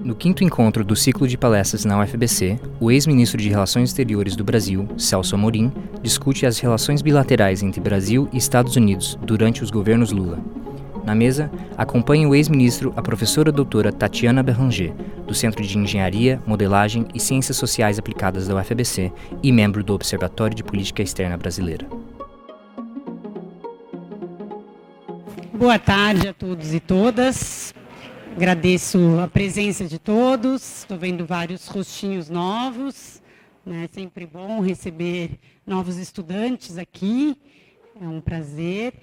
No 0.00 0.14
quinto 0.14 0.44
encontro 0.44 0.84
do 0.84 0.94
ciclo 0.94 1.26
de 1.26 1.36
palestras 1.36 1.84
na 1.84 2.00
UFBC, 2.00 2.58
o 2.80 2.90
ex-ministro 2.90 3.40
de 3.40 3.48
Relações 3.48 3.90
Exteriores 3.90 4.36
do 4.36 4.44
Brasil, 4.44 4.88
Celso 4.96 5.34
Amorim, 5.34 5.72
discute 6.02 6.46
as 6.46 6.58
relações 6.58 7.02
bilaterais 7.02 7.62
entre 7.62 7.80
Brasil 7.80 8.28
e 8.32 8.36
Estados 8.36 8.76
Unidos 8.76 9.18
durante 9.22 9.62
os 9.62 9.70
governos 9.70 10.12
Lula. 10.12 10.38
Na 11.04 11.14
mesa, 11.14 11.50
acompanha 11.76 12.28
o 12.28 12.34
ex-ministro 12.34 12.92
a 12.96 13.02
professora 13.02 13.52
doutora 13.52 13.92
Tatiana 13.92 14.42
Berranger, 14.42 14.94
do 15.26 15.34
Centro 15.34 15.62
de 15.62 15.76
Engenharia, 15.76 16.40
Modelagem 16.46 17.06
e 17.14 17.20
Ciências 17.20 17.56
Sociais 17.56 17.98
Aplicadas 17.98 18.48
da 18.48 18.56
UFBC 18.56 19.12
e 19.42 19.52
membro 19.52 19.84
do 19.84 19.94
Observatório 19.94 20.56
de 20.56 20.64
Política 20.64 21.02
Externa 21.02 21.36
Brasileira. 21.36 21.86
Boa 25.52 25.78
tarde 25.78 26.28
a 26.28 26.32
todos 26.32 26.74
e 26.74 26.80
todas. 26.80 27.74
Agradeço 28.36 28.98
a 29.20 29.28
presença 29.28 29.84
de 29.84 29.96
todos. 29.96 30.80
Estou 30.80 30.98
vendo 30.98 31.24
vários 31.24 31.68
rostinhos 31.68 32.28
novos. 32.28 33.22
É 33.64 33.86
sempre 33.92 34.26
bom 34.26 34.60
receber 34.60 35.38
novos 35.64 35.98
estudantes 35.98 36.76
aqui. 36.76 37.36
É 38.02 38.08
um 38.08 38.20
prazer. 38.20 38.94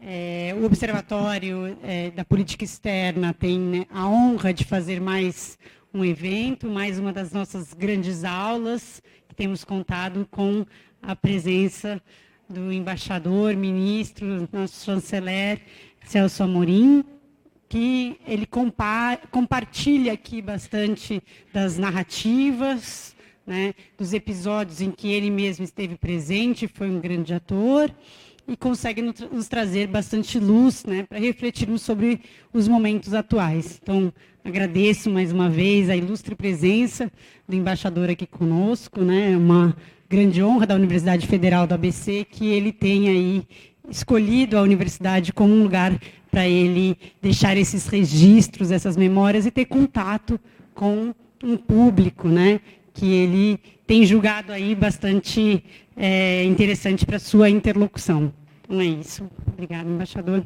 É, 0.00 0.54
o 0.56 0.64
Observatório 0.64 1.76
é, 1.82 2.12
da 2.12 2.24
Política 2.24 2.62
Externa 2.62 3.34
tem 3.34 3.58
né, 3.58 3.86
a 3.90 4.08
honra 4.08 4.54
de 4.54 4.64
fazer 4.64 5.00
mais 5.00 5.58
um 5.92 6.04
evento, 6.04 6.68
mais 6.68 6.96
uma 6.96 7.12
das 7.12 7.32
nossas 7.32 7.74
grandes 7.74 8.22
aulas. 8.22 9.02
Temos 9.34 9.64
contado 9.64 10.28
com 10.30 10.64
a 11.02 11.16
presença 11.16 12.00
do 12.48 12.72
embaixador, 12.72 13.56
ministro, 13.56 14.48
nosso 14.52 14.84
chanceler 14.84 15.60
Celso 16.06 16.44
Amorim, 16.44 17.04
que 17.70 18.18
ele 18.26 18.46
compa 18.46 19.16
compartilha 19.30 20.12
aqui 20.12 20.42
bastante 20.42 21.22
das 21.52 21.78
narrativas, 21.78 23.14
né, 23.46 23.74
dos 23.96 24.12
episódios 24.12 24.80
em 24.80 24.90
que 24.90 25.08
ele 25.08 25.30
mesmo 25.30 25.64
esteve 25.64 25.96
presente, 25.96 26.66
foi 26.66 26.90
um 26.90 27.00
grande 27.00 27.32
ator 27.32 27.88
e 28.48 28.56
consegue 28.56 29.00
nos 29.00 29.46
trazer 29.46 29.86
bastante 29.86 30.36
luz 30.40 30.84
né, 30.84 31.04
para 31.04 31.20
refletirmos 31.20 31.82
sobre 31.82 32.22
os 32.52 32.66
momentos 32.66 33.14
atuais. 33.14 33.78
Então, 33.80 34.12
agradeço 34.44 35.08
mais 35.08 35.30
uma 35.30 35.48
vez 35.48 35.88
a 35.88 35.96
ilustre 35.96 36.34
presença 36.34 37.10
do 37.48 37.54
embaixador 37.54 38.10
aqui 38.10 38.26
conosco, 38.26 39.02
né, 39.02 39.32
é 39.32 39.36
uma 39.36 39.76
grande 40.08 40.42
honra 40.42 40.66
da 40.66 40.74
Universidade 40.74 41.24
Federal 41.28 41.68
do 41.68 41.74
ABC 41.74 42.26
que 42.28 42.48
ele 42.48 42.72
tenha 42.72 43.12
aí 43.12 43.44
escolhido 43.88 44.58
a 44.58 44.62
universidade 44.62 45.32
como 45.32 45.54
um 45.54 45.62
lugar 45.62 45.96
para 46.30 46.46
ele 46.46 46.96
deixar 47.20 47.56
esses 47.56 47.86
registros, 47.86 48.70
essas 48.70 48.96
memórias 48.96 49.46
e 49.46 49.50
ter 49.50 49.64
contato 49.64 50.38
com 50.74 51.14
um 51.42 51.56
público, 51.56 52.28
né, 52.28 52.60
que 52.92 53.06
ele 53.06 53.58
tem 53.86 54.04
julgado 54.04 54.52
aí 54.52 54.74
bastante 54.74 55.64
é, 55.96 56.44
interessante 56.44 57.04
para 57.04 57.18
sua 57.18 57.50
interlocução. 57.50 58.32
Então 58.64 58.80
é 58.80 58.84
isso. 58.84 59.28
Obrigada, 59.52 59.88
embaixador. 59.88 60.44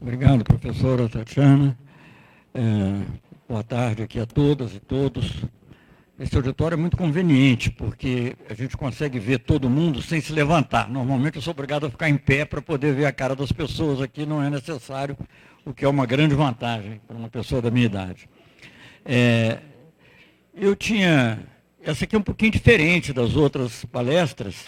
Obrigado, 0.00 0.44
professora 0.44 1.08
Tatiana. 1.08 1.78
É, 2.52 2.60
boa 3.48 3.62
tarde 3.62 4.02
aqui 4.02 4.20
a 4.20 4.26
todas 4.26 4.74
e 4.74 4.80
todos. 4.80 5.42
Esse 6.22 6.36
auditório 6.36 6.76
é 6.76 6.78
muito 6.78 6.96
conveniente, 6.96 7.68
porque 7.68 8.36
a 8.48 8.54
gente 8.54 8.76
consegue 8.76 9.18
ver 9.18 9.40
todo 9.40 9.68
mundo 9.68 10.00
sem 10.00 10.20
se 10.20 10.32
levantar. 10.32 10.88
Normalmente 10.88 11.34
eu 11.34 11.42
sou 11.42 11.50
obrigado 11.50 11.84
a 11.84 11.90
ficar 11.90 12.08
em 12.08 12.16
pé 12.16 12.44
para 12.44 12.62
poder 12.62 12.94
ver 12.94 13.06
a 13.06 13.12
cara 13.12 13.34
das 13.34 13.50
pessoas. 13.50 14.00
Aqui 14.00 14.24
não 14.24 14.40
é 14.40 14.48
necessário, 14.48 15.18
o 15.64 15.74
que 15.74 15.84
é 15.84 15.88
uma 15.88 16.06
grande 16.06 16.36
vantagem 16.36 17.00
para 17.08 17.16
uma 17.16 17.28
pessoa 17.28 17.60
da 17.60 17.72
minha 17.72 17.86
idade. 17.86 18.28
É, 19.04 19.58
eu 20.54 20.76
tinha. 20.76 21.40
Essa 21.82 22.04
aqui 22.04 22.14
é 22.14 22.18
um 22.20 22.22
pouquinho 22.22 22.52
diferente 22.52 23.12
das 23.12 23.34
outras 23.34 23.84
palestras 23.86 24.66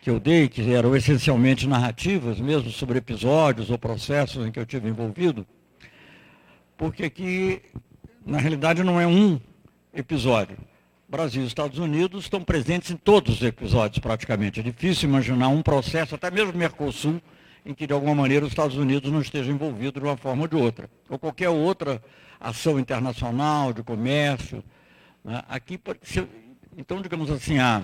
que 0.00 0.08
eu 0.08 0.18
dei, 0.18 0.48
que 0.48 0.72
eram 0.72 0.96
essencialmente 0.96 1.68
narrativas, 1.68 2.40
mesmo 2.40 2.70
sobre 2.70 2.96
episódios 2.96 3.68
ou 3.68 3.76
processos 3.76 4.46
em 4.46 4.50
que 4.50 4.58
eu 4.58 4.64
tive 4.64 4.88
envolvido, 4.88 5.46
porque 6.78 7.04
aqui, 7.04 7.60
na 8.24 8.38
realidade, 8.38 8.82
não 8.82 8.98
é 8.98 9.06
um 9.06 9.38
episódio. 9.92 10.56
Brasil 11.08 11.42
e 11.42 11.46
Estados 11.46 11.78
Unidos 11.78 12.24
estão 12.24 12.42
presentes 12.42 12.90
em 12.90 12.96
todos 12.96 13.36
os 13.36 13.42
episódios, 13.42 13.98
praticamente. 13.98 14.60
É 14.60 14.62
difícil 14.62 15.08
imaginar 15.08 15.48
um 15.48 15.62
processo, 15.62 16.14
até 16.14 16.30
mesmo 16.30 16.52
Mercosul, 16.54 17.20
em 17.64 17.74
que, 17.74 17.86
de 17.86 17.92
alguma 17.92 18.14
maneira, 18.14 18.44
os 18.44 18.52
Estados 18.52 18.76
Unidos 18.76 19.10
não 19.10 19.20
estejam 19.20 19.54
envolvidos 19.54 20.02
de 20.02 20.08
uma 20.08 20.16
forma 20.16 20.42
ou 20.42 20.48
de 20.48 20.56
outra. 20.56 20.90
Ou 21.08 21.18
qualquer 21.18 21.48
outra 21.48 22.02
ação 22.40 22.78
internacional, 22.78 23.72
de 23.72 23.82
comércio. 23.82 24.62
Né? 25.24 25.42
Aqui, 25.48 25.80
então, 26.76 27.00
digamos 27.00 27.30
assim, 27.30 27.58
a 27.58 27.82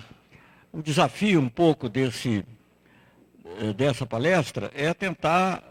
o 0.73 0.83
desafio 0.83 1.41
um 1.41 1.49
pouco 1.49 1.89
desse, 1.89 2.45
eh, 3.59 3.73
dessa 3.73 4.07
palestra 4.07 4.71
é 4.75 4.95
tentar 4.95 5.65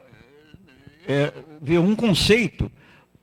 é, 1.08 1.34
ver 1.62 1.80
um 1.80 1.96
conceito 1.96 2.72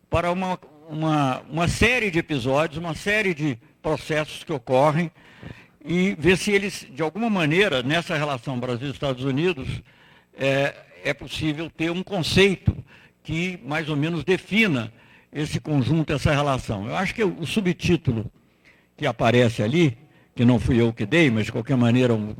para 0.08 0.32
uma, 0.32 0.58
uma, 0.88 1.42
uma 1.50 1.68
série 1.68 2.10
de 2.10 2.18
episódios, 2.18 2.78
uma 2.78 2.94
série 2.94 3.34
de 3.34 3.58
processos 3.82 4.44
que 4.44 4.52
ocorrem 4.52 5.10
e 5.84 6.16
ver 6.18 6.36
se 6.36 6.50
eles, 6.50 6.86
de 6.90 7.02
alguma 7.02 7.30
maneira, 7.30 7.82
nessa 7.82 8.16
relação 8.16 8.58
Brasil-Estados 8.58 9.24
Unidos, 9.24 9.68
é, 10.36 10.74
é 11.04 11.14
possível 11.14 11.70
ter 11.70 11.90
um 11.90 12.02
conceito 12.02 12.76
que 13.22 13.60
mais 13.64 13.88
ou 13.88 13.96
menos 13.96 14.24
defina 14.24 14.92
esse 15.32 15.60
conjunto, 15.60 16.12
essa 16.12 16.32
relação. 16.32 16.86
Eu 16.86 16.96
acho 16.96 17.14
que 17.14 17.24
o 17.24 17.46
subtítulo 17.46 18.30
que 18.96 19.06
aparece 19.06 19.62
ali 19.62 19.96
que 20.36 20.44
não 20.44 20.60
fui 20.60 20.78
eu 20.78 20.92
que 20.92 21.06
dei, 21.06 21.30
mas 21.30 21.46
de 21.46 21.52
qualquer 21.52 21.78
maneira 21.78 22.12
um, 22.12 22.34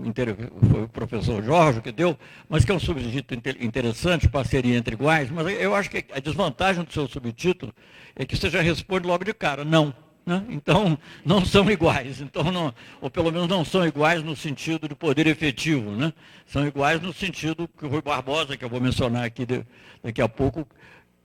foi 0.71 0.83
o 0.83 0.89
professor 0.89 1.43
Jorge 1.43 1.81
que 1.81 1.91
deu, 1.91 2.17
mas 2.47 2.63
que 2.63 2.71
é 2.71 2.75
um 2.75 2.79
subtítulo 2.79 3.41
interessante, 3.59 4.29
parceria 4.29 4.77
entre 4.77 4.95
iguais, 4.95 5.31
mas 5.31 5.49
eu 5.59 5.75
acho 5.75 5.89
que 5.89 6.05
a 6.13 6.21
desvantagem 6.21 6.85
do 6.85 6.93
seu 6.93 7.09
subtítulo 7.09 7.73
é 8.15 8.27
que 8.27 8.37
você 8.37 8.51
já 8.51 8.61
responde 8.61 9.07
logo 9.07 9.25
de 9.25 9.33
cara, 9.33 9.65
não. 9.65 9.95
Né? 10.27 10.45
Então, 10.51 10.99
não 11.25 11.43
são 11.43 11.71
iguais, 11.71 12.21
então 12.21 12.53
não, 12.53 12.75
ou 13.01 13.09
pelo 13.09 13.33
menos 13.33 13.49
não 13.49 13.65
são 13.65 13.87
iguais 13.87 14.23
no 14.23 14.37
sentido 14.37 14.87
de 14.87 14.95
poder 14.95 15.27
efetivo, 15.27 15.91
né? 15.93 16.13
são 16.47 16.67
iguais 16.67 17.01
no 17.01 17.15
sentido 17.15 17.67
que 17.79 17.87
o 17.87 17.89
Rui 17.89 18.03
Barbosa, 18.03 18.59
que 18.59 18.65
eu 18.65 18.69
vou 18.69 18.81
mencionar 18.81 19.25
aqui 19.25 19.47
de, 19.47 19.65
daqui 20.03 20.21
a 20.21 20.29
pouco, 20.29 20.69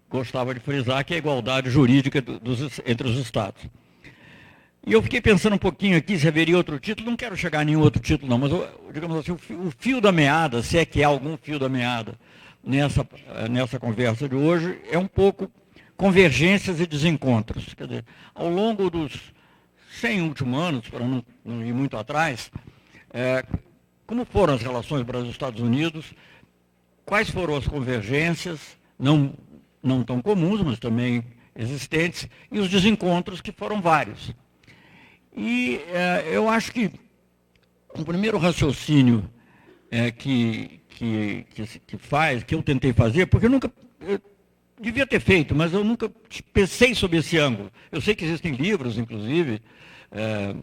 gostava 0.10 0.54
de 0.54 0.62
frisar, 0.62 1.04
que 1.04 1.14
é 1.14 1.18
a 1.18 1.20
igualdade 1.20 1.70
jurídica 1.70 2.22
dos, 2.22 2.80
entre 2.86 3.10
os 3.10 3.18
Estados. 3.18 3.62
E 4.86 4.94
eu 4.94 5.02
fiquei 5.02 5.22
pensando 5.22 5.54
um 5.54 5.60
pouquinho 5.60 5.96
aqui 5.96 6.18
se 6.18 6.28
haveria 6.28 6.58
outro 6.58 6.80
título, 6.80 7.10
não 7.10 7.16
quero 7.16 7.38
chegar 7.38 7.60
a 7.60 7.64
nenhum 7.64 7.82
outro 7.82 8.02
título 8.02 8.28
não, 8.28 8.38
mas 8.40 8.52
digamos 8.92 9.18
assim, 9.18 9.32
o 9.32 9.72
fio, 9.78 10.02
da 10.02 10.12
meada, 10.12 10.64
se 10.64 10.78
é 10.78 10.86
que 10.86 11.04
há 11.04 11.08
algum 11.08 11.38
fio 11.38 11.60
da 11.60 11.70
meada 11.70 12.16
nessa, 12.64 13.08
nessa 13.50 13.80
conversa 13.80 14.28
de 14.28 14.36
hoje, 14.36 14.80
é 14.90 14.98
um 14.98 15.06
pouco 15.08 15.52
convergências 15.96 16.80
e 16.80 16.88
desencontros. 16.88 17.76
Quer 17.76 17.88
dizer, 17.88 18.06
ao 18.34 18.50
longo 18.50 18.90
dos 18.90 19.32
100 20.00 20.22
últimos 20.22 20.60
anos, 20.60 20.90
para 20.90 21.06
não, 21.06 21.24
não 21.46 21.64
ir 21.64 21.74
muito 21.74 21.96
atrás, 21.96 22.52
é, 23.14 23.46
como 24.08 24.26
foram 24.26 24.56
as 24.56 24.64
relações 24.64 25.04
Brasil-Estados 25.04 25.62
Unidos, 25.62 26.08
quais 27.06 27.30
foram 27.30 27.56
as 27.56 27.68
convergências, 27.68 28.60
não, 28.98 29.34
não 29.82 30.04
tão 30.04 30.24
comuns, 30.24 30.62
mas 30.62 30.80
também 30.80 31.24
existentes, 31.56 32.28
e 32.52 32.58
os 32.58 32.68
desencontros, 32.68 33.42
que 33.42 33.52
foram 33.52 33.80
vários. 33.80 34.34
E 35.36 35.82
é, 35.88 36.30
eu 36.32 36.50
acho 36.50 36.72
que 36.72 36.92
o 37.94 38.04
primeiro 38.04 38.38
raciocínio 38.38 39.30
é, 39.90 40.12
que, 40.12 40.82
que, 40.90 41.46
que, 41.54 41.80
que, 41.80 41.98
faz, 41.98 42.44
que 42.44 42.56
eu 42.56 42.64
tentei 42.64 42.94
fazer, 42.94 43.28
porque 43.28 43.46
eu 43.46 43.50
nunca. 43.50 43.72
Eu 44.00 44.20
devia 44.80 45.06
ter 45.06 45.20
feito, 45.20 45.54
mas 45.54 45.74
eu 45.74 45.84
nunca 45.84 46.12
pensei 46.52 46.96
sobre 46.96 47.20
esse 47.20 47.38
ângulo. 47.38 47.72
Eu 47.92 48.02
sei 48.02 48.16
que 48.16 48.26
existem 48.26 48.54
livros, 48.54 48.98
inclusive, 48.98 49.62
é, 50.12 50.56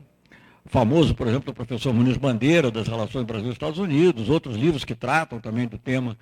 famoso, 0.67 1.15
por 1.15 1.26
exemplo, 1.29 1.47
do 1.47 1.55
professor 1.55 1.94
Muniz 1.94 2.17
Bandeira, 2.17 2.70
das 2.70 2.88
relações 2.88 3.25
Brasil-Estados 3.25 3.79
Unidos, 3.79 4.29
outros 4.29 4.56
livros 4.56 4.85
que 4.85 4.94
tratam 4.94 5.38
também 5.38 5.69
do 5.69 5.79
tema 5.79 6.19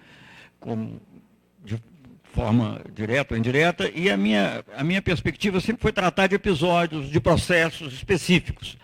como, 0.61 1.01
de 1.65 1.79
forma 2.37 2.83
direta 2.93 3.33
ou 3.33 3.39
indireta, 3.39 3.91
e 3.95 4.11
a 4.11 4.17
minha, 4.17 4.63
a 4.77 4.85
minha 4.85 5.01
perspectiva 5.01 5.59
sempre 5.59 5.81
foi 5.81 5.91
tratar 5.91 6.27
de 6.27 6.35
episódios, 6.35 7.09
de 7.09 7.19
processos 7.19 7.95
específicos. 7.95 8.77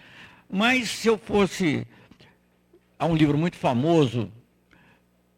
Mas 0.51 0.89
se 0.89 1.09
eu 1.09 1.19
fosse. 1.19 1.87
Há 2.99 3.05
um 3.05 3.15
livro 3.15 3.37
muito 3.37 3.57
famoso 3.57 4.33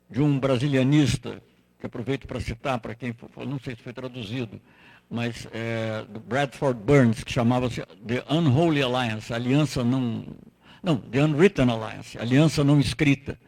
de 0.09 0.23
um 0.23 0.39
brasilianista, 0.39 1.43
que 1.81 1.87
aproveito 1.87 2.29
para 2.29 2.39
citar, 2.39 2.79
para 2.79 2.95
quem 2.95 3.13
for, 3.13 3.47
não 3.47 3.59
sei 3.59 3.75
se 3.75 3.83
foi 3.83 3.93
traduzido, 3.93 4.61
mas 5.11 5.49
é, 5.51 6.05
do 6.09 6.21
Bradford 6.21 6.79
Burns, 6.79 7.25
que 7.25 7.33
chamava-se 7.33 7.83
The 8.07 8.23
Unholy 8.31 8.83
Alliance, 8.83 9.33
Aliança 9.33 9.83
Não. 9.83 10.25
Não, 10.83 10.99
The 10.99 11.25
Unwritten 11.25 11.71
Alliance, 11.71 12.19
Aliança 12.19 12.63
Não 12.63 12.79
Escrita. 12.79 13.39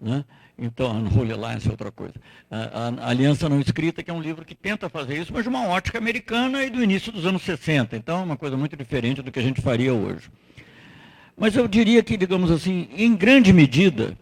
Né? 0.00 0.24
Então, 0.58 0.90
Unholy 0.96 1.32
Alliance 1.32 1.68
é 1.68 1.70
outra 1.70 1.92
coisa. 1.92 2.14
A, 2.50 2.88
a, 2.88 3.10
Aliança 3.10 3.48
Não 3.48 3.60
Escrita, 3.60 4.02
que 4.02 4.10
é 4.10 4.14
um 4.14 4.20
livro 4.20 4.44
que 4.44 4.54
tenta 4.54 4.88
fazer 4.88 5.18
isso, 5.18 5.32
mas 5.32 5.42
de 5.42 5.48
uma 5.48 5.66
ótica 5.68 5.98
americana 5.98 6.64
e 6.64 6.70
do 6.70 6.82
início 6.82 7.12
dos 7.12 7.26
anos 7.26 7.42
60. 7.42 7.96
Então, 7.96 8.20
é 8.20 8.22
uma 8.22 8.36
coisa 8.36 8.56
muito 8.56 8.76
diferente 8.76 9.22
do 9.22 9.30
que 9.30 9.38
a 9.38 9.42
gente 9.42 9.60
faria 9.60 9.92
hoje. 9.92 10.30
Mas 11.36 11.54
eu 11.54 11.68
diria 11.68 12.02
que, 12.02 12.16
digamos 12.16 12.50
assim, 12.50 12.88
em 12.96 13.14
grande 13.14 13.52
medida, 13.52 14.16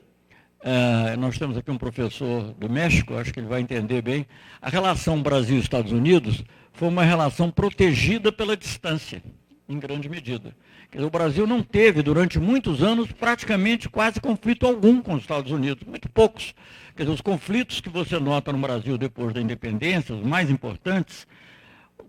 uh, 0.60 1.16
nós 1.16 1.38
temos 1.38 1.56
aqui 1.56 1.70
um 1.70 1.78
professor 1.78 2.52
do 2.54 2.68
México, 2.68 3.14
acho 3.14 3.32
que 3.32 3.38
ele 3.38 3.46
vai 3.46 3.60
entender 3.60 4.02
bem, 4.02 4.26
a 4.60 4.68
relação 4.68 5.22
Brasil-Estados 5.22 5.92
Unidos 5.92 6.42
foi 6.72 6.88
uma 6.88 7.04
relação 7.04 7.52
protegida 7.52 8.32
pela 8.32 8.56
distância, 8.56 9.22
em 9.68 9.78
grande 9.78 10.08
medida. 10.08 10.56
O 10.96 11.10
Brasil 11.10 11.46
não 11.46 11.62
teve, 11.62 12.02
durante 12.02 12.38
muitos 12.38 12.82
anos, 12.82 13.10
praticamente 13.10 13.88
quase 13.88 14.20
conflito 14.20 14.64
algum 14.64 15.02
com 15.02 15.14
os 15.14 15.22
Estados 15.22 15.50
Unidos, 15.50 15.82
muito 15.84 16.08
poucos. 16.08 16.54
Quer 16.94 17.02
dizer, 17.02 17.14
os 17.14 17.20
conflitos 17.20 17.80
que 17.80 17.88
você 17.88 18.18
nota 18.20 18.52
no 18.52 18.58
Brasil 18.58 18.96
depois 18.96 19.34
da 19.34 19.40
independência, 19.40 20.14
os 20.14 20.22
mais 20.22 20.48
importantes, 20.48 21.26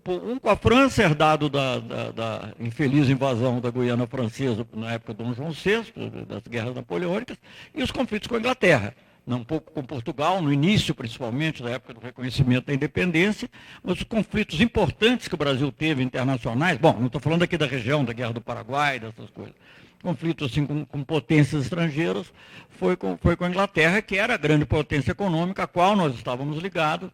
um 0.08 0.38
com 0.38 0.48
a 0.48 0.56
França, 0.56 1.02
herdado 1.02 1.48
da, 1.48 1.80
da, 1.80 2.10
da, 2.12 2.52
infeliz 2.60 3.08
invasão 3.08 3.60
da 3.60 3.72
Guiana 3.72 4.06
Francesa 4.06 4.64
na 4.72 4.92
época 4.92 5.14
de 5.14 5.24
Dom 5.24 5.34
João 5.34 5.50
VI, 5.50 5.92
das 6.28 6.42
guerras 6.48 6.76
napoleônicas, 6.76 7.36
e 7.74 7.82
os 7.82 7.90
conflitos 7.90 8.28
com 8.28 8.36
a 8.36 8.38
Inglaterra 8.38 8.94
um 9.34 9.42
pouco 9.42 9.72
com 9.72 9.82
Portugal, 9.82 10.40
no 10.40 10.52
início 10.52 10.94
principalmente 10.94 11.62
da 11.62 11.70
época 11.70 11.94
do 11.94 12.00
reconhecimento 12.00 12.66
da 12.66 12.74
independência, 12.74 13.50
mas 13.82 13.98
os 13.98 14.04
conflitos 14.04 14.60
importantes 14.60 15.26
que 15.26 15.34
o 15.34 15.38
Brasil 15.38 15.72
teve 15.72 16.02
internacionais, 16.02 16.78
bom, 16.78 16.96
não 16.98 17.06
estou 17.06 17.20
falando 17.20 17.42
aqui 17.42 17.58
da 17.58 17.66
região, 17.66 18.04
da 18.04 18.12
Guerra 18.12 18.34
do 18.34 18.40
Paraguai, 18.40 19.00
dessas 19.00 19.28
coisas, 19.30 19.54
conflitos 20.00 20.52
assim 20.52 20.64
com, 20.64 20.84
com 20.84 21.02
potências 21.02 21.64
estrangeiras, 21.64 22.32
foi 22.78 22.96
com, 22.96 23.16
foi 23.16 23.34
com 23.34 23.44
a 23.44 23.48
Inglaterra, 23.48 24.00
que 24.00 24.16
era 24.16 24.34
a 24.34 24.36
grande 24.36 24.64
potência 24.64 25.10
econômica, 25.10 25.64
a 25.64 25.66
qual 25.66 25.96
nós 25.96 26.14
estávamos 26.14 26.62
ligados, 26.62 27.10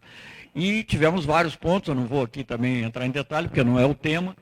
e 0.53 0.83
tivemos 0.83 1.25
vários 1.25 1.55
pontos, 1.55 1.89
eu 1.89 1.95
não 1.95 2.05
vou 2.05 2.21
aqui 2.21 2.43
também 2.43 2.83
entrar 2.83 3.07
em 3.07 3.11
detalhe, 3.11 3.47
porque 3.47 3.63
não 3.63 3.79
é 3.79 3.85
o 3.85 3.95
tema, 3.95 4.35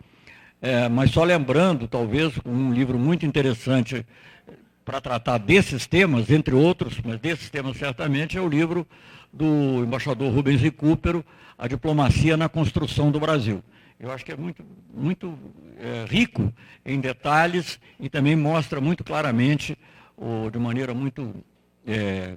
é, 0.61 0.89
mas 0.89 1.11
só 1.11 1.23
lembrando, 1.23 1.87
talvez, 1.87 2.33
um 2.45 2.73
livro 2.73 2.99
muito 2.99 3.25
interessante 3.25 4.05
para 4.91 4.99
tratar 4.99 5.37
desses 5.37 5.87
temas, 5.87 6.29
entre 6.29 6.53
outros, 6.53 6.99
mas 7.01 7.17
desses 7.17 7.49
temas 7.49 7.77
certamente, 7.77 8.37
é 8.37 8.41
o 8.41 8.49
livro 8.49 8.85
do 9.31 9.85
embaixador 9.85 10.33
Rubens 10.33 10.59
Recupero, 10.59 11.23
A 11.57 11.65
Diplomacia 11.65 12.35
na 12.35 12.49
Construção 12.49 13.09
do 13.09 13.17
Brasil. 13.17 13.63
Eu 13.97 14.11
acho 14.11 14.25
que 14.25 14.33
é 14.33 14.35
muito, 14.35 14.65
muito 14.93 15.39
é, 15.79 16.05
rico 16.09 16.53
em 16.85 16.99
detalhes 16.99 17.79
e 18.01 18.09
também 18.09 18.35
mostra 18.35 18.81
muito 18.81 19.01
claramente, 19.01 19.77
ou 20.17 20.51
de 20.51 20.59
maneira 20.59 20.93
muito 20.93 21.33
é, 21.87 22.35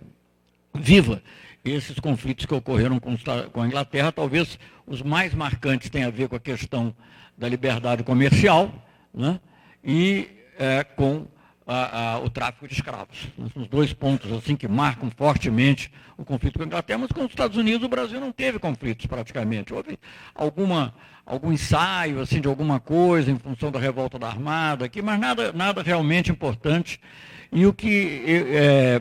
viva, 0.73 1.21
esses 1.65 1.99
conflitos 1.99 2.47
que 2.47 2.55
ocorreram 2.55 3.01
com, 3.01 3.17
a 3.61 3.67
Inglaterra. 3.67 4.13
Talvez 4.13 4.61
os 4.87 5.03
mais 5.03 5.35
marcantes 5.35 5.91
tenham 5.91 6.07
a 6.07 6.13
ver 6.13 6.29
com 6.29 6.37
a 6.37 6.41
questão 6.41 6.95
da 7.37 7.49
liberdade 7.49 8.05
comercial 8.05 8.73
né, 9.13 9.41
e 9.83 10.29
é, 10.57 10.85
com 10.85 11.27
a, 11.67 12.15
a, 12.15 12.19
o 12.21 12.29
tráfico 12.29 12.69
de 12.69 12.75
escravos. 12.75 13.29
Os 13.55 13.67
dois 13.69 13.93
pontos 13.93 14.31
assim 14.33 14.55
que 14.55 14.69
marcam 14.69 15.11
fortemente 15.11 15.91
o 16.17 16.25
conflito 16.25 16.59
com 16.59 16.65
a 16.65 16.67
Inglaterra, 16.67 16.99
mas 16.99 17.13
com 17.13 17.25
os 17.25 17.31
Estados 17.31 17.57
Unidos 17.57 17.85
o 17.85 17.89
Brasil 17.89 18.21
não 18.21 18.33
teve 18.33 18.59
conflitos 18.59 19.07
praticamente. 19.07 19.73
Houve 19.73 19.99
alguma, 20.35 20.95
algum 21.25 21.53
ensaio 21.53 22.21
assim, 22.21 22.41
de 22.41 22.49
alguma 22.49 22.79
coisa 22.79 23.31
em 23.31 23.39
função 23.39 23.71
da 23.71 23.79
revolta 23.79 24.19
da 24.19 24.29
Armada 24.29 24.85
aqui, 24.85 25.01
mas 25.01 25.19
nada, 25.19 25.53
nada 25.53 25.83
realmente 25.83 26.31
importante. 26.31 27.01
E 27.51 27.67
o 27.67 27.73
que, 27.73 28.23
é, 28.27 29.01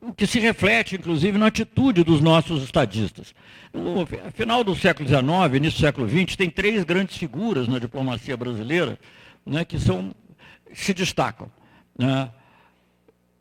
o 0.00 0.12
que 0.12 0.26
se 0.26 0.38
reflete, 0.38 0.94
inclusive, 0.94 1.36
na 1.36 1.46
atitude 1.46 2.04
dos 2.04 2.20
nossos 2.20 2.62
estadistas. 2.62 3.34
No 3.72 4.06
final 4.32 4.62
do 4.62 4.74
século 4.74 5.08
XIX, 5.08 5.22
início 5.54 5.80
do 5.80 5.84
século 5.84 6.08
XX, 6.08 6.36
tem 6.36 6.48
três 6.48 6.84
grandes 6.84 7.16
figuras 7.16 7.66
na 7.66 7.78
diplomacia 7.78 8.36
brasileira 8.36 8.98
né, 9.48 9.64
que 9.64 9.78
são 9.78 10.14
se 10.72 10.92
destacam. 10.94 11.50
Né? 11.98 12.30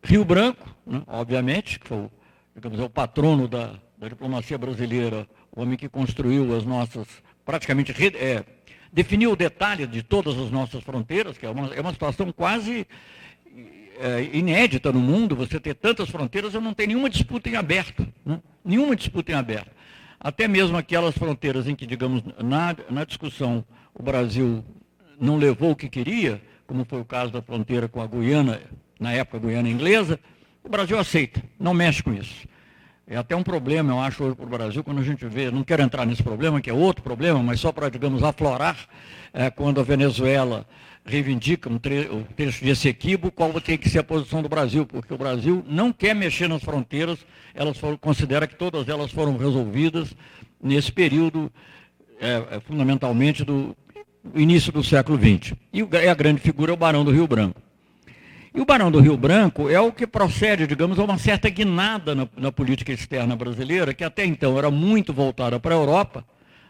Rio 0.04 0.24
Branco, 0.24 0.76
né, 0.86 1.02
obviamente, 1.08 1.80
que 1.80 1.88
foi 1.88 1.98
o, 1.98 2.12
digamos, 2.56 2.80
é 2.80 2.84
o 2.84 2.90
patrono 2.90 3.48
da, 3.48 3.76
da, 3.98 4.08
diplomacia 4.08 4.58
brasileira, 4.58 5.28
o 5.52 5.62
homem 5.62 5.78
que 5.78 5.90
construiu 5.90 6.56
as 6.56 6.66
nossas, 6.66 7.08
praticamente, 7.46 7.94
é, 8.16 8.44
definiu 8.92 9.32
o 9.32 9.36
detalhe 9.36 9.86
de 9.86 10.02
todas 10.02 10.38
as 10.38 10.50
nossas 10.50 10.84
fronteiras, 10.84 11.38
que 11.38 11.46
é 11.46 11.50
uma, 11.50 11.74
é 11.74 11.82
uma 11.82 11.94
situação 11.94 12.32
quase 12.32 12.88
é, 14.00 14.30
inédita 14.34 14.92
no 14.92 15.00
mundo, 15.00 15.36
você 15.36 15.60
ter 15.60 15.76
tantas 15.76 16.10
fronteiras 16.10 16.54
e 16.54 16.60
não 16.60 16.74
tem 16.74 16.88
nenhuma 16.88 17.10
disputa 17.10 17.50
em 17.50 17.56
aberto. 17.56 18.08
Né? 18.26 18.40
Nenhuma 18.64 18.96
disputa 18.96 19.32
em 19.32 19.36
aberto. 19.36 19.72
Até 20.20 20.48
mesmo 20.48 20.78
aquelas 20.78 21.18
fronteiras 21.18 21.68
em 21.68 21.76
que, 21.76 21.86
digamos, 21.86 22.24
na, 22.44 22.76
na 22.90 23.04
discussão 23.04 23.64
o 23.94 24.02
Brasil 24.02 24.64
não 25.20 25.38
levou 25.38 25.72
o 25.72 25.76
que 25.76 25.90
queria, 25.90 26.42
como 26.68 26.86
foi 26.86 27.00
o 27.00 27.06
caso 27.06 27.32
da 27.32 27.42
fronteira 27.42 27.88
com 27.88 28.02
a 28.02 28.06
Guiana, 28.06 28.62
na 29.00 29.14
época 29.14 29.40
Guiana 29.40 29.70
inglesa, 29.70 30.20
o 30.64 30.70
Brasil 30.70 31.00
aceita, 31.00 31.42
não 31.58 31.74
mexe 31.74 32.04
com 32.04 32.14
isso. 32.14 32.46
É 33.10 33.16
até 33.16 33.34
um 33.34 33.42
problema, 33.42 33.94
eu 33.94 34.00
acho, 34.02 34.22
hoje 34.22 34.36
para 34.36 34.46
o 34.46 34.50
Brasil, 34.50 34.84
quando 34.84 35.00
a 35.00 35.04
gente 35.04 35.26
vê, 35.26 35.50
não 35.50 35.64
quero 35.64 35.82
entrar 35.82 36.06
nesse 36.06 36.22
problema, 36.22 36.60
que 36.60 36.70
é 36.70 36.74
outro 36.74 37.02
problema, 37.02 37.42
mas 37.42 37.62
só 37.62 37.72
para, 37.72 37.88
digamos, 37.90 38.22
aflorar, 38.22 38.78
é, 39.34 39.50
quando 39.50 39.80
a 39.80 39.84
Venezuela 39.84 40.68
reivindica 41.06 41.70
um 41.70 41.78
tre 41.78 42.10
um 42.12 42.24
trecho 42.24 42.66
desse 42.66 42.90
equívoco, 42.90 43.32
qual 43.32 43.62
tem 43.62 43.78
que 43.78 43.90
ser 43.90 44.00
a 44.00 44.04
posição 44.04 44.42
do 44.42 44.50
Brasil, 44.50 44.86
porque 44.86 45.14
o 45.14 45.18
Brasil 45.18 45.64
não 45.70 45.94
quer 45.94 46.14
mexer 46.14 46.50
nas 46.50 46.62
fronteiras, 46.62 47.18
elas 47.56 47.78
foram, 47.78 47.96
considera 47.96 48.46
que 48.46 48.56
todas 48.56 48.90
elas 48.90 49.10
foram 49.10 49.38
resolvidas 49.38 50.14
nesse 50.62 50.92
período, 50.92 51.50
é, 52.20 52.58
é 52.58 52.60
fundamentalmente, 52.60 53.46
do 53.46 53.74
início 54.36 54.72
do 54.72 54.84
século 54.84 55.18
XX. 55.18 55.54
E 55.74 55.82
a 55.82 56.14
grande 56.14 56.42
figura 56.42 56.72
é 56.72 56.74
o 56.74 56.78
Barão 56.78 57.04
do 57.04 57.12
Rio 57.12 57.28
Branco. 57.28 57.62
E 58.54 58.62
o 58.62 58.66
Barão 58.66 58.90
do 58.90 59.00
Rio 59.00 59.16
Branco 59.16 59.70
é 59.70 59.80
o 59.80 59.92
que 59.92 60.08
procede, 60.08 60.66
digamos, 60.66 60.98
a 60.98 61.04
uma 61.04 61.20
certa 61.20 61.48
guinada 61.48 62.16
na, 62.16 62.28
na 62.36 62.52
política 62.52 62.92
externa 62.92 63.36
brasileira, 63.36 63.94
que 63.94 64.04
até 64.04 64.26
então 64.26 64.58
era 64.58 64.72
muito 64.72 65.14
voltada 65.14 65.60
para 65.60 65.76
a 65.76 65.78
Europa, 65.78 66.26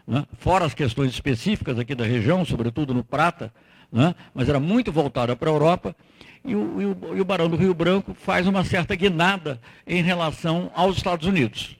né? 0.06 0.26
fora 0.38 0.66
as 0.66 0.74
questões 0.74 1.10
específicas 1.10 1.78
aqui 1.78 1.94
da 1.94 2.04
região, 2.04 2.44
sobretudo 2.44 2.92
no 2.92 3.02
Prata, 3.02 3.50
né? 3.90 4.14
mas 4.34 4.50
era 4.50 4.60
muito 4.60 4.92
voltada 4.92 5.34
para 5.34 5.48
a 5.48 5.52
Europa, 5.54 5.96
e 6.44 6.54
o, 6.54 6.82
e, 6.82 6.84
o, 6.84 7.16
e 7.16 7.20
o 7.22 7.24
Barão 7.24 7.48
do 7.48 7.56
Rio 7.56 7.72
Branco 7.72 8.12
faz 8.12 8.46
uma 8.46 8.64
certa 8.64 8.94
guinada 8.94 9.58
em 9.86 10.02
relação 10.02 10.70
aos 10.74 10.98
Estados 10.98 11.26
Unidos. 11.26 11.74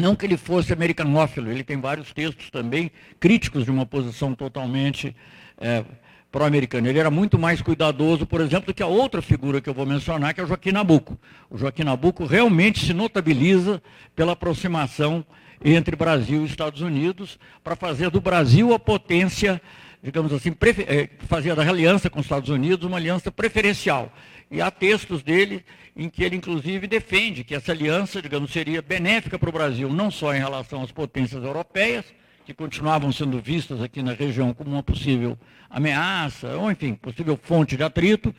Não 0.00 0.16
que 0.16 0.24
ele 0.24 0.36
fosse 0.36 0.72
americanófilo, 0.72 1.50
ele 1.50 1.62
tem 1.62 1.78
vários 1.78 2.12
textos 2.12 2.50
também 2.50 2.90
críticos 3.20 3.64
de 3.64 3.70
uma 3.70 3.84
posição 3.84 4.34
totalmente 4.34 5.14
é, 5.60 5.84
pró-americana. 6.32 6.88
Ele 6.88 6.98
era 6.98 7.10
muito 7.10 7.38
mais 7.38 7.60
cuidadoso, 7.60 8.24
por 8.24 8.40
exemplo, 8.40 8.68
do 8.68 8.74
que 8.74 8.82
a 8.82 8.86
outra 8.86 9.20
figura 9.20 9.60
que 9.60 9.68
eu 9.68 9.74
vou 9.74 9.84
mencionar, 9.84 10.32
que 10.32 10.40
é 10.40 10.44
o 10.44 10.46
Joaquim 10.46 10.72
Nabuco. 10.72 11.18
O 11.50 11.58
Joaquim 11.58 11.84
Nabuco 11.84 12.24
realmente 12.24 12.86
se 12.86 12.94
notabiliza 12.94 13.82
pela 14.16 14.32
aproximação 14.32 15.24
entre 15.62 15.94
Brasil 15.94 16.42
e 16.42 16.46
Estados 16.46 16.80
Unidos 16.80 17.38
para 17.62 17.76
fazer 17.76 18.08
do 18.10 18.22
Brasil 18.22 18.72
a 18.72 18.78
potência, 18.78 19.60
digamos 20.02 20.32
assim, 20.32 20.54
é, 20.86 21.10
fazer 21.28 21.54
da 21.54 21.62
aliança 21.62 22.08
com 22.08 22.20
os 22.20 22.24
Estados 22.24 22.48
Unidos 22.48 22.86
uma 22.86 22.96
aliança 22.96 23.30
preferencial. 23.30 24.10
E 24.50 24.60
há 24.60 24.70
textos 24.70 25.22
dele 25.22 25.64
em 25.96 26.10
que 26.10 26.24
ele, 26.24 26.36
inclusive, 26.36 26.86
defende 26.86 27.44
que 27.44 27.54
essa 27.54 27.70
aliança, 27.70 28.20
digamos, 28.20 28.50
seria 28.50 28.82
benéfica 28.82 29.38
para 29.38 29.48
o 29.48 29.52
Brasil, 29.52 29.88
não 29.92 30.10
só 30.10 30.34
em 30.34 30.38
relação 30.38 30.82
às 30.82 30.90
potências 30.90 31.44
europeias, 31.44 32.04
que 32.44 32.52
continuavam 32.52 33.12
sendo 33.12 33.40
vistas 33.40 33.80
aqui 33.80 34.02
na 34.02 34.12
região 34.12 34.52
como 34.52 34.70
uma 34.70 34.82
possível 34.82 35.38
ameaça, 35.68 36.56
ou, 36.56 36.70
enfim, 36.70 36.94
possível 36.94 37.38
fonte 37.40 37.76
de 37.76 37.84
atrito, 37.84 38.34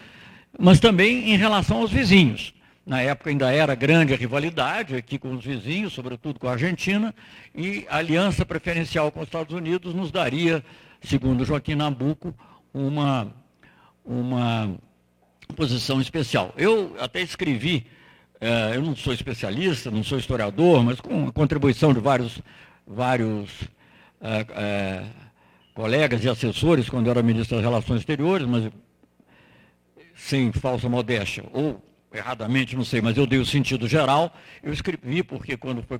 mas 0.59 0.81
também 0.81 1.31
em 1.31 1.37
relação 1.37 1.77
aos 1.77 1.91
vizinhos. 1.91 2.53
Na 2.85 3.01
época 3.01 3.29
ainda 3.29 3.53
era 3.53 3.73
grande 3.73 4.13
a 4.13 4.17
rivalidade 4.17 4.95
aqui 4.95 5.17
com 5.17 5.33
os 5.33 5.45
vizinhos, 5.45 5.93
sobretudo 5.93 6.39
com 6.39 6.47
a 6.47 6.53
Argentina, 6.53 7.15
e 7.55 7.85
a 7.89 7.97
aliança 7.97 8.45
preferencial 8.45 9.11
com 9.11 9.21
os 9.21 9.27
Estados 9.27 9.55
Unidos 9.55 9.93
nos 9.93 10.11
daria, 10.11 10.61
segundo 11.01 11.45
Joaquim 11.45 11.75
Nabuco, 11.75 12.35
uma, 12.73 13.33
uma 14.03 14.77
posição 15.53 16.01
especial. 16.01 16.53
Eu 16.57 16.95
até 16.99 17.21
escrevi, 17.21 17.85
é, 18.39 18.75
eu 18.75 18.81
não 18.81 18.95
sou 18.95 19.13
especialista, 19.13 19.91
não 19.91 20.03
sou 20.03 20.17
historiador, 20.17 20.83
mas 20.83 20.99
com 20.99 21.27
a 21.27 21.31
contribuição 21.31 21.93
de 21.93 21.99
vários, 21.99 22.41
vários 22.85 23.49
é, 24.21 24.45
é, 24.49 25.03
colegas 25.73 26.23
e 26.23 26.29
assessores, 26.29 26.89
quando 26.89 27.07
eu 27.07 27.11
era 27.11 27.23
ministro 27.23 27.55
das 27.55 27.65
Relações 27.65 27.99
Exteriores, 27.99 28.47
mas 28.47 28.69
sem 30.15 30.51
falsa 30.51 30.87
modéstia, 30.87 31.43
ou 31.51 31.83
erradamente, 32.13 32.75
não 32.75 32.83
sei, 32.83 33.01
mas 33.01 33.17
eu 33.17 33.25
dei 33.25 33.39
o 33.39 33.45
sentido 33.45 33.87
geral. 33.87 34.33
Eu 34.61 34.73
escrevi, 34.73 35.23
porque 35.23 35.55
quando 35.55 35.81
foi 35.81 35.99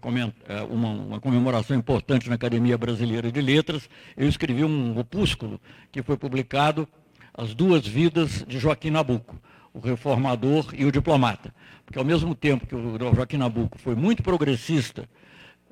uma, 0.70 0.90
uma, 0.90 1.20
comemoração 1.20 1.76
importante 1.76 2.28
na 2.28 2.36
Academia 2.36 2.78
Brasileira 2.78 3.32
de 3.32 3.42
Letras, 3.42 3.90
eu 4.18 4.28
escrevi 4.28 4.64
um 4.64 4.98
opúsculo 4.98 5.60
que 5.92 6.04
foi 6.04 6.18
publicado 6.18 6.88
as 7.34 7.54
duas 7.54 7.86
vidas 7.86 8.44
de 8.48 8.60
Joaquim 8.60 8.90
Nabuco. 8.90 9.40
o 9.74 9.80
reformador 9.80 10.74
e 10.74 10.84
o 10.84 10.92
diplomata. 10.92 11.54
Porque 11.86 11.98
ao 11.98 12.04
mesmo 12.04 12.36
tempo 12.36 12.68
que 12.68 12.76
o 12.76 12.98
Joaquim 13.16 13.38
Nabuco 13.38 13.78
foi 13.78 13.96
muito 13.96 14.22
progressista, 14.22 15.08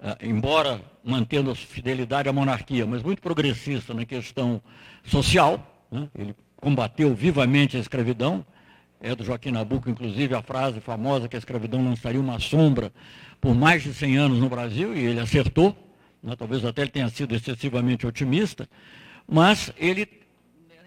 ah, 0.02 0.18
embora 0.22 0.82
mantendo 1.04 1.52
a 1.52 1.56
fidelidade 1.56 2.30
à 2.30 2.34
monarquia, 2.34 2.86
mas 2.86 3.04
muito 3.04 3.22
progressista 3.22 3.94
na 3.94 4.06
questão 4.06 4.62
social, 5.04 5.86
né? 5.92 6.08
ele 6.18 6.34
combateu 6.56 7.14
vivamente 7.14 7.76
a 7.76 7.80
escravidão, 7.80 8.46
é 9.02 9.16
do 9.16 9.24
Joaquim 9.24 9.52
Nabuco, 9.52 9.90
inclusive, 9.90 10.36
a 10.36 10.42
frase 10.42 10.80
famosa 10.82 11.28
que 11.28 11.36
a 11.36 11.40
escravidão 11.40 11.84
lançaria 11.84 12.20
uma 12.20 12.40
sombra 12.40 12.92
por 13.40 13.56
mais 13.56 13.84
de 13.84 13.94
100 13.94 14.18
anos 14.18 14.40
no 14.40 14.50
Brasil, 14.50 14.96
e 14.96 15.00
ele 15.06 15.20
acertou, 15.20 15.76
né? 16.22 16.36
talvez 16.38 16.66
até 16.66 16.82
ele 16.82 16.92
tenha 16.92 17.08
sido 17.10 17.34
excessivamente 17.34 18.06
otimista, 18.06 18.68
mas 19.26 19.72
ele, 19.78 20.06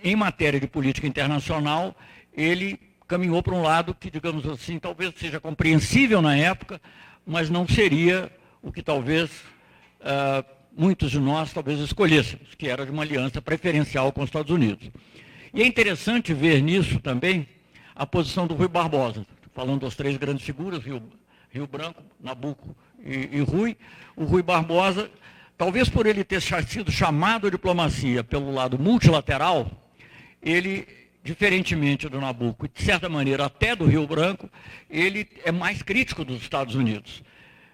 em 0.02 0.16
matéria 0.16 0.59
de 0.59 0.66
política 0.66 1.06
internacional, 1.06 1.97
ele 2.32 2.78
caminhou 3.06 3.42
para 3.42 3.54
um 3.54 3.62
lado 3.62 3.94
que, 3.94 4.11
digamos 4.11 4.47
assim, 4.47 4.78
talvez 4.78 5.12
seja 5.16 5.38
compreensível 5.38 6.23
na 6.23 6.37
época, 6.37 6.80
mas 7.26 7.50
não 7.50 7.68
seria 7.68 8.30
o 8.62 8.73
que 8.73 8.82
talvez 8.82 9.30
uh, 10.00 10.44
muitos 10.76 11.11
de 11.11 11.21
nós 11.21 11.52
talvez 11.52 11.78
escolhêssemos, 11.80 12.54
que 12.54 12.68
era 12.68 12.85
de 12.85 12.90
uma 12.90 13.02
aliança 13.02 13.40
preferencial 13.42 14.12
com 14.12 14.23
os 14.23 14.28
Estados 14.28 14.50
Unidos. 14.50 14.90
E 15.52 15.62
é 15.62 15.66
interessante 15.66 16.32
ver 16.32 16.62
nisso 16.62 16.99
também 17.00 17.47
a 17.94 18.06
posição 18.06 18.47
do 18.47 18.54
Rui 18.54 18.68
Barbosa, 18.68 19.26
falando 19.54 19.82
das 19.82 19.94
três 19.94 20.16
grandes 20.16 20.44
figuras, 20.44 20.82
Rio, 20.82 21.02
Rio 21.50 21.66
Branco, 21.66 22.02
Nabuco 22.18 22.75
e, 23.04 23.28
e 23.32 23.40
Rui. 23.40 23.76
O 24.16 24.25
Rui 24.25 24.42
Barbosa, 24.42 25.11
talvez 25.59 25.88
por 25.88 26.06
ele 26.06 26.25
ter 26.25 26.40
sido 26.40 26.90
chamado 26.90 27.50
diplomacia 27.50 28.25
pelo 28.25 28.52
lado 28.52 28.78
multilateral, 28.78 29.71
ele 30.42 30.87
diferentemente 31.25 32.08
do 32.08 32.20
Nabucco, 32.20 32.68
de 32.68 32.82
certa 32.82 33.08
maneira 33.08 33.44
até 33.46 33.76
do 33.76 33.87
Rio 33.87 34.06
Branco, 34.06 34.50
ele 34.90 35.28
é 35.44 35.52
mais 35.52 35.80
crítico 35.80 36.25
dos 36.25 36.42
Estados 36.42 36.75
Unidos. 36.75 37.22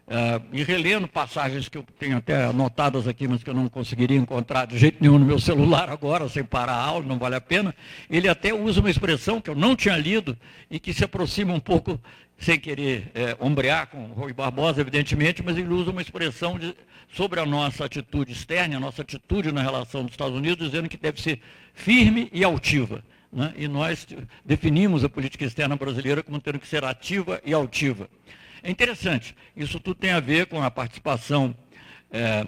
Uh, 0.09 0.43
e 0.55 0.63
relendo 0.63 1.07
passagens 1.07 1.69
que 1.69 1.77
eu 1.77 1.85
tenho 1.99 2.17
até 2.17 2.47
anotadas 2.47 3.07
aqui, 3.07 3.29
mas 3.29 3.43
que 3.43 3.51
eu 3.51 3.55
não 3.55 3.69
conseguiria 3.69 4.17
encontrar 4.17 4.67
de 4.67 4.79
jeito 4.79 4.97
nenhum 5.03 5.19
no 5.19 5.27
meu 5.27 5.39
celular 5.39 5.91
agora, 5.91 6.27
sem 6.31 6.43
parar 6.43 6.73
a 6.73 6.83
aula, 6.83 7.05
não 7.05 7.19
vale 7.19 7.35
a 7.35 7.41
pena, 7.43 7.75
ele 8.09 8.27
até 8.27 8.55
usa 8.55 8.81
uma 8.81 8.89
expressão 8.89 9.39
que 9.39 9.51
eu 9.51 9.55
não 9.55 9.77
tinha 9.77 9.95
lido 9.99 10.35
e 10.71 10.81
que 10.81 10.95
se 10.95 11.05
aproxima 11.05 11.53
um 11.53 11.61
pouco, 11.61 12.01
sem 12.39 12.59
querer 12.59 13.11
é, 13.15 13.37
ombrear 13.39 13.89
com 13.89 14.07
Rui 14.07 14.33
Barbosa, 14.33 14.81
evidentemente, 14.81 15.43
mas 15.45 15.59
ele 15.59 15.69
usa 15.69 15.91
uma 15.91 16.01
expressão 16.01 16.59
de, 16.59 16.75
sobre 17.13 17.39
a 17.39 17.45
nossa 17.45 17.85
atitude 17.85 18.33
externa, 18.33 18.79
a 18.79 18.81
nossa 18.81 19.03
atitude 19.03 19.53
na 19.53 19.61
relação 19.61 20.05
dos 20.05 20.13
Estados 20.13 20.35
Unidos, 20.35 20.71
dizendo 20.71 20.89
que 20.89 20.97
deve 20.97 21.21
ser 21.21 21.39
firme 21.75 22.31
e 22.33 22.43
altiva. 22.43 23.05
Né? 23.31 23.53
E 23.59 23.69
nós 23.69 24.07
definimos 24.43 25.05
a 25.05 25.09
política 25.11 25.45
externa 25.45 25.77
brasileira 25.77 26.23
como 26.23 26.41
tendo 26.41 26.59
que 26.59 26.67
ser 26.67 26.83
ativa 26.83 27.43
e 27.45 27.53
altiva. 27.53 28.09
É 28.63 28.71
interessante, 28.71 29.35
isso 29.57 29.79
tudo 29.79 29.97
tem 29.97 30.11
a 30.11 30.21
ver 30.21 30.47
com 30.47 30.63
a 30.63 30.71
participação, 30.71 31.55
é, 32.11 32.47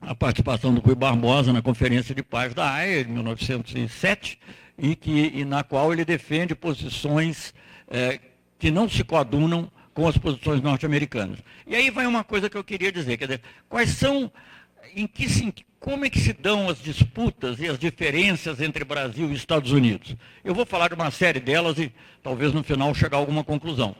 a 0.00 0.14
participação 0.14 0.74
do 0.74 0.80
Rui 0.80 0.94
Barbosa 0.94 1.52
na 1.52 1.62
Conferência 1.62 2.14
de 2.14 2.22
Paz 2.22 2.54
da 2.54 2.70
AIA, 2.70 3.04
de 3.04 3.10
1907, 3.10 4.38
e, 4.78 4.94
que, 4.94 5.32
e 5.34 5.44
na 5.44 5.62
qual 5.62 5.92
ele 5.92 6.04
defende 6.04 6.54
posições 6.54 7.54
é, 7.88 8.20
que 8.58 8.70
não 8.70 8.88
se 8.88 9.04
coadunam 9.04 9.70
com 9.94 10.06
as 10.06 10.18
posições 10.18 10.60
norte-americanas. 10.60 11.38
E 11.66 11.74
aí 11.74 11.90
vai 11.90 12.06
uma 12.06 12.22
coisa 12.22 12.50
que 12.50 12.56
eu 12.56 12.64
queria 12.64 12.92
dizer, 12.92 13.16
quer 13.16 13.26
dizer, 13.26 13.40
quais 13.68 13.90
são, 13.90 14.30
em 14.94 15.06
que, 15.06 15.26
como 15.80 16.04
é 16.04 16.10
que 16.10 16.20
se 16.20 16.32
dão 16.32 16.68
as 16.68 16.82
disputas 16.82 17.58
e 17.60 17.66
as 17.66 17.78
diferenças 17.78 18.60
entre 18.60 18.84
Brasil 18.84 19.30
e 19.30 19.34
Estados 19.34 19.72
Unidos? 19.72 20.14
Eu 20.44 20.54
vou 20.54 20.66
falar 20.66 20.88
de 20.88 20.94
uma 20.94 21.10
série 21.10 21.40
delas 21.40 21.78
e 21.78 21.92
talvez 22.22 22.52
no 22.52 22.62
final 22.62 22.94
chegar 22.94 23.16
a 23.16 23.20
alguma 23.20 23.44
conclusão. 23.44 23.96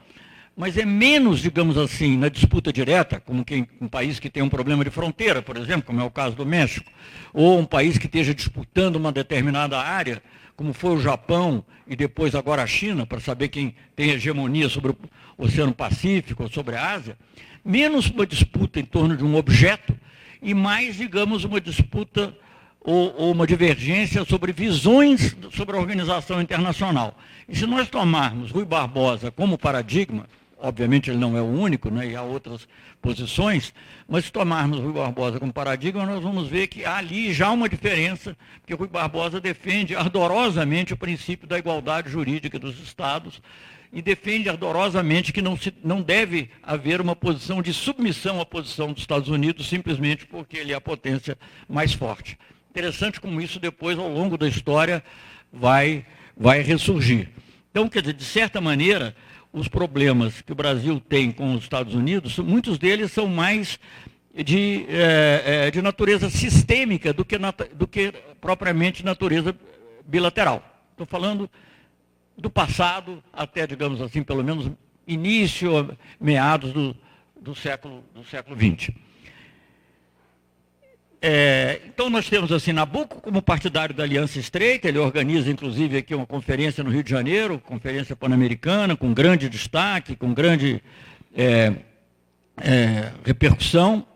Mas 0.58 0.78
é 0.78 0.86
menos, 0.86 1.40
digamos 1.40 1.76
assim, 1.76 2.16
na 2.16 2.30
disputa 2.30 2.72
direta, 2.72 3.20
como 3.20 3.44
que 3.44 3.68
um 3.78 3.86
país 3.86 4.18
que 4.18 4.30
tem 4.30 4.42
um 4.42 4.48
problema 4.48 4.82
de 4.82 4.88
fronteira, 4.90 5.42
por 5.42 5.58
exemplo, 5.58 5.82
como 5.82 6.00
é 6.00 6.04
o 6.04 6.10
caso 6.10 6.34
do 6.34 6.46
México, 6.46 6.90
ou 7.34 7.58
um 7.58 7.66
país 7.66 7.98
que 7.98 8.06
esteja 8.06 8.34
disputando 8.34 8.96
uma 8.96 9.12
determinada 9.12 9.78
área, 9.78 10.22
como 10.56 10.72
foi 10.72 10.96
o 10.96 11.00
Japão 11.00 11.62
e 11.86 11.94
depois 11.94 12.34
agora 12.34 12.62
a 12.62 12.66
China, 12.66 13.04
para 13.04 13.20
saber 13.20 13.48
quem 13.48 13.74
tem 13.94 14.12
hegemonia 14.12 14.70
sobre 14.70 14.92
o 14.92 15.44
Oceano 15.44 15.74
Pacífico 15.74 16.44
ou 16.44 16.48
sobre 16.50 16.74
a 16.74 16.92
Ásia, 16.92 17.18
menos 17.62 18.08
uma 18.08 18.26
disputa 18.26 18.80
em 18.80 18.84
torno 18.84 19.14
de 19.14 19.22
um 19.22 19.36
objeto 19.36 19.94
e 20.40 20.54
mais, 20.54 20.96
digamos, 20.96 21.44
uma 21.44 21.60
disputa 21.60 22.34
ou, 22.80 23.14
ou, 23.18 23.32
uma 23.32 23.46
divergência 23.46 24.24
sobre 24.24 24.52
visões 24.52 25.36
sobre 25.52 25.76
a 25.76 25.80
organização 25.80 26.40
internacional. 26.40 27.18
E 27.46 27.54
se 27.54 27.66
nós 27.66 27.90
tomarmos 27.90 28.52
Rui 28.52 28.64
Barbosa 28.64 29.30
como 29.30 29.58
paradigma, 29.58 30.26
obviamente 30.58 31.10
ele 31.10 31.18
não 31.18 31.36
é 31.36 31.40
o 31.40 31.44
único, 31.44 31.90
né, 31.90 32.08
e 32.08 32.16
há 32.16 32.22
outras 32.22 32.66
posições, 33.00 33.72
mas 34.08 34.24
se 34.24 34.32
tomarmos 34.32 34.80
Rui 34.80 34.92
Barbosa 34.92 35.38
como 35.38 35.52
paradigma, 35.52 36.06
nós 36.06 36.22
vamos 36.22 36.48
ver 36.48 36.66
que 36.66 36.84
há 36.84 36.96
ali 36.96 37.32
já 37.32 37.50
uma 37.50 37.68
diferença, 37.68 38.36
porque 38.60 38.74
Rui 38.74 38.88
Barbosa 38.88 39.40
defende 39.40 39.94
ardorosamente 39.94 40.94
o 40.94 40.96
princípio 40.96 41.46
da 41.46 41.58
igualdade 41.58 42.10
jurídica 42.10 42.58
dos 42.58 42.80
Estados, 42.80 43.40
e 43.92 44.02
defende 44.02 44.48
ardorosamente 44.48 45.32
que 45.32 45.40
não, 45.40 45.56
se, 45.56 45.72
não 45.82 46.02
deve 46.02 46.50
haver 46.62 47.00
uma 47.00 47.14
posição 47.14 47.62
de 47.62 47.72
submissão 47.72 48.40
à 48.40 48.44
posição 48.44 48.92
dos 48.92 49.02
Estados 49.02 49.28
Unidos, 49.28 49.68
simplesmente 49.68 50.26
porque 50.26 50.56
ele 50.56 50.72
é 50.72 50.76
a 50.76 50.80
potência 50.80 51.38
mais 51.68 51.92
forte. 51.92 52.38
Interessante 52.70 53.20
como 53.20 53.40
isso 53.40 53.58
depois, 53.58 53.98
ao 53.98 54.08
longo 54.08 54.36
da 54.36 54.48
história, 54.48 55.02
vai, 55.52 56.04
vai 56.36 56.60
ressurgir. 56.60 57.30
Então, 57.70 57.88
quer 57.88 58.00
dizer, 58.00 58.14
de 58.14 58.24
certa 58.24 58.60
maneira, 58.60 59.16
os 59.56 59.68
problemas 59.68 60.42
que 60.42 60.52
o 60.52 60.54
Brasil 60.54 61.00
tem 61.00 61.32
com 61.32 61.54
os 61.54 61.62
Estados 61.62 61.94
Unidos, 61.94 62.38
muitos 62.38 62.76
deles 62.78 63.10
são 63.10 63.26
mais 63.26 63.80
de, 64.34 64.84
é, 64.86 65.70
de 65.70 65.80
natureza 65.80 66.28
sistêmica 66.28 67.10
do 67.10 67.24
que, 67.24 67.38
do 67.74 67.88
que 67.88 68.12
propriamente 68.38 69.02
natureza 69.02 69.56
bilateral. 70.06 70.62
Estou 70.90 71.06
falando 71.06 71.48
do 72.36 72.50
passado 72.50 73.24
até, 73.32 73.66
digamos 73.66 74.02
assim, 74.02 74.22
pelo 74.22 74.44
menos 74.44 74.70
início, 75.06 75.96
meados 76.20 76.70
do, 76.74 76.94
do 77.40 77.54
século 77.54 78.04
do 78.14 78.22
século 78.24 78.54
XX. 78.54 78.90
É, 81.28 81.80
então 81.88 82.08
nós 82.08 82.28
temos 82.28 82.52
assim 82.52 82.72
Nabucco 82.72 83.20
como 83.20 83.42
partidário 83.42 83.92
da 83.92 84.04
Aliança 84.04 84.38
Estreita, 84.38 84.86
ele 84.86 85.00
organiza 85.00 85.50
inclusive 85.50 85.98
aqui 85.98 86.14
uma 86.14 86.24
conferência 86.24 86.84
no 86.84 86.90
Rio 86.90 87.02
de 87.02 87.10
Janeiro, 87.10 87.58
conferência 87.58 88.14
pan-americana, 88.14 88.96
com 88.96 89.12
grande 89.12 89.48
destaque, 89.48 90.14
com 90.14 90.32
grande 90.32 90.80
é, 91.34 91.72
é, 92.58 93.10
repercussão. 93.24 94.06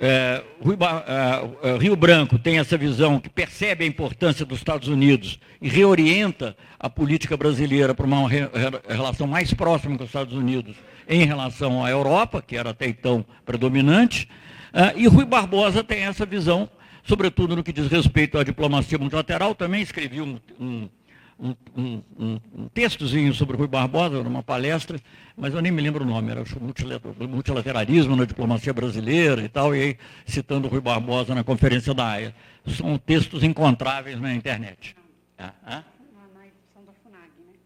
É, 0.00 0.42
é, 0.64 1.68
é, 1.68 1.76
Rio 1.76 1.94
Branco 1.94 2.38
tem 2.38 2.58
essa 2.58 2.78
visão 2.78 3.20
que 3.20 3.28
percebe 3.28 3.84
a 3.84 3.86
importância 3.86 4.46
dos 4.46 4.60
Estados 4.60 4.88
Unidos 4.88 5.38
e 5.60 5.68
reorienta 5.68 6.56
a 6.78 6.88
política 6.88 7.36
brasileira 7.36 7.94
para 7.94 8.06
uma 8.06 8.26
re, 8.26 8.48
relação 8.88 9.26
mais 9.26 9.52
próxima 9.52 9.98
com 9.98 10.04
os 10.04 10.08
Estados 10.08 10.32
Unidos 10.32 10.74
em 11.06 11.26
relação 11.26 11.84
à 11.84 11.90
Europa, 11.90 12.40
que 12.40 12.56
era 12.56 12.70
até 12.70 12.86
então 12.86 13.22
predominante. 13.44 14.26
Uh, 14.72 14.96
e 14.96 15.06
Rui 15.06 15.24
Barbosa 15.24 15.82
tem 15.82 16.04
essa 16.04 16.24
visão, 16.24 16.68
sobretudo 17.02 17.56
no 17.56 17.62
que 17.62 17.72
diz 17.72 17.88
respeito 17.88 18.38
à 18.38 18.44
diplomacia 18.44 18.98
multilateral. 18.98 19.54
Também 19.54 19.82
escrevi 19.82 20.20
um, 20.20 20.38
um 20.58 20.88
um, 21.40 21.56
um, 21.74 22.40
um, 22.54 22.68
textozinho 22.68 23.32
sobre 23.32 23.56
Rui 23.56 23.66
Barbosa, 23.66 24.22
numa 24.22 24.42
palestra, 24.42 25.00
mas 25.36 25.54
eu 25.54 25.62
nem 25.62 25.72
me 25.72 25.80
lembro 25.80 26.04
o 26.04 26.06
nome, 26.06 26.30
era 26.30 26.44
multilateralismo 27.18 28.14
na 28.14 28.26
diplomacia 28.26 28.74
brasileira 28.74 29.42
e 29.42 29.48
tal, 29.48 29.74
e 29.74 29.80
aí 29.80 29.98
citando 30.26 30.68
Rui 30.68 30.80
Barbosa 30.80 31.34
na 31.34 31.42
conferência 31.42 31.94
da 31.94 32.06
AIA. 32.06 32.34
São 32.66 32.98
textos 32.98 33.42
encontráveis 33.42 34.20
na 34.20 34.34
internet. 34.34 34.94
É, 35.38 35.50
é? 35.66 35.82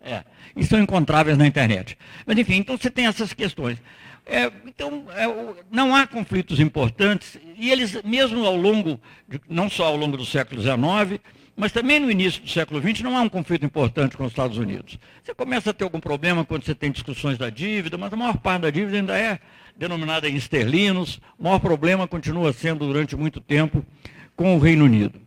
É, 0.06 0.22
e 0.54 0.62
são 0.64 0.78
encontráveis 0.78 1.36
na 1.38 1.46
internet. 1.46 1.96
Mas, 2.26 2.36
enfim, 2.36 2.56
então 2.56 2.76
você 2.76 2.90
tem 2.90 3.06
essas 3.06 3.32
questões. 3.32 3.78
É, 4.26 4.50
então, 4.66 5.04
é, 5.10 5.26
não 5.70 5.94
há 5.94 6.06
conflitos 6.06 6.58
importantes, 6.58 7.38
e 7.58 7.70
eles, 7.70 8.02
mesmo 8.02 8.44
ao 8.46 8.56
longo, 8.56 8.98
de, 9.28 9.40
não 9.48 9.68
só 9.68 9.84
ao 9.84 9.96
longo 9.96 10.16
do 10.16 10.24
século 10.24 10.62
XIX, 10.62 11.20
mas 11.56 11.72
também 11.72 12.00
no 12.00 12.10
início 12.10 12.42
do 12.42 12.48
século 12.48 12.80
XX 12.80 13.02
não 13.02 13.16
há 13.16 13.20
um 13.20 13.28
conflito 13.28 13.64
importante 13.66 14.16
com 14.16 14.24
os 14.24 14.32
Estados 14.32 14.56
Unidos. 14.56 14.98
Você 15.22 15.34
começa 15.34 15.70
a 15.70 15.74
ter 15.74 15.84
algum 15.84 16.00
problema 16.00 16.44
quando 16.44 16.64
você 16.64 16.74
tem 16.74 16.90
discussões 16.90 17.36
da 17.36 17.50
dívida, 17.50 17.98
mas 17.98 18.12
a 18.12 18.16
maior 18.16 18.38
parte 18.38 18.62
da 18.62 18.70
dívida 18.70 18.96
ainda 18.96 19.16
é 19.16 19.38
denominada 19.76 20.28
em 20.28 20.36
esterlinos. 20.36 21.20
O 21.38 21.44
maior 21.44 21.60
problema 21.60 22.08
continua 22.08 22.52
sendo, 22.52 22.86
durante 22.86 23.14
muito 23.14 23.40
tempo, 23.40 23.84
com 24.34 24.56
o 24.56 24.58
Reino 24.58 24.84
Unido. 24.86 25.20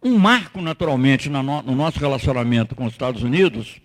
Um 0.00 0.18
marco, 0.18 0.60
naturalmente, 0.60 1.30
no 1.30 1.42
nosso 1.74 1.98
relacionamento 1.98 2.74
com 2.74 2.84
os 2.84 2.92
Estados 2.92 3.22
Unidos 3.22 3.80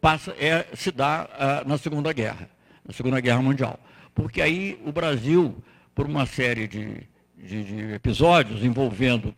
passa, 0.00 0.32
é, 0.38 0.66
se 0.74 0.90
dá 0.90 1.28
uh, 1.64 1.68
na 1.68 1.78
Segunda 1.78 2.12
Guerra, 2.12 2.48
na 2.86 2.92
Segunda 2.92 3.20
Guerra 3.20 3.42
Mundial. 3.42 3.78
Porque 4.14 4.40
aí 4.40 4.80
o 4.84 4.92
Brasil, 4.92 5.56
por 5.94 6.06
uma 6.06 6.26
série 6.26 6.66
de 6.66 7.08
de, 7.42 7.64
de 7.64 7.92
episódios 7.94 8.62
envolvendo 8.62 9.34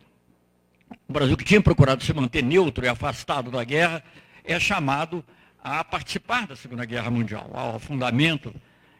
o 1.07 1.13
Brasil 1.13 1.35
que 1.37 1.43
tinha 1.43 1.61
procurado 1.61 2.03
se 2.03 2.13
manter 2.13 2.43
neutro 2.43 2.85
e 2.85 2.87
afastado 2.87 3.49
da 3.49 3.63
guerra, 3.63 4.03
é 4.43 4.59
chamado 4.59 5.23
a 5.63 5.83
participar 5.83 6.45
da 6.45 6.55
Segunda 6.55 6.85
Guerra 6.85 7.09
Mundial, 7.09 7.49
ao 7.53 7.75
afundamento. 7.77 8.53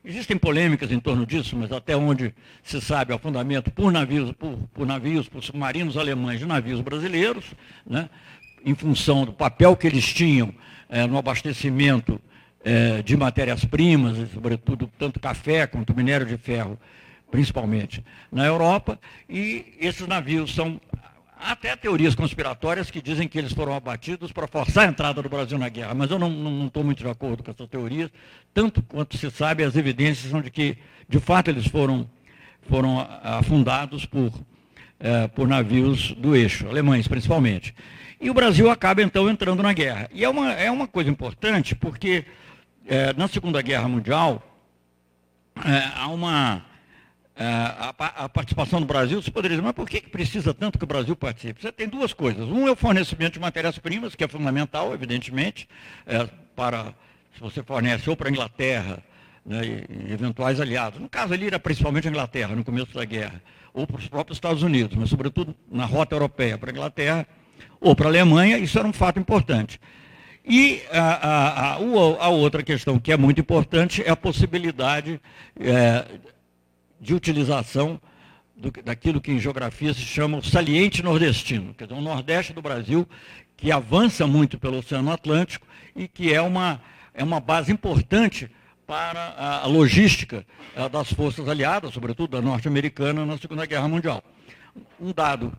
Existem 0.03 0.37
polêmicas 0.37 0.91
em 0.91 0.99
torno 0.99 1.25
disso, 1.25 1.55
mas 1.55 1.71
até 1.71 1.95
onde 1.95 2.33
se 2.63 2.79
sabe, 2.81 3.13
afundamento 3.13 3.71
por 3.71 3.91
navios, 3.91 4.31
por, 4.33 4.57
por 4.73 4.87
navios, 4.87 5.27
por 5.27 5.43
submarinos 5.43 5.97
alemães 5.97 6.39
de 6.39 6.45
navios 6.45 6.81
brasileiros, 6.81 7.45
né, 7.85 8.09
em 8.65 8.73
função 8.73 9.25
do 9.25 9.33
papel 9.33 9.75
que 9.75 9.87
eles 9.87 10.05
tinham 10.13 10.53
é, 10.93 11.07
no 11.07 11.17
abastecimento 11.17 12.21
é, 12.63 13.01
de 13.01 13.17
matérias-primas, 13.17 14.29
sobretudo 14.31 14.87
tanto 14.99 15.19
café 15.19 15.65
quanto 15.65 15.95
minério 15.95 16.23
de 16.23 16.37
ferro, 16.37 16.79
principalmente 17.31 18.05
na 18.31 18.45
Europa, 18.45 18.99
e 19.27 19.73
esses 19.79 20.07
navios 20.07 20.53
são 20.53 20.79
até 21.35 21.75
teorias 21.75 22.13
conspiratórias 22.13 22.91
que 22.91 23.01
dizem 23.01 23.27
que 23.27 23.39
eles 23.39 23.51
foram 23.51 23.73
abatidos 23.73 24.31
para 24.31 24.47
forçar 24.47 24.85
a 24.85 24.87
entrada 24.87 25.19
do 25.19 25.27
Brasil 25.27 25.57
na 25.57 25.67
guerra, 25.67 25.95
mas 25.95 26.11
eu 26.11 26.19
não 26.19 26.67
estou 26.67 26.83
muito 26.83 27.01
de 27.01 27.09
acordo 27.09 27.41
com 27.41 27.49
essas 27.49 27.67
teorias. 27.67 28.11
Tanto 28.53 28.83
quanto 28.83 29.17
se 29.17 29.31
sabe, 29.31 29.63
as 29.63 29.75
evidências 29.75 30.29
são 30.29 30.41
de 30.41 30.51
que, 30.51 30.77
de 31.09 31.19
fato, 31.19 31.49
eles 31.49 31.65
foram, 31.65 32.07
foram 32.69 32.99
afundados 33.23 34.05
por, 34.05 34.31
é, 34.99 35.27
por 35.27 35.47
navios 35.47 36.11
do 36.13 36.35
eixo, 36.35 36.69
alemães 36.69 37.07
principalmente. 37.07 37.73
E 38.23 38.29
o 38.29 38.33
Brasil 38.33 38.71
acaba, 38.71 39.01
então, 39.01 39.29
entrando 39.29 39.61
na 39.61 39.73
guerra. 39.73 40.09
E 40.13 40.23
é 40.23 40.29
uma, 40.29 40.53
é 40.53 40.71
uma 40.71 40.87
coisa 40.87 41.09
importante, 41.09 41.75
porque 41.75 42.23
é, 42.87 43.11
na 43.17 43.27
Segunda 43.27 43.61
Guerra 43.61 43.89
Mundial 43.89 44.41
é, 45.57 45.91
há 45.93 46.07
uma 46.07 46.65
é, 47.35 47.43
a, 47.43 47.93
a, 48.23 48.29
participação 48.29 48.79
do 48.79 48.85
Brasil, 48.85 49.21
você 49.21 49.29
poderia 49.29 49.57
dizer, 49.57 49.65
mas 49.65 49.75
por 49.75 49.89
que, 49.89 49.99
que 49.99 50.09
precisa 50.09 50.53
tanto 50.53 50.77
que 50.77 50.85
o 50.85 50.87
Brasil 50.87 51.17
participe? 51.17 51.61
Você 51.61 51.69
tem 51.69 51.89
duas 51.89 52.13
coisas. 52.13 52.47
Um 52.47 52.65
é 52.65 52.71
o 52.71 52.77
fornecimento 52.77 53.33
de 53.33 53.41
matérias-primas, 53.41 54.15
que 54.15 54.23
é 54.23 54.27
fundamental, 54.29 54.93
evidentemente, 54.93 55.67
é, 56.07 56.25
para 56.55 56.93
se 57.33 57.41
você 57.41 57.61
fornece 57.61 58.09
ou 58.09 58.15
para 58.15 58.29
a 58.29 58.31
Inglaterra 58.31 59.03
né, 59.45 59.83
eventuais 60.09 60.61
aliados. 60.61 60.97
No 60.97 61.09
caso 61.09 61.33
ali 61.33 61.47
era 61.47 61.59
principalmente 61.59 62.07
a 62.07 62.09
Inglaterra, 62.09 62.55
no 62.55 62.63
começo 62.63 62.93
da 62.93 63.03
guerra, 63.03 63.43
ou 63.73 63.85
para 63.85 63.97
os 63.97 64.07
próprios 64.07 64.37
Estados 64.37 64.63
Unidos, 64.63 64.95
mas 64.95 65.09
sobretudo 65.09 65.53
na 65.69 65.83
rota 65.83 66.15
europeia 66.15 66.57
para 66.57 66.69
a 66.69 66.73
Inglaterra 66.73 67.27
ou 67.83 67.95
para 67.95 68.07
a 68.07 68.09
Alemanha, 68.09 68.57
isso 68.57 68.79
era 68.79 68.87
um 68.87 68.93
fato 68.93 69.19
importante. 69.19 69.79
E 70.45 70.81
a, 70.91 70.99
a, 70.99 71.73
a, 71.73 71.75
a, 71.75 72.29
outra 72.29 72.63
questão 72.63 72.99
que 72.99 73.11
é 73.11 73.17
muito 73.17 73.39
importante 73.39 74.01
é 74.01 74.09
a 74.09 74.15
possibilidade 74.15 75.19
é, 75.59 76.05
de 76.99 77.13
utilização 77.13 77.99
do, 78.55 78.71
daquilo 78.83 79.21
que 79.21 79.31
em 79.31 79.39
geografia 79.39 79.93
se 79.93 80.01
chama 80.01 80.37
o 80.37 80.43
saliente 80.43 81.03
nordestino, 81.03 81.73
quer 81.73 81.85
dizer, 81.85 81.99
um 81.99 82.01
nordeste 82.01 82.53
do 82.53 82.61
Brasil 82.61 83.07
que 83.55 83.71
avança 83.71 84.25
muito 84.25 84.57
pelo 84.57 84.79
Oceano 84.79 85.11
Atlântico 85.11 85.67
e 85.95 86.07
que 86.07 86.33
é 86.33 86.41
uma, 86.41 86.81
é 87.13 87.23
uma 87.23 87.39
base 87.39 87.71
importante 87.71 88.49
para 88.85 89.61
a, 89.63 89.67
logística 89.67 90.45
a, 90.75 90.87
das 90.87 91.11
forças 91.13 91.47
aliadas, 91.47 91.93
sobretudo 91.93 92.31
da 92.31 92.41
norte-americana, 92.41 93.25
na 93.25 93.37
Segunda 93.37 93.65
Guerra 93.65 93.87
Mundial. 93.87 94.21
Um 94.99 95.13
dado 95.13 95.53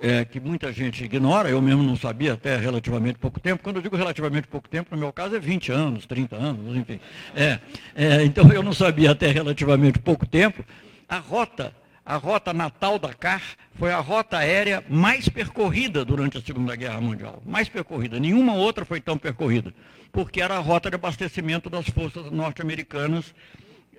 é, 0.00 0.24
que 0.24 0.40
muita 0.40 0.72
gente 0.72 1.04
ignora, 1.04 1.50
eu 1.50 1.60
mesmo 1.60 1.82
não 1.82 1.94
sabia 1.94 2.32
até 2.32 2.56
relativamente 2.56 3.18
pouco 3.18 3.38
tempo. 3.38 3.62
Quando 3.62 3.76
eu 3.76 3.82
digo 3.82 3.96
relativamente 3.96 4.48
pouco 4.48 4.68
tempo, 4.68 4.94
no 4.94 5.00
meu 5.00 5.12
caso 5.12 5.36
é 5.36 5.38
20 5.38 5.70
anos, 5.70 6.06
30 6.06 6.36
anos, 6.36 6.76
enfim. 6.76 6.98
É, 7.36 7.58
é, 7.94 8.24
então 8.24 8.50
eu 8.50 8.62
não 8.62 8.72
sabia 8.72 9.10
até 9.10 9.30
relativamente 9.30 9.98
pouco 9.98 10.26
tempo. 10.26 10.64
A 11.06 11.18
rota, 11.18 11.74
a 12.04 12.16
rota 12.16 12.54
natal 12.54 12.98
da 12.98 13.12
CAR 13.12 13.42
foi 13.74 13.92
a 13.92 14.00
rota 14.00 14.38
aérea 14.38 14.82
mais 14.88 15.28
percorrida 15.28 16.02
durante 16.02 16.38
a 16.38 16.40
Segunda 16.40 16.74
Guerra 16.74 17.00
Mundial. 17.00 17.42
Mais 17.44 17.68
percorrida. 17.68 18.18
Nenhuma 18.18 18.54
outra 18.54 18.86
foi 18.86 19.02
tão 19.02 19.18
percorrida, 19.18 19.74
porque 20.10 20.40
era 20.40 20.56
a 20.56 20.60
rota 20.60 20.88
de 20.88 20.96
abastecimento 20.96 21.68
das 21.68 21.86
forças 21.88 22.30
norte-americanas. 22.30 23.34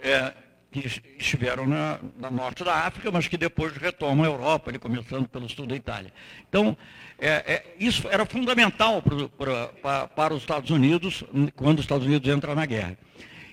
É, 0.04 0.34
que 0.72 0.88
estiveram 1.20 1.68
na, 1.68 2.00
na, 2.18 2.32
norte 2.32 2.64
da 2.64 2.74
África, 2.86 3.12
mas 3.12 3.28
que 3.28 3.38
depois 3.38 3.76
retomam 3.76 4.24
a 4.24 4.28
Europa, 4.28 4.72
ali, 4.72 4.80
começando 4.80 5.28
pelo 5.28 5.50
sul 5.50 5.68
da 5.68 5.76
Itália. 5.76 6.14
Então, 6.48 6.78
é, 7.20 7.30
é, 7.30 7.76
isso 7.78 8.08
era 8.10 8.26
fundamental 8.26 9.02
pro, 9.02 9.28
pra, 9.30 10.08
para 10.08 10.34
os 10.34 10.42
Estados 10.42 10.70
Unidos, 10.70 11.26
quando 11.58 11.80
os 11.80 11.84
Estados 11.84 12.08
Unidos 12.08 12.34
entram 12.34 12.56
na 12.56 12.66
guerra. 12.66 12.98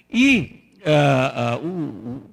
E 0.09 0.63
uh, 0.79 1.61
uh, 1.61 1.67
o, 1.67 2.31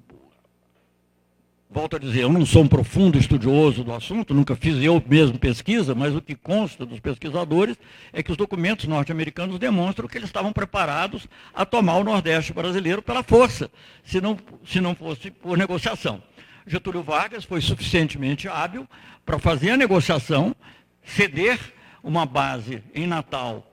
volto 1.76 1.96
a 1.96 1.98
dizer, 1.98 2.22
eu 2.22 2.32
não 2.32 2.46
sou 2.46 2.62
um 2.62 2.66
profundo 2.66 3.18
estudioso 3.18 3.84
do 3.84 3.92
assunto, 3.92 4.32
nunca 4.32 4.56
fiz 4.56 4.82
eu 4.82 5.02
mesmo 5.06 5.38
pesquisa, 5.38 5.94
mas 5.94 6.14
o 6.14 6.22
que 6.22 6.34
consta 6.34 6.86
dos 6.86 6.98
pesquisadores 7.00 7.76
é 8.14 8.22
que 8.22 8.30
os 8.30 8.36
documentos 8.38 8.86
norte-americanos 8.86 9.58
demonstram 9.58 10.08
que 10.08 10.16
eles 10.16 10.30
estavam 10.30 10.54
preparados 10.54 11.28
a 11.52 11.66
tomar 11.66 11.96
o 11.98 12.04
Nordeste 12.04 12.54
brasileiro 12.54 13.02
pela 13.02 13.22
força, 13.22 13.70
se 14.02 14.22
não, 14.22 14.38
se 14.64 14.80
não 14.80 14.94
fosse 14.94 15.30
por 15.30 15.58
negociação. 15.58 16.22
Getúlio 16.66 17.02
Vargas 17.02 17.44
foi 17.44 17.60
suficientemente 17.60 18.48
hábil 18.48 18.88
para 19.26 19.38
fazer 19.38 19.72
a 19.72 19.76
negociação, 19.76 20.56
ceder 21.04 21.60
uma 22.02 22.24
base 22.24 22.82
em 22.94 23.06
Natal, 23.06 23.70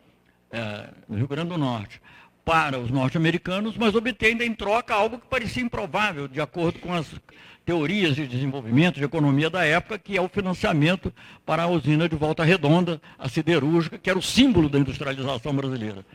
é, 0.52 0.90
no 1.08 1.16
Rio 1.16 1.28
Grande 1.30 1.52
do 1.52 1.58
Norte, 1.58 2.02
para 2.44 2.78
os 2.78 2.92
norte-americanos, 2.92 3.78
mas 3.78 3.96
obter 3.96 4.26
ainda 4.26 4.44
em 4.44 4.54
troca 4.54 4.94
algo 4.94 5.18
que 5.18 5.28
parecia 5.28 5.64
improvável, 5.64 6.28
de 6.28 6.42
acordo 6.42 6.80
com 6.80 6.94
as 6.94 7.08
teorias 7.66 8.16
de 8.16 8.28
desenvolvimento 8.28 8.96
de 8.96 9.04
economia 9.04 9.50
da 9.50 9.66
época, 9.66 9.98
que 9.98 10.18
é 10.18 10.22
o 10.22 10.28
financiamento 10.28 11.14
para 11.46 11.64
a 11.64 11.68
usina 11.68 12.08
de 12.10 12.16
Volta 12.16 12.44
Redonda, 12.44 13.02
a 13.18 13.30
siderúrgica, 13.30 13.98
que 13.98 14.10
era 14.10 14.20
o 14.20 14.22
símbolo 14.22 14.70
da 14.70 14.80
industrialização 14.80 15.56
brasileira. 15.56 16.06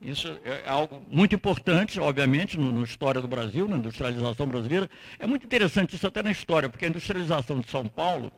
Isso 0.00 0.36
é 0.44 0.68
algo 0.68 1.02
muito 1.08 1.34
importante, 1.34 2.00
obviamente, 2.00 2.58
na 2.58 2.82
história 2.82 3.20
do 3.20 3.28
Brasil, 3.28 3.68
na 3.68 3.76
industrialização 3.76 4.46
brasileira. 4.46 4.90
É 5.18 5.26
muito 5.26 5.46
interessante 5.46 5.94
isso 5.94 6.06
até 6.06 6.22
na 6.22 6.30
história, 6.30 6.68
porque 6.68 6.84
a 6.84 6.88
industrialização 6.88 7.60
de 7.60 7.70
São 7.70 7.86
Paulo 7.86 8.32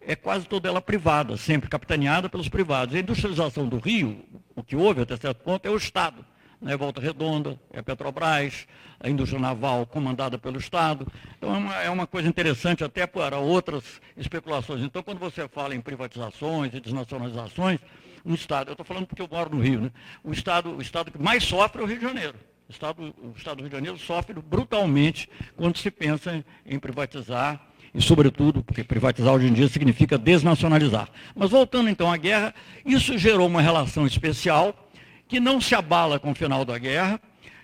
é 0.00 0.14
quase 0.14 0.46
toda 0.46 0.68
ela 0.68 0.80
privada, 0.80 1.36
sempre 1.36 1.70
capitaneada 1.70 2.28
pelos 2.28 2.48
privados. 2.48 2.94
A 2.94 2.98
industrialização 2.98 3.66
do 3.66 3.78
Rio, 3.78 4.24
o 4.54 4.62
que 4.62 4.76
houve 4.76 5.00
até 5.00 5.16
certo 5.16 5.42
ponto, 5.42 5.66
é 5.66 5.70
o 5.70 5.76
Estado 5.76 6.24
né, 6.66 6.76
Volta 6.76 7.00
Redonda, 7.00 7.58
é 7.72 7.80
Petrobras, 7.80 8.66
a 8.98 9.08
indústria 9.08 9.40
naval 9.40 9.86
comandada 9.86 10.36
pelo 10.36 10.58
Estado. 10.58 11.06
Então 11.38 11.54
é 11.54 11.58
uma, 11.58 11.74
é 11.84 11.90
uma 11.90 12.06
coisa 12.06 12.28
interessante 12.28 12.82
até 12.82 13.06
para 13.06 13.38
outras 13.38 14.00
especulações. 14.16 14.82
Então, 14.82 15.02
quando 15.02 15.18
você 15.18 15.46
fala 15.48 15.76
em 15.76 15.80
privatizações 15.80 16.74
e 16.74 16.80
desnacionalizações, 16.80 17.78
um 18.24 18.34
Estado, 18.34 18.70
eu 18.70 18.72
estou 18.72 18.84
falando 18.84 19.06
porque 19.06 19.22
eu 19.22 19.28
moro 19.30 19.54
no 19.54 19.62
Rio, 19.62 19.82
né, 19.82 19.92
o, 20.24 20.32
estado, 20.32 20.76
o 20.76 20.82
Estado 20.82 21.12
que 21.12 21.22
mais 21.22 21.44
sofre 21.44 21.80
é 21.80 21.84
o 21.84 21.86
Rio 21.86 21.98
de 21.98 22.04
Janeiro. 22.04 22.34
O 22.68 22.72
Estado, 22.72 23.14
o 23.22 23.34
Estado 23.36 23.56
do 23.58 23.60
Rio 23.60 23.70
de 23.70 23.76
Janeiro 23.76 23.98
sofre 23.98 24.34
brutalmente 24.34 25.30
quando 25.54 25.78
se 25.78 25.88
pensa 25.88 26.34
em, 26.34 26.44
em 26.74 26.78
privatizar 26.80 27.64
e, 27.94 28.02
sobretudo, 28.02 28.64
porque 28.64 28.82
privatizar 28.82 29.32
hoje 29.32 29.46
em 29.46 29.52
dia 29.52 29.68
significa 29.68 30.18
desnacionalizar. 30.18 31.08
Mas 31.34 31.48
voltando 31.48 31.88
então 31.88 32.12
à 32.12 32.16
guerra, 32.16 32.52
isso 32.84 33.16
gerou 33.16 33.46
uma 33.46 33.62
relação 33.62 34.04
especial 34.04 34.85
que 35.28 35.40
não 35.40 35.60
se 35.60 35.74
abala 35.74 36.18
com 36.18 36.30
o 36.30 36.34
final 36.34 36.64
da 36.64 36.78
guerra. 36.78 37.20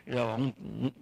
É 0.06 0.20
um, 0.20 0.52
um, 0.60 0.92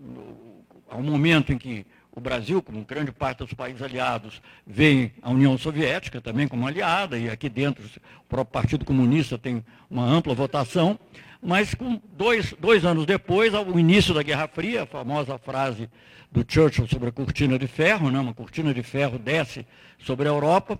há 0.88 0.96
um 0.96 1.02
momento 1.02 1.52
em 1.52 1.58
que 1.58 1.86
o 2.12 2.20
Brasil, 2.20 2.60
como 2.60 2.84
grande 2.84 3.12
parte 3.12 3.38
dos 3.38 3.54
países 3.54 3.80
aliados, 3.80 4.42
vê 4.66 5.12
a 5.22 5.30
União 5.30 5.56
Soviética 5.56 6.20
também 6.20 6.48
como 6.48 6.66
aliada, 6.66 7.18
e 7.18 7.30
aqui 7.30 7.48
dentro 7.48 7.84
o 7.84 8.24
próprio 8.28 8.52
Partido 8.52 8.84
Comunista 8.84 9.38
tem 9.38 9.64
uma 9.88 10.04
ampla 10.04 10.34
votação, 10.34 10.98
mas 11.42 11.74
com 11.74 12.00
dois, 12.12 12.52
dois 12.58 12.84
anos 12.84 13.06
depois, 13.06 13.54
ao 13.54 13.78
início 13.78 14.12
da 14.12 14.22
Guerra 14.22 14.48
Fria, 14.48 14.82
a 14.82 14.86
famosa 14.86 15.38
frase 15.38 15.88
do 16.30 16.44
Churchill 16.46 16.86
sobre 16.86 17.08
a 17.08 17.12
cortina 17.12 17.58
de 17.58 17.66
ferro, 17.66 18.10
né, 18.10 18.20
uma 18.20 18.34
cortina 18.34 18.74
de 18.74 18.82
ferro 18.82 19.18
desce 19.18 19.66
sobre 19.98 20.28
a 20.28 20.30
Europa, 20.30 20.78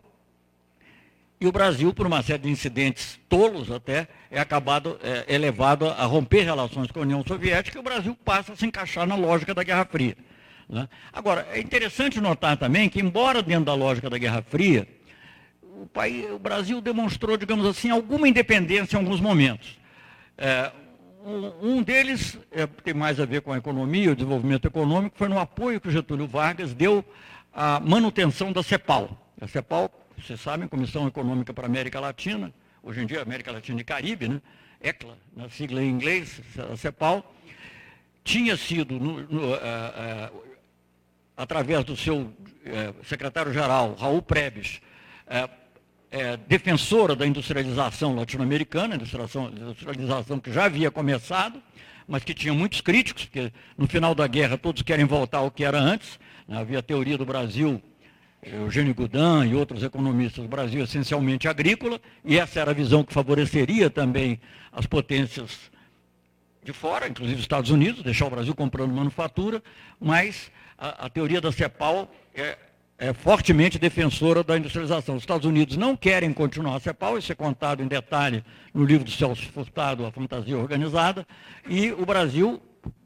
e 1.41 1.47
o 1.47 1.53
Brasil, 1.53 1.95
por 1.95 2.07
uma 2.07 2.23
série 2.23 2.43
de 2.43 2.51
incidentes 2.51 3.19
tolos 3.27 3.71
até, 3.71 4.09
é 4.31 4.39
acabado, 4.39 5.01
é, 5.03 5.25
é 5.35 5.39
levado 5.39 5.89
a 5.89 6.05
romper 6.05 6.43
relações 6.43 6.91
com 6.91 6.99
a 6.99 7.03
União 7.03 7.25
Soviética 7.27 7.79
e 7.79 7.81
o 7.81 7.83
Brasil 7.83 8.15
passa 8.23 8.53
a 8.53 8.57
se 8.57 8.67
encaixar 8.67 9.07
na 9.07 9.15
lógica 9.15 9.55
da 9.55 9.63
Guerra 9.63 9.87
Fria. 9.87 10.15
Né? 10.69 10.87
Agora, 11.11 11.49
é 11.51 11.59
interessante 11.59 12.21
notar 12.21 12.59
também 12.59 12.91
que, 12.91 13.01
embora 13.01 13.43
dentro 13.43 13.65
da 13.65 13.75
lógica 13.75 14.11
da 14.11 14.19
Guerra 14.19 14.43
Fria, 14.43 14.87
o, 15.63 15.87
país, 15.87 16.31
o 16.31 16.39
Brasil 16.39 16.79
demonstrou, 16.83 17.39
digamos 17.39 17.65
assim, 17.65 17.89
alguma 17.89 18.29
independência 18.29 18.97
em 18.97 19.01
alguns 19.01 19.19
momentos. 19.19 19.79
É, 20.37 20.71
um, 21.25 21.77
um, 21.77 21.83
deles 21.83 22.39
é, 22.53 22.67
tem 22.67 22.93
mais 22.93 23.19
a 23.19 23.25
ver 23.25 23.41
com 23.41 23.51
a 23.51 23.57
economia, 23.57 24.13
o 24.13 24.15
desenvolvimento 24.15 24.67
econômico, 24.67 25.17
foi 25.17 25.29
no 25.29 25.39
apoio 25.39 25.81
que 25.81 25.89
o 25.89 25.91
Getúlio 25.91 26.27
Vargas 26.27 26.75
deu 26.75 27.03
à 27.51 27.81
manutenção 27.81 28.53
da 28.53 28.63
CEPAL. 28.63 29.17
A 29.41 29.49
CEPAL 29.49 29.91
vocês 30.21 30.41
sabem, 30.41 30.69
Comissão 30.69 31.09
Econômica 31.09 31.53
para 31.53 31.65
a 31.65 31.69
América 31.69 31.99
Latina, 31.99 32.53
hoje 32.83 33.01
em 33.01 33.07
dia 33.07 33.23
América 33.23 33.51
Latina 33.51 33.81
e 33.81 33.85
Caribe, 33.85 34.29
né? 34.29 34.43
ECLA, 34.81 35.17
na 35.37 35.49
sigla 35.49 35.83
em 35.83 35.91
inglês, 35.91 36.41
a 36.71 36.77
CEPAL, 36.77 37.35
tinha 38.25 38.57
sido, 38.57 38.99
no, 38.99 39.23
no, 39.23 39.53
uh, 39.53 39.57
uh, 39.57 40.43
através 41.37 41.85
do 41.85 41.97
seu 41.97 42.21
uh, 42.21 42.33
secretário-geral, 43.05 43.95
Raul 43.95 44.23
Prebes, 44.23 44.81
defensora 46.49 47.15
da 47.15 47.25
industrialização 47.27 48.17
latino-americana, 48.17 48.97
industrialização, 48.97 49.49
industrialização 49.49 50.41
que 50.41 50.53
já 50.53 50.65
havia 50.65 50.91
começado, 50.91 51.63
mas 52.09 52.25
que 52.25 52.35
tinha 52.35 52.53
muitos 52.53 52.81
críticos, 52.81 53.27
porque 53.27 53.53
no 53.79 53.87
final 53.87 54.13
da 54.15 54.27
guerra 54.27 54.59
todos 54.59 54.83
querem 54.83 55.05
voltar 55.05 55.39
ao 55.39 55.51
que 55.53 55.65
era 55.65 55.79
antes. 55.79 56.19
Né? 56.49 56.59
Havia 56.59 56.81
a 56.81 56.83
teoria 56.83 57.17
do 57.17 57.25
Brasil, 57.25 57.81
Eugênio 58.43 58.95
Goudin 58.95 59.51
e 59.51 59.55
outros 59.55 59.83
economistas, 59.83 60.45
o 60.45 60.49
Brasil 60.49 60.83
essencialmente 60.83 61.47
agrícola, 61.47 62.01
e 62.25 62.39
essa 62.39 62.61
era 62.61 62.71
a 62.71 62.75
visão 62.75 63.05
que 63.05 63.13
favoreceria 63.13 63.91
também 63.91 64.41
as 64.73 64.87
potências 64.87 65.71
de 66.63 66.73
fora, 66.73 67.09
inclusive 67.09 67.37
os 67.37 67.43
Estados 67.43 67.71
Unidos, 67.71 68.03
deixar 68.03 68.27
o 68.27 68.31
Brasil 68.31 68.55
comprando 68.55 68.93
manufatura, 68.93 69.63
mas 69.99 70.51
a, 70.79 71.07
a 71.07 71.11
teoria 71.11 71.41
da 71.41 71.53
CEPAL 71.53 72.11
é, 72.35 72.57
é, 72.99 73.13
fortemente 73.13 73.79
defensora 73.79 74.43
da 74.43 74.57
industrialização. 74.57 75.17
Os 75.17 75.23
Estados 75.23 75.47
Unidos 75.47 75.77
não 75.77 75.97
querem 75.97 76.33
continuar 76.33 76.77
a 76.77 76.81
CEPAL, 76.81 77.19
isso 77.19 77.33
é 77.33 77.35
contado 77.35 77.83
em 77.83 77.87
detalhe 77.87 78.45
no 78.73 78.85
livro 78.85 79.05
do 79.05 79.11
Celso 79.11 79.47
Furtado, 79.51 80.05
A 80.05 80.13
Fantasia 80.13 80.57
Organizada, 80.57 81.27
e 81.69 81.93
o 81.93 82.05
Brasil, 82.05 82.61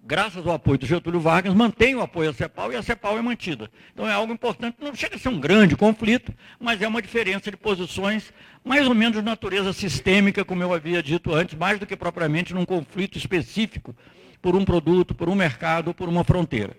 graças 0.07 0.47
ao 0.47 0.55
apoio 0.55 0.79
do 0.79 0.87
Getúlio 0.87 1.19
Vargas, 1.19 1.55
mantém 1.55 1.95
o 1.95 2.03
apoio 2.03 2.31
à 2.31 2.33
CEPAL 2.33 2.73
e 2.73 2.77
a 2.77 2.83
CEPAL 2.83 3.19
é 3.19 3.23
mantida. 3.23 3.71
Então 3.93 4.09
é 4.09 4.13
algo 4.13 4.33
importante, 4.33 4.77
não 4.81 4.95
chega 4.95 5.17
a 5.17 5.19
ser 5.19 5.31
um 5.31 5.41
grande 5.41 5.77
conflito, 5.77 6.33
mas 6.61 6.83
é 6.83 6.87
uma 6.87 7.01
diferença 7.01 7.51
de 7.51 7.57
posições 7.57 8.33
mais 8.63 8.87
ou 8.87 8.95
menos 8.95 9.17
de 9.17 9.23
natureza 9.23 9.73
sistêmica, 9.73 10.45
como 10.45 10.63
eu 10.63 10.75
havia 10.75 11.03
dito 11.03 11.35
antes, 11.35 11.57
mais 11.57 11.79
do 11.79 11.87
que 11.87 11.97
propriamente 11.97 12.53
num 12.53 12.67
conflito 12.67 13.17
específico 13.17 13.95
por 14.43 14.55
um 14.55 14.65
produto, 14.65 15.15
por 15.15 15.29
um 15.29 15.35
mercado 15.35 15.89
ou 15.89 15.95
por 15.95 16.09
uma 16.09 16.23
fronteira. 16.23 16.77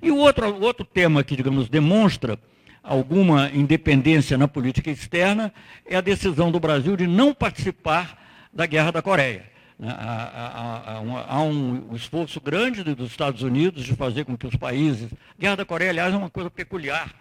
E 0.00 0.10
o 0.12 0.16
outro, 0.16 0.62
outro 0.62 0.84
tema 0.84 1.24
que, 1.24 1.34
digamos, 1.34 1.68
demonstra 1.68 2.38
alguma 2.80 3.50
independência 3.50 4.38
na 4.38 4.46
política 4.46 4.90
externa 4.90 5.52
é 5.84 5.96
a 5.96 6.00
decisão 6.00 6.52
do 6.52 6.60
Brasil 6.60 6.96
de 6.96 7.06
não 7.06 7.34
participar 7.34 8.16
da 8.52 8.66
Guerra 8.66 8.92
da 8.92 9.02
Coreia. 9.02 9.57
Né? 9.78 9.94
Há, 9.96 11.00
há, 11.00 11.36
há 11.36 11.42
um 11.42 11.94
esforço 11.94 12.40
grande 12.40 12.82
dos 12.82 13.10
Estados 13.10 13.42
Unidos 13.42 13.84
de 13.84 13.94
fazer 13.94 14.24
com 14.24 14.36
que 14.36 14.46
os 14.46 14.56
países. 14.56 15.12
A 15.12 15.40
Guerra 15.40 15.56
da 15.56 15.64
Coreia, 15.64 15.90
aliás, 15.90 16.12
é 16.12 16.16
uma 16.16 16.30
coisa 16.30 16.50
peculiar, 16.50 17.14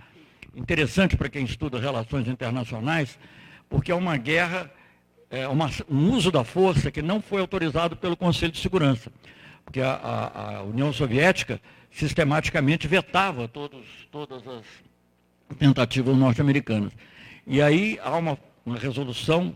interessante 0.56 1.16
para 1.16 1.30
quem 1.30 1.46
estuda 1.46 1.80
relações 1.80 2.28
internacionais, 2.28 3.18
porque 3.70 3.92
é 3.92 3.96
uma 3.96 4.18
guerra, 4.18 4.72
é 5.30 5.48
uma, 5.48 5.70
um 5.90 6.12
uso 6.12 6.32
da 6.32 6.44
força 6.44 6.90
que 6.90 7.02
não 7.02 7.22
foi 7.22 7.42
autorizado 7.42 7.96
pelo 7.96 8.18
Conselho 8.18 8.52
de 8.52 8.60
Segurança. 8.60 9.12
Porque 9.64 9.82
a, 9.82 9.92
a, 9.92 10.58
a 10.58 10.64
União 10.64 10.92
Soviética 10.94 11.62
sistematicamente 11.92 12.88
vetava 12.88 13.48
todos, 13.48 13.86
todas 14.12 14.42
as 14.48 14.64
tentativas 15.58 16.16
norte-americanas. 16.16 16.94
E 17.46 17.62
aí 17.62 18.00
há 18.04 18.16
uma, 18.18 18.38
uma 18.66 18.78
resolução, 18.78 19.54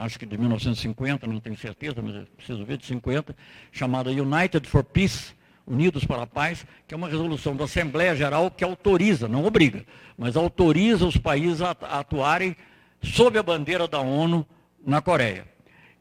acho 0.00 0.18
que 0.18 0.24
de 0.24 0.36
1950, 0.36 1.26
não 1.26 1.38
tenho 1.40 1.56
certeza, 1.56 2.00
mas 2.02 2.26
preciso 2.36 2.64
ver, 2.64 2.78
de 2.78 2.86
50, 2.86 3.36
chamada 3.70 4.10
United 4.10 4.66
for 4.66 4.82
Peace, 4.82 5.34
Unidos 5.66 6.04
para 6.04 6.22
a 6.22 6.26
Paz, 6.26 6.66
que 6.88 6.94
é 6.94 6.96
uma 6.96 7.08
resolução 7.08 7.54
da 7.54 7.64
Assembleia 7.64 8.16
Geral 8.16 8.50
que 8.50 8.64
autoriza, 8.64 9.28
não 9.28 9.44
obriga, 9.44 9.84
mas 10.16 10.36
autoriza 10.36 11.06
os 11.06 11.18
países 11.18 11.60
a, 11.60 11.70
atuarem 11.70 12.56
sob 13.02 13.38
a 13.38 13.42
bandeira 13.42 13.86
da 13.86 14.00
ONU 14.00 14.44
na 14.84 15.02
Coreia. 15.02 15.44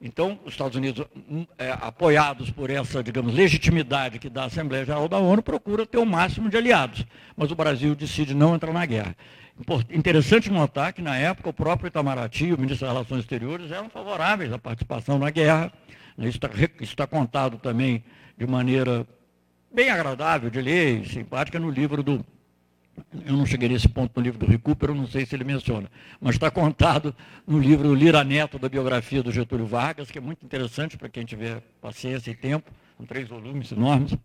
Então, 0.01 0.39
os 0.45 0.53
Estados 0.53 0.77
Unidos, 0.77 1.05
hum, 1.29 1.45
é, 1.57 1.71
apoiados 1.71 2.49
por 2.49 2.69
essa, 2.69 3.03
digamos, 3.03 3.33
legitimidade 3.35 4.17
que 4.17 4.29
dá 4.29 4.43
a 4.43 4.45
Assembleia 4.45 4.85
Geral 4.85 5.09
da 5.09 5.17
ONU, 5.17 5.43
procura 5.43 5.85
ter 5.85 5.97
o 5.97 6.05
máximo 6.05 6.49
de 6.49 6.55
aliados. 6.55 7.05
Mas 7.35 7.51
o 7.51 7.55
Brasil 7.55 7.93
decide 7.95 8.33
não 8.33 8.55
entrar 8.55 8.71
na 8.71 8.85
guerra. 8.85 9.13
Interessante 9.91 10.49
notar 10.49 10.93
que, 10.93 11.01
na 11.01 11.17
época, 11.17 11.49
o 11.49 11.53
próprio 11.53 11.87
Itamaraty 11.87 12.53
o 12.53 12.59
ministro 12.59 12.87
das 12.87 12.95
Relações 12.95 13.19
Exteriores 13.21 13.71
eram 13.71 13.89
favoráveis 13.89 14.53
à 14.53 14.57
participação 14.57 15.19
na 15.19 15.29
guerra. 15.29 15.71
Isso 16.17 16.37
está, 16.37 16.49
isso 16.79 16.93
está 16.93 17.05
contado 17.05 17.57
também 17.57 18.03
de 18.37 18.47
maneira 18.47 19.05
bem 19.71 19.89
agradável 19.89 20.49
de 20.49 20.61
ler 20.61 21.05
simpática 21.07 21.59
no 21.59 21.69
livro 21.69 22.01
do 22.01 22.25
eu 23.25 23.33
não 23.33 23.45
cheguei 23.45 23.69
nesse 23.69 23.87
ponto 23.87 24.11
no 24.17 24.21
livro 24.21 24.39
do 24.39 24.45
Recupero, 24.45 24.93
não 24.93 25.07
sei 25.07 25.25
se 25.25 25.33
ele 25.33 25.45
menciona, 25.45 25.89
mas 26.19 26.35
está 26.35 26.51
contado 26.51 27.15
no 27.47 27.57
livro 27.57 27.93
Lira 27.93 28.25
Neto, 28.25 28.59
da 28.59 28.67
biografia 28.67 29.23
do 29.23 29.31
Getúlio 29.31 29.65
Vargas, 29.65 30.11
que 30.11 30.17
é 30.17 30.21
muito 30.21 30.45
interessante 30.45 30.97
para 30.97 31.07
quem 31.07 31.23
tiver 31.23 31.61
paciência 31.81 32.31
e 32.31 32.35
tempo, 32.35 32.69
com 32.97 33.05
três 33.05 33.27
volumes 33.27 33.71
enormes, 33.71 34.17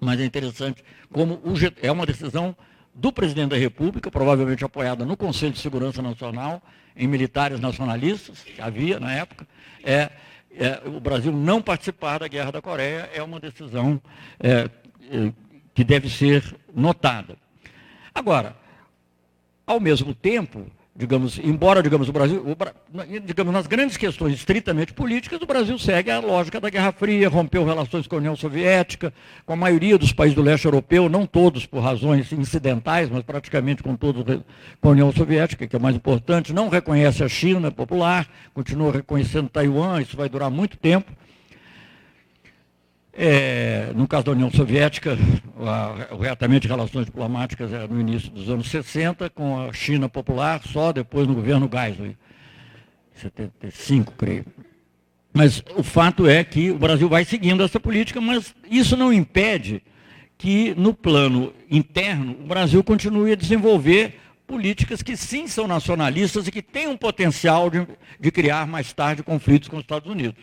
mas 0.00 0.20
é 0.20 0.24
interessante 0.24 0.82
como 1.12 1.34
o, 1.34 1.54
é 1.80 1.92
uma 1.92 2.04
decisão 2.04 2.56
do 2.94 3.12
presidente 3.12 3.50
da 3.50 3.56
República, 3.56 4.10
provavelmente 4.10 4.64
apoiada 4.64 5.04
no 5.04 5.16
Conselho 5.16 5.52
de 5.52 5.60
Segurança 5.60 6.02
Nacional, 6.02 6.62
em 6.96 7.06
militares 7.06 7.58
nacionalistas, 7.58 8.40
que 8.40 8.60
havia 8.60 9.00
na 9.00 9.12
época, 9.12 9.46
é, 9.82 10.10
é 10.54 10.82
o 10.84 11.00
Brasil 11.00 11.32
não 11.32 11.62
participar 11.62 12.18
da 12.18 12.28
Guerra 12.28 12.52
da 12.52 12.62
Coreia 12.62 13.08
é 13.14 13.22
uma 13.22 13.40
decisão 13.40 14.00
é, 14.38 14.68
é 15.10 15.32
que 15.74 15.82
deve 15.82 16.10
ser 16.10 16.54
notada. 16.74 17.36
Agora, 18.14 18.54
ao 19.66 19.80
mesmo 19.80 20.14
tempo, 20.14 20.66
digamos, 20.94 21.38
embora 21.42 21.82
digamos 21.82 22.08
o 22.08 22.12
Brasil, 22.12 22.44
o, 22.44 23.20
digamos 23.20 23.52
nas 23.52 23.66
grandes 23.66 23.96
questões 23.96 24.34
estritamente 24.34 24.92
políticas, 24.92 25.40
o 25.40 25.46
Brasil 25.46 25.78
segue 25.78 26.10
a 26.10 26.20
lógica 26.20 26.60
da 26.60 26.68
Guerra 26.68 26.92
Fria, 26.92 27.28
rompeu 27.30 27.64
relações 27.64 28.06
com 28.06 28.16
a 28.16 28.18
União 28.18 28.36
Soviética, 28.36 29.12
com 29.46 29.54
a 29.54 29.56
maioria 29.56 29.96
dos 29.96 30.12
países 30.12 30.36
do 30.36 30.42
leste 30.42 30.66
europeu, 30.66 31.08
não 31.08 31.26
todos 31.26 31.64
por 31.64 31.80
razões 31.80 32.30
incidentais, 32.32 33.08
mas 33.08 33.22
praticamente 33.22 33.82
com 33.82 33.96
todos 33.96 34.22
com 34.80 34.88
a 34.88 34.92
União 34.92 35.10
Soviética, 35.12 35.66
que 35.66 35.76
é 35.76 35.78
mais 35.78 35.96
importante, 35.96 36.52
não 36.52 36.68
reconhece 36.68 37.24
a 37.24 37.28
China 37.28 37.70
popular, 37.70 38.28
continua 38.52 38.92
reconhecendo 38.92 39.48
Taiwan, 39.48 40.02
isso 40.02 40.16
vai 40.16 40.28
durar 40.28 40.50
muito 40.50 40.76
tempo. 40.76 41.10
É, 43.14 43.92
no 43.94 44.08
caso 44.08 44.24
da 44.24 44.32
União 44.32 44.50
Soviética, 44.50 45.18
o 46.10 46.16
reatamento 46.16 46.62
de 46.62 46.68
relações 46.68 47.04
diplomáticas 47.04 47.70
era 47.72 47.86
no 47.86 48.00
início 48.00 48.30
dos 48.30 48.48
anos 48.48 48.70
60, 48.70 49.28
com 49.30 49.60
a 49.60 49.72
China 49.72 50.08
popular, 50.08 50.62
só 50.64 50.92
depois 50.92 51.26
no 51.26 51.34
governo 51.34 51.68
Geisel, 51.70 52.14
75, 53.14 54.14
creio. 54.16 54.46
Mas 55.32 55.62
o 55.76 55.82
fato 55.82 56.26
é 56.26 56.42
que 56.42 56.70
o 56.70 56.78
Brasil 56.78 57.08
vai 57.08 57.24
seguindo 57.24 57.62
essa 57.62 57.78
política, 57.78 58.20
mas 58.20 58.54
isso 58.70 58.96
não 58.96 59.12
impede 59.12 59.82
que, 60.38 60.74
no 60.74 60.94
plano 60.94 61.52
interno, 61.70 62.32
o 62.32 62.46
Brasil 62.46 62.82
continue 62.82 63.32
a 63.32 63.36
desenvolver 63.36 64.18
políticas 64.46 65.02
que 65.02 65.16
sim 65.16 65.46
são 65.46 65.66
nacionalistas 65.66 66.46
e 66.46 66.50
que 66.50 66.60
têm 66.60 66.88
um 66.88 66.96
potencial 66.96 67.70
de, 67.70 67.86
de 68.18 68.30
criar 68.30 68.66
mais 68.66 68.92
tarde 68.92 69.22
conflitos 69.22 69.68
com 69.68 69.76
os 69.76 69.82
Estados 69.82 70.10
Unidos. 70.10 70.42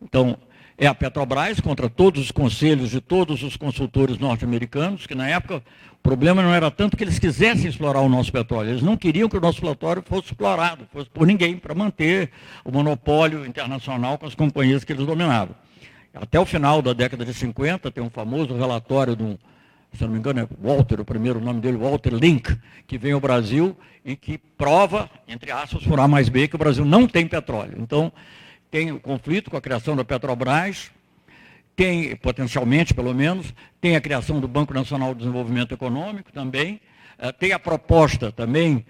Então, 0.00 0.36
é 0.82 0.88
a 0.88 0.94
Petrobras, 0.96 1.60
contra 1.60 1.88
todos 1.88 2.20
os 2.20 2.32
conselhos 2.32 2.90
de 2.90 3.00
todos 3.00 3.44
os 3.44 3.56
consultores 3.56 4.18
norte-americanos, 4.18 5.06
que 5.06 5.14
na 5.14 5.28
época 5.28 5.62
o 5.92 6.02
problema 6.02 6.42
não 6.42 6.52
era 6.52 6.72
tanto 6.72 6.96
que 6.96 7.04
eles 7.04 7.20
quisessem 7.20 7.70
explorar 7.70 8.00
o 8.00 8.08
nosso 8.08 8.32
petróleo, 8.32 8.70
eles 8.70 8.82
não 8.82 8.96
queriam 8.96 9.28
que 9.28 9.36
o 9.36 9.40
nosso 9.40 9.62
petróleo 9.62 10.02
fosse 10.04 10.30
explorado, 10.30 10.84
fosse 10.92 11.08
por 11.08 11.24
ninguém, 11.24 11.56
para 11.56 11.72
manter 11.72 12.32
o 12.64 12.72
monopólio 12.72 13.46
internacional 13.46 14.18
com 14.18 14.26
as 14.26 14.34
companhias 14.34 14.82
que 14.82 14.92
eles 14.92 15.06
dominavam. 15.06 15.54
Até 16.12 16.40
o 16.40 16.44
final 16.44 16.82
da 16.82 16.92
década 16.92 17.24
de 17.24 17.32
50, 17.32 17.88
tem 17.92 18.02
um 18.02 18.10
famoso 18.10 18.52
relatório 18.56 19.14
de 19.14 19.22
um, 19.22 19.38
se 19.92 20.02
não 20.02 20.10
me 20.10 20.18
engano 20.18 20.40
é 20.40 20.48
Walter, 20.60 21.00
o 21.00 21.04
primeiro 21.04 21.38
nome 21.38 21.60
dele, 21.60 21.76
Walter 21.76 22.12
Link, 22.12 22.58
que 22.88 22.98
vem 22.98 23.12
ao 23.12 23.20
Brasil 23.20 23.76
e 24.04 24.16
que 24.16 24.36
prova, 24.36 25.08
entre 25.28 25.52
aspas, 25.52 25.84
por 25.84 26.00
A 26.00 26.08
mais 26.08 26.28
B, 26.28 26.48
que 26.48 26.56
o 26.56 26.58
Brasil 26.58 26.84
não 26.84 27.06
tem 27.06 27.24
petróleo. 27.24 27.76
Então, 27.78 28.12
tem 28.72 28.90
o 28.90 28.98
conflito 28.98 29.50
com 29.50 29.56
a 29.58 29.60
criação 29.60 29.94
da 29.94 30.02
Petrobras, 30.02 30.90
tem, 31.76 32.16
potencialmente 32.16 32.94
pelo 32.94 33.14
menos, 33.14 33.52
tem 33.82 33.96
a 33.96 34.00
criação 34.00 34.40
do 34.40 34.48
Banco 34.48 34.72
Nacional 34.72 35.12
de 35.12 35.20
Desenvolvimento 35.20 35.74
Econômico 35.74 36.32
também, 36.32 36.80
eh, 37.18 37.30
tem 37.32 37.52
a 37.52 37.58
proposta 37.58 38.32
também 38.32 38.86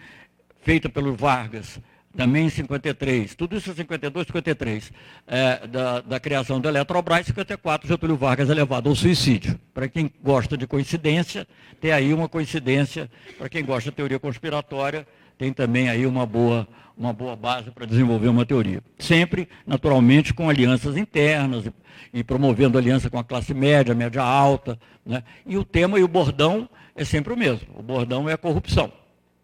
feita 0.63 0.89
pelo 0.89 1.17
Vargas, 1.17 1.81
também 2.17 2.47
em 2.47 2.49
53, 2.49 3.35
tudo 3.35 3.57
isso 3.57 3.73
em 3.73 3.75
52, 3.75 4.27
53, 4.29 4.93
é, 5.27 5.67
da, 5.67 6.01
da, 6.01 6.21
criação 6.21 6.61
da 6.61 6.69
Eletrobras, 6.69 7.27
54, 7.27 7.89
Getúlio 7.89 8.17
Vargas 8.17 8.51
é 8.51 8.55
levado 8.55 8.89
ao 8.89 8.95
suicídio. 8.95 9.59
Para 9.75 9.89
quem 9.89 10.13
gosta 10.23 10.57
de 10.57 10.67
coincidência, 10.67 11.45
tem 11.81 11.91
aí 11.91 12.13
uma 12.15 12.29
coincidência, 12.29 13.11
para 13.37 13.49
quem 13.49 13.65
gosta 13.65 13.91
de 13.91 13.97
teoria 13.97 14.21
conspiratória, 14.21 15.07
tem 15.39 15.53
também 15.53 15.89
aí 15.89 16.07
uma 16.07 16.27
boa, 16.27 16.69
uma 16.97 17.13
boa 17.13 17.35
base 17.35 17.71
para 17.71 17.87
desenvolver 17.87 18.29
uma 18.29 18.45
teoria. 18.45 18.83
Sempre, 18.99 19.49
naturalmente, 19.67 20.33
com 20.35 20.49
alianças 20.49 20.97
internas 20.97 21.67
e, 21.67 21.73
e, 22.13 22.25
promovendo 22.25 22.79
aliança 22.79 23.11
com 23.11 23.19
a 23.19 23.25
classe 23.25 23.55
média, 23.55 23.95
média 23.95 24.23
alta. 24.23 24.79
Né? 25.05 25.23
E 25.47 25.57
o 25.57 25.65
tema 25.65 25.99
e 25.99 26.03
o 26.03 26.09
bordão 26.09 26.69
é 26.95 27.05
sempre 27.05 27.33
o 27.33 27.37
mesmo. 27.37 27.69
O 27.75 27.83
bordão 27.83 28.29
é 28.29 28.35
a 28.35 28.39
corrupção. 28.39 28.93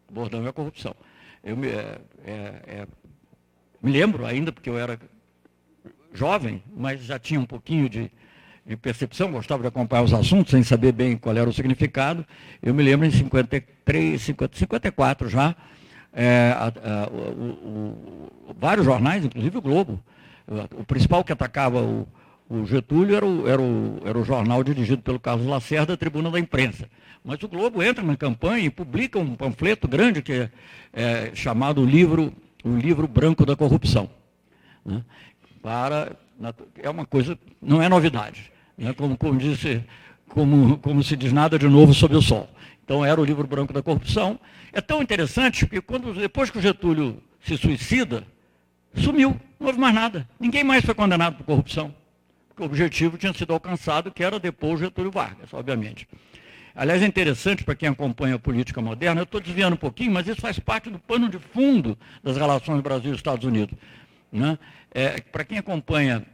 O 0.08 0.12
bordão 0.12 0.44
é 0.46 0.48
a 0.48 0.52
corrupção. 0.52 0.94
Eu 1.42 1.56
me, 1.56 1.68
é, 1.68 1.98
é, 2.24 2.32
é, 2.66 2.86
me 3.82 3.90
lembro 3.90 4.26
ainda, 4.26 4.52
porque 4.52 4.68
eu 4.68 4.78
era 4.78 4.98
jovem, 6.12 6.62
mas 6.76 7.02
já 7.02 7.18
tinha 7.18 7.38
um 7.38 7.46
pouquinho 7.46 7.88
de, 7.88 8.10
de 8.66 8.76
percepção, 8.76 9.32
gostava 9.32 9.62
de 9.62 9.68
acompanhar 9.68 10.02
os 10.02 10.12
assuntos 10.12 10.50
sem 10.50 10.62
saber 10.62 10.92
bem 10.92 11.16
qual 11.16 11.36
era 11.36 11.48
o 11.48 11.52
significado. 11.52 12.26
Eu 12.62 12.74
me 12.74 12.82
lembro 12.82 13.06
em 13.06 13.10
53, 13.10 14.20
50, 14.20 14.58
54 14.58 15.28
já, 15.28 15.54
é, 16.12 16.54
a, 16.56 16.66
a, 16.66 17.08
o, 17.08 17.96
o, 18.48 18.56
vários 18.58 18.84
jornais, 18.84 19.24
inclusive 19.24 19.58
o 19.58 19.62
Globo. 19.62 20.00
O 20.78 20.84
principal 20.84 21.22
que 21.22 21.32
atacava 21.32 21.82
o, 21.82 22.08
o 22.48 22.64
Getúlio 22.64 23.14
era 23.14 23.26
o, 23.26 23.48
era, 23.48 23.60
o, 23.60 24.00
era 24.04 24.18
o 24.18 24.24
jornal 24.24 24.64
dirigido 24.64 25.02
pelo 25.02 25.20
Carlos 25.20 25.46
Lacerda, 25.46 25.92
a 25.92 25.96
Tribuna 25.96 26.30
da 26.30 26.40
Imprensa. 26.40 26.88
Mas 27.24 27.42
o 27.42 27.48
Globo 27.48 27.82
entra 27.82 28.02
na 28.02 28.16
campanha 28.16 28.64
e 28.64 28.70
publica 28.70 29.18
um 29.18 29.34
panfleto 29.34 29.86
grande 29.86 30.22
que 30.22 30.32
é, 30.32 30.50
é 30.92 31.30
chamado 31.34 31.82
o 31.82 31.84
livro, 31.84 32.32
o 32.64 32.76
livro 32.76 33.06
Branco 33.06 33.44
da 33.44 33.54
Corrupção. 33.54 34.08
Né? 34.84 35.04
Para, 35.62 36.16
é 36.82 36.88
uma 36.88 37.04
coisa, 37.04 37.38
não 37.60 37.82
é 37.82 37.88
novidade. 37.88 38.50
Né? 38.78 38.94
Como, 38.94 39.16
como, 39.18 39.38
disse, 39.38 39.84
como, 40.28 40.78
como 40.78 41.02
se 41.02 41.16
diz 41.16 41.32
nada 41.32 41.58
de 41.58 41.68
novo 41.68 41.92
sob 41.92 42.16
o 42.16 42.22
sol. 42.22 42.48
Então 42.88 43.04
era 43.04 43.20
o 43.20 43.24
livro 43.24 43.46
branco 43.46 43.70
da 43.70 43.82
corrupção. 43.82 44.40
É 44.72 44.80
tão 44.80 45.02
interessante 45.02 45.66
que 45.66 45.78
quando, 45.78 46.14
depois 46.14 46.48
que 46.48 46.56
o 46.56 46.62
Getúlio 46.62 47.22
se 47.44 47.54
suicida, 47.58 48.24
sumiu, 48.94 49.38
não 49.60 49.66
houve 49.66 49.78
mais 49.78 49.94
nada. 49.94 50.26
Ninguém 50.40 50.64
mais 50.64 50.82
foi 50.86 50.94
condenado 50.94 51.36
por 51.36 51.44
corrupção. 51.44 51.94
Porque 52.48 52.62
o 52.62 52.64
objetivo 52.64 53.18
tinha 53.18 53.30
sido 53.34 53.52
alcançado, 53.52 54.10
que 54.10 54.24
era 54.24 54.40
depois 54.40 54.80
o 54.80 54.84
Getúlio 54.84 55.10
Vargas, 55.10 55.52
obviamente. 55.52 56.08
Aliás, 56.74 57.02
é 57.02 57.06
interessante 57.06 57.62
para 57.62 57.74
quem 57.74 57.90
acompanha 57.90 58.36
a 58.36 58.38
política 58.38 58.80
moderna, 58.80 59.20
eu 59.20 59.24
estou 59.24 59.38
desviando 59.38 59.74
um 59.74 59.78
pouquinho, 59.78 60.10
mas 60.10 60.26
isso 60.26 60.40
faz 60.40 60.58
parte 60.58 60.88
do 60.88 60.98
pano 60.98 61.28
de 61.28 61.38
fundo 61.38 61.98
das 62.24 62.38
relações 62.38 62.80
Brasil 62.80 63.12
Estados 63.12 63.44
Unidos. 63.44 63.76
Né? 64.32 64.58
É, 64.94 65.20
para 65.20 65.44
quem 65.44 65.58
acompanha 65.58 66.24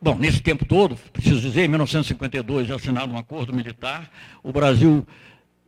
Bom, 0.00 0.14
nesse 0.14 0.42
tempo 0.42 0.64
todo, 0.66 0.96
preciso 1.10 1.40
dizer, 1.40 1.64
em 1.64 1.68
1952 1.68 2.68
é 2.68 2.74
assinado 2.74 3.12
um 3.12 3.16
acordo 3.16 3.52
militar, 3.52 4.10
o 4.42 4.52
Brasil 4.52 5.06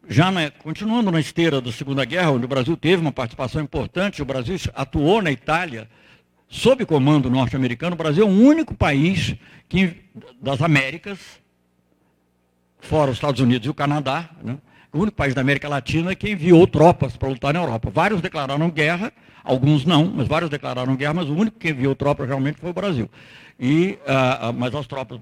já 0.09 0.31
na, 0.31 0.51
continuando 0.51 1.11
na 1.13 1.21
esteira 1.21 1.61
da 1.61 1.71
Segunda 1.71 2.05
Guerra, 2.05 2.31
onde 2.31 2.47
o 2.47 2.49
Brasil 2.49 2.77
teve 2.77 3.03
uma 3.03 3.13
participação 3.13 3.61
importante, 3.61 4.23
o 4.23 4.25
Brasil 4.25 4.57
atuou 4.75 5.21
na 5.21 5.31
Itália 5.31 5.89
sob 6.49 6.87
comando 6.87 7.31
norte-americano. 7.31 7.95
O 7.95 7.99
Brasil 7.99 8.27
é 8.27 8.27
o 8.27 8.33
único 8.33 8.75
país 8.75 9.37
que, 9.69 9.97
das 10.41 10.63
Américas, 10.63 11.19
fora 12.81 13.11
os 13.11 13.19
Estados 13.19 13.41
Unidos 13.41 13.67
e 13.67 13.71
o 13.71 13.75
Canadá, 13.75 14.31
né, 14.43 14.57
o 14.91 15.01
único 15.01 15.17
país 15.17 15.35
da 15.35 15.43
América 15.43 15.69
Latina 15.69 16.15
que 16.15 16.31
enviou 16.31 16.67
tropas 16.67 17.15
para 17.15 17.29
lutar 17.29 17.53
na 17.53 17.61
Europa. 17.61 17.91
Vários 17.93 18.23
declararam 18.23 18.71
guerra, 18.71 19.13
alguns 19.45 19.85
não, 19.85 20.07
mas 20.07 20.27
vários 20.27 20.51
declararam 20.51 20.97
guerra, 20.97 21.13
mas 21.13 21.29
o 21.29 21.35
único 21.35 21.59
que 21.59 21.69
enviou 21.69 21.95
tropas 21.95 22.27
realmente 22.27 22.59
foi 22.59 22.71
o 22.71 22.75
Brasil. 22.75 23.11
E, 23.61 23.99
uh, 24.07 24.53
mas 24.55 24.75
as 24.75 24.87
tropas, 24.87 25.21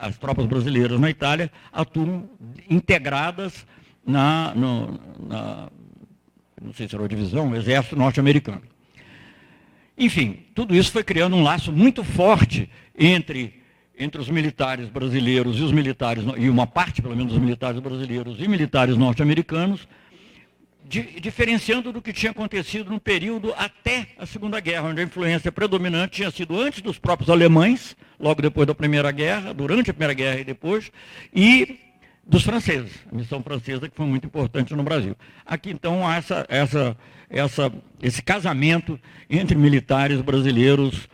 as 0.00 0.18
tropas 0.18 0.46
brasileiras 0.46 0.98
na 0.98 1.08
Itália 1.08 1.52
atuam 1.72 2.28
integradas 2.68 3.64
na, 4.10 4.54
no, 4.54 5.00
na 5.26 5.68
não 6.60 6.74
sei 6.74 6.86
se 6.86 6.94
era 6.94 7.04
a 7.04 7.08
divisão, 7.08 7.50
o 7.50 7.56
exército 7.56 7.96
norte-americano. 7.96 8.62
Enfim, 9.96 10.44
tudo 10.54 10.74
isso 10.74 10.92
foi 10.92 11.02
criando 11.02 11.36
um 11.36 11.42
laço 11.42 11.72
muito 11.72 12.04
forte 12.04 12.70
entre, 12.96 13.62
entre 13.98 14.20
os 14.20 14.28
militares 14.28 14.88
brasileiros 14.88 15.58
e 15.58 15.62
os 15.62 15.72
militares, 15.72 16.24
e 16.36 16.48
uma 16.48 16.66
parte, 16.66 17.00
pelo 17.00 17.16
menos, 17.16 17.32
dos 17.32 17.42
militares 17.42 17.80
brasileiros 17.80 18.36
e 18.40 18.46
militares 18.46 18.96
norte-americanos, 18.96 19.88
diferenciando 20.84 21.92
do 21.92 22.02
que 22.02 22.12
tinha 22.12 22.32
acontecido 22.32 22.90
no 22.90 22.98
período 22.98 23.54
até 23.56 24.08
a 24.18 24.26
Segunda 24.26 24.58
Guerra, 24.58 24.88
onde 24.88 25.00
a 25.00 25.04
influência 25.04 25.52
predominante 25.52 26.16
tinha 26.16 26.30
sido 26.30 26.58
antes 26.58 26.82
dos 26.82 26.98
próprios 26.98 27.30
alemães, 27.30 27.96
logo 28.18 28.42
depois 28.42 28.66
da 28.66 28.74
Primeira 28.74 29.10
Guerra, 29.12 29.54
durante 29.54 29.90
a 29.90 29.94
Primeira 29.94 30.14
Guerra 30.14 30.40
e 30.40 30.44
depois, 30.44 30.90
e 31.32 31.78
dos 32.26 32.42
franceses, 32.42 32.92
a 33.10 33.14
missão 33.14 33.42
francesa 33.42 33.88
que 33.88 33.96
foi 33.96 34.06
muito 34.06 34.26
importante 34.26 34.74
no 34.74 34.82
Brasil. 34.82 35.16
Aqui 35.44 35.70
então 35.70 36.06
há 36.06 36.16
essa, 36.16 36.46
essa, 36.48 36.96
essa, 37.28 37.72
esse 38.02 38.22
casamento 38.22 38.98
entre 39.28 39.56
militares 39.56 40.20
brasileiros, 40.20 41.08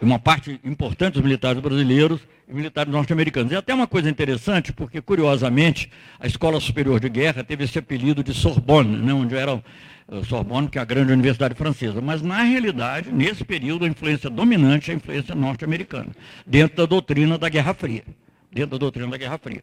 uma 0.00 0.18
parte 0.18 0.60
importante 0.64 1.14
dos 1.14 1.22
militares 1.22 1.60
brasileiros 1.60 2.20
e 2.48 2.52
militares 2.52 2.92
norte-americanos. 2.92 3.52
E 3.52 3.56
até 3.56 3.72
uma 3.72 3.86
coisa 3.86 4.10
interessante, 4.10 4.72
porque 4.72 5.00
curiosamente 5.00 5.90
a 6.18 6.26
Escola 6.26 6.58
Superior 6.58 6.98
de 6.98 7.08
Guerra 7.08 7.44
teve 7.44 7.64
esse 7.64 7.78
apelido 7.78 8.24
de 8.24 8.34
Sorbonne, 8.34 8.96
né, 8.96 9.12
onde 9.12 9.36
era 9.36 9.62
eh, 10.10 10.24
Sorbonne, 10.24 10.68
que 10.68 10.78
é 10.78 10.82
a 10.82 10.84
grande 10.84 11.12
universidade 11.12 11.54
francesa. 11.54 12.00
Mas, 12.00 12.20
na 12.20 12.42
realidade, 12.42 13.12
nesse 13.12 13.44
período, 13.44 13.84
a 13.84 13.88
influência 13.88 14.28
dominante 14.28 14.90
é 14.90 14.94
a 14.94 14.96
influência 14.96 15.34
norte-americana, 15.34 16.10
dentro 16.44 16.78
da 16.78 16.86
doutrina 16.86 17.38
da 17.38 17.48
Guerra 17.48 17.74
Fria. 17.74 18.02
Dentro 18.50 18.72
da 18.72 18.78
doutrina 18.78 19.08
da 19.08 19.16
Guerra 19.16 19.38
Fria. 19.38 19.62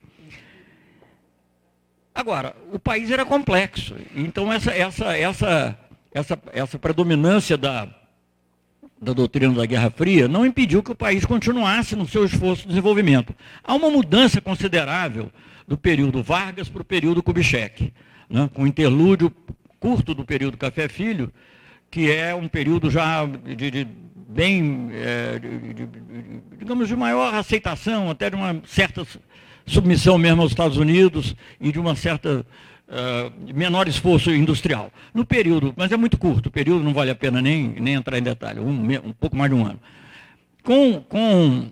Agora, 2.20 2.54
o 2.74 2.78
país 2.78 3.10
era 3.10 3.24
complexo. 3.24 3.96
Então, 4.14 4.52
essa, 4.52 4.72
essa, 4.72 5.18
essa, 5.18 5.80
essa, 6.12 6.40
essa 6.52 6.78
predominância 6.78 7.56
da, 7.58 7.88
da 9.02 9.14
doutrina 9.14 9.54
da 9.54 9.66
Guerra 9.66 9.90
Fria 9.90 10.28
não 10.28 10.46
impediu 10.46 10.84
que 10.84 10.92
o 10.92 10.96
país 10.96 11.26
continuasse 11.26 11.96
no 11.96 12.06
seu 12.06 12.26
esforço 12.26 12.64
de 12.64 12.68
desenvolvimento. 12.68 13.34
Há 13.64 13.74
uma 13.74 13.90
mudança 13.90 14.42
considerável 14.42 15.32
do 15.66 15.78
período 15.78 16.22
Vargas 16.22 16.68
para 16.68 16.82
o 16.82 16.86
período 16.86 17.24
Kubitschek, 17.24 17.94
né, 18.30 18.50
com 18.54 18.64
o 18.64 18.68
interlúdio 18.68 19.34
curto 19.80 20.14
do 20.14 20.26
período 20.26 20.58
Café 20.58 20.90
Filho, 20.90 21.32
que 21.90 22.12
é 22.12 22.36
um 22.36 22.50
período 22.50 22.92
já 22.92 23.26
de, 23.26 23.72
de 23.72 23.88
bem, 24.28 24.90
é, 24.92 25.40
de, 25.40 25.74
de, 25.74 25.90
digamos, 26.58 26.90
de 26.90 26.98
maior 26.98 27.34
aceitação, 27.34 28.10
até 28.10 28.30
de 28.30 28.36
uma 28.36 28.62
certa 28.68 29.08
submissão 29.70 30.18
mesmo 30.18 30.42
aos 30.42 30.52
Estados 30.52 30.78
Unidos 30.78 31.36
e 31.60 31.72
de 31.72 31.80
uma 31.80 31.96
certa 31.96 32.46
uh, 32.88 33.54
menor 33.54 33.88
esforço 33.88 34.32
industrial. 34.32 34.92
No 35.14 35.26
período, 35.26 35.74
mas 35.76 35.92
é 35.92 35.98
muito 35.98 36.18
curto, 36.18 36.48
o 36.48 36.52
período 36.52 36.84
não 36.84 36.94
vale 36.94 37.12
a 37.12 37.16
pena 37.16 37.42
nem, 37.42 37.70
nem 37.80 37.94
entrar 37.94 38.18
em 38.18 38.24
detalhe, 38.24 38.60
um, 38.60 38.72
um 39.06 39.14
pouco 39.14 39.36
mais 39.36 39.52
de 39.52 39.56
um 39.56 39.66
ano. 39.66 39.80
Com, 40.64 41.02
com, 41.02 41.68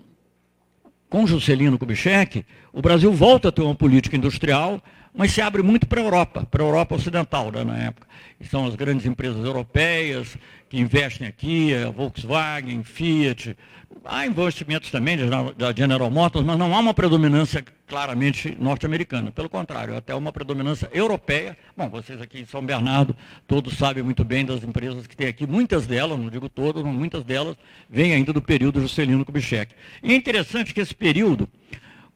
com 1.10 1.27
Juscelino 1.27 1.77
Kubitschek, 1.77 2.45
o 2.71 2.81
Brasil 2.81 3.12
volta 3.12 3.49
a 3.49 3.51
ter 3.51 3.62
uma 3.62 3.75
política 3.75 4.15
industrial, 4.15 4.81
mas 5.17 5.32
se 5.34 5.41
abre 5.41 5.63
muito 5.63 5.88
para 5.88 5.99
a 5.99 6.03
Europa, 6.03 6.47
para 6.49 6.63
a 6.63 6.65
Europa 6.65 6.95
Ocidental 6.95 7.51
né, 7.51 7.63
na 7.63 7.77
época. 7.77 8.08
São 8.49 8.67
as 8.67 8.75
grandes 8.75 9.06
empresas 9.06 9.43
europeias 9.43 10.38
que 10.69 10.80
investem 10.80 11.27
aqui, 11.27 11.73
a 11.73 11.89
Volkswagen, 11.89 12.84
Fiat, 12.84 13.58
Há 14.03 14.25
investimentos 14.25 14.89
também 14.89 15.17
da 15.58 15.73
General 15.73 16.10
Motors, 16.10 16.45
mas 16.45 16.58
não 16.58 16.73
há 16.73 16.80
uma 16.80 16.93
predominância 16.93 17.63
claramente 17.86 18.56
norte-americana. 18.60 19.32
Pelo 19.32 19.49
contrário, 19.49 19.95
até 19.95 20.15
uma 20.15 20.32
predominância 20.32 20.89
europeia. 20.93 21.58
Bom, 21.75 21.89
vocês 21.89 22.21
aqui 22.21 22.39
em 22.39 22.45
São 22.45 22.65
Bernardo, 22.65 23.15
todos 23.45 23.77
sabem 23.77 24.03
muito 24.03 24.23
bem 24.23 24.45
das 24.45 24.63
empresas 24.63 25.08
que 25.08 25.15
tem 25.15 25.27
aqui. 25.27 25.45
Muitas 25.45 25.86
delas, 25.86 26.17
não 26.17 26.30
digo 26.30 26.47
todas, 26.47 26.84
mas 26.84 26.93
muitas 26.93 27.23
delas 27.23 27.58
vêm 27.89 28.13
ainda 28.13 28.32
do 28.32 28.41
período 28.41 28.82
Juscelino 28.82 29.25
Kubitschek. 29.25 29.73
E 30.01 30.13
é 30.13 30.15
interessante 30.15 30.73
que 30.73 30.80
esse 30.80 30.95
período, 30.95 31.49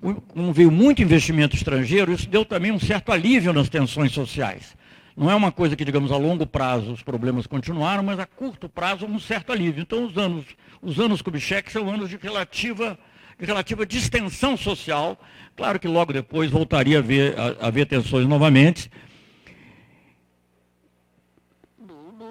como 0.02 0.52
veio 0.52 0.72
muito 0.72 1.02
investimento 1.02 1.56
estrangeiro, 1.56 2.12
isso 2.12 2.28
deu 2.28 2.44
também 2.44 2.72
um 2.72 2.80
certo 2.80 3.12
alívio 3.12 3.54
nas 3.54 3.70
tensões 3.70 4.12
sociais. 4.12 4.76
Não 5.16 5.30
é 5.30 5.36
uma 5.36 5.52
coisa 5.52 5.76
que, 5.76 5.86
digamos, 5.86 6.12
a 6.12 6.18
longo 6.18 6.48
prazo 6.48 6.92
os 6.92 7.04
problemas 7.04 7.46
continuaram, 7.46 8.02
mas 8.02 8.18
a 8.18 8.26
curto 8.26 8.68
prazo 8.68 9.06
um 9.06 9.20
certo 9.20 9.52
alívio. 9.52 9.82
Então, 9.82 10.06
os 10.06 10.18
anos, 10.18 10.46
os 10.82 11.00
anos 11.00 11.22
Kubitschek 11.22 11.72
são 11.72 11.88
anos 11.90 12.10
de 12.10 12.18
relativa, 12.18 12.98
de 13.38 13.46
relativa 13.46 13.86
distensão 13.86 14.58
social. 14.58 15.20
Claro 15.56 15.80
que 15.80 15.88
logo 15.88 16.12
depois 16.12 16.50
voltaria 16.50 16.98
a 16.98 17.00
haver, 17.00 17.38
a, 17.38 17.66
a 17.66 17.68
haver 17.68 17.86
tensões 17.86 18.26
novamente. 18.26 18.90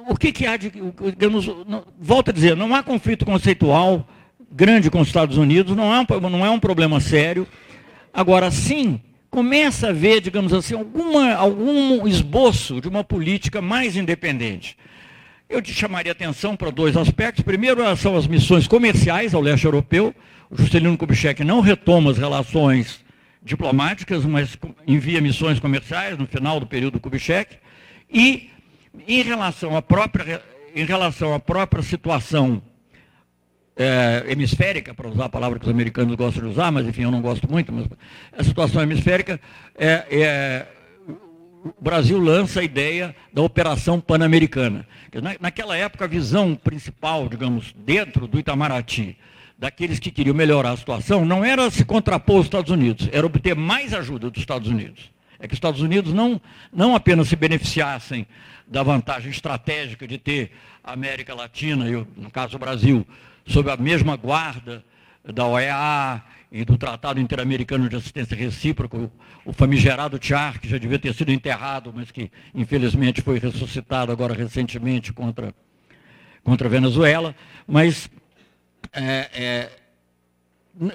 O 0.09 0.17
que, 0.17 0.33
que 0.33 0.47
há 0.47 0.57
de. 0.57 0.71
Digamos, 0.71 1.47
não, 1.69 1.85
volto 1.99 2.31
a 2.31 2.33
dizer, 2.33 2.57
não 2.57 2.75
há 2.75 2.83
conflito 2.83 3.25
conceitual 3.25 4.09
grande 4.51 4.91
com 4.91 5.01
os 5.01 5.09
Estados 5.09 5.37
Unidos, 5.37 5.77
não 5.77 5.95
é 5.95 6.01
um, 6.01 6.31
não 6.31 6.45
é 6.45 6.51
um 6.51 6.59
problema 6.59 7.01
sério. 7.01 7.47
Agora, 8.13 8.51
sim, 8.51 9.01
começa 9.31 9.89
a 9.89 9.93
ver, 9.93 10.21
digamos 10.21 10.53
assim, 10.53 10.75
alguma, 10.75 11.33
algum 11.35 12.07
esboço 12.07 12.81
de 12.81 12.89
uma 12.89 13.05
política 13.05 13.63
mais 13.63 13.97
independente. 13.97 14.77
Eu 15.49 15.63
te 15.63 15.73
chamaria 15.73 16.13
atenção 16.13 16.57
para 16.57 16.71
dois 16.71 16.97
aspectos. 16.97 17.43
Primeiro 17.43 17.97
são 17.97 18.17
as 18.17 18.27
missões 18.27 18.67
comerciais 18.67 19.35
ao 19.35 19.41
leste 19.41 19.65
europeu. 19.65 20.15
O 20.49 20.57
Juscelino 20.57 20.97
Kubitschek 20.97 21.45
não 21.45 21.61
retoma 21.61 22.11
as 22.11 22.19
relações 22.19 23.05
diplomáticas, 23.43 24.25
mas 24.25 24.57
envia 24.87 25.21
missões 25.21 25.59
comerciais 25.59 26.19
no 26.19 26.27
final 26.27 26.61
do 26.61 26.67
período 26.67 27.01
Kubitschek. 27.01 27.57
E 28.13 28.51
em 29.07 29.23
relação 29.23 29.77
à 29.77 29.83
própria, 29.83 30.43
em 30.75 30.85
relação 30.85 31.35
à 31.35 31.41
própria 31.41 31.83
situação 31.83 32.63
é, 33.77 34.25
hemisférica, 34.29 34.93
para 34.95 35.09
usar 35.09 35.27
a 35.27 35.29
palavra 35.29 35.59
que 35.59 35.65
os 35.65 35.71
americanos 35.71 36.15
gostam 36.17 36.43
de 36.45 36.51
usar, 36.51 36.71
mas 36.71 36.87
enfim, 36.87 37.03
eu 37.03 37.11
não 37.11 37.21
gosto 37.21 37.51
muito, 37.51 37.73
mas 37.73 37.87
a 38.37 38.45
situação 38.45 38.83
hemisférica, 38.83 39.41
é, 39.77 40.05
é, 40.11 40.67
o 41.65 41.83
Brasil 41.83 42.19
lança 42.19 42.61
a 42.61 42.65
ideia 42.65 43.15
da 43.33 43.43
Operação 43.43 44.01
Pan-Americana. 44.01 44.87
Na, 45.15 45.37
naquela 45.41 45.77
época, 45.77 46.05
a 46.05 46.09
visão 46.09 46.55
principal, 46.55 47.29
digamos, 47.29 47.75
dentro 47.77 48.27
do 48.27 48.39
Itamaraty, 48.39 49.17
daqueles 49.59 49.99
que 49.99 50.11
queriam 50.11 50.35
melhorar 50.35 50.71
a 50.71 50.77
situação, 50.77 51.25
não 51.25 51.45
era 51.45 51.71
se 51.71 51.85
contrapor 51.85 52.37
aos 52.37 52.47
Estados 52.47 52.71
Unidos, 52.71 53.09
era 53.13 53.27
obter 53.27 53.55
mais 53.55 53.93
ajuda 53.93 54.31
dos 54.31 54.41
Estados 54.41 54.69
Unidos. 54.69 55.11
é 55.39 55.47
que 55.47 55.53
os 55.53 55.57
Estados 55.57 55.83
Unidos 55.83 56.13
não, 56.13 56.41
não 56.73 56.95
apenas 56.95 57.29
se 57.29 57.37
beneficiassem 57.37 58.27
da 58.67 58.83
vantagem 58.83 59.31
estratégica 59.31 60.07
de 60.07 60.17
ter 60.17 60.53
a 60.83 60.93
América 60.93 61.35
Latina, 61.35 61.89
e 61.89 61.93
no 62.17 62.31
caso 62.31 62.57
o 62.57 62.59
Brasil, 62.59 63.07
sob 63.47 63.71
a 63.71 63.77
mesma 63.77 64.17
guarda 64.17 64.85
da 65.25 65.47
OEA 65.47 66.23
e 66.51 66.65
do 66.65 66.77
Tratado 66.77 67.21
Interamericano 67.21 67.89
de 67.89 67.97
Assistência 67.97 68.37
Recíproca, 68.37 69.11
o 69.45 69.53
famigerado 69.53 70.19
TIAR, 70.19 70.61
que 70.61 70.69
já 70.69 70.79
devia 70.79 70.99
ter 70.99 71.15
sido 71.15 71.31
enterrado, 71.31 71.93
mas 71.95 72.11
que 72.11 72.31
infelizmente 72.55 73.23
foi 73.23 73.39
ressuscitado 73.39 74.11
agora 74.11 74.35
recentemente 74.35 75.13
contra, 75.13 75.55
contra 76.43 76.67
a 76.67 76.71
Venezuela, 76.71 77.35
mas 77.67 78.11
é, 78.93 79.31
é, 79.33 79.71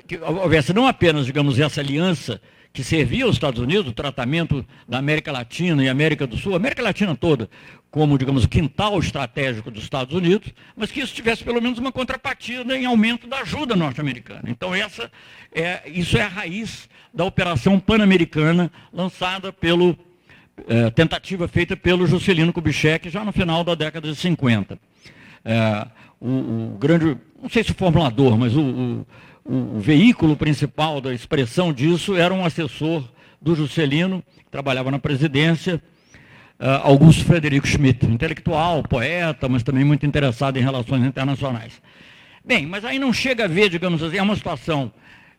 que 0.07 0.17
houvesse 0.17 0.73
não 0.73 0.87
apenas, 0.87 1.25
digamos, 1.25 1.57
essa 1.59 1.79
aliança 1.79 2.41
que 2.75 2.83
servia 2.83 3.23
aos 3.23 3.37
Estados 3.37 3.61
Unidos, 3.61 3.87
o 3.89 3.93
tratamento 3.93 4.65
da 4.85 4.97
América 4.97 5.31
Latina 5.31 5.81
e 5.81 5.87
América 5.87 6.27
do 6.27 6.37
Sul, 6.37 6.55
América 6.55 6.83
Latina 6.83 7.15
toda, 7.15 7.49
como, 7.89 8.17
digamos, 8.17 8.43
o 8.43 8.49
quintal 8.49 8.99
estratégico 8.99 9.71
dos 9.71 9.83
Estados 9.83 10.13
Unidos, 10.13 10.53
mas 10.75 10.91
que 10.91 10.99
isso 10.99 11.15
tivesse 11.15 11.41
pelo 11.41 11.61
menos 11.61 11.79
uma 11.79 11.91
contrapartida 11.91 12.77
em 12.77 12.85
aumento 12.85 13.27
da 13.27 13.39
ajuda 13.39 13.77
norte-americana. 13.77 14.43
Então, 14.47 14.75
essa 14.75 15.09
é, 15.53 15.89
isso 15.89 16.17
é 16.17 16.23
a 16.23 16.27
raiz 16.27 16.89
da 17.13 17.23
operação 17.23 17.79
pan-americana 17.79 18.69
lançada 18.91 19.53
pelo, 19.53 19.97
é, 20.67 20.89
tentativa 20.89 21.47
feita 21.47 21.77
pelo 21.77 22.05
Juscelino 22.05 22.51
Kubitschek 22.51 23.09
já 23.09 23.23
no 23.23 23.31
final 23.31 23.63
da 23.63 23.73
década 23.73 24.11
de 24.11 24.17
50. 24.17 24.77
É, 25.45 25.87
o, 26.19 26.29
o, 26.73 26.77
grande, 26.77 27.17
não 27.41 27.49
sei 27.49 27.63
se 27.63 27.71
o 27.71 27.75
formulador, 27.75 28.37
mas 28.37 28.53
o, 28.53 28.61
o 28.61 29.05
o, 29.45 29.79
veículo 29.79 30.35
principal 30.35 30.99
da 30.99 31.13
expressão 31.13 31.71
disso 31.71 32.15
era 32.15 32.33
um 32.33 32.43
assessor 32.43 33.07
do 33.39 33.55
Juscelino, 33.55 34.23
que 34.37 34.49
trabalhava 34.49 34.89
na 34.89 34.97
presidência, 34.97 35.81
uh, 36.59 36.81
Augusto 36.83 37.23
Frederico 37.23 37.67
Schmidt, 37.67 38.05
intelectual, 38.07 38.81
poeta, 38.81 39.47
mas 39.47 39.61
também 39.61 39.85
muito 39.85 40.05
interessado 40.05 40.57
em 40.57 40.61
relações 40.61 41.05
internacionais. 41.05 41.79
Bem, 42.43 42.65
mas 42.65 42.83
aí 42.83 42.97
não 42.97 43.13
chega 43.13 43.45
a 43.45 43.47
ver, 43.47 43.69
digamos 43.69 44.01
assim, 44.01 44.17
é 44.17 44.21
uma 44.21 44.35
situação. 44.35 44.91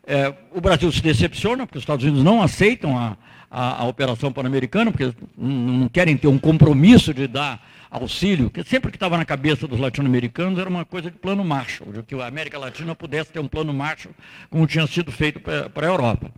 É, 0.05 0.33
o 0.53 0.61
Brasil 0.61 0.89
se 0.91 1.01
decepciona, 1.01 1.65
porque 1.65 1.77
os 1.77 1.83
Estados 1.83 2.03
Unidos 2.03 2.23
não 2.23 2.41
aceitam 2.41 2.97
a, 2.97 3.17
a, 3.51 3.81
a 3.81 3.85
Operação 3.85 4.31
Pan-Americana, 4.31 4.91
porque 4.91 5.13
não, 5.37 5.49
não 5.49 5.89
querem 5.89 6.15
ter 6.15 6.27
um 6.27 6.37
compromisso 6.37 7.13
de 7.13 7.27
dar 7.27 7.61
auxílio, 7.89 8.49
que 8.49 8.63
sempre 8.63 8.91
que 8.91 8.97
estava 8.97 9.17
na 9.17 9.25
cabeça 9.25 9.67
dos 9.67 9.79
latino-americanos 9.79 10.59
era 10.59 10.69
uma 10.69 10.85
coisa 10.85 11.09
de 11.09 11.17
plano 11.17 11.43
Marshall, 11.43 12.03
que 12.05 12.15
a 12.15 12.27
América 12.27 12.57
Latina 12.57 12.95
pudesse 12.95 13.31
ter 13.31 13.39
um 13.39 13.47
plano 13.47 13.73
Marshall 13.73 14.13
como 14.49 14.67
tinha 14.67 14.85
sido 14.87 15.11
feito 15.11 15.39
para 15.39 15.87
a 15.87 15.89
Europa. 15.89 16.31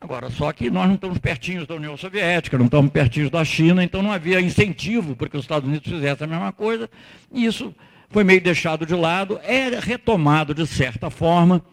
Agora, 0.00 0.28
só 0.28 0.52
que 0.52 0.70
nós 0.70 0.86
não 0.86 0.96
estamos 0.96 1.16
pertinhos 1.16 1.66
da 1.66 1.74
União 1.74 1.96
Soviética, 1.96 2.58
não 2.58 2.66
estamos 2.66 2.90
pertinhos 2.90 3.30
da 3.30 3.42
China, 3.42 3.82
então 3.82 4.02
não 4.02 4.12
havia 4.12 4.40
incentivo 4.40 5.16
para 5.16 5.30
que 5.30 5.36
os 5.36 5.44
Estados 5.44 5.66
Unidos 5.66 5.90
fizessem 5.90 6.26
a 6.26 6.30
mesma 6.30 6.52
coisa, 6.52 6.90
e 7.32 7.46
isso 7.46 7.74
foi 8.10 8.22
meio 8.22 8.40
deixado 8.40 8.84
de 8.84 8.94
lado, 8.94 9.40
é 9.42 9.78
retomado 9.80 10.52
de 10.54 10.66
certa 10.66 11.08
forma 11.08 11.64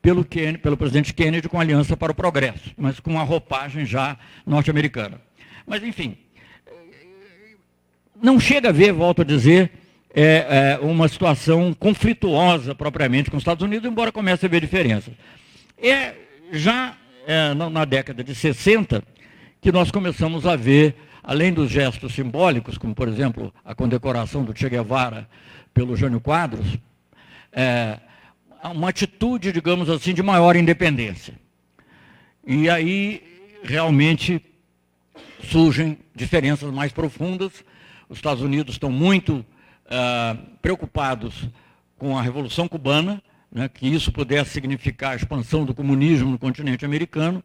pelo, 0.00 0.24
Kennedy, 0.24 0.58
pelo 0.58 0.76
presidente 0.76 1.12
Kennedy 1.12 1.48
com 1.48 1.58
a 1.58 1.60
Aliança 1.60 1.96
para 1.96 2.12
o 2.12 2.14
Progresso, 2.14 2.72
mas 2.76 3.00
com 3.00 3.10
uma 3.10 3.22
roupagem 3.22 3.84
já 3.84 4.16
norte-americana. 4.46 5.20
Mas, 5.66 5.82
enfim, 5.82 6.16
não 8.22 8.38
chega 8.38 8.68
a 8.68 8.72
ver, 8.72 8.92
volto 8.92 9.22
a 9.22 9.24
dizer, 9.24 9.70
é, 10.14 10.78
é, 10.80 10.84
uma 10.84 11.08
situação 11.08 11.74
conflituosa 11.74 12.74
propriamente 12.74 13.30
com 13.30 13.36
os 13.36 13.40
Estados 13.40 13.64
Unidos, 13.64 13.90
embora 13.90 14.12
comece 14.12 14.46
a 14.46 14.48
haver 14.48 14.60
diferenças. 14.60 15.12
É 15.76 16.14
já 16.52 16.96
é, 17.26 17.52
na 17.54 17.84
década 17.84 18.22
de 18.22 18.34
60 18.34 19.02
que 19.60 19.72
nós 19.72 19.90
começamos 19.90 20.46
a 20.46 20.54
ver, 20.54 20.94
além 21.22 21.52
dos 21.52 21.70
gestos 21.70 22.14
simbólicos, 22.14 22.78
como 22.78 22.94
por 22.94 23.08
exemplo 23.08 23.52
a 23.64 23.74
condecoração 23.74 24.44
do 24.44 24.56
Che 24.56 24.68
Guevara 24.68 25.28
pelo 25.72 25.96
Jânio 25.96 26.20
Quadros, 26.20 26.78
é, 27.52 27.98
uma 28.62 28.90
atitude, 28.90 29.52
digamos 29.52 29.90
assim, 29.90 30.14
de 30.14 30.22
maior 30.22 30.54
independência. 30.54 31.34
E 32.46 32.68
aí 32.68 33.22
realmente 33.62 34.40
surgem 35.42 35.98
diferenças 36.14 36.72
mais 36.72 36.92
profundas 36.92 37.64
os 38.08 38.18
Estados 38.18 38.42
Unidos 38.42 38.74
estão 38.74 38.90
muito 38.90 39.44
ah, 39.88 40.36
preocupados 40.60 41.48
com 41.98 42.18
a 42.18 42.22
Revolução 42.22 42.66
Cubana, 42.68 43.22
né, 43.50 43.68
que 43.68 43.86
isso 43.86 44.10
pudesse 44.10 44.50
significar 44.50 45.12
a 45.12 45.16
expansão 45.16 45.64
do 45.64 45.74
comunismo 45.74 46.30
no 46.30 46.38
continente 46.38 46.84
americano, 46.84 47.42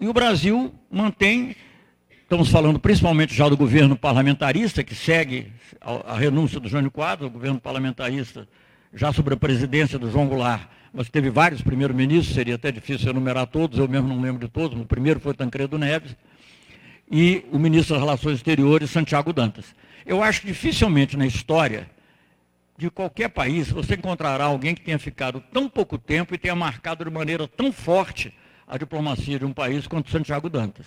e 0.00 0.08
o 0.08 0.12
Brasil 0.12 0.74
mantém, 0.90 1.54
estamos 2.22 2.48
falando 2.48 2.78
principalmente 2.78 3.34
já 3.34 3.48
do 3.48 3.56
governo 3.56 3.96
parlamentarista, 3.96 4.82
que 4.82 4.94
segue 4.94 5.52
a, 5.80 6.14
a 6.14 6.16
renúncia 6.16 6.58
do 6.58 6.68
Jânio 6.68 6.90
Quadros, 6.90 7.28
o 7.28 7.32
governo 7.32 7.60
parlamentarista 7.60 8.48
já 8.94 9.12
sobre 9.12 9.34
a 9.34 9.36
presidência 9.36 9.98
do 9.98 10.10
João 10.10 10.26
Goulart, 10.26 10.68
mas 10.92 11.08
teve 11.08 11.30
vários 11.30 11.62
primeiros-ministros, 11.62 12.34
seria 12.34 12.56
até 12.56 12.70
difícil 12.72 13.10
enumerar 13.10 13.46
todos, 13.46 13.78
eu 13.78 13.88
mesmo 13.88 14.08
não 14.08 14.20
lembro 14.20 14.44
de 14.44 14.52
todos, 14.52 14.78
o 14.80 14.84
primeiro 14.84 15.20
foi 15.20 15.34
Tancredo 15.34 15.78
Neves, 15.78 16.16
e 17.10 17.44
o 17.52 17.58
ministro 17.58 17.94
das 17.94 18.02
Relações 18.02 18.36
Exteriores, 18.36 18.90
Santiago 18.90 19.32
Dantas. 19.32 19.74
Eu 20.04 20.22
acho 20.22 20.46
dificilmente 20.46 21.16
na 21.16 21.26
história 21.26 21.90
de 22.76 22.90
qualquer 22.90 23.28
país 23.28 23.70
você 23.70 23.94
encontrará 23.94 24.44
alguém 24.44 24.74
que 24.74 24.82
tenha 24.82 24.98
ficado 24.98 25.40
tão 25.52 25.68
pouco 25.68 25.96
tempo 25.98 26.34
e 26.34 26.38
tenha 26.38 26.54
marcado 26.54 27.04
de 27.04 27.10
maneira 27.10 27.46
tão 27.46 27.72
forte 27.72 28.34
a 28.66 28.76
diplomacia 28.76 29.38
de 29.38 29.44
um 29.44 29.52
país 29.52 29.86
quanto 29.86 30.10
Santiago 30.10 30.48
Dantas. 30.48 30.86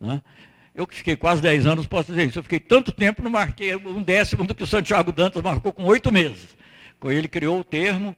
Né? 0.00 0.22
Eu 0.74 0.86
que 0.86 0.96
fiquei 0.96 1.16
quase 1.16 1.40
10 1.42 1.66
anos, 1.66 1.86
posso 1.86 2.10
dizer 2.10 2.26
isso. 2.26 2.38
Eu 2.38 2.42
fiquei 2.42 2.58
tanto 2.58 2.90
tempo, 2.90 3.22
não 3.22 3.30
marquei 3.30 3.76
um 3.76 4.02
décimo 4.02 4.44
do 4.44 4.54
que 4.54 4.62
o 4.62 4.66
Santiago 4.66 5.12
Dantas 5.12 5.42
marcou 5.42 5.72
com 5.72 5.84
oito 5.84 6.12
meses. 6.12 6.56
Ele 7.04 7.28
criou 7.28 7.60
o 7.60 7.64
termo. 7.64 8.16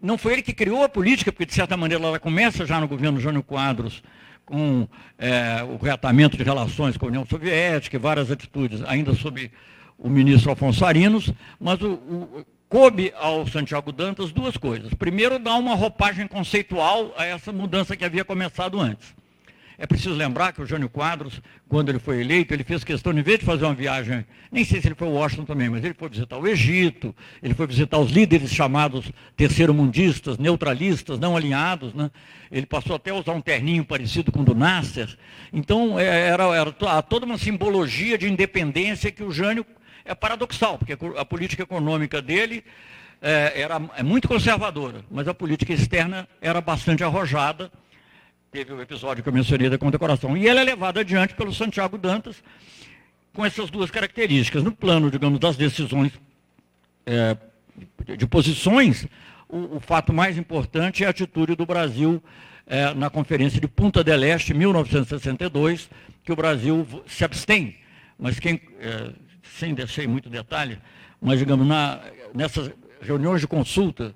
Não 0.00 0.16
foi 0.16 0.34
ele 0.34 0.42
que 0.42 0.52
criou 0.52 0.82
a 0.82 0.88
política, 0.88 1.30
porque 1.30 1.46
de 1.46 1.54
certa 1.54 1.76
maneira 1.76 2.02
ela 2.02 2.18
começa 2.18 2.64
já 2.64 2.80
no 2.80 2.88
governo 2.88 3.20
Jânio 3.20 3.42
Quadros, 3.42 4.02
com 4.46 4.88
é, 5.18 5.62
o 5.64 5.76
reatamento 5.76 6.36
de 6.36 6.44
relações 6.44 6.96
com 6.96 7.04
a 7.04 7.08
União 7.08 7.26
Soviética 7.26 7.96
e 7.96 7.98
várias 7.98 8.30
atitudes, 8.30 8.82
ainda 8.86 9.12
sob 9.12 9.50
o 9.98 10.08
ministro 10.08 10.50
Alfonso 10.50 10.84
Arinos, 10.84 11.32
mas 11.60 11.80
o, 11.82 11.94
o, 11.94 12.46
coube 12.68 13.12
ao 13.16 13.46
Santiago 13.46 13.92
Dantas 13.92 14.32
duas 14.32 14.56
coisas. 14.56 14.94
Primeiro, 14.94 15.38
dar 15.38 15.56
uma 15.56 15.74
roupagem 15.74 16.26
conceitual 16.28 17.12
a 17.16 17.24
essa 17.24 17.52
mudança 17.52 17.96
que 17.96 18.04
havia 18.04 18.24
começado 18.24 18.80
antes. 18.80 19.14
É 19.78 19.86
preciso 19.86 20.14
lembrar 20.14 20.52
que 20.52 20.62
o 20.62 20.66
Jânio 20.66 20.88
Quadros, 20.88 21.40
quando 21.68 21.90
ele 21.90 21.98
foi 21.98 22.20
eleito, 22.20 22.54
ele 22.54 22.64
fez 22.64 22.82
questão, 22.82 23.12
em 23.12 23.22
vez 23.22 23.40
de 23.40 23.44
fazer 23.44 23.66
uma 23.66 23.74
viagem, 23.74 24.24
nem 24.50 24.64
sei 24.64 24.80
se 24.80 24.88
ele 24.88 24.94
foi 24.94 25.06
a 25.06 25.10
Washington 25.10 25.44
também, 25.44 25.68
mas 25.68 25.84
ele 25.84 25.92
foi 25.92 26.08
visitar 26.08 26.38
o 26.38 26.46
Egito, 26.46 27.14
ele 27.42 27.52
foi 27.52 27.66
visitar 27.66 27.98
os 27.98 28.10
líderes 28.10 28.50
chamados 28.50 29.12
terceiro-mundistas, 29.36 30.38
neutralistas, 30.38 31.18
não 31.18 31.36
alinhados. 31.36 31.92
Né? 31.92 32.10
Ele 32.50 32.64
passou 32.64 32.96
até 32.96 33.10
a 33.10 33.14
usar 33.14 33.32
um 33.32 33.40
terninho 33.42 33.84
parecido 33.84 34.32
com 34.32 34.40
o 34.40 34.44
do 34.44 34.54
Nasser. 34.54 35.14
Então, 35.52 36.00
é, 36.00 36.28
era, 36.28 36.44
era 36.56 37.02
toda 37.02 37.26
uma 37.26 37.36
simbologia 37.36 38.16
de 38.16 38.26
independência 38.26 39.12
que 39.12 39.22
o 39.22 39.30
Jânio 39.30 39.66
é 40.06 40.14
paradoxal, 40.14 40.78
porque 40.78 40.96
a 41.18 41.24
política 41.24 41.64
econômica 41.64 42.22
dele 42.22 42.64
é, 43.20 43.60
era 43.60 43.82
é 43.96 44.02
muito 44.02 44.26
conservadora, 44.26 45.04
mas 45.10 45.28
a 45.28 45.34
política 45.34 45.72
externa 45.72 46.26
era 46.40 46.60
bastante 46.60 47.04
arrojada 47.04 47.70
teve 48.50 48.72
o 48.72 48.80
episódio 48.80 49.22
que 49.22 49.28
eu 49.28 49.32
mencionei 49.32 49.68
da 49.68 49.78
condecoração. 49.78 50.36
E 50.36 50.48
ela 50.48 50.60
é 50.60 50.64
levada 50.64 51.00
adiante 51.00 51.34
pelo 51.34 51.52
Santiago 51.52 51.98
Dantas 51.98 52.42
com 53.32 53.44
essas 53.44 53.70
duas 53.70 53.90
características. 53.90 54.62
No 54.62 54.72
plano, 54.72 55.10
digamos, 55.10 55.38
das 55.38 55.56
decisões 55.56 56.12
é, 57.04 57.36
de 58.16 58.26
posições, 58.26 59.06
o, 59.48 59.76
o, 59.76 59.80
fato 59.80 60.12
mais 60.12 60.38
importante 60.38 61.04
é 61.04 61.06
a 61.06 61.10
atitude 61.10 61.54
do 61.54 61.66
Brasil 61.66 62.22
é, 62.66 62.94
na 62.94 63.10
Conferência 63.10 63.60
de 63.60 63.68
Punta 63.68 64.02
del 64.02 64.24
Este, 64.24 64.54
1962, 64.54 65.90
que 66.24 66.32
o 66.32 66.36
Brasil 66.36 66.86
se 67.06 67.24
abstém. 67.24 67.76
Mas 68.18 68.40
quem, 68.40 68.60
é, 68.80 69.10
sem 69.58 69.74
descer 69.74 70.08
muito 70.08 70.30
detalhe, 70.30 70.78
mas 71.20 71.38
digamos, 71.38 71.66
na, 71.66 72.00
nessas 72.34 72.70
reuniões 73.00 73.40
de 73.42 73.46
consulta 73.46 74.14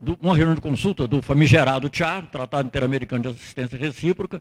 do, 0.00 0.18
uma 0.20 0.36
reunião 0.36 0.54
de 0.54 0.60
consulta 0.60 1.06
do 1.06 1.20
famigerado 1.20 1.88
TIAR, 1.88 2.26
Tratado 2.26 2.66
Interamericano 2.66 3.22
de 3.22 3.28
Assistência 3.28 3.78
Recíproca, 3.78 4.40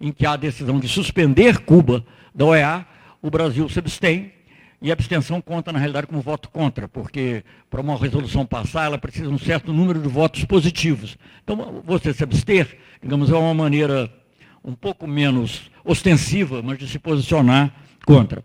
em 0.00 0.12
que 0.12 0.26
há 0.26 0.32
a 0.32 0.36
decisão 0.36 0.78
de 0.78 0.88
suspender 0.88 1.58
Cuba 1.60 2.04
da 2.34 2.44
OEA, 2.44 2.86
o 3.20 3.30
Brasil 3.30 3.68
se 3.68 3.78
abstém, 3.78 4.32
e 4.80 4.90
a 4.90 4.94
abstenção 4.94 5.40
conta, 5.40 5.72
na 5.72 5.78
realidade, 5.78 6.08
como 6.08 6.20
voto 6.20 6.48
contra, 6.50 6.88
porque 6.88 7.44
para 7.70 7.80
uma 7.80 7.96
resolução 7.96 8.44
passar, 8.44 8.86
ela 8.86 8.98
precisa 8.98 9.28
de 9.28 9.32
um 9.32 9.38
certo 9.38 9.72
número 9.72 10.02
de 10.02 10.08
votos 10.08 10.44
positivos. 10.44 11.16
Então, 11.44 11.80
você 11.84 12.12
se 12.12 12.24
abster, 12.24 12.78
digamos, 13.00 13.30
é 13.30 13.34
uma 13.34 13.54
maneira 13.54 14.12
um 14.64 14.74
pouco 14.74 15.06
menos 15.06 15.70
ostensiva, 15.84 16.62
mas 16.62 16.78
de 16.78 16.88
se 16.88 16.98
posicionar 16.98 17.72
contra. 18.04 18.44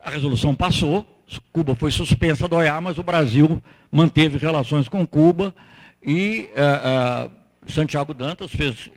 A 0.00 0.10
resolução 0.10 0.56
passou, 0.56 1.06
Cuba 1.52 1.74
foi 1.74 1.90
suspensa 1.90 2.48
da 2.48 2.56
OEA, 2.56 2.80
mas 2.80 2.98
o 2.98 3.02
Brasil 3.02 3.62
manteve 3.90 4.38
relações 4.38 4.88
com 4.88 5.06
Cuba 5.06 5.54
e 6.02 6.50
uh, 6.52 7.28
uh, 7.28 7.70
Santiago 7.70 8.12
Dantas 8.12 8.50
fez 8.50 8.90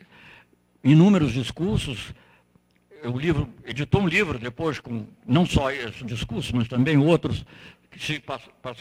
inúmeros 0.83 1.31
discursos 1.31 2.13
o 3.03 3.17
livro, 3.17 3.47
editou 3.65 4.01
um 4.01 4.07
livro 4.07 4.39
depois, 4.39 4.79
com 4.79 5.05
não 5.25 5.45
só 5.45 5.71
esse 5.71 6.03
discurso, 6.03 6.55
mas 6.55 6.67
também 6.67 6.97
outros, 6.97 7.45
que 7.91 8.03
se, 8.03 8.23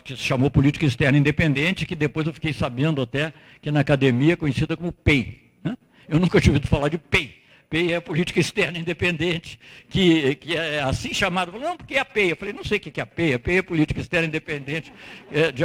que 0.02 0.16
se 0.16 0.22
chamou 0.22 0.50
Política 0.50 0.86
Externa 0.86 1.18
Independente, 1.18 1.86
que 1.86 1.94
depois 1.94 2.26
eu 2.26 2.32
fiquei 2.32 2.52
sabendo 2.52 3.02
até 3.02 3.32
que 3.60 3.70
na 3.70 3.80
academia 3.80 4.34
é 4.34 4.36
conhecida 4.36 4.76
como 4.76 4.92
PEI. 4.92 5.40
Né? 5.62 5.76
Eu 6.08 6.18
nunca 6.18 6.40
tinha 6.40 6.52
ouvido 6.52 6.68
falar 6.68 6.88
de 6.88 6.98
PEI. 6.98 7.34
PEI 7.68 7.92
é 7.92 7.96
a 7.96 8.00
política 8.00 8.40
externa 8.40 8.78
independente, 8.78 9.58
que, 9.88 10.36
que 10.36 10.56
é 10.56 10.80
assim 10.82 11.12
chamado. 11.12 11.58
Não, 11.58 11.76
porque 11.76 11.94
é 11.94 12.00
a 12.00 12.04
PEI. 12.04 12.32
Eu 12.32 12.36
falei, 12.36 12.54
não 12.54 12.64
sei 12.64 12.78
o 12.78 12.80
que 12.80 13.00
é 13.00 13.02
a 13.02 13.06
PEI. 13.06 13.34
A 13.34 13.38
PEI 13.38 13.58
é 13.58 13.62
política 13.62 14.00
externa 14.00 14.26
independente. 14.26 14.92
É, 15.32 15.50
de, 15.52 15.62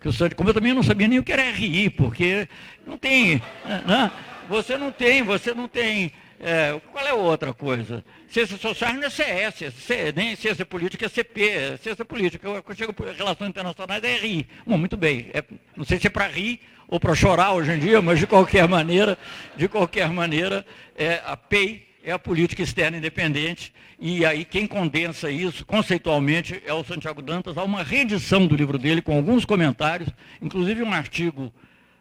que 0.00 0.08
o 0.08 0.34
como 0.36 0.50
eu 0.50 0.54
também 0.54 0.72
não 0.72 0.82
sabia 0.82 1.08
nem 1.08 1.18
o 1.18 1.24
que 1.24 1.32
era 1.32 1.50
RI, 1.50 1.90
porque 1.90 2.48
não 2.86 2.98
tem. 2.98 3.40
Né? 3.64 4.10
Você 4.48 4.76
não 4.76 4.92
tem, 4.92 5.22
você 5.22 5.54
não 5.54 5.68
tem. 5.68 6.12
É, 6.38 6.78
qual 6.92 7.06
é 7.06 7.14
outra 7.14 7.54
coisa? 7.54 8.04
Ciências 8.28 8.60
sociais 8.60 8.94
não 8.94 9.04
é 9.04 9.10
CS, 9.10 9.74
C, 9.74 10.12
nem 10.14 10.36
ciência 10.36 10.66
política 10.66 11.06
é 11.06 11.08
CP, 11.08 11.78
ciência 11.82 12.04
política. 12.04 12.62
Quando 12.62 12.76
chega 12.76 12.94
relações 13.16 13.48
internacionais 13.48 14.02
é 14.04 14.16
RI. 14.16 14.46
Bom, 14.66 14.76
muito 14.76 14.96
bem. 14.96 15.30
É, 15.32 15.42
não 15.74 15.84
sei 15.84 15.98
se 15.98 16.06
é 16.06 16.10
para 16.10 16.26
rir 16.28 16.60
ou 16.88 17.00
para 17.00 17.14
chorar 17.14 17.52
hoje 17.52 17.72
em 17.72 17.78
dia, 17.78 18.00
mas 18.02 18.18
de 18.18 18.26
qualquer 18.26 18.68
maneira, 18.68 19.18
de 19.56 19.66
qualquer 19.68 20.08
maneira, 20.10 20.64
é, 20.96 21.22
a 21.24 21.36
PEI 21.36 21.86
é 22.04 22.12
a 22.12 22.18
política 22.18 22.62
externa 22.62 22.98
independente, 22.98 23.74
e 23.98 24.24
aí 24.24 24.44
quem 24.44 24.66
condensa 24.66 25.28
isso 25.28 25.66
conceitualmente 25.66 26.62
é 26.64 26.72
o 26.72 26.84
Santiago 26.84 27.20
Dantas. 27.20 27.58
Há 27.58 27.64
uma 27.64 27.82
reedição 27.82 28.46
do 28.46 28.54
livro 28.54 28.78
dele 28.78 29.02
com 29.02 29.16
alguns 29.16 29.44
comentários, 29.44 30.08
inclusive 30.40 30.82
um 30.82 30.92
artigo 30.92 31.52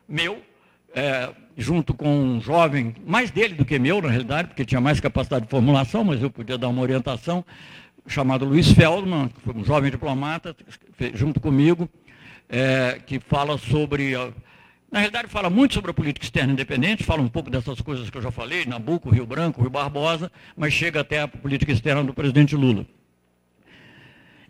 meu, 0.08 0.44
é, 0.94 1.32
junto 1.58 1.94
com 1.94 2.10
um 2.10 2.42
jovem, 2.42 2.96
mais 3.06 3.32
dele 3.32 3.56
do 3.56 3.66
que 3.66 3.80
meu, 3.80 4.02
na 4.02 4.10
realidade, 4.10 4.50
porque 4.50 4.66
tinha 4.66 4.82
mais 4.82 5.00
capacidade 5.00 5.46
de 5.46 5.52
formulação, 5.52 6.04
mas 6.04 6.22
eu 6.22 6.30
podia 6.30 6.58
dar 6.58 6.68
uma 6.68 6.82
orientação, 6.82 7.46
chamado 8.08 8.46
Luiz 8.46 8.72
Feldman, 8.72 9.30
um 9.56 9.64
jovem 9.64 9.90
diplomata, 9.90 10.56
junto 11.14 11.40
comigo, 11.40 11.90
é, 12.50 13.00
que 13.06 13.20
fala 13.20 13.58
sobre 13.58 14.14
na 14.92 15.00
realidade, 15.00 15.28
fala 15.28 15.50
muito 15.50 15.74
sobre 15.74 15.92
a 15.92 15.94
política 15.94 16.26
externa 16.26 16.54
independente, 16.54 17.04
fala 17.04 17.22
um 17.22 17.28
pouco 17.28 17.50
dessas 17.50 17.82
coisas 17.82 18.10
que 18.10 18.18
eu 18.18 18.22
já 18.22 18.32
falei, 18.32 18.66
Nabucco, 18.66 19.10
Rio 19.10 19.26
Branco, 19.26 19.60
Rio 19.60 19.70
Barbosa, 19.70 20.32
mas 20.56 20.74
chega 20.74 21.02
até 21.02 21.22
a 21.22 21.28
política 21.28 21.72
externa 21.72 22.04
do 22.04 22.14
presidente 22.14 22.56
Lula. 22.56 22.86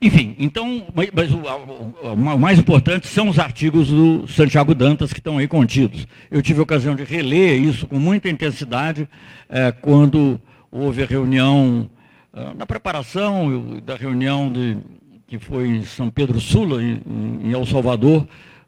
Enfim, 0.01 0.35
então, 0.37 0.85
mas 0.93 1.31
o, 1.31 1.37
o, 1.37 2.13
o, 2.13 2.39
mais 2.39 2.59
importante 2.59 3.07
são 3.07 3.29
os 3.29 3.39
artigos 3.39 3.87
do 3.87 4.27
Santiago 4.27 4.75
Dantas 4.75 5.13
que 5.13 5.19
estão 5.19 5.37
aí 5.37 5.47
contidos. 5.47 6.05
Eu 6.29 6.41
tive 6.41 6.59
a 6.59 6.63
ocasião 6.63 6.95
de 6.95 7.03
reler 7.03 7.61
isso 7.61 7.87
com 7.87 7.97
muita 7.97 8.29
intensidade 8.29 9.07
é, 9.47 9.71
quando 9.71 10.39
houve 10.69 11.01
a 11.01 11.05
reunião, 11.05 11.89
é, 12.33 12.53
na 12.55 12.65
preparação 12.65 13.79
da 13.85 13.95
reunião 13.95 14.51
de, 14.51 14.77
que 15.27 15.39
foi 15.39 15.69
em 15.69 15.83
São 15.85 16.09
Pedro 16.09 16.41
Sula, 16.41 16.83
em, 16.83 17.01
em 17.43 17.53
El 17.53 17.65
Salvador, 17.65 18.27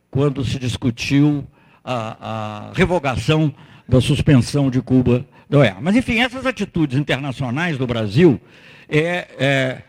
quando 0.09 0.45
se 0.45 0.57
discutiu 0.57 1.45
a, 1.83 2.69
a 2.69 2.73
revogação 2.73 3.53
da 3.87 3.99
suspensão 3.99 4.69
de 4.69 4.81
Cuba 4.81 5.25
da 5.49 5.59
OEA. 5.59 5.77
Mas, 5.81 5.95
enfim, 5.95 6.19
essas 6.19 6.45
atitudes 6.45 6.97
internacionais 6.97 7.77
do 7.77 7.85
Brasil 7.85 8.39
é, 8.89 9.27
é, 9.37 9.81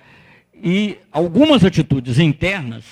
e 0.63 0.99
algumas 1.13 1.65
atitudes 1.65 2.19
internas 2.19 2.85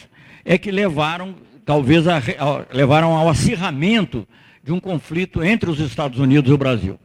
é 0.44 0.56
que 0.56 0.70
levaram, 0.70 1.34
talvez, 1.64 2.06
a, 2.06 2.18
a, 2.18 2.74
levaram 2.74 3.16
ao 3.16 3.28
acirramento 3.28 4.26
de 4.62 4.72
um 4.72 4.80
conflito 4.80 5.42
entre 5.42 5.70
os 5.70 5.80
Estados 5.80 6.18
Unidos 6.18 6.50
e 6.50 6.54
o 6.54 6.58
Brasil. 6.58 6.98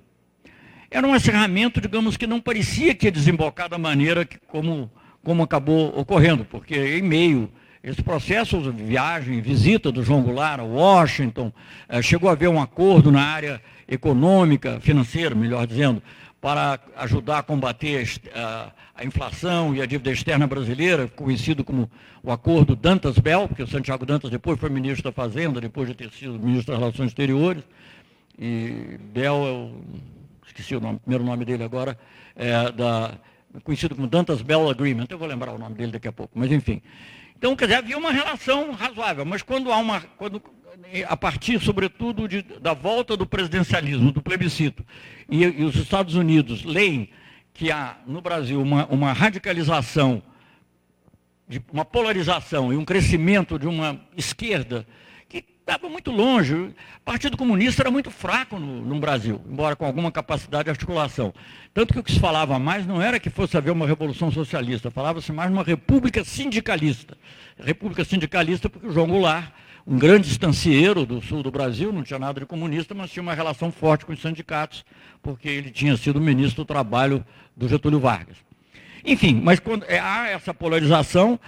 Era 0.90 1.08
um 1.08 1.14
acirramento, 1.14 1.80
digamos, 1.80 2.18
que 2.18 2.28
não 2.28 2.42
parecia 2.42 2.94
que 2.94 3.06
ia 3.06 3.12
desembocar 3.12 3.70
da 3.70 3.78
maneira 3.78 4.26
que, 4.26 4.38
como, 4.48 4.92
como 5.24 5.44
acabou 5.44 5.98
ocorrendo, 5.98 6.44
porque 6.44 6.98
em 6.98 7.02
meio 7.02 7.50
esse 7.84 8.04
processo, 8.04 8.60
viagem, 8.72 9.42
visita 9.42 9.92
do 9.92 10.04
João 10.04 10.22
Goulart 10.22 10.60
a 10.60 10.64
Washington, 10.64 11.52
eh, 11.90 12.02
chegou 12.02 12.30
a 12.30 12.34
haver 12.34 12.48
um 12.48 12.62
acordo 12.62 13.12
na 13.12 13.24
área 13.24 13.60
econômica, 13.88 14.80
financeira, 14.80 15.34
melhor 15.34 15.66
dizendo, 15.66 16.02
para 16.42 16.80
ajudar 16.98 17.38
a 17.38 17.44
combater 17.44 18.04
a, 18.34 18.72
a 18.96 19.06
inflação 19.06 19.76
e 19.76 19.82
a 19.82 19.86
dívida 19.86 20.12
externa 20.12 20.48
brasileira, 20.48 21.08
conhecido 21.08 21.64
como 21.64 21.90
o 22.24 22.32
Acordo 22.32 22.76
Dantas-Bell, 22.76 23.48
porque 23.48 23.62
o 23.62 23.68
Santiago 23.68 24.06
Dantas 24.08 24.32
depois 24.32 24.60
foi 24.60 24.72
ministro 24.72 25.04
da 25.04 25.12
Fazenda, 25.12 25.62
depois 25.62 25.88
de 25.88 25.94
ter 25.94 26.10
sido 26.10 26.40
ministro 26.40 26.74
das 26.74 26.80
Relações 26.80 27.10
Exteriores, 27.10 27.64
e 28.40 28.98
Bell, 29.14 29.46
eu 29.46 29.84
esqueci 30.48 30.76
o 30.76 30.82
nome, 30.82 30.98
primeiro 30.98 31.24
nome 31.24 31.46
dele 31.46 31.64
agora, 31.64 31.96
é 32.36 32.72
da, 32.72 33.14
conhecido 33.64 33.96
como 33.96 34.08
Dantas-Bell 34.08 34.68
Agreement, 34.68 35.06
eu 35.12 35.20
vou 35.20 35.28
lembrar 35.28 35.54
o 35.54 35.60
nome 35.60 35.76
dele 35.76 35.92
daqui 35.92 36.08
a 36.08 36.12
pouco, 36.12 36.38
mas 36.38 36.52
enfim. 36.52 36.82
Então, 37.38 37.56
quer 37.56 37.66
dizer, 37.66 37.78
havia 37.78 37.98
uma 37.98 38.12
relação 38.12 38.72
razoável, 38.72 39.26
mas 39.26 39.42
quando 39.42 39.72
há 39.72 39.78
uma. 39.78 40.02
Quando, 40.16 40.40
a 41.08 41.18
partir, 41.18 41.60
sobretudo, 41.62 42.28
de, 42.28 42.42
da 42.42 42.74
volta 42.74 43.16
do 43.16 43.26
presidencialismo, 43.26 44.12
do 44.12 44.22
plebiscito, 44.22 44.86
e, 45.30 45.44
e, 45.44 45.64
os 45.64 45.76
Estados 45.76 46.16
Unidos 46.16 46.64
leem 46.64 47.10
que 47.54 47.72
há 47.72 47.98
no 48.06 48.22
Brasil 48.22 48.62
uma, 48.62 48.86
uma 48.88 49.14
radicalização, 49.14 50.22
de, 51.48 51.62
uma 51.72 51.86
polarização 51.86 52.72
e 52.72 52.78
um 52.78 52.86
crescimento 52.86 53.60
de 53.60 53.68
uma 53.68 54.00
esquerda 54.16 54.86
estava 55.72 55.88
muito 55.90 56.12
longe. 56.12 56.54
O 56.54 56.74
Partido 57.06 57.38
Comunista 57.38 57.82
era 57.82 57.92
muito 57.92 58.12
fraco 58.12 58.60
no, 58.60 58.82
no, 58.82 59.00
Brasil, 59.00 59.42
embora 59.48 59.76
com 59.76 59.86
alguma 59.86 60.12
capacidade 60.12 60.66
de 60.66 60.70
articulação. 60.70 61.34
Tanto 61.74 61.94
que 61.94 62.00
o 62.00 62.04
que 62.04 62.12
se 62.12 62.20
falava 62.20 62.60
mais 62.60 62.86
não 62.86 63.02
era 63.02 63.20
que 63.20 63.30
fosse 63.30 63.56
haver 63.56 63.72
uma 63.72 63.88
revolução 63.88 64.32
socialista, 64.32 64.92
falava-se 64.92 65.32
mais 65.32 65.52
uma 65.52 65.64
república 65.64 66.24
sindicalista. 66.24 67.18
República 67.58 68.04
sindicalista 68.04 68.70
porque 68.70 68.88
o 68.88 68.92
João 68.92 69.08
Goulart, 69.08 69.52
um 69.86 69.98
grande 69.98 70.28
estancieiro 70.28 71.06
do 71.06 71.22
sul 71.22 71.44
do 71.44 71.52
Brasil, 71.52 71.92
não 71.92 72.04
tinha 72.04 72.20
nada 72.20 72.40
de 72.40 72.46
comunista, 72.46 72.94
mas 72.94 73.12
tinha 73.12 73.24
uma 73.24 73.34
relação 73.34 73.72
forte 73.72 74.06
com 74.06 74.14
os 74.14 74.22
sindicatos, 74.22 74.86
porque 75.22 75.50
ele 75.50 75.72
tinha 75.72 75.98
sido 75.98 76.20
ministro 76.22 76.64
do 76.64 76.66
Trabalho 76.66 77.26
do 77.56 77.68
Getúlio 77.68 78.00
Vargas. 78.00 78.38
Enfim, 79.04 79.40
mas 79.42 79.60
quando 79.60 79.86
há 79.90 80.30
essa 80.30 80.54
polarização, 80.54 81.40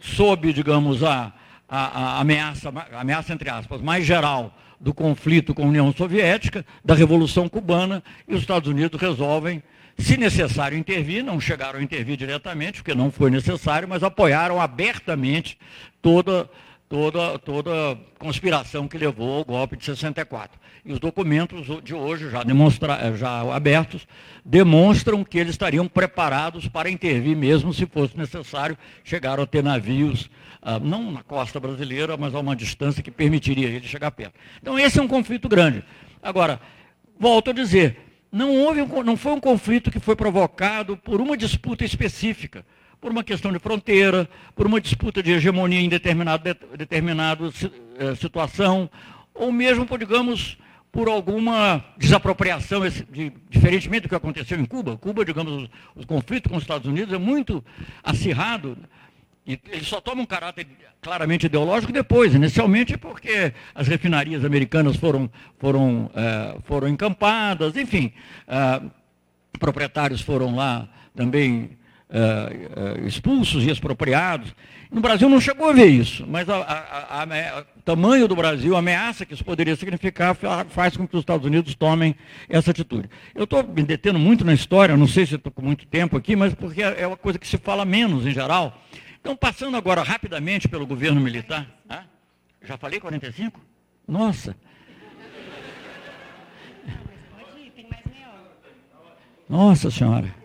sob, 0.00 0.52
digamos, 0.52 1.04
a 1.04 1.32
a, 1.72 1.78
a 1.78 2.20
ameaça, 2.20 2.70
a 2.92 3.00
ameaça, 3.00 3.32
entre 3.32 3.48
aspas, 3.48 3.80
mais 3.80 4.04
geral 4.04 4.54
do 4.78 4.92
conflito 4.92 5.54
com 5.54 5.62
a 5.62 5.66
União 5.66 5.90
Soviética, 5.90 6.66
da 6.84 6.94
Revolução 6.94 7.48
Cubana, 7.48 8.02
e 8.28 8.34
os 8.34 8.42
Estados 8.42 8.68
Unidos 8.68 9.00
resolvem, 9.00 9.62
se 9.96 10.18
necessário, 10.18 10.76
intervir, 10.76 11.24
não 11.24 11.40
chegaram 11.40 11.78
a 11.78 11.82
intervir 11.82 12.18
diretamente, 12.18 12.82
porque 12.82 12.94
não 12.94 13.10
foi 13.10 13.30
necessário, 13.30 13.88
mas 13.88 14.02
apoiaram 14.02 14.60
abertamente 14.60 15.56
toda, 16.02 16.50
toda, 16.92 17.38
toda 17.38 17.98
conspiração 18.18 18.86
que 18.86 18.98
levou 18.98 19.38
ao 19.38 19.44
golpe 19.46 19.78
de 19.78 19.84
64. 19.86 20.60
E 20.84 20.92
os 20.92 20.98
documentos 21.00 21.66
de 21.82 21.94
hoje, 21.94 22.28
já, 22.28 22.42
demonstra, 22.42 23.16
já 23.16 23.40
abertos, 23.50 24.06
demonstram 24.44 25.24
que 25.24 25.38
eles 25.38 25.52
estariam 25.52 25.88
preparados 25.88 26.68
para 26.68 26.90
intervir, 26.90 27.34
mesmo 27.34 27.72
se 27.72 27.86
fosse 27.86 28.14
necessário. 28.18 28.76
Chegaram 29.02 29.42
a 29.42 29.46
ter 29.46 29.64
navios 29.64 30.28
ah, 30.60 30.78
não 30.78 31.10
na 31.10 31.22
costa 31.22 31.58
brasileira, 31.58 32.14
mas 32.18 32.34
a 32.34 32.40
uma 32.40 32.54
distância 32.54 33.02
que 33.02 33.10
permitiria 33.10 33.68
ele 33.68 33.86
chegar 33.88 34.10
perto. 34.10 34.34
Então 34.60 34.78
esse 34.78 34.98
é 34.98 35.02
um 35.02 35.08
conflito 35.08 35.48
grande. 35.48 35.82
Agora, 36.22 36.60
volto 37.18 37.48
a 37.48 37.52
dizer, 37.54 37.96
não, 38.30 38.54
houve 38.54 38.82
um, 38.82 39.02
não 39.02 39.16
foi 39.16 39.32
um 39.32 39.40
conflito 39.40 39.90
que 39.90 39.98
foi 39.98 40.14
provocado 40.14 40.94
por 40.94 41.22
uma 41.22 41.38
disputa 41.38 41.86
específica, 41.86 42.66
por 43.02 43.10
uma 43.10 43.24
questão 43.24 43.52
de 43.52 43.58
fronteira, 43.58 44.28
por 44.54 44.64
uma 44.64 44.80
disputa 44.80 45.20
de 45.20 45.32
hegemonia 45.32 45.80
em 45.80 45.88
determinada 45.88 46.56
determinado, 46.78 47.52
eh, 47.98 48.14
situação, 48.14 48.88
ou 49.34 49.50
mesmo 49.50 49.84
por, 49.84 49.98
digamos, 49.98 50.56
por 50.92 51.08
alguma 51.08 51.84
desapropriação, 51.98 52.82
de, 52.88 53.32
diferentemente 53.50 54.02
do 54.02 54.08
que 54.08 54.14
aconteceu 54.14 54.56
em 54.60 54.64
Cuba. 54.64 54.96
Cuba, 54.96 55.24
digamos, 55.24 55.68
o, 55.96 56.06
conflito 56.06 56.48
com 56.48 56.56
os 56.56 56.62
Estados 56.62 56.86
Unidos 56.86 57.12
é 57.12 57.18
muito 57.18 57.64
acirrado 58.04 58.78
e 59.44 59.58
ele 59.72 59.84
só 59.84 60.00
toma 60.00 60.22
um 60.22 60.26
caráter 60.26 60.64
claramente 61.00 61.46
ideológico 61.46 61.92
depois, 61.92 62.32
inicialmente 62.32 62.96
porque 62.96 63.52
as 63.74 63.88
refinarias 63.88 64.44
americanas 64.44 64.94
foram, 64.94 65.28
foram, 65.58 66.08
é, 66.14 66.56
foram 66.62 66.86
encampadas, 66.86 67.76
enfim, 67.76 68.12
é, 68.46 68.80
proprietários 69.58 70.20
foram 70.20 70.54
lá 70.54 70.88
também 71.16 71.81
é, 72.12 73.06
expulsos 73.06 73.64
e 73.64 73.70
expropriados. 73.70 74.54
No 74.90 75.00
Brasil 75.00 75.26
não 75.30 75.40
chegou 75.40 75.70
a 75.70 75.72
ver 75.72 75.86
isso, 75.86 76.26
mas 76.28 76.46
o 76.46 77.82
tamanho 77.82 78.28
do 78.28 78.36
Brasil, 78.36 78.76
a 78.76 78.80
ameaça 78.80 79.24
que 79.24 79.32
isso 79.32 79.42
poderia 79.42 79.74
significar, 79.74 80.36
faz 80.68 80.94
com 80.94 81.08
que 81.08 81.16
os 81.16 81.22
Estados 81.22 81.46
Unidos 81.46 81.74
tomem 81.74 82.14
essa 82.46 82.70
atitude. 82.70 83.08
Eu 83.34 83.44
estou 83.44 83.66
me 83.66 83.82
detendo 83.82 84.18
muito 84.18 84.44
na 84.44 84.52
história, 84.52 84.94
não 84.94 85.08
sei 85.08 85.24
se 85.24 85.36
estou 85.36 85.50
com 85.50 85.62
muito 85.62 85.86
tempo 85.86 86.14
aqui, 86.14 86.36
mas 86.36 86.54
porque 86.54 86.82
é 86.82 87.06
uma 87.06 87.16
coisa 87.16 87.38
que 87.38 87.46
se 87.46 87.56
fala 87.56 87.86
menos 87.86 88.26
em 88.26 88.32
geral. 88.32 88.82
Então, 89.18 89.34
passando 89.34 89.76
agora 89.78 90.02
rapidamente 90.02 90.68
pelo 90.68 90.86
governo 90.86 91.20
militar. 91.20 91.66
Ah, 91.88 92.04
já 92.62 92.76
falei 92.76 93.00
45? 93.00 93.58
Nossa! 94.06 94.54
Nossa 99.48 99.90
Senhora. 99.90 100.41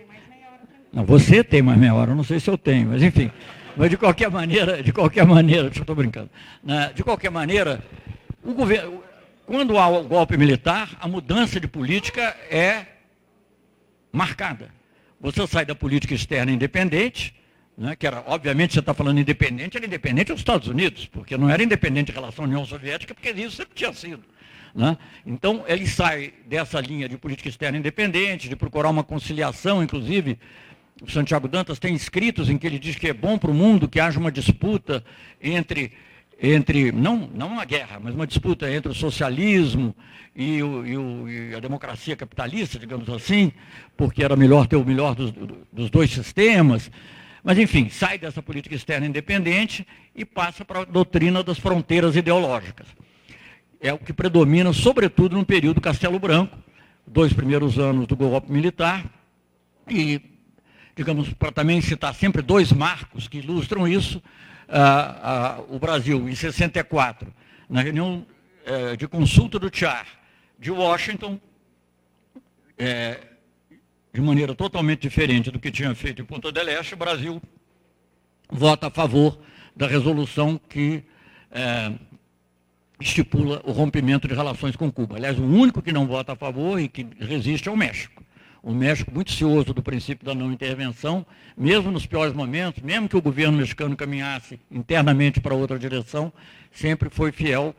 Não, 0.92 1.06
você 1.06 1.44
tem 1.44 1.62
mais 1.62 1.78
meia 1.78 1.94
hora, 1.94 2.16
não 2.16 2.24
sei 2.24 2.40
se 2.40 2.50
eu 2.50 2.58
tenho, 2.58 2.90
mas 2.90 3.04
enfim. 3.04 3.32
Mas 3.76 3.90
de 3.90 3.98
qualquer 3.98 4.32
maneira, 4.32 4.82
de 4.82 4.92
qualquer 4.92 5.26
maneira, 5.26 5.68
estou 5.74 5.96
brincando. 5.96 6.30
Né, 6.64 6.92
de 6.96 7.04
qualquer 7.04 7.30
maneira, 7.30 7.84
o 8.44 8.54
governo, 8.54 9.04
quando 9.46 9.78
há 9.78 9.88
o 9.88 10.04
golpe 10.04 10.36
militar, 10.38 10.98
a 11.00 11.08
mudança 11.08 11.60
de 11.60 11.68
política 11.68 12.36
é 12.50 12.86
marcada. 14.12 14.70
Você 15.20 15.46
sai 15.48 15.66
da 15.66 15.76
política 15.76 16.14
externa 16.14 16.52
independente, 16.52 17.36
né, 17.78 17.96
que 17.96 18.08
era, 18.08 18.24
obviamente, 18.26 18.74
você 18.74 18.80
está 18.80 18.94
falando 18.94 19.20
independente, 19.20 19.78
era 19.78 19.86
independente 19.86 20.32
dos 20.32 20.42
Estados 20.42 20.68
Unidos, 20.68 21.06
porque 21.06 21.38
não 21.38 21.50
era 21.50 21.62
independente 21.62 22.12
em 22.12 22.16
relação 22.16 22.46
à 22.46 22.48
União 22.48 22.66
Soviética, 22.66 23.14
porque 23.14 23.30
isso 23.30 23.56
sempre 23.56 23.76
tinha 23.76 23.94
sido. 23.94 24.24
Né? 24.74 24.98
Então, 25.26 25.64
ele 25.68 25.88
sai 25.88 26.34
dessa 26.46 26.80
linha 26.80 27.08
de 27.08 27.18
política 27.18 27.50
externa 27.50 27.78
independente, 27.78 28.50
de 28.50 28.56
procurar 28.56 28.90
uma 28.90 29.04
conciliação, 29.04 29.82
inclusive, 29.84 30.40
o 31.02 31.12
Santiago 31.12 31.48
Dantas 31.48 31.80
tem 31.80 31.94
escritos 31.94 32.50
em 32.50 32.58
que 32.58 32.66
ele 32.66 32.80
diz 32.80 32.96
que 32.96 33.08
é 33.08 33.14
bom 33.14 33.38
para 33.38 33.52
o 33.52 33.54
mundo 33.54 33.88
que 33.88 34.00
haja 34.00 34.20
uma 34.20 34.32
disputa 34.32 35.04
entre, 35.42 35.92
entre 36.42 36.92
não, 36.92 37.30
não 37.34 37.48
uma 37.50 37.66
guerra, 37.66 38.00
mas 38.02 38.16
uma 38.16 38.26
disputa 38.26 38.72
entre 38.72 38.92
o 38.92 38.96
socialismo 38.96 39.96
e, 40.36 40.62
o, 40.64 40.86
e, 40.86 40.98
o, 40.98 41.30
e 41.30 41.56
a 41.56 41.60
democracia 41.60 42.16
capitalista, 42.16 42.80
digamos 42.80 43.10
assim, 43.10 43.52
porque 43.96 44.24
era 44.24 44.36
melhor 44.36 44.68
ter 44.68 44.76
o 44.76 44.86
melhor 44.86 45.14
dos, 45.14 45.32
dos 45.72 45.90
dois 45.90 46.12
sistemas. 46.12 46.92
Mas, 47.44 47.58
enfim, 47.60 47.90
sai 47.90 48.18
dessa 48.18 48.42
política 48.42 48.76
externa 48.76 49.06
independente 49.06 49.88
e 50.16 50.26
passa 50.26 50.66
para 50.66 50.82
a 50.82 50.86
doutrina 50.86 51.44
das 51.44 51.60
fronteiras 51.60 52.16
ideológicas. 52.16 52.88
É 53.80 53.94
o 53.94 53.98
que 53.98 54.12
predomina, 54.12 54.74
sobretudo, 54.74 55.38
no 55.38 55.46
período 55.46 55.80
Castelo 55.80 56.20
Branco, 56.20 56.58
dois 57.06 57.32
primeiros 57.32 57.78
anos 57.78 58.08
do 58.08 58.16
golpe 58.16 58.52
militar, 58.52 59.06
e 59.88 60.20
digamos, 60.98 61.32
para 61.34 61.52
também 61.52 61.80
citar 61.80 62.14
sempre 62.16 62.42
dois 62.42 62.72
marcos 62.72 63.28
que 63.28 63.38
ilustram 63.38 63.88
isso, 63.88 64.22
ah, 64.68 65.60
ah, 65.60 65.64
o 65.70 65.78
Brasil, 65.78 66.28
em 66.28 66.34
64, 66.34 67.32
na 67.70 67.82
reunião 67.82 68.26
eh, 68.66 68.96
de 68.96 69.08
consulta 69.08 69.60
do 69.60 69.70
Char 69.72 70.08
de 70.58 70.72
Washington, 70.72 71.40
eh, 72.80 73.20
de 74.12 74.20
maneira 74.20 74.56
totalmente 74.56 75.02
diferente 75.02 75.52
do 75.52 75.60
que 75.60 75.70
tinha 75.70 75.94
feito 75.94 76.24
em 76.24 76.26
Ponta 76.26 76.52
del 76.52 76.68
Este, 76.68 76.96
o 76.96 76.98
Brasil 76.98 77.40
vota 78.50 78.88
a 78.88 78.90
favor 78.90 79.38
da 79.76 79.86
resolução 79.86 80.60
que 80.68 81.04
eh, 81.52 81.92
estipula 83.00 83.62
o 83.64 83.72
rompimento 83.72 84.28
de 84.28 84.34
relações 84.34 84.76
com 84.76 84.92
Cuba. 84.92 85.18
Aliás, 85.18 85.38
o 85.38 85.44
único 85.44 85.80
que 85.80 85.92
não 85.92 86.08
vota 86.08 86.34
a 86.34 86.36
favor 86.36 86.80
e 86.82 86.90
que 86.90 87.06
resiste 87.20 87.70
é 87.70 87.72
o 87.72 87.78
México 87.78 88.17
o 88.68 88.74
México 88.74 89.10
muito 89.14 89.32
cioso 89.32 89.74
do 89.74 89.82
princípio 89.82 90.26
da 90.26 90.36
não 90.36 90.52
intervenção, 90.52 91.26
mesmo 91.56 91.90
nos 91.90 92.06
piores 92.06 92.34
momentos, 92.34 92.84
mesmo 92.84 93.08
que 93.08 93.16
o 93.16 93.22
governo 93.22 93.58
mexicano 93.58 93.96
caminhasse 93.96 94.60
internamente 94.70 95.40
para 95.40 95.56
outra 95.56 95.80
direção, 95.80 96.34
sempre 96.70 97.10
foi 97.10 97.32
fiel, 97.32 97.74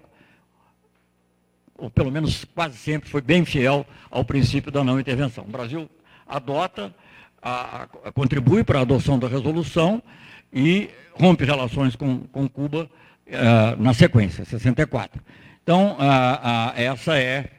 ou 1.77 1.91
pelo 1.91 2.11
menos 2.11 2.43
quase 2.55 2.79
sempre 2.79 3.11
foi 3.11 3.21
bem 3.21 3.45
fiel 3.45 3.85
ao 4.11 4.25
princípio 4.25 4.73
da 4.73 4.83
não 4.83 4.99
intervenção. 4.99 5.45
O 5.45 5.51
Brasil 5.51 5.91
adota, 6.27 6.95
a, 7.43 7.87
a, 8.07 8.11
contribui 8.11 8.65
para 8.65 8.79
a 8.79 8.83
adoção 8.83 9.19
da 9.19 9.29
resolução 9.29 10.03
e 10.51 10.89
rompe 11.13 11.45
relações 11.45 11.97
com, 11.97 12.21
com 12.33 12.49
Cuba 12.49 12.89
uh, 13.27 13.83
na 13.83 13.93
sequência, 13.93 14.43
64. 14.43 15.23
Então, 15.63 15.99
uh, 15.99 16.01
uh, 16.01 16.73
essa 16.77 17.19
é 17.19 17.58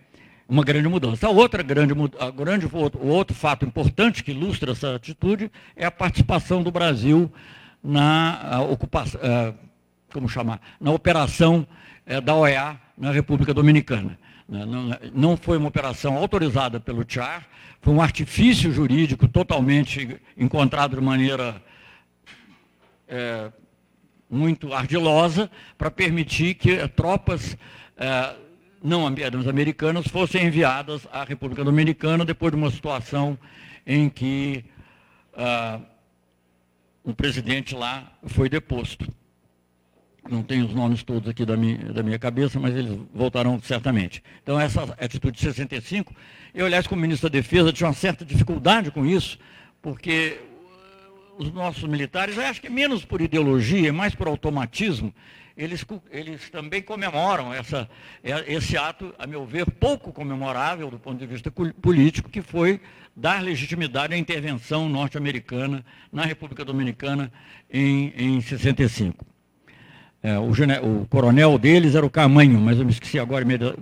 uma 0.50 0.64
grande 0.64 0.88
mudança. 0.88 1.28
A 1.28 1.30
outra 1.30 1.62
grande, 1.62 1.94
a 2.20 2.32
grande 2.32 2.66
o 2.66 3.08
outro 3.08 3.36
fato 3.36 3.66
importante 3.66 4.24
que 4.24 4.32
ilustra 4.32 4.72
essa 4.72 4.96
atitude 4.96 5.52
é 5.76 5.86
a 5.86 5.92
participação 5.92 6.64
do 6.64 6.72
Brasil 6.72 7.32
na 7.84 8.62
ocupação, 8.68 9.22
como 10.12 10.28
chamar, 10.28 10.60
na 10.82 10.92
operação 10.92 11.68
é, 12.04 12.20
da 12.20 12.34
OEA 12.34 12.82
na 12.98 13.12
República 13.12 13.54
Dominicana. 13.54 14.18
Né, 14.48 14.66
não 15.14 15.38
foi 15.38 15.58
uma 15.58 15.68
operação 15.68 16.18
autorizada 16.18 16.80
pelo 16.80 17.06
Tchar, 17.06 17.48
foi 17.80 17.94
um 17.94 18.02
artifício 18.02 18.72
jurídico 18.72 19.28
totalmente 19.28 20.20
encontrado 20.36 20.96
de 20.98 21.02
maneira 21.02 21.62
é, 23.08 23.52
muito 24.28 24.74
ardilosa 24.74 25.50
para 25.78 25.92
permitir 25.92 26.56
que 26.56 26.88
tropas 26.90 27.56
é, 27.96 28.36
não 28.82 29.06
americanas 29.06 30.08
fossem 30.08 30.46
enviadas 30.46 31.08
à 31.12 31.24
República 31.24 31.64
Dominicana 31.64 32.24
depois 32.24 32.52
de 32.52 32.58
uma 32.58 32.72
situação 32.72 33.38
em 33.86 34.10
que 34.10 34.64
ah, 35.36 35.80
um 37.04 37.14
presidente 37.14 37.76
lá 37.76 38.12
foi 38.28 38.50
deposto. 38.50 39.12
Não 40.30 40.44
tenho 40.44 40.66
os 40.66 40.74
nomes 40.74 41.02
todos 41.02 41.28
aqui 41.28 41.46
da 41.46 41.58
minha, 41.58 41.78
da 41.92 42.04
minha 42.04 42.20
cabeça, 42.20 42.60
mas 42.60 42.76
eles 42.76 43.00
voltarão 43.14 43.60
certamente. 43.62 44.22
Então, 44.44 44.60
essa 44.60 44.84
atitude 45.00 45.38
de 45.38 45.44
65, 45.44 46.14
eu, 46.54 46.66
aliás, 46.66 46.86
como 46.86 47.02
ministro 47.02 47.30
da 47.30 47.34
Defesa, 47.34 47.74
tinha 47.74 47.88
uma 47.88 47.94
certa 47.94 48.24
dificuldade 48.24 48.92
com 48.92 49.06
isso, 49.06 49.40
porque 49.82 50.40
os 51.38 51.52
nossos 51.52 51.84
militares, 51.84 52.38
acho 52.38 52.62
que 52.62 52.70
menos 52.70 53.06
por 53.06 53.22
ideologia, 53.22 53.92
mais 53.92 54.14
por 54.14 54.28
automatismo, 54.28 55.14
eles, 55.60 55.86
eles 56.10 56.50
também 56.50 56.82
comemoram 56.82 57.54
essa, 57.54 57.90
é, 58.24 58.54
esse 58.54 58.78
ato, 58.78 59.14
a 59.20 59.28
meu 59.28 59.46
ver, 59.46 59.70
pouco 59.70 60.14
comemorável 60.14 60.90
do 60.90 60.98
ponto 60.98 61.20
de 61.20 61.26
vista 61.26 61.52
político, 61.52 62.30
que 62.30 62.42
foi 62.42 62.80
dar 63.14 63.44
legitimidade 63.44 64.14
à 64.14 64.18
intervenção 64.18 64.88
norte-americana 64.88 65.86
na 66.14 66.24
República 66.24 66.64
Dominicana 66.64 67.30
em, 67.70 68.14
em 68.16 68.42
65. 68.42 69.26
É, 70.24 70.40
o, 70.40 70.50
o, 70.50 71.06
coronel 71.08 71.58
deles 71.58 71.94
era 71.94 72.06
o 72.06 72.10
Camanho, 72.10 72.60
mas 72.62 72.80
eu 72.80 72.86
me 72.86 72.92
esqueci 72.92 73.20
agora 73.20 73.44
do, 73.46 73.74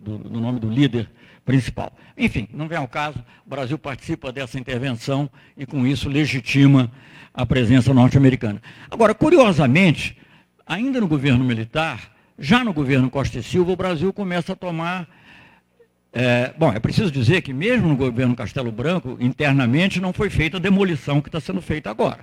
do, 0.00 0.18
do 0.18 0.40
nome 0.40 0.60
do 0.60 0.70
líder 0.70 1.10
principal. 1.44 1.92
Enfim, 2.16 2.48
não 2.52 2.68
vem 2.68 2.78
ao 2.78 2.86
caso, 2.86 3.18
o 3.44 3.50
Brasil 3.50 3.76
participa 3.76 4.30
dessa 4.30 4.60
intervenção 4.60 5.28
e, 5.56 5.66
com 5.66 5.84
isso, 5.84 6.08
legitima 6.08 6.90
a 7.34 7.44
presença 7.44 7.92
norte-americana. 7.92 8.62
Agora, 8.88 9.12
curiosamente, 9.12 10.16
ainda 10.66 11.00
no 11.00 11.06
governo 11.06 11.44
militar, 11.44 12.12
já 12.38 12.64
no 12.64 12.72
governo 12.72 13.08
Costa 13.08 13.38
e 13.38 13.42
Silva, 13.42 13.72
o 13.72 13.76
Brasil 13.76 14.12
começa 14.12 14.52
a 14.52 14.56
tomar. 14.56 15.08
É, 16.12 16.52
bom, 16.58 16.72
é 16.72 16.80
preciso 16.80 17.10
dizer 17.10 17.42
que, 17.42 17.52
mesmo 17.52 17.88
no 17.88 17.96
governo 17.96 18.34
Castelo 18.34 18.72
Branco, 18.72 19.16
internamente 19.20 20.00
não 20.00 20.12
foi 20.12 20.30
feita 20.30 20.56
a 20.56 20.60
demolição 20.60 21.20
que 21.20 21.28
está 21.28 21.40
sendo 21.40 21.62
feita 21.62 21.90
agora. 21.90 22.20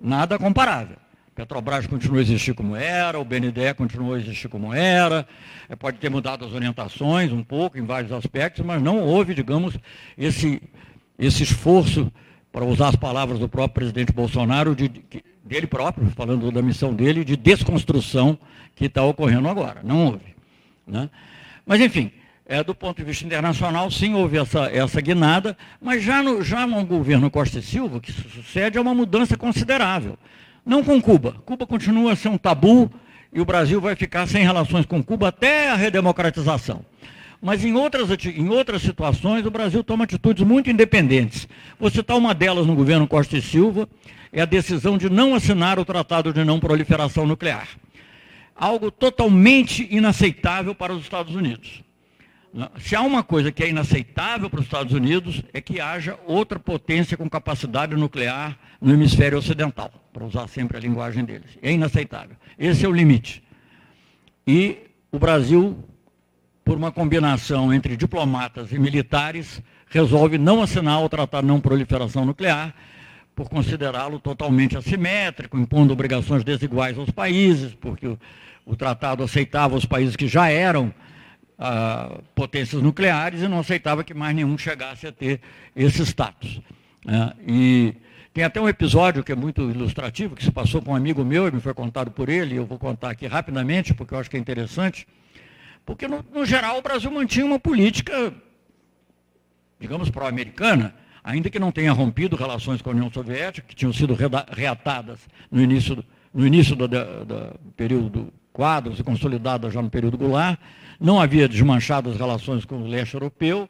Nada 0.00 0.38
comparável. 0.38 0.96
Petrobras 1.34 1.86
continua 1.86 2.18
a 2.18 2.22
existir 2.22 2.52
como 2.52 2.76
era, 2.76 3.18
o 3.18 3.24
BNDE 3.24 3.72
continua 3.74 4.16
a 4.16 4.20
existir 4.20 4.48
como 4.48 4.74
era, 4.74 5.26
é, 5.66 5.74
pode 5.74 5.98
ter 5.98 6.10
mudado 6.10 6.44
as 6.44 6.52
orientações 6.52 7.32
um 7.32 7.42
pouco 7.42 7.78
em 7.78 7.86
vários 7.86 8.12
aspectos, 8.12 8.64
mas 8.64 8.82
não 8.82 9.00
houve, 9.00 9.34
digamos, 9.34 9.78
esse, 10.18 10.60
esse 11.18 11.42
esforço, 11.42 12.12
para 12.52 12.66
usar 12.66 12.88
as 12.88 12.96
palavras 12.96 13.38
do 13.38 13.48
próprio 13.48 13.74
presidente 13.74 14.12
Bolsonaro, 14.12 14.76
de, 14.76 14.88
de, 14.88 15.24
dele 15.52 15.66
próprio, 15.66 16.10
falando 16.10 16.50
da 16.50 16.62
missão 16.62 16.94
dele, 16.94 17.24
de 17.24 17.36
desconstrução 17.36 18.38
que 18.74 18.86
está 18.86 19.04
ocorrendo 19.04 19.48
agora. 19.48 19.80
Não 19.84 20.06
houve. 20.06 20.34
Né? 20.86 21.10
Mas, 21.66 21.80
enfim, 21.80 22.10
é, 22.46 22.64
do 22.64 22.74
ponto 22.74 22.96
de 22.96 23.04
vista 23.04 23.26
internacional, 23.26 23.90
sim, 23.90 24.14
houve 24.14 24.38
essa, 24.38 24.64
essa 24.72 25.00
guinada, 25.00 25.56
mas 25.80 26.02
já 26.02 26.22
no, 26.22 26.42
já 26.42 26.66
no 26.66 26.84
governo 26.86 27.30
Costa 27.30 27.58
e 27.58 27.62
Silva, 27.62 27.98
o 27.98 28.00
que 28.00 28.10
sucede 28.10 28.78
é 28.78 28.80
uma 28.80 28.94
mudança 28.94 29.36
considerável. 29.36 30.18
Não 30.64 30.82
com 30.82 31.00
Cuba. 31.02 31.36
Cuba 31.44 31.66
continua 31.66 32.12
a 32.12 32.16
ser 32.16 32.28
um 32.28 32.38
tabu 32.38 32.90
e 33.32 33.40
o 33.40 33.44
Brasil 33.44 33.80
vai 33.80 33.94
ficar 33.94 34.26
sem 34.26 34.42
relações 34.42 34.86
com 34.86 35.02
Cuba 35.02 35.28
até 35.28 35.70
a 35.70 35.76
redemocratização. 35.76 36.84
Mas 37.42 37.64
em 37.64 37.74
outras, 37.74 38.08
em 38.24 38.48
outras 38.48 38.82
situações, 38.82 39.44
o 39.44 39.50
Brasil 39.50 39.82
toma 39.82 40.04
atitudes 40.04 40.46
muito 40.46 40.70
independentes. 40.70 41.48
Vou 41.76 41.90
citar 41.90 42.16
uma 42.16 42.32
delas 42.32 42.68
no 42.68 42.76
governo 42.76 43.08
Costa 43.08 43.36
e 43.36 43.42
Silva, 43.42 43.88
é 44.32 44.40
a 44.40 44.46
decisão 44.46 44.96
de 44.96 45.10
não 45.10 45.34
assinar 45.34 45.76
o 45.76 45.84
Tratado 45.84 46.32
de 46.32 46.44
Não 46.44 46.60
Proliferação 46.60 47.26
Nuclear. 47.26 47.68
Algo 48.54 48.92
totalmente 48.92 49.88
inaceitável 49.90 50.72
para 50.72 50.92
os 50.92 51.02
Estados 51.02 51.34
Unidos. 51.34 51.82
Se 52.78 52.94
há 52.94 53.00
uma 53.00 53.24
coisa 53.24 53.50
que 53.50 53.64
é 53.64 53.70
inaceitável 53.70 54.48
para 54.48 54.60
os 54.60 54.66
Estados 54.66 54.92
Unidos, 54.92 55.42
é 55.52 55.60
que 55.60 55.80
haja 55.80 56.16
outra 56.26 56.60
potência 56.60 57.16
com 57.16 57.28
capacidade 57.28 57.96
nuclear 57.96 58.56
no 58.80 58.92
hemisfério 58.92 59.38
ocidental, 59.38 59.90
para 60.12 60.24
usar 60.24 60.46
sempre 60.48 60.76
a 60.76 60.80
linguagem 60.80 61.24
deles. 61.24 61.58
É 61.60 61.72
inaceitável. 61.72 62.36
Esse 62.56 62.84
é 62.84 62.88
o 62.88 62.92
limite. 62.92 63.42
E 64.46 64.76
o 65.10 65.18
Brasil, 65.18 65.82
por 66.64 66.76
uma 66.76 66.92
combinação 66.92 67.72
entre 67.72 67.96
diplomatas 67.96 68.72
e 68.72 68.78
militares, 68.78 69.62
resolve 69.88 70.38
não 70.38 70.62
assinar 70.62 71.02
o 71.02 71.08
Tratado 71.08 71.46
de 71.46 71.52
Não 71.52 71.60
Proliferação 71.60 72.24
Nuclear, 72.24 72.74
por 73.34 73.48
considerá-lo 73.48 74.18
totalmente 74.18 74.76
assimétrico, 74.76 75.58
impondo 75.58 75.92
obrigações 75.92 76.44
desiguais 76.44 76.98
aos 76.98 77.10
países, 77.10 77.74
porque 77.74 78.06
o, 78.06 78.18
o 78.64 78.76
tratado 78.76 79.22
aceitava 79.22 79.74
os 79.74 79.86
países 79.86 80.16
que 80.16 80.28
já 80.28 80.48
eram 80.48 80.92
potências 82.34 82.82
nucleares 82.82 83.42
e 83.42 83.48
não 83.48 83.60
aceitava 83.60 84.02
que 84.02 84.12
mais 84.12 84.34
nenhum 84.34 84.58
chegasse 84.58 85.06
a 85.06 85.12
ter 85.12 85.40
esse 85.76 86.02
status. 86.02 86.60
Né? 87.04 87.32
E 87.46 87.94
tem 88.34 88.42
até 88.44 88.60
um 88.60 88.68
episódio 88.68 89.22
que 89.22 89.30
é 89.30 89.36
muito 89.36 89.70
ilustrativo, 89.70 90.34
que 90.34 90.44
se 90.44 90.50
passou 90.50 90.82
com 90.82 90.92
um 90.92 90.96
amigo 90.96 91.24
meu, 91.24 91.46
e 91.46 91.52
me 91.52 91.60
foi 91.60 91.74
contado 91.74 92.10
por 92.10 92.28
ele, 92.28 92.54
e 92.54 92.56
eu 92.56 92.66
vou 92.66 92.78
contar 92.78 93.10
aqui 93.10 93.26
rapidamente, 93.26 93.94
porque 93.94 94.14
eu 94.14 94.18
acho 94.18 94.28
que 94.28 94.36
é 94.36 94.40
interessante. 94.40 95.06
Porque, 95.84 96.06
no, 96.06 96.24
no 96.32 96.44
geral, 96.44 96.78
o 96.78 96.82
Brasil 96.82 97.10
mantinha 97.10 97.44
uma 97.44 97.58
política, 97.58 98.32
digamos, 99.80 100.10
pró-americana, 100.10 100.94
ainda 101.22 101.50
que 101.50 101.58
não 101.58 101.72
tenha 101.72 101.92
rompido 101.92 102.36
relações 102.36 102.80
com 102.80 102.90
a 102.90 102.92
União 102.92 103.10
Soviética, 103.12 103.66
que 103.66 103.74
tinham 103.74 103.92
sido 103.92 104.16
reatadas 104.50 105.20
no 105.50 105.60
início 105.60 105.96
do, 105.96 106.04
no 106.32 106.46
início 106.46 106.74
do, 106.74 106.88
do, 106.88 107.24
do 107.24 107.60
período 107.76 108.32
quadros 108.52 108.98
e 108.98 109.02
consolidadas 109.02 109.72
já 109.72 109.80
no 109.80 109.90
período 109.90 110.18
Goulart, 110.18 110.58
não 111.00 111.20
havia 111.20 111.48
desmanchado 111.48 112.10
as 112.10 112.16
relações 112.16 112.64
com 112.64 112.76
o 112.76 112.86
leste 112.86 113.14
europeu, 113.14 113.68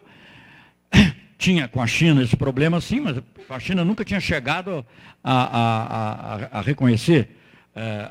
tinha 1.38 1.68
com 1.68 1.80
a 1.80 1.86
China 1.86 2.22
esse 2.22 2.36
problema 2.36 2.80
sim, 2.80 3.00
mas 3.00 3.16
a 3.48 3.60
China 3.60 3.84
nunca 3.84 4.04
tinha 4.04 4.20
chegado 4.20 4.84
a, 5.22 5.32
a, 5.32 6.34
a, 6.34 6.58
a 6.58 6.60
reconhecer 6.60 7.28
é, 7.74 8.08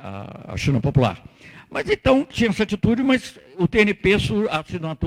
a, 0.48 0.58
China 0.58 0.80
popular. 0.80 1.22
Mas 1.72 1.90
então 1.90 2.26
tinha 2.26 2.50
essa 2.50 2.64
atitude, 2.64 3.02
mas 3.02 3.40
o 3.58 3.66
TNP, 3.66 4.18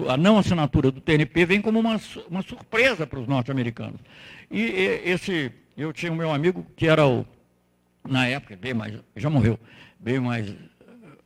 a, 0.08 0.16
não 0.16 0.38
assinatura 0.38 0.90
do 0.90 0.98
TNP 0.98 1.44
vem 1.44 1.60
como 1.60 1.78
uma, 1.78 2.00
uma 2.30 2.40
surpresa 2.40 3.06
para 3.06 3.20
os 3.20 3.28
norte-americanos. 3.28 4.00
E, 4.50 4.62
e 4.62 5.02
esse, 5.04 5.52
eu 5.76 5.92
tinha 5.92 6.10
o 6.10 6.16
meu 6.16 6.32
amigo 6.32 6.66
que 6.74 6.88
era 6.88 7.06
o, 7.06 7.26
na 8.08 8.26
época, 8.26 8.56
bem 8.56 8.72
mais, 8.72 8.98
já 9.14 9.28
morreu, 9.28 9.60
bem 10.00 10.18
mais 10.18 10.54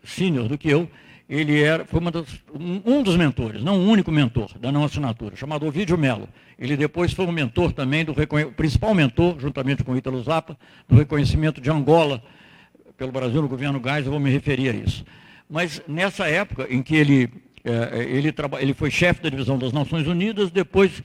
sênior 0.02 0.48
do 0.48 0.58
que 0.58 0.68
eu, 0.68 0.90
ele 1.28 1.62
era, 1.62 1.84
foi 1.84 2.00
das, 2.10 2.26
um, 2.52 2.82
um, 2.84 3.02
dos 3.02 3.16
mentores, 3.16 3.62
não 3.62 3.78
o 3.78 3.88
único 3.88 4.10
mentor 4.10 4.58
da 4.58 4.72
não 4.72 4.82
assinatura, 4.82 5.36
chamado 5.36 5.66
Ovidio 5.66 5.96
Melo. 5.96 6.28
Ele 6.58 6.76
depois 6.76 7.12
foi 7.12 7.26
o 7.26 7.30
mentor 7.30 7.72
também, 7.72 8.04
do 8.04 8.12
principal 8.56 8.92
mentor, 8.92 9.38
juntamente 9.38 9.84
com 9.84 9.92
o 9.92 9.96
Ítalo 9.96 10.20
Zappa, 10.20 10.58
do 10.88 10.96
reconhecimento 10.96 11.60
de 11.60 11.70
Angola 11.70 12.20
pelo 12.96 13.12
Brasil 13.12 13.40
no 13.40 13.46
governo 13.48 13.78
Gás, 13.78 14.04
eu 14.04 14.10
vou 14.10 14.18
me 14.18 14.28
referir 14.28 14.70
a 14.70 14.72
isso. 14.72 15.04
Mas 15.48 15.82
nessa 15.88 16.28
época 16.28 16.66
em 16.68 16.82
que 16.82 16.94
ele, 16.94 17.30
é, 17.64 18.02
ele, 18.04 18.34
ele 18.60 18.74
foi 18.74 18.90
chefe 18.90 19.22
da 19.22 19.28
divisão 19.28 19.58
das 19.58 19.72
Nações 19.72 20.06
Unidas, 20.06 20.50
depois 20.50 21.02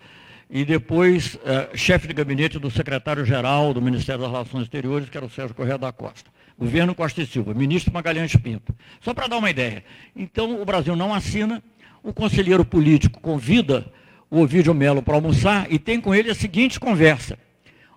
e 0.49 0.63
depois 0.63 1.39
é, 1.45 1.75
chefe 1.75 2.07
de 2.07 2.13
gabinete 2.13 2.59
do 2.59 2.69
secretário-geral 2.69 3.73
do 3.73 3.81
Ministério 3.81 4.21
das 4.21 4.31
Relações 4.31 4.63
Exteriores, 4.63 5.09
que 5.09 5.17
era 5.17 5.25
o 5.25 5.29
Sérgio 5.29 5.55
Correia 5.55 5.77
da 5.77 5.91
Costa. 5.91 6.29
Governo 6.57 6.93
Costa 6.93 7.21
e 7.21 7.25
Silva, 7.25 7.53
ministro 7.53 7.91
Magalhães 7.91 8.35
Pinto. 8.35 8.75
Só 9.01 9.13
para 9.13 9.27
dar 9.27 9.37
uma 9.37 9.49
ideia. 9.49 9.83
Então, 10.15 10.61
o 10.61 10.65
Brasil 10.65 10.95
não 10.95 11.13
assina, 11.13 11.63
o 12.03 12.13
conselheiro 12.13 12.63
político 12.63 13.19
convida 13.19 13.91
o 14.29 14.41
Ovidio 14.41 14.73
Melo 14.73 15.01
para 15.01 15.15
almoçar 15.15 15.71
e 15.71 15.79
tem 15.79 15.99
com 15.99 16.13
ele 16.13 16.29
a 16.29 16.35
seguinte 16.35 16.79
conversa. 16.79 17.37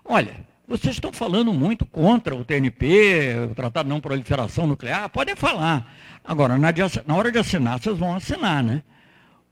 Olha, 0.03 0.35
vocês 0.67 0.95
estão 0.95 1.13
falando 1.13 1.53
muito 1.53 1.85
contra 1.85 2.35
o 2.35 2.43
TNP, 2.43 3.35
o 3.51 3.55
Tratado 3.55 3.87
de 3.87 3.93
Não 3.93 4.01
Proliferação 4.01 4.65
Nuclear, 4.65 5.09
podem 5.09 5.35
falar. 5.35 5.93
Agora, 6.27 6.57
na, 6.57 6.73
na 7.05 7.15
hora 7.15 7.31
de 7.31 7.39
assinar, 7.39 7.79
vocês 7.79 7.97
vão 7.97 8.13
assinar, 8.13 8.61
né? 8.61 8.83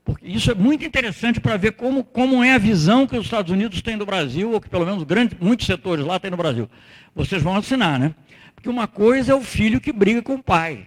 Porque 0.04 0.26
isso 0.28 0.50
é 0.50 0.54
muito 0.54 0.84
interessante 0.84 1.40
para 1.40 1.56
ver 1.56 1.72
como, 1.72 2.04
como 2.04 2.44
é 2.44 2.52
a 2.52 2.58
visão 2.58 3.06
que 3.06 3.16
os 3.16 3.24
Estados 3.24 3.50
Unidos 3.50 3.80
têm 3.80 3.96
do 3.96 4.04
Brasil, 4.04 4.52
ou 4.52 4.60
que 4.60 4.68
pelo 4.68 4.84
menos 4.84 5.04
muitos 5.40 5.66
setores 5.66 6.04
lá 6.04 6.20
têm 6.20 6.30
no 6.30 6.36
Brasil. 6.36 6.68
Vocês 7.14 7.42
vão 7.42 7.56
assinar, 7.56 7.98
né? 7.98 8.14
Porque 8.54 8.68
uma 8.68 8.86
coisa 8.86 9.32
é 9.32 9.34
o 9.34 9.40
filho 9.40 9.80
que 9.80 9.90
briga 9.90 10.20
com 10.20 10.34
o 10.34 10.42
pai. 10.42 10.86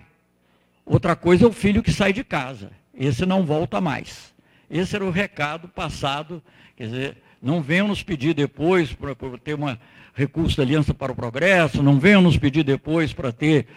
Outra 0.86 1.16
coisa 1.16 1.46
é 1.46 1.48
o 1.48 1.52
filho 1.52 1.82
que 1.82 1.92
sai 1.92 2.14
de 2.14 2.24
casa. 2.24 2.72
Esse 2.94 3.26
não 3.26 3.44
volta 3.44 3.82
mais. 3.82 4.34
Esse 4.70 4.96
era 4.96 5.04
o 5.04 5.12
recado 5.12 5.68
passado. 5.68 6.42
Quer 6.78 6.86
dizer, 6.86 7.18
não 7.42 7.62
venham 7.62 7.88
nos 7.88 8.04
pedir 8.04 8.36
depois 8.36 8.94
para 8.94 9.16
ter 9.44 9.56
um 9.56 9.76
recurso 10.14 10.56
da 10.56 10.64
Aliança 10.64 10.94
para 10.94 11.12
o 11.12 11.16
Progresso, 11.16 11.82
não 11.82 12.00
venham 12.00 12.22
nos 12.22 12.38
pedir 12.38 12.64
depois 12.64 13.12
para 13.12 13.32
ter 13.32 13.68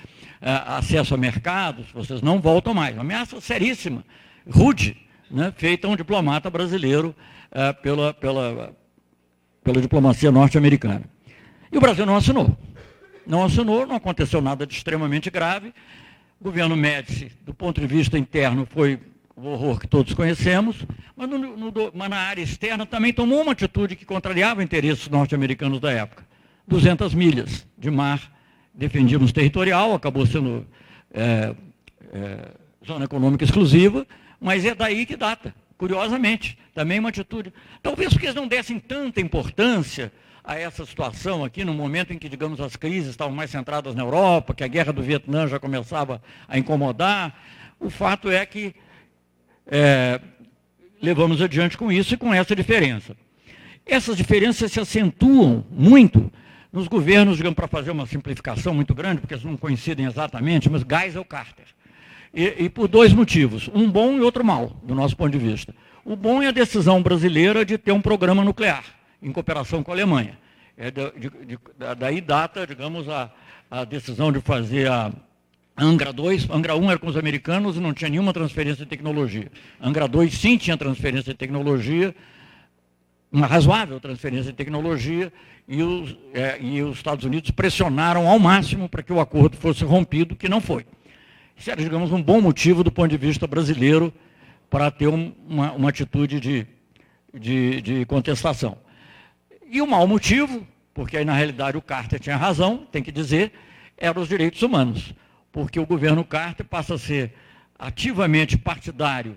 acesso 0.43 1.15
a 1.15 1.17
mercados, 1.17 1.87
vocês 1.93 2.21
não 2.21 2.41
voltam 2.41 2.75
mais. 2.75 2.95
Uma 2.95 3.03
ameaça 3.03 3.41
seríssima, 3.41 4.05
rude, 4.51 4.97
né, 5.31 5.53
feita 5.57 5.87
a 5.87 5.91
um 5.91 5.97
diplomata 5.97 6.51
brasileiro 6.51 7.15
uh, 7.53 7.81
pela, 7.81 8.13
pela, 8.13 8.75
pela 9.63 9.81
diplomacia 9.81 10.31
norte-americana. 10.31 11.03
E 11.71 11.79
o 11.79 11.81
Brasil 11.81 12.05
não 12.05 12.17
assinou 12.17 12.57
não 13.27 13.45
assinou, 13.45 13.87
não 13.87 13.97
aconteceu 13.97 14.41
nada 14.41 14.67
de 14.67 14.75
extremamente 14.75 15.31
grave. 15.31 15.73
O 16.41 16.45
governo 16.45 16.77
Médici, 16.77 17.33
do 17.45 17.55
ponto 17.55 17.81
de 17.81 17.87
vista 17.87 18.19
interno, 18.19 18.67
foi 18.67 18.99
o 19.37 19.49
horror 19.49 19.81
que 19.81 19.87
todos 19.87 20.13
conhecemos, 20.13 20.85
mas, 21.17 21.29
no, 21.29 21.39
no, 21.39 21.73
mas 21.95 22.11
na 22.11 22.19
área 22.19 22.43
externa 22.43 22.85
também 22.85 23.13
tomou 23.13 23.41
uma 23.41 23.53
atitude 23.53 23.97
que 23.97 24.05
contrariava 24.05 24.63
interesses 24.63 25.09
norte-americanos 25.09 25.81
da 25.81 25.91
época. 25.91 26.25
200 26.67 27.15
milhas 27.15 27.67
de 27.79 27.91
mar, 27.91 28.21
defendíamos 28.75 29.33
territorial, 29.33 29.95
acabou 29.95 30.27
sendo 30.27 30.67
é, 31.13 31.55
é, 32.13 32.51
zona 32.87 33.05
econômica 33.05 33.45
exclusiva, 33.45 34.07
mas 34.41 34.65
é 34.65 34.75
daí 34.75 35.07
que 35.07 35.17
data, 35.17 35.55
curiosamente. 35.77 36.59
Também 36.75 36.99
uma 36.99 37.11
atitude. 37.11 37.53
Talvez 37.83 38.11
porque 38.11 38.27
eles 38.27 38.35
não 38.35 38.49
dessem 38.49 38.79
tanta 38.79 39.21
importância 39.21 40.11
a 40.45 40.59
essa 40.59 40.85
situação 40.85 41.45
aqui, 41.45 41.65
no 41.65 41.73
momento 41.73 42.13
em 42.13 42.19
que, 42.19 42.29
digamos, 42.29 42.61
as 42.61 42.75
crises 42.75 43.11
estavam 43.11 43.35
mais 43.35 43.51
centradas 43.51 43.95
na 43.95 44.03
Europa, 44.03 44.55
que 44.55 44.65
a 44.65 44.69
guerra 44.69 44.93
do 44.93 45.03
Vietnã 45.03 45.47
já 45.47 45.59
começava 45.59 46.21
a 46.49 46.59
incomodar. 46.59 47.39
O 47.79 47.91
fato 47.91 48.31
é 48.31 48.45
que 48.45 48.75
é, 49.67 50.21
levamos 51.01 51.41
adiante 51.41 51.77
com 51.77 51.93
isso 51.93 52.15
e 52.15 52.17
com 52.17 52.33
essa 52.35 52.57
diferença. 52.57 53.17
Essas 53.87 54.17
diferenças 54.17 54.73
se 54.73 54.81
acentuam 54.81 55.65
muito 55.71 56.33
nos 56.73 56.89
governos, 56.89 57.37
digamos, 57.37 57.55
para 57.55 57.69
fazer 57.69 57.91
uma 57.91 58.07
simplificação 58.07 58.73
muito 58.73 58.95
grande, 58.95 59.21
porque 59.21 59.35
eles 59.35 59.45
não 59.45 59.57
coincidem 59.57 60.07
exatamente, 60.07 60.71
mas 60.71 60.83
Geisel 60.83 61.25
Carter. 61.25 61.67
E, 62.35 62.65
e 62.65 62.69
por 62.71 62.89
dois 62.89 63.13
motivos, 63.13 63.69
um 63.75 63.91
bom 63.91 64.17
e 64.17 64.21
outro 64.21 64.43
mal, 64.43 64.75
do 64.83 64.95
nosso 64.95 65.17
ponto 65.17 65.31
de 65.31 65.39
vista. 65.39 65.75
O 66.05 66.17
bom 66.17 66.43
é 66.43 66.49
a 66.49 66.53
decisão 66.53 67.03
brasileira 67.03 67.65
de 67.65 67.77
ter 67.77 67.93
um 67.93 68.01
programa 68.01 68.43
nuclear 68.43 68.85
em 69.23 69.31
cooperação 69.31 69.83
com 69.83 69.93
a 69.93 69.95
Alemanha. 69.95 70.39
É 70.77 70.91
de, 70.91 71.11
de, 71.13 71.31
de, 71.47 71.59
daí 71.99 72.21
data, 72.21 72.67
digamos, 72.67 73.09
a, 73.09 73.31
a 73.71 73.85
decisão 73.85 74.33
de 74.33 74.41
fazer 74.41 74.91
a 74.91 75.13
Angra 75.77 76.13
2. 76.13 76.51
Angra 76.51 76.77
1 76.77 76.91
era 76.91 76.99
com 76.99 77.07
os 77.07 77.17
americanos 77.17 77.77
e 77.77 77.81
não 77.81 77.93
tinha 77.93 78.11
nenhuma 78.11 78.33
transferência 78.33 78.85
de 78.85 78.89
tecnologia. 78.89 79.51
Angra 79.81 80.09
2 80.09 80.33
sim 80.33 80.57
tinha 80.57 80.77
transferência 80.77 81.33
de 81.33 81.39
tecnologia, 81.39 82.15
uma 83.33 83.47
razoável 83.47 83.99
transferência 83.99 84.53
de 84.53 84.57
tecnologia, 84.57 85.33
e 85.67 85.83
os, 85.83 86.17
é, 86.35 86.61
e 86.61 86.83
os 86.83 86.97
Estados 86.97 87.25
Unidos 87.25 87.51
pressionaram 87.51 88.29
ao 88.29 88.39
máximo 88.39 88.89
para 88.89 89.03
que 89.03 89.13
o 89.13 89.21
acordo 89.21 89.57
fosse 89.57 89.85
rompido, 89.85 90.37
que 90.37 90.49
não 90.49 90.61
foi. 90.61 90.85
Isso 91.57 91.71
era, 91.71 91.81
digamos, 91.81 92.13
um 92.13 92.23
bom 92.23 92.41
motivo 92.41 92.85
do 92.85 92.93
ponto 92.93 93.09
de 93.09 93.17
vista 93.17 93.47
brasileiro 93.47 94.13
para 94.69 94.91
ter 94.91 95.09
um, 95.09 95.33
uma, 95.49 95.73
uma 95.73 95.89
atitude 95.89 96.41
de, 96.41 96.67
de, 97.33 97.81
de 97.81 98.05
contestação. 98.07 98.77
E 99.71 99.81
o 99.81 99.87
mau 99.87 100.07
motivo, 100.07 100.67
porque 100.93 101.17
aí 101.17 101.25
na 101.25 101.35
realidade 101.35 101.77
o 101.77 101.83
Carter 101.83 102.21
tinha 102.21 102.37
razão, 102.37 102.87
tem 102.91 103.03
que 103.03 103.13
dizer, 103.13 103.53
eram 103.97 104.21
os 104.21 104.29
direitos 104.29 104.61
humanos. 104.63 105.15
Porque 105.51 105.79
o 105.79 105.87
governo 105.87 106.25
Carter 106.25 106.67
passa 106.67 106.95
a 106.95 106.99
ser 106.99 107.33
ativamente 107.79 108.59
partidário, 108.59 109.37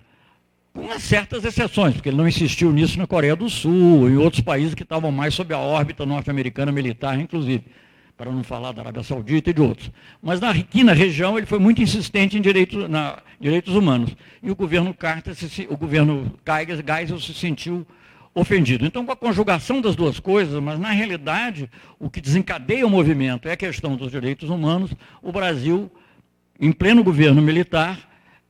com 0.76 0.99
certas 0.99 1.45
exceções, 1.45 1.93
porque 1.93 2.09
ele 2.09 2.17
não 2.17 2.28
insistiu 2.28 2.71
nisso 2.73 2.97
na 2.99 3.07
Coreia 3.07 3.34
do 3.34 3.49
Sul, 3.49 4.09
em 4.09 4.17
outros 4.17 4.41
países 4.41 4.76
que 4.76 4.84
estavam 4.84 5.09
mais 5.09 5.34
sob 5.34 5.53
a 5.53 5.57
órbita 5.57 6.05
norte-americana 6.05 6.69
militar, 6.69 7.17
inclusive, 7.17 7.63
para 8.17 8.30
não 8.30 8.43
falar 8.43 8.73
da 8.73 8.82
Arábia 8.82 9.01
Saudita 9.01 9.49
e 9.49 9.53
de 9.53 9.61
outros. 9.61 9.89
Mas 10.21 10.41
na, 10.41 10.49
aqui 10.49 10.84
na 10.84 10.91
região 10.91 11.38
ele 11.38 11.47
foi 11.47 11.59
muito 11.59 11.82
insistente 11.82 12.38
em 12.38 12.41
direitos, 12.41 12.89
na, 12.89 13.19
direitos 13.39 13.73
humanos. 13.73 14.13
E 14.43 14.51
o 14.51 14.55
governo 14.55 14.93
Carter, 14.93 15.34
o 15.69 15.78
governo 15.78 16.34
Geisel 16.45 17.19
se 17.21 17.34
sentiu 17.34 17.88
ofendido. 18.34 18.86
Então, 18.86 19.05
com 19.05 19.13
a 19.13 19.15
conjugação 19.15 19.80
das 19.80 19.95
duas 19.95 20.19
coisas, 20.19 20.61
mas 20.61 20.78
na 20.78 20.91
realidade, 20.91 21.69
o 21.97 22.09
que 22.09 22.19
desencadeia 22.19 22.86
o 22.86 22.89
movimento 22.89 23.47
é 23.47 23.53
a 23.53 23.57
questão 23.57 23.95
dos 23.95 24.11
direitos 24.11 24.49
humanos, 24.49 24.93
o 25.21 25.32
Brasil, 25.32 25.89
em 26.59 26.73
pleno 26.73 27.01
governo 27.01 27.41
militar, 27.41 27.97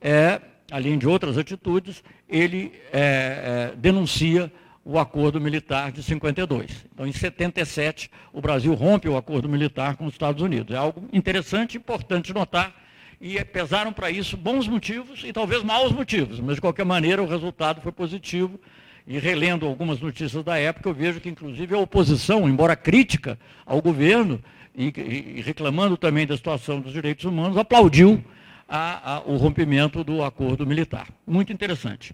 é, 0.01 0.41
além 0.71 0.97
de 0.97 1.07
outras 1.07 1.37
atitudes, 1.37 2.03
ele 2.35 2.73
é, 2.91 3.71
é, 3.71 3.75
denuncia 3.77 4.51
o 4.83 4.99
acordo 4.99 5.39
militar 5.39 5.91
de 5.91 6.03
52. 6.03 6.85
Então, 6.93 7.07
em 7.07 7.11
77, 7.13 8.11
o 8.33 8.41
Brasil 8.41 8.73
rompe 8.73 9.07
o 9.07 9.15
acordo 9.15 9.47
militar 9.47 9.95
com 9.95 10.05
os 10.05 10.13
Estados 10.13 10.41
Unidos. 10.41 10.75
É 10.75 10.77
algo 10.77 11.07
interessante, 11.13 11.77
importante 11.77 12.33
notar, 12.33 12.75
e 13.21 13.43
pesaram 13.45 13.93
para 13.93 14.11
isso 14.11 14.35
bons 14.35 14.67
motivos 14.67 15.23
e 15.23 15.31
talvez 15.31 15.63
maus 15.63 15.93
motivos, 15.93 16.41
mas 16.41 16.55
de 16.55 16.61
qualquer 16.61 16.85
maneira 16.85 17.23
o 17.23 17.27
resultado 17.27 17.79
foi 17.81 17.93
positivo 17.93 18.59
e 19.07 19.17
relendo 19.17 19.65
algumas 19.65 20.01
notícias 20.01 20.43
da 20.43 20.57
época, 20.57 20.89
eu 20.89 20.93
vejo 20.93 21.21
que, 21.21 21.29
inclusive, 21.29 21.73
a 21.73 21.79
oposição, 21.79 22.49
embora 22.49 22.75
crítica 22.75 23.39
ao 23.65 23.81
governo 23.81 24.41
e, 24.75 24.91
e 25.37 25.41
reclamando 25.41 25.95
também 25.95 26.27
da 26.27 26.35
situação 26.35 26.81
dos 26.81 26.91
direitos 26.91 27.23
humanos, 27.23 27.57
aplaudiu 27.57 28.21
a, 28.67 29.15
a, 29.15 29.19
o 29.21 29.37
rompimento 29.37 30.03
do 30.03 30.23
acordo 30.23 30.65
militar. 30.65 31.07
Muito 31.25 31.53
interessante. 31.53 32.13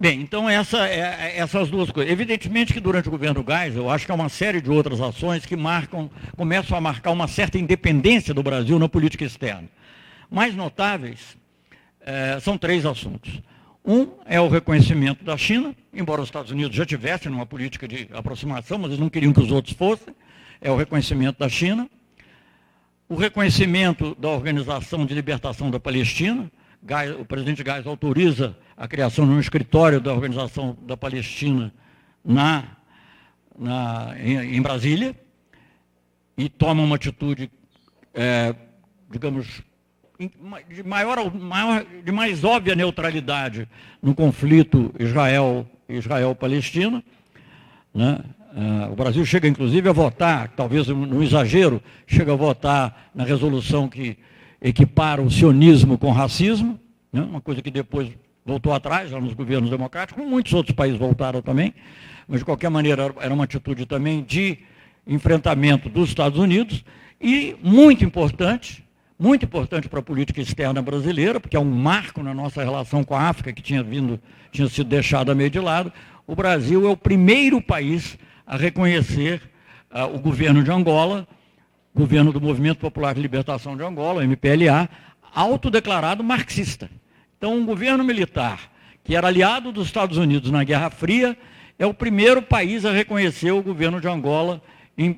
Bem, 0.00 0.20
então 0.20 0.48
essa, 0.48 0.86
é, 0.86 1.00
é, 1.00 1.38
essas 1.38 1.68
duas 1.68 1.90
coisas. 1.90 2.12
Evidentemente 2.12 2.72
que 2.72 2.78
durante 2.78 3.08
o 3.08 3.10
governo 3.10 3.42
Gás, 3.42 3.74
eu 3.74 3.90
acho 3.90 4.06
que 4.06 4.12
há 4.12 4.14
uma 4.14 4.28
série 4.28 4.60
de 4.60 4.70
outras 4.70 5.00
ações 5.00 5.44
que 5.44 5.56
marcam, 5.56 6.08
começam 6.36 6.78
a 6.78 6.80
marcar 6.80 7.10
uma 7.10 7.26
certa 7.26 7.58
independência 7.58 8.32
do 8.32 8.40
Brasil 8.40 8.78
na 8.78 8.88
política 8.88 9.24
externa. 9.24 9.68
Mais 10.30 10.54
notáveis 10.54 11.36
é, 12.00 12.38
são 12.38 12.56
três 12.56 12.86
assuntos. 12.86 13.42
Um 13.84 14.08
é 14.24 14.40
o 14.40 14.46
reconhecimento 14.46 15.24
da 15.24 15.36
China, 15.36 15.74
embora 15.92 16.20
os 16.20 16.28
Estados 16.28 16.52
Unidos 16.52 16.76
já 16.76 16.86
tivessem 16.86 17.32
uma 17.32 17.46
política 17.46 17.88
de 17.88 18.08
aproximação, 18.12 18.78
mas 18.78 18.90
eles 18.90 19.00
não 19.00 19.08
queriam 19.08 19.32
que 19.32 19.40
os 19.40 19.50
outros 19.50 19.74
fossem, 19.74 20.14
é 20.60 20.70
o 20.70 20.76
reconhecimento 20.76 21.40
da 21.40 21.48
China. 21.48 21.90
O 23.08 23.16
reconhecimento 23.16 24.14
da 24.14 24.28
Organização 24.28 25.04
de 25.04 25.12
Libertação 25.12 25.72
da 25.72 25.80
Palestina, 25.80 26.48
o 27.18 27.24
presidente 27.24 27.64
Gás 27.64 27.84
autoriza 27.84 28.56
a 28.78 28.86
criação 28.86 29.26
de 29.26 29.32
um 29.32 29.40
escritório 29.40 30.00
da 30.00 30.14
Organização 30.14 30.78
da 30.82 30.96
Palestina 30.96 31.74
na, 32.24 32.76
na, 33.58 34.14
em, 34.20 34.56
em 34.56 34.62
Brasília 34.62 35.16
e 36.36 36.48
toma 36.48 36.80
uma 36.80 36.94
atitude, 36.94 37.50
é, 38.14 38.54
digamos, 39.10 39.60
de, 40.70 40.84
maior, 40.84 41.34
maior, 41.34 41.84
de 42.04 42.12
mais 42.12 42.44
óbvia 42.44 42.76
neutralidade 42.76 43.68
no 44.00 44.14
conflito 44.14 44.94
Israel-Palestina. 44.96 47.02
né? 47.92 48.20
Uh, 48.50 48.92
o 48.92 48.96
Brasil 48.96 49.26
chega, 49.26 49.48
inclusive, 49.48 49.88
a 49.88 49.92
votar, 49.92 50.52
talvez 50.56 50.86
no 50.86 51.22
exagero, 51.22 51.82
chega 52.06 52.32
a 52.32 52.36
votar 52.36 53.10
na 53.12 53.24
resolução 53.24 53.88
que 53.88 54.16
equipara 54.62 55.20
o 55.20 55.30
sionismo 55.30 55.98
com 55.98 56.12
racismo, 56.12 56.78
né? 57.12 57.20
uma 57.20 57.40
coisa 57.40 57.60
que 57.60 57.70
depois 57.70 58.10
voltou 58.48 58.72
atrás, 58.72 59.10
já 59.10 59.20
nos 59.20 59.34
governos 59.34 59.68
democráticos, 59.68 60.18
como 60.18 60.30
muitos 60.30 60.52
outros 60.54 60.74
países 60.74 60.98
voltaram 60.98 61.42
também, 61.42 61.74
mas 62.26 62.40
de 62.40 62.44
qualquer 62.44 62.70
maneira 62.70 63.14
era 63.20 63.32
uma 63.32 63.44
atitude 63.44 63.84
também 63.84 64.22
de 64.22 64.58
enfrentamento 65.06 65.88
dos 65.88 66.08
Estados 66.08 66.38
Unidos 66.38 66.84
e 67.20 67.54
muito 67.62 68.04
importante, 68.04 68.82
muito 69.18 69.44
importante 69.44 69.88
para 69.88 70.00
a 70.00 70.02
política 70.02 70.40
externa 70.40 70.80
brasileira, 70.80 71.38
porque 71.38 71.56
é 71.56 71.60
um 71.60 71.70
marco 71.70 72.22
na 72.22 72.32
nossa 72.32 72.64
relação 72.64 73.04
com 73.04 73.14
a 73.14 73.22
África 73.22 73.52
que 73.52 73.60
tinha 73.60 73.82
vindo, 73.82 74.18
tinha 74.50 74.68
sido 74.68 74.88
deixada 74.88 75.34
meio 75.34 75.50
de 75.50 75.60
lado. 75.60 75.92
O 76.26 76.34
Brasil 76.34 76.86
é 76.86 76.90
o 76.90 76.96
primeiro 76.96 77.60
país 77.60 78.18
a 78.46 78.56
reconhecer 78.56 79.42
uh, 79.92 80.14
o 80.14 80.18
governo 80.18 80.64
de 80.64 80.70
Angola 80.70 81.28
governo 81.98 82.32
do 82.32 82.40
Movimento 82.40 82.78
Popular 82.78 83.12
de 83.12 83.20
Libertação 83.20 83.76
de 83.76 83.82
Angola, 83.82 84.22
MPLA, 84.22 84.88
autodeclarado 85.34 86.22
marxista. 86.22 86.88
Então, 87.38 87.54
um 87.54 87.64
governo 87.64 88.02
militar 88.02 88.68
que 89.04 89.14
era 89.14 89.28
aliado 89.28 89.70
dos 89.70 89.86
Estados 89.86 90.18
Unidos 90.18 90.50
na 90.50 90.64
Guerra 90.64 90.90
Fria 90.90 91.38
é 91.78 91.86
o 91.86 91.94
primeiro 91.94 92.42
país 92.42 92.84
a 92.84 92.90
reconhecer 92.90 93.52
o 93.52 93.62
governo 93.62 94.00
de 94.00 94.08
Angola 94.08 94.60
em, 94.98 95.10
uh, 95.10 95.16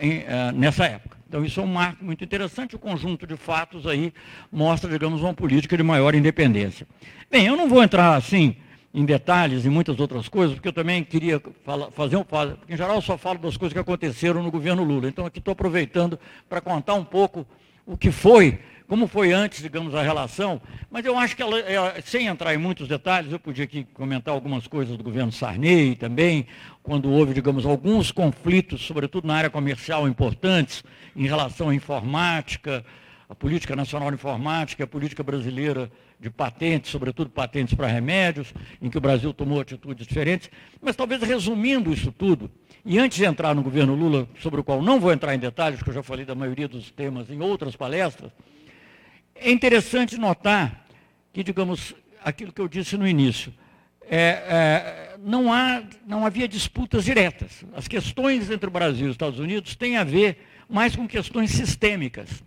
em, 0.00 0.20
uh, 0.20 0.52
nessa 0.54 0.86
época. 0.86 1.18
Então, 1.28 1.44
isso 1.44 1.60
é 1.60 1.62
um 1.62 1.66
marco 1.66 2.02
muito 2.02 2.24
interessante. 2.24 2.74
O 2.74 2.78
conjunto 2.78 3.26
de 3.26 3.36
fatos 3.36 3.86
aí 3.86 4.14
mostra, 4.50 4.90
digamos, 4.90 5.20
uma 5.20 5.34
política 5.34 5.76
de 5.76 5.82
maior 5.82 6.14
independência. 6.14 6.86
Bem, 7.30 7.46
eu 7.46 7.56
não 7.56 7.68
vou 7.68 7.82
entrar 7.82 8.14
assim 8.14 8.56
em 8.94 9.04
detalhes 9.04 9.66
e 9.66 9.68
muitas 9.68 10.00
outras 10.00 10.28
coisas, 10.28 10.54
porque 10.54 10.68
eu 10.68 10.72
também 10.72 11.04
queria 11.04 11.40
fala, 11.64 11.90
fazer 11.90 12.16
um. 12.16 12.24
Porque, 12.24 12.72
em 12.72 12.76
geral, 12.76 12.96
eu 12.96 13.02
só 13.02 13.18
falo 13.18 13.38
das 13.38 13.58
coisas 13.58 13.74
que 13.74 13.78
aconteceram 13.78 14.42
no 14.42 14.50
governo 14.50 14.82
Lula. 14.82 15.08
Então, 15.08 15.26
aqui 15.26 15.38
estou 15.38 15.52
aproveitando 15.52 16.18
para 16.48 16.62
contar 16.62 16.94
um 16.94 17.04
pouco 17.04 17.46
o 17.86 17.96
que 17.96 18.10
foi, 18.10 18.58
como 18.92 19.06
foi 19.06 19.32
antes, 19.32 19.62
digamos, 19.62 19.94
a 19.94 20.02
relação. 20.02 20.60
Mas 20.90 21.02
eu 21.06 21.16
acho 21.16 21.34
que, 21.34 21.40
ela, 21.40 21.58
é, 21.60 22.02
sem 22.02 22.26
entrar 22.26 22.52
em 22.52 22.58
muitos 22.58 22.86
detalhes, 22.86 23.32
eu 23.32 23.38
podia 23.38 23.64
aqui 23.64 23.84
comentar 23.94 24.34
algumas 24.34 24.66
coisas 24.66 24.98
do 24.98 25.02
governo 25.02 25.32
Sarney 25.32 25.94
também, 25.94 26.46
quando 26.82 27.10
houve, 27.10 27.32
digamos, 27.32 27.64
alguns 27.64 28.12
conflitos, 28.12 28.82
sobretudo 28.82 29.26
na 29.26 29.34
área 29.34 29.48
comercial, 29.48 30.06
importantes, 30.06 30.84
em 31.16 31.26
relação 31.26 31.70
à 31.70 31.74
informática, 31.74 32.84
a 33.30 33.34
política 33.34 33.74
nacional 33.74 34.10
de 34.10 34.16
informática, 34.16 34.84
a 34.84 34.86
política 34.86 35.22
brasileira 35.22 35.90
de 36.20 36.28
patentes, 36.28 36.90
sobretudo 36.90 37.30
patentes 37.30 37.72
para 37.72 37.86
remédios, 37.86 38.52
em 38.82 38.90
que 38.90 38.98
o 38.98 39.00
Brasil 39.00 39.32
tomou 39.32 39.58
atitudes 39.58 40.06
diferentes. 40.06 40.50
Mas 40.82 40.96
talvez 40.96 41.22
resumindo 41.22 41.94
isso 41.94 42.12
tudo, 42.12 42.50
e 42.84 42.98
antes 42.98 43.16
de 43.16 43.24
entrar 43.24 43.54
no 43.54 43.62
governo 43.62 43.94
Lula, 43.94 44.28
sobre 44.38 44.60
o 44.60 44.62
qual 44.62 44.82
não 44.82 45.00
vou 45.00 45.10
entrar 45.10 45.34
em 45.34 45.38
detalhes, 45.38 45.78
porque 45.78 45.88
eu 45.88 45.94
já 45.94 46.02
falei 46.02 46.26
da 46.26 46.34
maioria 46.34 46.68
dos 46.68 46.90
temas 46.90 47.30
em 47.30 47.40
outras 47.40 47.74
palestras, 47.74 48.30
é 49.44 49.50
interessante 49.50 50.16
notar 50.16 50.86
que, 51.32 51.42
digamos, 51.42 51.94
aquilo 52.24 52.52
que 52.52 52.60
eu 52.60 52.68
disse 52.68 52.96
no 52.96 53.06
início, 53.06 53.52
é, 54.08 54.18
é, 54.18 55.16
não, 55.22 55.52
há, 55.52 55.82
não 56.06 56.26
havia 56.26 56.48
disputas 56.48 57.04
diretas. 57.04 57.64
As 57.74 57.88
questões 57.88 58.50
entre 58.50 58.68
o 58.68 58.72
Brasil 58.72 59.06
e 59.06 59.10
os 59.10 59.14
Estados 59.14 59.38
Unidos 59.38 59.74
têm 59.74 59.96
a 59.96 60.04
ver 60.04 60.44
mais 60.68 60.94
com 60.94 61.06
questões 61.06 61.50
sistêmicas 61.50 62.42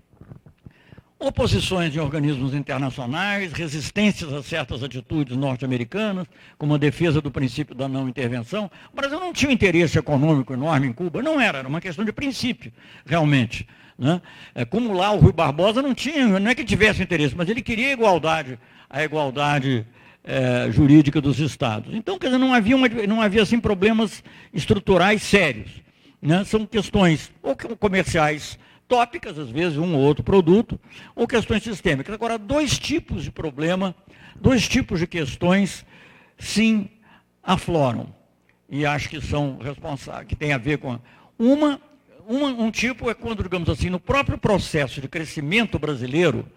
oposições 1.20 1.96
em 1.96 2.00
organismos 2.00 2.54
internacionais, 2.54 3.54
resistências 3.54 4.32
a 4.34 4.44
certas 4.44 4.84
atitudes 4.84 5.36
norte-americanas, 5.36 6.28
como 6.58 6.76
a 6.76 6.78
defesa 6.78 7.22
do 7.22 7.32
princípio 7.32 7.74
da 7.74 7.88
não 7.88 8.08
intervenção. 8.10 8.70
O 8.92 8.96
Brasil 8.96 9.20
não 9.20 9.32
tinha 9.32 9.50
um 9.50 9.54
interesse 9.54 9.98
econômico 9.98 10.54
enorme 10.54 10.88
em 10.88 10.94
Cuba, 10.94 11.22
não 11.22 11.40
era, 11.40 11.60
era 11.60 11.68
uma 11.68 11.82
questão 11.82 12.04
de 12.04 12.12
princípio, 12.12 12.72
realmente. 13.06 13.68
Né? 13.98 14.22
É, 14.54 14.66
como 14.66 14.94
lá 14.94 15.12
o 15.12 15.20
Rui 15.20 15.32
Barbosa 15.32 15.82
não 15.82 15.94
tinha, 15.94 16.40
não 16.40 16.52
é 16.52 16.56
que 16.56 16.64
tivesse 16.64 17.02
interesse, 17.02 17.36
mas 17.36 17.50
ele 17.50 17.62
queria 17.62 17.88
a 17.88 17.92
igualdade, 17.92 18.60
a 18.90 19.04
igualdade 19.04 19.86
é, 20.24 20.70
jurídica 20.72 21.22
dos 21.22 21.40
Estados. 21.40 21.94
Então, 21.94 22.20
quer 22.20 22.28
dizer, 22.28 22.38
não 22.38 22.54
havia, 22.54 22.76
uma, 22.76 22.90
não 22.90 23.22
havia 23.22 23.44
assim, 23.44 23.60
problemas 23.60 24.24
estruturais 24.54 25.22
sérios. 25.22 25.70
Né? 26.22 26.44
São 26.44 26.66
questões 26.66 27.32
ou 27.42 27.56
comerciais 27.78 28.58
tópicas, 28.88 29.38
às 29.38 29.50
vezes 29.50 29.78
um 29.78 29.96
ou 29.96 30.02
outro 30.02 30.24
produto, 30.24 30.80
ou 31.16 31.28
questões 31.28 31.64
sistêmicas. 31.64 32.14
Agora, 32.14 32.38
dois 32.38 32.78
tipos 32.78 33.24
de 33.24 33.32
problema, 33.32 33.96
dois 34.36 34.68
tipos 34.68 35.00
de 35.00 35.08
questões, 35.08 35.86
sim, 36.38 36.90
afloram. 37.44 38.14
E 38.70 38.86
acho 38.86 39.10
que 39.10 39.22
são 39.22 39.58
responsáveis, 39.60 40.28
que 40.28 40.36
tem 40.36 40.52
a 40.52 40.58
ver 40.58 40.80
com. 40.80 41.00
Uma, 41.38 41.80
uma, 42.28 42.48
um 42.48 42.72
tipo 42.72 43.10
é 43.10 43.14
quando, 43.14 43.44
digamos 43.44 43.70
assim, 43.70 43.90
no 43.90 44.00
próprio 44.00 44.38
processo 44.38 45.00
de 45.00 45.08
crescimento 45.08 45.78
brasileiro, 45.78 46.48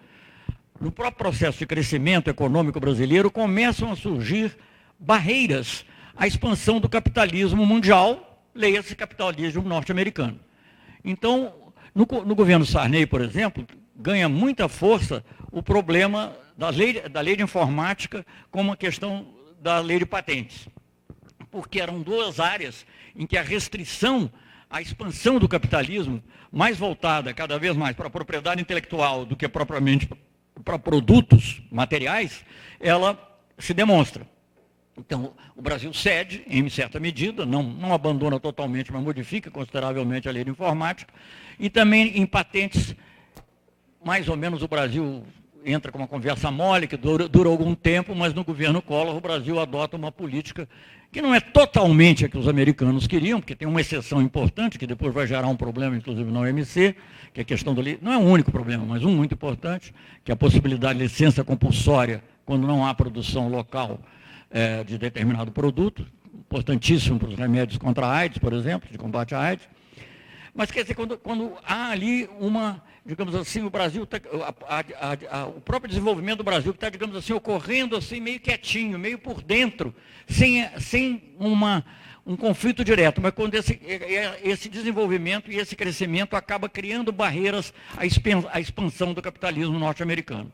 no 0.79 0.91
próprio 0.91 1.17
processo 1.17 1.59
de 1.59 1.65
crescimento 1.65 2.29
econômico 2.29 2.79
brasileiro, 2.79 3.29
começam 3.29 3.91
a 3.91 3.95
surgir 3.95 4.57
barreiras 4.97 5.85
à 6.15 6.27
expansão 6.27 6.79
do 6.79 6.89
capitalismo 6.89 7.65
mundial, 7.65 8.43
leia-se 8.53 8.95
capitalismo 8.95 9.61
norte-americano. 9.63 10.39
Então, 11.03 11.53
no, 11.93 12.07
no 12.25 12.35
governo 12.35 12.65
Sarney, 12.65 13.05
por 13.05 13.21
exemplo, 13.21 13.65
ganha 13.95 14.27
muita 14.27 14.67
força 14.67 15.23
o 15.51 15.61
problema 15.61 16.35
da 16.57 16.69
lei, 16.69 17.01
da 17.09 17.21
lei 17.21 17.35
de 17.35 17.43
informática 17.43 18.25
como 18.51 18.71
a 18.71 18.77
questão 18.77 19.27
da 19.61 19.79
lei 19.79 19.99
de 19.99 20.05
patentes. 20.05 20.67
Porque 21.51 21.79
eram 21.79 22.01
duas 22.01 22.39
áreas 22.39 22.85
em 23.15 23.25
que 23.25 23.37
a 23.37 23.41
restrição 23.41 24.31
à 24.69 24.81
expansão 24.81 25.39
do 25.39 25.47
capitalismo, 25.47 26.21
mais 26.51 26.77
voltada 26.77 27.33
cada 27.33 27.57
vez 27.57 27.75
mais 27.75 27.95
para 27.95 28.07
a 28.07 28.11
propriedade 28.11 28.61
intelectual 28.61 29.25
do 29.25 29.35
que 29.35 29.47
propriamente 29.47 30.07
para 30.63 30.77
produtos 30.77 31.61
materiais, 31.71 32.45
ela 32.79 33.17
se 33.57 33.73
demonstra. 33.73 34.27
Então, 34.97 35.33
o 35.55 35.61
Brasil 35.61 35.93
cede, 35.93 36.43
em 36.45 36.69
certa 36.69 36.99
medida, 36.99 37.45
não, 37.45 37.63
não 37.63 37.93
abandona 37.93 38.39
totalmente, 38.39 38.91
mas 38.91 39.01
modifica 39.01 39.49
consideravelmente 39.49 40.27
a 40.27 40.31
lei 40.31 40.43
de 40.43 40.51
informática. 40.51 41.13
E 41.57 41.69
também 41.69 42.17
em 42.17 42.25
patentes, 42.25 42.93
mais 44.03 44.27
ou 44.27 44.35
menos 44.35 44.61
o 44.61 44.67
Brasil 44.67 45.23
entra 45.63 45.91
com 45.91 45.97
uma 45.97 46.07
conversa 46.07 46.51
mole, 46.51 46.87
que 46.87 46.97
dura, 46.97 47.27
dura, 47.27 47.49
algum 47.49 47.73
tempo, 47.73 48.13
mas 48.13 48.33
no 48.33 48.43
governo 48.43 48.81
Collor 48.81 49.15
o 49.15 49.21
Brasil 49.21 49.59
adota 49.59 49.95
uma 49.95 50.11
política 50.11 50.67
que 51.11 51.21
não 51.21 51.33
é 51.33 51.39
totalmente 51.39 52.25
a 52.25 52.29
que 52.29 52.37
os 52.37 52.47
americanos 52.47 53.07
queriam, 53.07 53.39
porque 53.39 53.55
tem 53.55 53.67
uma 53.67 53.81
exceção 53.81 54.21
importante, 54.21 54.77
que 54.77 54.85
depois 54.85 55.13
vai 55.13 55.25
gerar 55.25 55.47
um 55.47 55.55
problema, 55.55 55.95
inclusive 55.95 56.31
na 56.31 56.41
OMC, 56.41 56.95
que 57.33 57.39
é 57.39 57.43
a 57.43 57.45
questão 57.45 57.73
do... 57.73 57.81
Não 58.01 58.13
é 58.13 58.17
o 58.17 58.21
único 58.21 58.51
problema, 58.51 58.85
mas 58.85 59.03
um 59.03 59.15
muito 59.15 59.33
importante, 59.33 59.93
que 60.23 60.31
é 60.31 60.33
a 60.33 60.37
possibilidade 60.37 60.99
de 60.99 61.03
licença 61.03 61.43
compulsória 61.43 62.23
quando 62.45 62.67
não 62.67 62.85
há 62.85 62.93
produção 62.93 63.47
local 63.49 63.99
é, 64.51 64.83
de 64.83 64.97
determinado 64.97 65.51
produto, 65.51 66.05
importantíssimo 66.33 67.19
para 67.19 67.29
os 67.29 67.35
remédios 67.35 67.77
contra 67.77 68.05
a 68.05 68.11
AIDS, 68.11 68.37
por 68.37 68.53
exemplo, 68.53 68.89
de 68.91 68.97
combate 68.97 69.33
à 69.33 69.39
AIDS. 69.39 69.67
Mas 70.53 70.71
quer 70.71 70.81
dizer, 70.81 70.95
quando, 70.95 71.17
quando 71.17 71.53
há 71.65 71.89
ali 71.89 72.29
uma, 72.39 72.83
digamos 73.05 73.33
assim, 73.35 73.63
o 73.63 73.69
Brasil, 73.69 74.05
tá, 74.05 74.19
a, 74.67 74.79
a, 74.79 75.41
a, 75.41 75.47
o 75.47 75.61
próprio 75.61 75.89
desenvolvimento 75.89 76.39
do 76.39 76.43
Brasil 76.43 76.71
está, 76.71 76.89
digamos 76.89 77.15
assim, 77.15 77.33
ocorrendo 77.33 77.95
assim, 77.95 78.19
meio 78.19 78.39
quietinho, 78.39 78.99
meio 78.99 79.17
por 79.17 79.41
dentro, 79.41 79.93
sem, 80.27 80.69
sem 80.79 81.33
uma, 81.37 81.83
um 82.25 82.35
conflito 82.35 82.83
direto, 82.83 83.21
mas 83.21 83.31
quando 83.31 83.55
esse, 83.55 83.79
esse 84.43 84.69
desenvolvimento 84.69 85.51
e 85.51 85.57
esse 85.57 85.75
crescimento 85.75 86.35
acaba 86.35 86.69
criando 86.69 87.11
barreiras 87.11 87.73
à 88.51 88.59
expansão 88.59 89.13
do 89.13 89.21
capitalismo 89.21 89.79
norte-americano. 89.79 90.51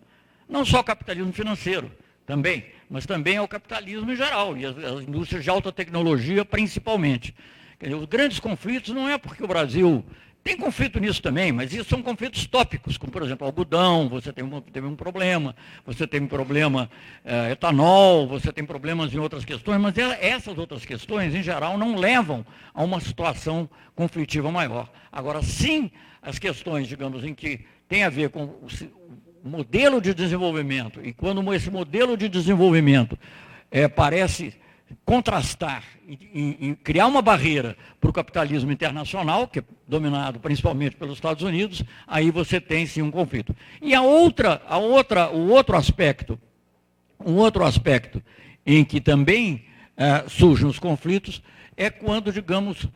Não 0.47 0.63
só 0.63 0.79
o 0.79 0.83
capitalismo 0.83 1.33
financeiro, 1.33 1.91
também, 2.25 2.65
mas 2.89 3.05
também 3.05 3.37
ao 3.37 3.47
capitalismo 3.47 4.11
em 4.11 4.15
geral, 4.15 4.57
e 4.57 4.65
as, 4.65 4.77
as 4.77 5.01
indústrias 5.01 5.43
de 5.43 5.49
alta 5.49 5.71
tecnologia 5.71 6.43
principalmente. 6.43 7.35
Dizer, 7.79 7.95
os 7.95 8.05
grandes 8.05 8.39
conflitos 8.39 8.93
não 8.93 9.09
é 9.09 9.17
porque 9.17 9.43
o 9.43 9.47
Brasil 9.47 10.03
tem 10.45 10.55
conflito 10.55 10.99
nisso 10.99 11.23
também, 11.23 11.51
mas 11.51 11.73
isso 11.73 11.89
são 11.89 12.03
conflitos 12.03 12.45
tópicos, 12.45 12.99
como 12.99 13.11
por 13.11 13.23
exemplo 13.23 13.47
algodão, 13.47 14.07
você 14.07 14.31
tem 14.31 14.45
um, 14.45 14.61
teve 14.61 14.85
um 14.85 14.95
problema, 14.95 15.55
você 15.83 16.05
tem 16.05 16.21
um 16.21 16.27
problema 16.27 16.87
é, 17.25 17.53
etanol, 17.53 18.27
você 18.27 18.53
tem 18.53 18.63
problemas 18.63 19.11
em 19.11 19.17
outras 19.17 19.43
questões, 19.43 19.81
mas 19.81 19.97
essas 19.97 20.55
outras 20.55 20.85
questões, 20.85 21.33
em 21.33 21.41
geral, 21.41 21.79
não 21.79 21.95
levam 21.95 22.45
a 22.75 22.83
uma 22.83 22.99
situação 22.99 23.67
conflitiva 23.95 24.51
maior. 24.51 24.87
Agora, 25.11 25.41
sim, 25.41 25.89
as 26.21 26.37
questões, 26.37 26.87
digamos, 26.87 27.23
em 27.23 27.33
que 27.33 27.65
tem 27.89 28.03
a 28.03 28.09
ver 28.09 28.29
com 28.29 28.43
o 28.43 28.69
modelo 29.43 29.99
de 29.99 30.13
desenvolvimento, 30.13 30.99
e 31.03 31.11
quando 31.11 31.51
esse 31.55 31.71
modelo 31.71 32.15
de 32.15 32.29
desenvolvimento 32.29 33.17
é, 33.71 33.87
parece 33.87 34.53
contrastar 35.03 35.83
e, 36.07 36.57
e, 36.59 36.75
criar 36.83 37.07
uma 37.07 37.21
barreira 37.21 37.75
para 37.99 38.09
o 38.09 38.13
capitalismo 38.13 38.71
internacional, 38.71 39.47
que 39.47 39.59
é 39.59 39.63
dominado 39.87 40.39
principalmente 40.39 40.95
pelos 40.95 41.15
Estados 41.15 41.43
Unidos, 41.43 41.83
aí 42.07 42.31
você 42.31 42.61
tem 42.61 42.85
sim 42.85 43.01
um 43.01 43.11
conflito. 43.11 43.55
E 43.81 43.93
a 43.93 44.01
outra, 44.01 44.61
a 44.67 44.77
outra, 44.77 45.29
o 45.29 45.49
outro 45.49 45.75
aspecto, 45.75 46.39
um 47.23 47.35
outro 47.35 47.63
aspecto 47.63 48.21
em 48.65 48.83
que 48.83 49.01
também 49.01 49.65
é, 49.97 50.25
surgem 50.27 50.67
os 50.67 50.79
conflitos 50.79 51.41
é 51.77 51.89
quando, 51.89 52.31
digamos, 52.31 52.87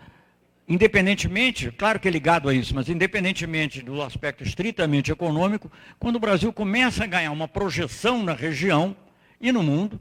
independentemente, 0.67 1.71
claro 1.71 1.99
que 1.99 2.07
é 2.07 2.11
ligado 2.11 2.47
a 2.47 2.53
isso, 2.53 2.73
mas 2.75 2.89
independentemente 2.89 3.81
do 3.81 4.01
aspecto 4.01 4.43
estritamente 4.43 5.11
econômico, 5.11 5.71
quando 5.99 6.17
o 6.17 6.19
Brasil 6.19 6.53
começa 6.53 7.03
a 7.03 7.07
ganhar 7.07 7.31
uma 7.31 7.47
projeção 7.47 8.23
na 8.23 8.33
região 8.33 8.95
e 9.41 9.51
no 9.51 9.63
mundo, 9.63 9.99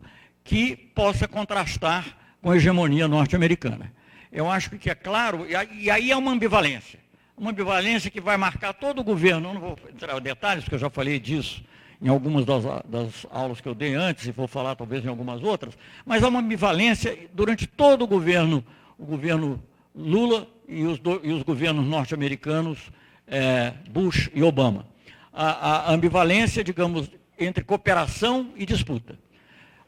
que 0.48 0.74
possa 0.74 1.28
contrastar 1.28 2.06
com 2.40 2.50
a 2.50 2.56
hegemonia 2.56 3.06
norte-americana. 3.06 3.92
Eu 4.32 4.50
acho 4.50 4.70
que 4.70 4.88
é 4.88 4.94
claro, 4.94 5.46
e 5.46 5.90
aí 5.90 6.10
é 6.10 6.16
uma 6.16 6.32
ambivalência. 6.32 6.98
Uma 7.36 7.50
ambivalência 7.50 8.10
que 8.10 8.18
vai 8.18 8.38
marcar 8.38 8.72
todo 8.72 9.00
o 9.00 9.04
governo. 9.04 9.50
Eu 9.50 9.54
não 9.54 9.60
vou 9.60 9.78
entrar 9.92 10.16
em 10.16 10.22
detalhes, 10.22 10.64
porque 10.64 10.76
eu 10.76 10.78
já 10.78 10.88
falei 10.88 11.20
disso 11.20 11.62
em 12.00 12.08
algumas 12.08 12.46
das, 12.46 12.64
das, 12.86 13.26
aulas 13.30 13.60
que 13.60 13.68
eu 13.68 13.74
dei 13.74 13.94
antes, 13.94 14.26
e 14.26 14.32
vou 14.32 14.48
falar 14.48 14.74
talvez 14.74 15.04
em 15.04 15.08
algumas 15.08 15.42
outras, 15.42 15.76
mas 16.06 16.22
há 16.22 16.28
uma 16.28 16.38
ambivalência 16.38 17.28
durante 17.34 17.66
todo 17.66 18.02
o 18.02 18.06
governo, 18.06 18.64
o 18.96 19.04
governo 19.04 19.62
Lula 19.94 20.46
e 20.66 20.84
os, 20.84 20.98
do, 20.98 21.20
e 21.22 21.30
os 21.30 21.42
governos 21.42 21.84
norte-americanos, 21.84 22.78
é, 23.26 23.74
Bush 23.90 24.30
e 24.32 24.42
Obama. 24.42 24.86
A, 25.30 25.90
a 25.90 25.92
ambivalência, 25.92 26.64
digamos, 26.64 27.10
entre 27.38 27.62
cooperação 27.62 28.50
e 28.56 28.64
disputa. 28.64 29.18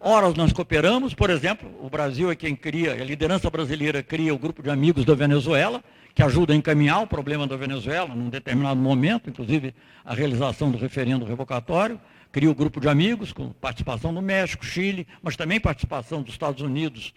Ora, 0.02 0.32
nós 0.32 0.50
cooperamos, 0.50 1.12
por 1.12 1.28
exemplo, 1.28 1.70
o 1.78 1.90
Brasil 1.90 2.30
é 2.30 2.34
quem 2.34 2.56
cria, 2.56 2.92
a 2.92 3.04
liderança 3.04 3.50
brasileira 3.50 4.02
cria 4.02 4.34
o 4.34 4.38
grupo 4.38 4.62
de 4.62 4.70
amigos 4.70 5.04
da 5.04 5.14
Venezuela, 5.14 5.84
que 6.14 6.22
ajuda 6.22 6.54
a 6.54 6.56
encaminhar 6.56 7.02
o 7.02 7.06
problema 7.06 7.46
da 7.46 7.54
Venezuela 7.54 8.08
num 8.14 8.30
determinado 8.30 8.80
momento, 8.80 9.28
inclusive 9.28 9.74
a 10.02 10.14
realização 10.14 10.70
do 10.70 10.78
referendo 10.78 11.26
revocatório. 11.26 12.00
Cria 12.32 12.50
o 12.50 12.54
grupo 12.54 12.80
de 12.80 12.88
amigos, 12.88 13.30
com 13.30 13.50
participação 13.50 14.14
do 14.14 14.22
México, 14.22 14.64
Chile, 14.64 15.06
mas 15.20 15.36
também 15.36 15.60
participação 15.60 16.22
dos 16.22 16.32
Estados 16.32 16.62
Unidos, 16.62 17.12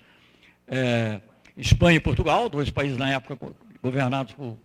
é, 0.67 1.21
Espanha 1.55 1.95
e 1.95 2.01
Portugal, 2.01 2.49
dois 2.49 2.69
países 2.69 2.97
na 2.97 3.09
época 3.09 3.37
governados 3.81 4.33
por 4.33 4.57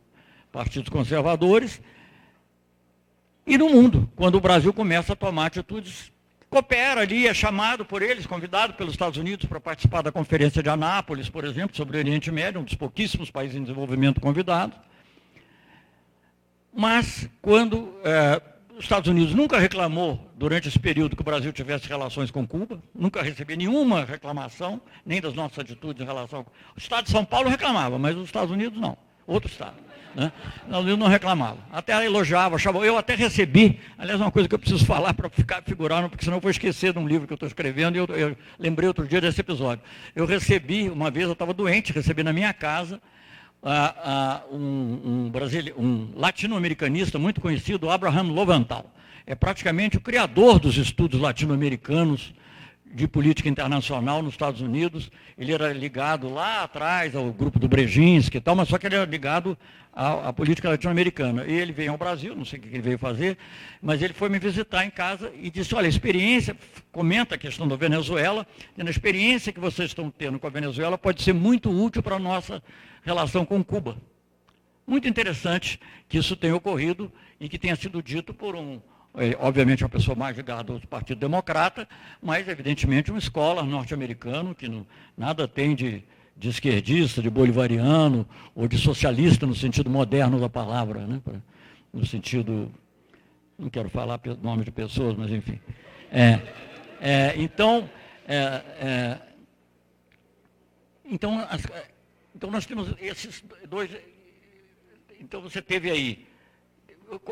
partidos 0.50 0.88
conservadores. 0.88 1.80
E 3.46 3.56
no 3.56 3.68
mundo, 3.68 4.10
quando 4.16 4.34
o 4.34 4.40
Brasil 4.40 4.72
começa 4.72 5.12
a 5.12 5.16
tomar 5.16 5.46
atitudes 5.46 6.10
coopera 6.48 7.02
ali, 7.02 7.26
é 7.26 7.34
chamado 7.34 7.84
por 7.84 8.02
eles, 8.02 8.26
convidado 8.26 8.74
pelos 8.74 8.94
Estados 8.94 9.18
Unidos 9.18 9.46
para 9.46 9.60
participar 9.60 10.02
da 10.02 10.10
Conferência 10.10 10.62
de 10.62 10.68
Anápolis, 10.68 11.28
por 11.28 11.44
exemplo, 11.44 11.76
sobre 11.76 11.96
o 11.96 12.00
Oriente 12.00 12.30
Médio, 12.30 12.60
um 12.60 12.64
dos 12.64 12.74
pouquíssimos 12.74 13.30
países 13.30 13.56
em 13.56 13.62
desenvolvimento 13.62 14.20
convidados. 14.20 14.78
Mas, 16.72 17.28
quando 17.42 17.94
é, 18.04 18.40
os 18.76 18.84
Estados 18.84 19.08
Unidos 19.10 19.34
nunca 19.34 19.58
reclamou, 19.58 20.30
durante 20.36 20.68
esse 20.68 20.78
período, 20.78 21.16
que 21.16 21.22
o 21.22 21.24
Brasil 21.24 21.52
tivesse 21.52 21.88
relações 21.88 22.30
com 22.30 22.46
Cuba, 22.46 22.80
nunca 22.94 23.22
recebeu 23.22 23.56
nenhuma 23.56 24.04
reclamação, 24.04 24.80
nem 25.04 25.20
das 25.20 25.34
nossas 25.34 25.58
atitudes 25.58 26.00
em 26.00 26.06
relação. 26.06 26.46
O 26.76 26.78
Estado 26.78 27.06
de 27.06 27.10
São 27.10 27.24
Paulo 27.24 27.50
reclamava, 27.50 27.98
mas 27.98 28.16
os 28.16 28.26
Estados 28.26 28.50
Unidos 28.50 28.80
não, 28.80 28.96
outro 29.26 29.50
Estado. 29.50 29.87
Né? 30.14 30.32
Eu 30.68 30.96
não 30.96 31.06
reclamava. 31.06 31.58
Até 31.72 32.04
elogiava, 32.04 32.56
achava. 32.56 32.78
Eu 32.78 32.96
até 32.98 33.14
recebi, 33.14 33.78
aliás, 33.96 34.20
uma 34.20 34.30
coisa 34.30 34.48
que 34.48 34.54
eu 34.54 34.58
preciso 34.58 34.84
falar 34.84 35.14
para 35.14 35.28
ficar 35.28 35.62
figurando, 35.62 36.08
porque 36.08 36.24
senão 36.24 36.38
eu 36.38 36.40
vou 36.40 36.50
esquecer 36.50 36.92
de 36.92 36.98
um 36.98 37.06
livro 37.06 37.26
que 37.26 37.32
eu 37.32 37.36
estou 37.36 37.46
escrevendo, 37.46 37.96
e 37.96 37.98
eu, 37.98 38.06
eu, 38.06 38.36
lembrei 38.58 38.88
outro 38.88 39.06
dia 39.06 39.20
desse 39.20 39.40
episódio. 39.40 39.84
Eu 40.14 40.26
recebi, 40.26 40.88
uma 40.88 41.10
vez 41.10 41.26
eu 41.26 41.32
estava 41.32 41.54
doente, 41.54 41.92
recebi 41.92 42.22
na 42.22 42.32
minha 42.32 42.52
casa 42.52 43.00
um, 44.50 45.30
um, 45.30 45.32
um 45.78 46.10
latino-americanista 46.14 47.18
muito 47.18 47.40
conhecido, 47.40 47.90
Abraham 47.90 48.32
Loventhal. 48.32 48.92
É 49.26 49.34
praticamente 49.34 49.96
o 49.96 50.00
criador 50.00 50.58
dos 50.58 50.76
estudos 50.76 51.20
latino-americanos 51.20 52.32
de 52.92 53.06
política 53.06 53.48
internacional 53.48 54.22
nos 54.22 54.34
Estados 54.34 54.60
Unidos. 54.60 55.10
Ele 55.36 55.52
era 55.52 55.72
ligado 55.72 56.32
lá 56.32 56.62
atrás 56.62 57.14
ao 57.14 57.32
grupo 57.32 57.58
do 57.58 57.68
Brzezinski 57.68 58.38
e 58.38 58.40
tal, 58.40 58.54
mas 58.54 58.68
só 58.68 58.78
que 58.78 58.86
ele 58.86 58.96
era 58.96 59.04
ligado 59.04 59.56
à, 59.92 60.28
à 60.28 60.32
política 60.32 60.68
latino-americana. 60.68 61.44
E 61.46 61.52
ele 61.52 61.72
veio 61.72 61.92
ao 61.92 61.98
Brasil, 61.98 62.34
não 62.34 62.44
sei 62.44 62.58
o 62.58 62.62
que 62.62 62.68
ele 62.68 62.80
veio 62.80 62.98
fazer, 62.98 63.36
mas 63.82 64.02
ele 64.02 64.12
foi 64.12 64.28
me 64.28 64.38
visitar 64.38 64.84
em 64.84 64.90
casa 64.90 65.32
e 65.40 65.50
disse, 65.50 65.74
olha, 65.74 65.86
a 65.86 65.88
experiência, 65.88 66.56
comenta 66.90 67.34
a 67.34 67.38
questão 67.38 67.68
da 67.68 67.76
Venezuela, 67.76 68.46
e 68.76 68.82
a 68.82 68.90
experiência 68.90 69.52
que 69.52 69.60
vocês 69.60 69.90
estão 69.90 70.10
tendo 70.10 70.38
com 70.38 70.46
a 70.46 70.50
Venezuela 70.50 70.96
pode 70.96 71.22
ser 71.22 71.32
muito 71.32 71.70
útil 71.70 72.02
para 72.02 72.16
a 72.16 72.20
nossa 72.20 72.62
relação 73.02 73.44
com 73.44 73.62
Cuba. 73.62 73.96
Muito 74.86 75.06
interessante 75.06 75.78
que 76.08 76.16
isso 76.16 76.34
tenha 76.34 76.56
ocorrido 76.56 77.12
e 77.38 77.48
que 77.48 77.58
tenha 77.58 77.76
sido 77.76 78.02
dito 78.02 78.32
por 78.32 78.56
um 78.56 78.80
obviamente 79.38 79.82
uma 79.82 79.88
pessoa 79.88 80.14
mais 80.14 80.36
ligada 80.36 80.72
ao 80.72 80.80
Partido 80.80 81.18
Democrata, 81.18 81.88
mas 82.22 82.46
evidentemente 82.46 83.10
um 83.10 83.18
escola 83.18 83.62
norte-americano 83.62 84.54
que 84.54 84.68
não, 84.68 84.86
nada 85.16 85.48
tem 85.48 85.74
de, 85.74 86.04
de, 86.36 86.48
esquerdista, 86.48 87.20
de 87.20 87.30
bolivariano 87.30 88.26
ou 88.54 88.68
de 88.68 88.78
socialista 88.78 89.46
no 89.46 89.54
sentido 89.54 89.90
moderno 89.90 90.38
da 90.38 90.48
palavra, 90.48 91.06
né? 91.06 91.20
no 91.92 92.06
sentido, 92.06 92.70
não 93.58 93.68
quero 93.68 93.88
falar 93.88 94.20
nome 94.42 94.64
de 94.64 94.70
pessoas, 94.70 95.16
mas 95.16 95.30
enfim. 95.32 95.58
É, 96.12 96.40
é, 97.00 97.34
então, 97.36 97.88
é, 98.26 98.62
é, 98.80 99.18
então, 101.04 101.38
as, 101.48 101.62
então 102.34 102.50
nós 102.50 102.66
temos 102.66 102.94
esses 103.00 103.42
dois. 103.68 103.90
Então 105.18 105.40
você 105.40 105.60
teve 105.60 105.90
aí 105.90 106.27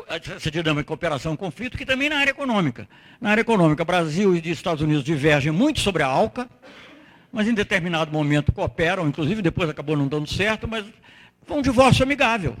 essa 0.07 0.49
dinâmica 0.49 0.81
de 0.81 0.87
cooperação 0.87 1.33
e 1.33 1.37
conflito, 1.37 1.77
que 1.77 1.85
também 1.85 2.09
na 2.09 2.17
área 2.17 2.31
econômica. 2.31 2.87
Na 3.21 3.31
área 3.31 3.41
econômica, 3.41 3.85
Brasil 3.85 4.35
e 4.35 4.49
Estados 4.49 4.81
Unidos 4.81 5.03
divergem 5.03 5.51
muito 5.51 5.79
sobre 5.79 6.03
a 6.03 6.07
ALCA, 6.07 6.49
mas 7.31 7.47
em 7.47 7.53
determinado 7.53 8.11
momento 8.11 8.51
cooperam, 8.51 9.07
inclusive 9.07 9.41
depois 9.41 9.69
acabou 9.69 9.95
não 9.95 10.07
dando 10.07 10.27
certo, 10.27 10.67
mas 10.67 10.85
foi 11.45 11.57
um 11.57 11.61
divórcio 11.61 12.03
amigável. 12.03 12.55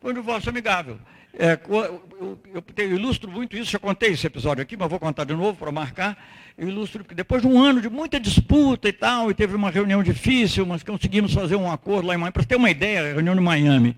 Foi 0.00 0.12
um 0.12 0.14
divórcio 0.14 0.50
amigável. 0.50 0.98
É, 1.38 1.58
eu, 1.68 2.02
eu, 2.20 2.64
eu, 2.76 2.90
ilustro 2.90 3.30
muito 3.30 3.56
isso, 3.56 3.70
já 3.70 3.78
contei 3.78 4.10
esse 4.10 4.26
episódio 4.26 4.62
aqui, 4.62 4.76
mas 4.76 4.88
vou 4.88 4.98
contar 4.98 5.24
de 5.24 5.34
novo 5.34 5.56
para 5.56 5.70
marcar. 5.70 6.16
Eu 6.56 6.68
ilustro 6.68 7.04
que 7.04 7.14
depois 7.14 7.42
de 7.42 7.48
um 7.48 7.60
ano 7.60 7.80
de 7.80 7.88
muita 7.88 8.18
disputa 8.18 8.88
e 8.88 8.92
tal, 8.92 9.30
e 9.30 9.34
teve 9.34 9.54
uma 9.54 9.70
reunião 9.70 10.02
difícil, 10.02 10.66
mas 10.66 10.82
conseguimos 10.82 11.32
fazer 11.32 11.56
um 11.56 11.70
acordo 11.70 12.08
lá 12.08 12.14
em 12.14 12.18
Miami. 12.18 12.32
Para 12.32 12.44
ter 12.44 12.56
uma 12.56 12.70
ideia, 12.70 13.02
a 13.02 13.14
reunião 13.14 13.34
de 13.34 13.40
Miami, 13.40 13.96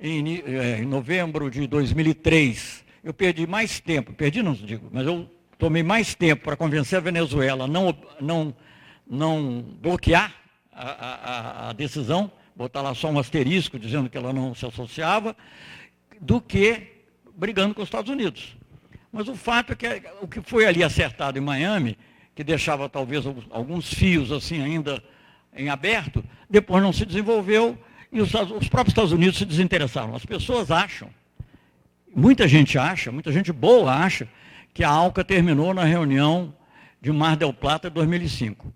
em, 0.00 0.42
é, 0.46 0.78
em 0.80 0.86
novembro 0.86 1.50
de 1.50 1.66
2003, 1.66 2.84
eu 3.02 3.12
perdi 3.12 3.46
mais 3.46 3.80
tempo, 3.80 4.12
perdi 4.12 4.42
não 4.42 4.52
digo, 4.52 4.88
mas 4.92 5.06
eu 5.06 5.28
tomei 5.58 5.82
mais 5.82 6.14
tempo 6.14 6.44
para 6.44 6.56
convencer 6.56 6.98
a 6.98 7.00
Venezuela 7.00 7.64
a 7.64 7.66
não, 7.66 7.96
não, 8.20 8.54
não 9.08 9.64
bloquear 9.80 10.32
a, 10.72 10.90
a, 10.90 11.70
a, 11.70 11.72
decisão, 11.72 12.30
botar 12.54 12.82
lá 12.82 12.94
só 12.94 13.10
um 13.10 13.18
asterisco 13.18 13.78
dizendo 13.78 14.08
que 14.08 14.16
ela 14.16 14.32
não 14.32 14.54
se 14.54 14.64
associava, 14.64 15.36
do 16.20 16.40
que 16.40 17.02
brigando 17.36 17.74
com 17.74 17.82
os 17.82 17.88
Estados 17.88 18.10
Unidos. 18.10 18.56
Mas 19.12 19.26
o 19.26 19.34
fato 19.34 19.72
é 19.72 19.76
que 19.76 20.02
o 20.20 20.28
que 20.28 20.40
foi 20.40 20.66
ali 20.66 20.84
acertado 20.84 21.38
em 21.38 21.42
Miami, 21.42 21.96
que 22.34 22.44
deixava 22.44 22.88
talvez 22.88 23.24
alguns 23.50 23.92
fios 23.92 24.30
assim 24.30 24.62
ainda 24.62 25.02
em 25.56 25.68
aberto, 25.68 26.24
depois 26.48 26.82
não 26.82 26.92
se 26.92 27.04
desenvolveu 27.04 27.76
e 28.10 28.20
os, 28.20 28.32
os 28.32 28.68
próprios 28.68 28.88
Estados 28.88 29.12
Unidos 29.12 29.38
se 29.38 29.44
desinteressaram. 29.44 30.14
As 30.14 30.24
pessoas 30.24 30.70
acham, 30.70 31.10
muita 32.14 32.48
gente 32.48 32.78
acha, 32.78 33.12
muita 33.12 33.30
gente 33.32 33.52
boa 33.52 33.92
acha, 33.92 34.28
que 34.72 34.84
a 34.84 34.90
ALCA 34.90 35.24
terminou 35.24 35.74
na 35.74 35.84
reunião 35.84 36.54
de 37.00 37.12
Mar 37.12 37.36
del 37.36 37.52
Plata 37.52 37.90
2005. 37.90 38.72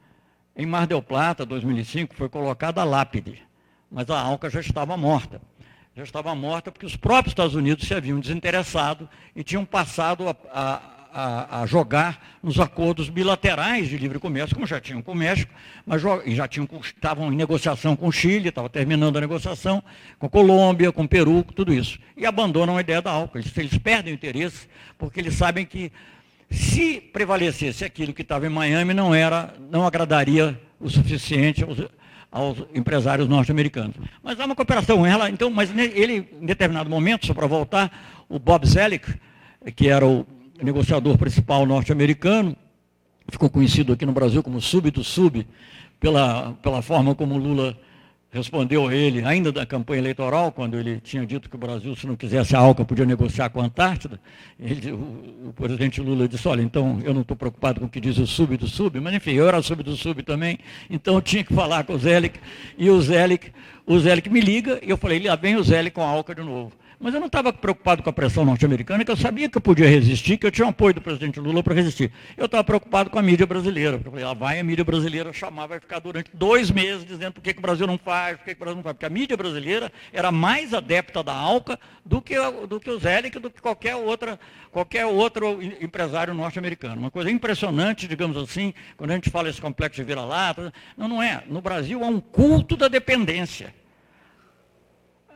Em 0.56 0.66
Mar 0.66 0.86
del 0.86 1.02
Plata, 1.02 1.46
2005, 1.46 2.14
foi 2.14 2.28
colocada 2.28 2.80
a 2.80 2.84
lápide, 2.84 3.42
mas 3.90 4.08
a 4.10 4.20
ALCA 4.20 4.50
já 4.50 4.60
estava 4.60 4.96
morta. 4.96 5.40
Já 5.94 6.02
estava 6.02 6.34
morta 6.34 6.72
porque 6.72 6.86
os 6.86 6.96
próprios 6.96 7.32
Estados 7.32 7.54
Unidos 7.54 7.86
se 7.86 7.94
haviam 7.94 8.18
desinteressado 8.18 9.08
e 9.36 9.44
tinham 9.44 9.64
passado 9.64 10.28
a, 10.28 10.36
a, 10.50 10.82
a, 11.12 11.62
a, 11.62 11.66
jogar 11.66 12.38
nos 12.42 12.58
acordos 12.58 13.08
bilaterais 13.08 13.88
de 13.88 13.96
livre 13.96 14.18
comércio, 14.18 14.54
como 14.54 14.66
já 14.66 14.80
tinham 14.80 15.02
com 15.02 15.12
o 15.12 15.14
México, 15.14 15.52
mas 15.86 16.02
já 16.26 16.48
tinham, 16.48 16.68
estavam 16.82 17.32
em 17.32 17.36
negociação 17.36 17.94
com 17.94 18.08
o 18.08 18.12
Chile, 18.12 18.48
estava 18.48 18.68
terminando 18.68 19.16
a 19.18 19.20
negociação 19.20 19.82
com 20.18 20.26
a 20.26 20.30
Colômbia, 20.30 20.90
com 20.90 21.04
o 21.04 21.08
Peru, 21.08 21.44
tudo 21.54 21.72
isso. 21.72 21.98
E 22.16 22.24
abandonam 22.24 22.76
a 22.76 22.80
ideia 22.80 23.02
da 23.02 23.10
álcool. 23.10 23.38
Eles, 23.38 23.56
eles 23.56 23.78
perdem 23.78 24.12
o 24.12 24.14
interesse, 24.14 24.68
porque 24.98 25.20
eles 25.20 25.34
sabem 25.34 25.66
que 25.66 25.92
se 26.50 27.00
prevalecesse 27.00 27.84
aquilo 27.84 28.12
que 28.12 28.22
estava 28.22 28.46
em 28.46 28.50
Miami, 28.50 28.92
não 28.94 29.14
era, 29.14 29.54
não 29.70 29.86
agradaria 29.86 30.60
o 30.78 30.88
suficiente 30.88 31.64
aos, 31.64 31.78
aos 32.30 32.58
empresários 32.74 33.28
norte-americanos. 33.28 33.96
Mas 34.22 34.38
há 34.38 34.44
uma 34.44 34.54
cooperação, 34.54 35.06
ela, 35.06 35.30
então, 35.30 35.50
mas 35.50 35.70
ele, 35.76 36.28
em 36.40 36.46
determinado 36.46 36.90
momento, 36.90 37.26
só 37.26 37.34
para 37.34 37.46
voltar, 37.46 38.24
o 38.28 38.38
Bob 38.38 38.66
Zelig, 38.66 39.04
que 39.76 39.88
era 39.88 40.06
o 40.06 40.26
negociador 40.62 41.18
principal 41.18 41.66
norte-americano, 41.66 42.56
ficou 43.28 43.50
conhecido 43.50 43.92
aqui 43.92 44.06
no 44.06 44.12
Brasil 44.12 44.42
como 44.42 44.60
sub 44.60 44.90
do 44.90 45.04
sub, 45.04 45.46
pela, 46.00 46.52
pela 46.62 46.82
forma 46.82 47.14
como 47.14 47.36
Lula 47.36 47.76
respondeu 48.32 48.88
a 48.88 48.94
ele, 48.94 49.22
ainda 49.26 49.52
da 49.52 49.66
campanha 49.66 50.00
eleitoral, 50.00 50.50
quando 50.50 50.78
ele 50.78 50.98
tinha 51.00 51.24
dito 51.26 51.50
que 51.50 51.54
o 51.54 51.58
Brasil, 51.58 51.94
se 51.94 52.06
não 52.06 52.16
quisesse 52.16 52.56
a 52.56 52.60
ALCA, 52.60 52.82
podia 52.82 53.04
negociar 53.04 53.50
com 53.50 53.60
a 53.60 53.64
Antártida, 53.66 54.18
ele, 54.58 54.90
o, 54.90 55.48
o, 55.48 55.52
presidente 55.54 56.00
Lula 56.00 56.26
disse, 56.26 56.48
olha, 56.48 56.62
então 56.62 56.98
eu 57.04 57.12
não 57.12 57.20
estou 57.20 57.36
preocupado 57.36 57.80
com 57.80 57.86
o 57.86 57.88
que 57.90 58.00
diz 58.00 58.16
o 58.16 58.26
sub 58.26 58.56
do 58.56 58.66
sub, 58.66 58.98
mas 59.00 59.12
enfim, 59.14 59.32
eu 59.32 59.46
era 59.46 59.60
sub 59.60 59.82
do 59.82 59.94
sub 59.94 60.22
também, 60.22 60.58
então 60.88 61.14
eu 61.14 61.20
tinha 61.20 61.44
que 61.44 61.52
falar 61.52 61.84
com 61.84 61.92
o 61.92 61.98
Zélic, 61.98 62.40
e 62.78 62.88
o 62.88 62.98
Zélic, 63.02 63.52
o 63.86 63.98
Zélic 63.98 64.30
me 64.30 64.40
liga, 64.40 64.80
e 64.82 64.88
eu 64.88 64.96
falei, 64.96 65.22
lá 65.22 65.36
vem 65.36 65.56
o 65.56 65.62
Zélic 65.62 65.94
com 65.94 66.02
a 66.02 66.06
ALCA 66.06 66.34
de 66.34 66.42
novo. 66.42 66.72
Mas 67.02 67.14
eu 67.14 67.18
não 67.18 67.26
estava 67.26 67.52
preocupado 67.52 68.00
com 68.00 68.08
a 68.08 68.12
pressão 68.12 68.44
norte-americana, 68.44 69.04
que 69.04 69.10
eu 69.10 69.16
sabia 69.16 69.48
que 69.48 69.58
eu 69.58 69.60
podia 69.60 69.88
resistir, 69.88 70.38
que 70.38 70.46
eu 70.46 70.52
tinha 70.52 70.64
o 70.64 70.70
apoio 70.70 70.94
do 70.94 71.00
presidente 71.00 71.40
Lula 71.40 71.60
para 71.60 71.74
resistir. 71.74 72.12
Eu 72.36 72.46
estava 72.46 72.62
preocupado 72.62 73.10
com 73.10 73.18
a 73.18 73.22
mídia 73.22 73.44
brasileira. 73.44 73.96
Eu 73.96 74.12
falei, 74.12 74.24
lá 74.24 74.32
vai 74.34 74.60
a 74.60 74.62
mídia 74.62 74.84
brasileira 74.84 75.32
chamar, 75.32 75.66
vai 75.66 75.80
ficar 75.80 75.98
durante 75.98 76.30
dois 76.32 76.70
meses 76.70 77.04
dizendo 77.04 77.32
por 77.32 77.42
que, 77.42 77.54
que 77.54 77.58
o 77.58 77.62
Brasil 77.62 77.88
não 77.88 77.98
faz, 77.98 78.36
por 78.36 78.44
que, 78.44 78.54
que 78.54 78.56
o 78.56 78.64
Brasil 78.64 78.76
não 78.76 78.84
faz. 78.84 78.94
Porque 78.94 79.06
a 79.06 79.10
mídia 79.10 79.36
brasileira 79.36 79.90
era 80.12 80.30
mais 80.30 80.72
adepta 80.72 81.24
da 81.24 81.32
ALCA 81.32 81.76
do 82.06 82.22
que, 82.22 82.36
do 82.68 82.78
que 82.78 82.90
o 82.90 83.00
do 83.40 83.50
que 83.50 83.60
qualquer, 83.60 83.96
outra, 83.96 84.38
qualquer 84.70 85.04
outro 85.04 85.60
empresário 85.60 86.32
norte-americano. 86.32 87.00
Uma 87.00 87.10
coisa 87.10 87.28
impressionante, 87.32 88.06
digamos 88.06 88.36
assim, 88.36 88.72
quando 88.96 89.10
a 89.10 89.14
gente 89.14 89.28
fala 89.28 89.48
esse 89.48 89.60
complexo 89.60 89.96
de 89.96 90.04
vira-lata. 90.04 90.72
Não, 90.96 91.08
não 91.08 91.20
é. 91.20 91.42
No 91.48 91.60
Brasil 91.60 92.04
há 92.04 92.06
um 92.06 92.20
culto 92.20 92.76
da 92.76 92.86
dependência 92.86 93.74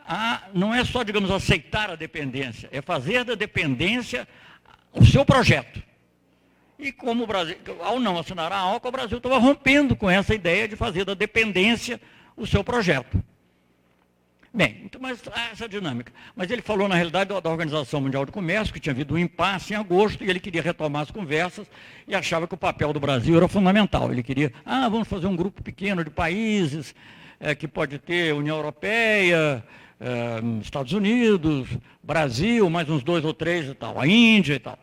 a, 0.07 0.43
não 0.55 0.75
é 0.75 0.85
só, 0.85 1.03
digamos, 1.03 1.31
aceitar 1.31 1.91
a 1.91 1.97
dependência, 1.97 2.69
é 2.73 2.81
fazer 2.81 3.25
da 3.25 3.35
dependência 3.35 4.27
o 4.93 5.05
seu 5.05 5.25
projeto. 5.25 5.83
E 6.79 6.93
como 6.93 7.25
o 7.25 7.27
Brasil, 7.27 7.57
ao 7.81 7.99
não 7.99 8.19
assinar 8.19 8.53
a 8.53 8.59
ALCA, 8.59 8.89
o 8.89 8.93
Brasil 8.93 9.19
estava 9.19 9.39
rompendo 9.39 9.97
com 9.97 10.09
essa 10.11 10.35
ideia 10.35 10.69
de 10.69 10.77
fazer 10.77 11.05
da 11.05 11.15
dependência 11.15 12.01
o 12.37 12.47
seu 12.47 12.63
projeto. 12.63 13.23
Bem, 14.53 14.83
então, 14.85 14.99
mas 15.01 15.21
essa 15.53 15.69
dinâmica. 15.69 16.13
Mas 16.35 16.51
ele 16.51 16.63
falou, 16.63 16.89
na 16.89 16.95
realidade, 16.95 17.29
da, 17.29 17.51
Organização 17.51 18.01
Mundial 18.01 18.25
do 18.25 18.33
Comércio, 18.33 18.73
que 18.73 18.81
tinha 18.81 18.93
havido 18.93 19.15
um 19.15 19.19
impasse 19.19 19.75
em 19.75 19.77
agosto, 19.77 20.25
e 20.25 20.31
ele 20.31 20.41
queria 20.41 20.63
retomar 20.63 21.03
as 21.03 21.11
conversas 21.11 21.67
e 22.09 22.15
achava 22.15 22.47
que 22.47 22.55
o 22.55 22.57
papel 22.57 22.91
do 22.93 23.01
Brasil 23.01 23.37
era 23.37 23.49
fundamental. 23.49 24.11
Ele 24.11 24.23
queria, 24.23 24.51
ah, 24.65 24.89
vamos 24.89 25.09
fazer 25.09 25.27
um 25.27 25.37
grupo 25.37 25.63
pequeno 25.63 26.03
de 26.03 26.11
países, 26.11 26.95
é, 27.39 27.55
que 27.55 27.69
pode 27.69 27.99
ter 27.99 28.33
União 28.33 28.57
Europeia, 28.57 29.63
é, 30.01 30.41
Estados 30.63 30.93
Unidos, 30.93 31.69
Brasil, 32.03 32.69
mais 32.69 32.89
uns 32.89 33.03
dois 33.03 33.25
ou 33.25 33.33
três 33.33 33.69
e 33.69 33.75
tal, 33.75 34.01
a 34.01 34.07
Índia 34.07 34.55
e 34.55 34.59
tal. 34.59 34.79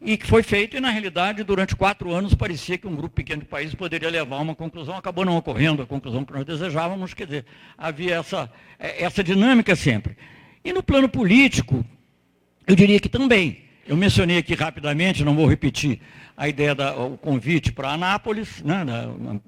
E 0.00 0.18
que 0.18 0.26
foi 0.26 0.42
feito, 0.42 0.76
e 0.76 0.80
na 0.80 0.90
realidade, 0.90 1.42
durante 1.42 1.74
quatro 1.74 2.12
anos, 2.12 2.34
parecia 2.34 2.76
que 2.76 2.86
um 2.86 2.94
grupo 2.94 3.14
pequeno 3.14 3.40
de 3.40 3.48
países 3.48 3.74
poderia 3.74 4.10
levar 4.10 4.36
a 4.36 4.40
uma 4.40 4.54
conclusão, 4.54 4.96
acabou 4.96 5.24
não 5.24 5.36
ocorrendo 5.36 5.82
a 5.82 5.86
conclusão 5.86 6.24
que 6.24 6.32
nós 6.32 6.44
desejávamos, 6.44 7.14
quer 7.14 7.26
dizer, 7.26 7.46
havia 7.76 8.16
essa, 8.16 8.50
é, 8.78 9.02
essa 9.02 9.24
dinâmica 9.24 9.74
sempre. 9.74 10.16
E 10.62 10.72
no 10.72 10.82
plano 10.82 11.08
político, 11.08 11.84
eu 12.66 12.76
diria 12.76 13.00
que 13.00 13.08
também. 13.08 13.64
Eu 13.86 13.96
mencionei 13.96 14.38
aqui 14.38 14.54
rapidamente, 14.54 15.24
não 15.24 15.34
vou 15.34 15.46
repetir, 15.46 16.00
a 16.36 16.48
ideia 16.48 16.74
do 16.74 17.16
convite 17.18 17.72
para 17.72 17.92
Anápolis, 17.92 18.62
né, 18.62 18.84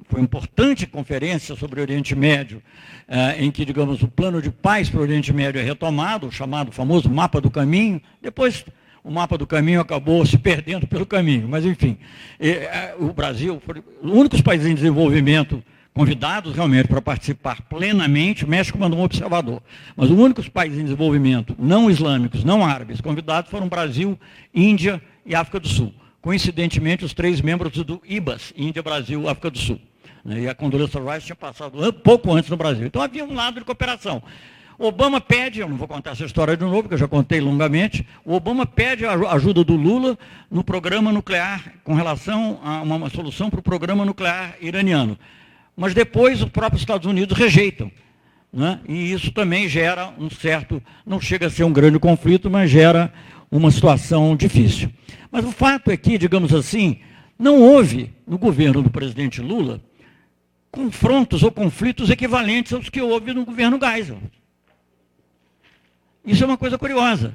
foi 0.09 0.21
uma 0.21 0.25
importante 0.25 0.87
conferência 0.87 1.57
sobre 1.57 1.81
o 1.81 1.83
Oriente 1.83 2.15
Médio, 2.15 2.63
eh, 3.09 3.37
em 3.41 3.51
que, 3.51 3.65
digamos, 3.65 4.03
o 4.03 4.09
plano 4.09 4.41
de 4.41 4.51
paz 4.51 4.89
para 4.89 5.01
o 5.01 5.03
Oriente 5.03 5.33
Médio 5.33 5.61
é 5.61 5.65
retomado, 5.65 6.29
o 6.29 6.33
chamado 6.33 6.71
famoso 6.71 7.11
mapa 7.11 7.41
do 7.41 7.51
caminho. 7.51 8.01
Depois, 8.23 8.65
o 9.03 9.11
mapa 9.11 9.37
do 9.37 9.47
caminho 9.47 9.81
acabou 9.81 10.25
se 10.25 10.39
perdendo 10.39 10.87
pelo 10.87 11.05
caminho, 11.05 11.49
mas, 11.49 11.65
enfim, 11.65 11.99
eh, 12.39 12.95
o 13.01 13.13
Brasil 13.13 13.61
foi 13.65 13.83
os 14.01 14.13
únicos 14.13 14.41
países 14.41 14.69
em 14.69 14.75
desenvolvimento 14.75 15.63
convidados 15.93 16.55
realmente 16.55 16.89
para 16.89 17.01
participar 17.01 17.63
plenamente, 17.63 18.45
o 18.45 18.49
México 18.49 18.79
mandou 18.79 18.99
um 18.99 19.03
observador. 19.03 19.63
Mas 19.97 20.11
os 20.11 20.19
únicos 20.19 20.47
países 20.47 20.79
em 20.79 20.85
desenvolvimento 20.85 21.57
não 21.59 21.91
islâmicos, 21.91 22.45
não 22.45 22.65
árabes, 22.65 23.01
convidados 23.01 23.51
foram 23.51 23.67
Brasil, 23.67 24.17
Índia 24.55 25.03
e 25.25 25.35
África 25.35 25.59
do 25.59 25.67
Sul 25.67 25.93
coincidentemente, 26.27 27.05
os 27.05 27.15
três 27.15 27.41
membros 27.41 27.73
do 27.85 28.03
IBAS, 28.05 28.53
Índia, 28.57 28.83
Brasil, 28.83 29.29
África 29.29 29.49
do 29.49 29.59
Sul. 29.59 29.81
Né, 30.25 30.41
e 30.41 30.49
a 30.49 30.57
Condoleezza 30.57 30.99
Rice 30.99 31.27
tinha 31.27 31.37
passado 31.37 31.93
pouco 31.93 32.33
antes 32.33 32.51
no 32.51 32.57
Brasil. 32.57 32.85
Então 32.85 33.01
havia 33.01 33.25
um 33.25 33.33
lado 33.33 33.61
de 33.61 33.65
cooperação. 33.65 34.21
Obama 34.77 35.21
pede, 35.21 35.61
eu 35.61 35.69
não 35.69 35.77
vou 35.77 35.87
contar 35.87 36.11
essa 36.11 36.25
história 36.25 36.57
de 36.57 36.65
novo, 36.65 36.83
porque 36.83 36.95
eu 36.95 36.99
já 36.99 37.07
contei 37.07 37.41
longamente, 37.41 38.05
o 38.25 38.35
Obama 38.35 38.67
pede 38.67 39.07
a 39.07 39.13
ajuda 39.13 39.63
do 39.63 39.77
Lula 39.77 40.19
no 40.51 40.65
programa 40.65 41.13
nuclear, 41.13 41.75
com 41.85 41.95
relação 41.95 42.59
a 42.61 42.83
uma, 42.83 42.97
uma 42.97 43.09
solução 43.09 43.49
para 43.49 43.61
o 43.61 43.63
programa 43.63 44.05
nuclear 44.05 44.57
iraniano. 44.61 45.17
Mas 45.77 45.95
depois 45.95 46.43
os 46.43 46.49
próprios 46.49 46.83
Estados 46.83 47.07
Unidos 47.07 47.39
rejeitam. 47.39 47.89
Né? 48.53 48.81
E 48.89 49.13
isso 49.13 49.31
também 49.31 49.69
gera 49.69 50.13
um 50.19 50.29
certo, 50.29 50.83
não 51.07 51.21
chega 51.21 51.47
a 51.47 51.51
ser 51.51 51.63
um 51.63 51.73
grande 51.73 52.01
conflito, 52.01 52.51
mas 52.51 52.69
gera 52.69 53.13
uma 53.49 53.71
situação 53.71 54.35
difícil. 54.35 54.91
Mas 55.37 55.45
o 55.45 55.53
fato 55.53 55.91
é 55.91 55.99
que, 55.99 56.17
digamos 56.17 56.55
assim, 56.55 56.99
não 57.39 57.61
houve 57.61 58.11
no 58.27 58.39
governo 58.39 58.81
do 58.81 58.89
presidente 58.89 59.43
Lula 59.43 59.83
confrontos 60.71 61.43
ou 61.43 61.53
conflitos 61.53 62.09
equivalentes 62.09 62.73
aos 62.73 62.89
que 62.89 63.03
houve 63.03 63.35
no 63.35 63.45
governo 63.45 63.79
Geisel. 63.79 64.19
Isso 66.25 66.43
é 66.43 66.47
uma 66.47 66.57
coisa 66.57 66.79
curiosa. 66.79 67.35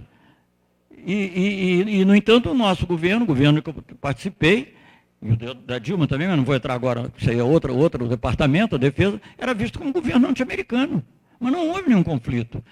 E, 0.98 1.14
e, 1.14 2.00
e, 2.00 2.04
no 2.04 2.16
entanto, 2.16 2.50
o 2.50 2.56
nosso 2.56 2.88
governo, 2.88 3.22
o 3.22 3.28
governo 3.28 3.62
que 3.62 3.70
eu 3.70 3.76
participei, 4.02 4.74
e 5.22 5.34
o 5.34 5.54
da 5.54 5.78
Dilma 5.78 6.08
também, 6.08 6.28
mas 6.28 6.38
não 6.38 6.44
vou 6.44 6.56
entrar 6.56 6.74
agora, 6.74 7.14
isso 7.16 7.30
aí 7.30 7.38
é 7.38 7.44
outro, 7.44 7.78
outro 7.78 8.08
departamento, 8.08 8.78
a 8.78 8.80
defesa, 8.80 9.22
era 9.38 9.54
visto 9.54 9.78
como 9.78 9.94
governo 9.94 10.22
norte-americano. 10.22 11.04
Mas 11.40 11.52
não 11.52 11.70
houve 11.70 11.88
nenhum 11.88 12.02
conflito. 12.02 12.64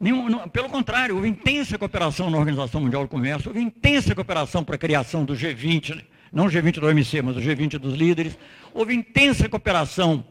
Nenhum, 0.00 0.28
não, 0.28 0.48
pelo 0.48 0.68
contrário, 0.68 1.16
houve 1.16 1.28
intensa 1.28 1.76
cooperação 1.76 2.30
na 2.30 2.38
Organização 2.38 2.80
Mundial 2.80 3.02
do 3.02 3.08
Comércio, 3.08 3.48
houve 3.48 3.60
intensa 3.60 4.14
cooperação 4.14 4.62
para 4.62 4.76
a 4.76 4.78
criação 4.78 5.24
do 5.24 5.34
G20, 5.34 6.04
não 6.32 6.46
o 6.46 6.48
G20 6.48 6.78
do 6.78 6.86
OMC, 6.86 7.20
mas 7.20 7.36
o 7.36 7.40
G20 7.40 7.78
dos 7.78 7.94
líderes, 7.94 8.38
houve 8.72 8.94
intensa 8.94 9.48
cooperação 9.48 10.24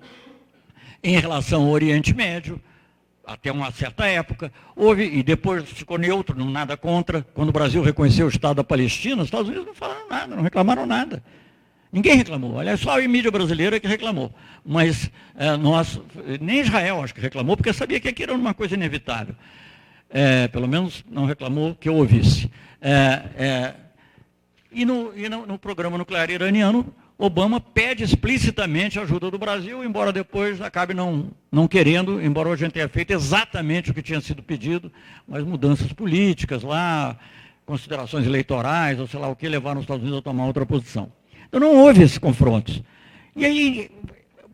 em 1.04 1.20
relação 1.20 1.64
ao 1.64 1.70
Oriente 1.70 2.16
Médio, 2.16 2.62
até 3.26 3.52
uma 3.52 3.70
certa 3.72 4.06
época, 4.06 4.54
houve, 4.74 5.04
e 5.04 5.22
depois 5.22 5.70
ficou 5.70 5.98
neutro, 5.98 6.38
não 6.38 6.50
nada 6.50 6.78
contra, 6.78 7.22
quando 7.34 7.50
o 7.50 7.52
Brasil 7.52 7.84
reconheceu 7.84 8.26
o 8.26 8.30
Estado 8.30 8.58
da 8.58 8.64
Palestina, 8.64 9.22
os 9.22 9.28
Estados 9.28 9.50
Unidos 9.50 9.68
não 9.68 9.76
falaram 9.76 10.08
nada, 10.08 10.36
não 10.36 10.44
reclamaram 10.44 10.86
nada. 10.86 11.22
Ninguém 11.92 12.16
reclamou. 12.16 12.60
Aliás, 12.60 12.80
só 12.80 13.00
a 13.00 13.08
mídia 13.08 13.32
brasileira 13.32 13.80
que 13.80 13.88
reclamou. 13.88 14.34
Mas 14.66 15.10
é, 15.36 15.56
nós, 15.56 16.00
nem 16.42 16.60
Israel 16.60 17.02
acho 17.02 17.14
que 17.14 17.22
reclamou, 17.22 17.56
porque 17.56 17.72
sabia 17.72 18.00
que 18.00 18.08
aquilo 18.08 18.34
era 18.34 18.40
uma 18.40 18.54
coisa 18.54 18.76
inevitável. 18.76 19.36
É, 20.10 20.48
pelo 20.48 20.68
menos 20.68 21.04
não 21.10 21.26
reclamou 21.26 21.76
que 21.76 21.90
eu 21.90 21.96
ouvisse. 21.96 22.52
É, 22.82 23.24
é 23.38 23.74
e, 24.72 24.86
no, 24.86 25.12
e 25.18 25.28
no, 25.30 25.46
no, 25.46 25.58
programa 25.58 25.98
nuclear 25.98 26.30
iraniano, 26.30 26.94
Obama 27.18 27.60
pede 27.60 28.04
explicitamente 28.04 29.00
a 29.00 29.02
ajuda 29.02 29.32
do 29.32 29.38
Brasil, 29.40 29.84
embora 29.84 30.14
depois 30.14 30.62
acabe 30.62 30.94
não, 30.94 31.32
não 31.52 31.68
querendo, 31.68 32.22
embora 32.22 32.52
a 32.52 32.56
gente 32.56 32.74
tenha 32.74 32.88
feito 32.88 33.12
exatamente 33.12 33.90
o 33.90 33.94
que 33.94 34.04
tinha 34.04 34.22
sido 34.22 34.44
pedido, 34.44 34.92
mas 35.28 35.44
mudanças 35.44 35.92
políticas 35.94 36.62
lá, 36.62 37.18
considerações 37.66 38.26
eleitorais, 38.28 39.00
ou 39.00 39.08
sei 39.08 39.20
lá 39.20 39.30
o 39.30 39.36
que, 39.36 39.48
levaram 39.50 39.80
os 39.80 39.86
Estados 39.86 40.04
Unidos 40.04 40.20
a 40.20 40.22
tomar 40.22 40.46
outra 40.46 40.66
posição. 40.66 41.12
Então 41.48 41.60
não 41.60 41.76
houve 41.76 42.04
esses 42.04 42.18
confrontos. 42.18 42.82
E 43.36 43.46
aí, 43.46 43.92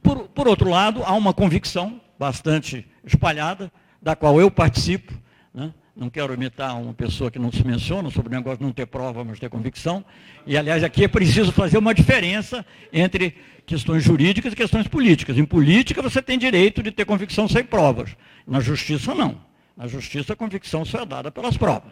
por, 0.01 0.27
por 0.29 0.47
outro 0.47 0.69
lado, 0.69 1.03
há 1.03 1.13
uma 1.13 1.33
convicção 1.33 1.99
bastante 2.17 2.85
espalhada, 3.05 3.71
da 4.01 4.15
qual 4.15 4.39
eu 4.39 4.51
participo, 4.51 5.13
né? 5.53 5.73
não 5.95 6.09
quero 6.09 6.33
imitar 6.33 6.79
uma 6.79 6.93
pessoa 6.93 7.29
que 7.29 7.39
não 7.39 7.51
se 7.51 7.65
menciona 7.65 8.09
sobre 8.09 8.27
o 8.27 8.37
negócio 8.37 8.59
de 8.59 8.63
não 8.65 8.71
ter 8.71 8.85
prova, 8.85 9.23
mas 9.23 9.39
ter 9.39 9.49
convicção. 9.49 10.03
E, 10.45 10.57
aliás, 10.57 10.83
aqui 10.83 11.03
é 11.03 11.07
preciso 11.07 11.51
fazer 11.51 11.77
uma 11.77 11.93
diferença 11.93 12.65
entre 12.91 13.35
questões 13.65 14.03
jurídicas 14.03 14.53
e 14.53 14.55
questões 14.55 14.87
políticas. 14.87 15.37
Em 15.37 15.45
política, 15.45 16.01
você 16.01 16.21
tem 16.21 16.37
direito 16.37 16.83
de 16.83 16.91
ter 16.91 17.05
convicção 17.05 17.47
sem 17.47 17.63
provas. 17.63 18.15
Na 18.45 18.59
justiça, 18.59 19.13
não. 19.13 19.39
Na 19.77 19.87
justiça, 19.87 20.33
a 20.33 20.35
convicção 20.35 20.83
só 20.83 21.01
é 21.01 21.05
dada 21.05 21.31
pelas 21.31 21.57
provas. 21.57 21.91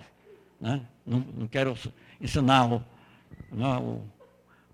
Né? 0.60 0.82
não, 1.06 1.26
não 1.36 1.48
quero 1.48 1.76
ensinar 2.22 2.72
o, 2.72 2.84
não, 3.52 3.82
o 3.82 4.04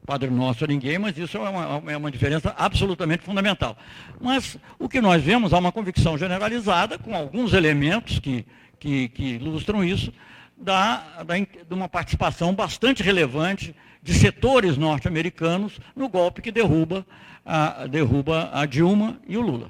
Padre 0.07 0.29
Nosso 0.29 0.63
a 0.63 0.67
ninguém, 0.67 0.97
mas 0.97 1.17
isso 1.17 1.35
é 1.37 1.49
uma, 1.49 1.91
é 1.91 1.97
uma 1.97 2.09
diferença 2.09 2.55
absolutamente 2.57 3.23
fundamental. 3.23 3.77
Mas 4.21 4.57
o 4.79 4.87
que 4.87 5.01
nós 5.01 5.21
vemos 5.21 5.53
há 5.53 5.57
uma 5.59 5.69
convicção 5.69 6.17
generalizada, 6.17 6.97
com 6.97 7.13
alguns 7.13 7.51
elementos 7.51 8.17
que, 8.17 8.45
que, 8.79 9.09
que 9.09 9.23
ilustram 9.35 9.83
isso, 9.83 10.13
da, 10.57 11.23
da, 11.23 11.35
de 11.37 11.73
uma 11.73 11.89
participação 11.89 12.55
bastante 12.55 13.03
relevante 13.03 13.75
de 14.01 14.13
setores 14.13 14.77
norte-americanos 14.77 15.77
no 15.93 16.07
golpe 16.07 16.41
que 16.41 16.53
derruba 16.53 17.05
a, 17.45 17.85
derruba 17.85 18.49
a 18.53 18.65
Dilma 18.65 19.19
e 19.27 19.35
o 19.35 19.41
Lula. 19.41 19.69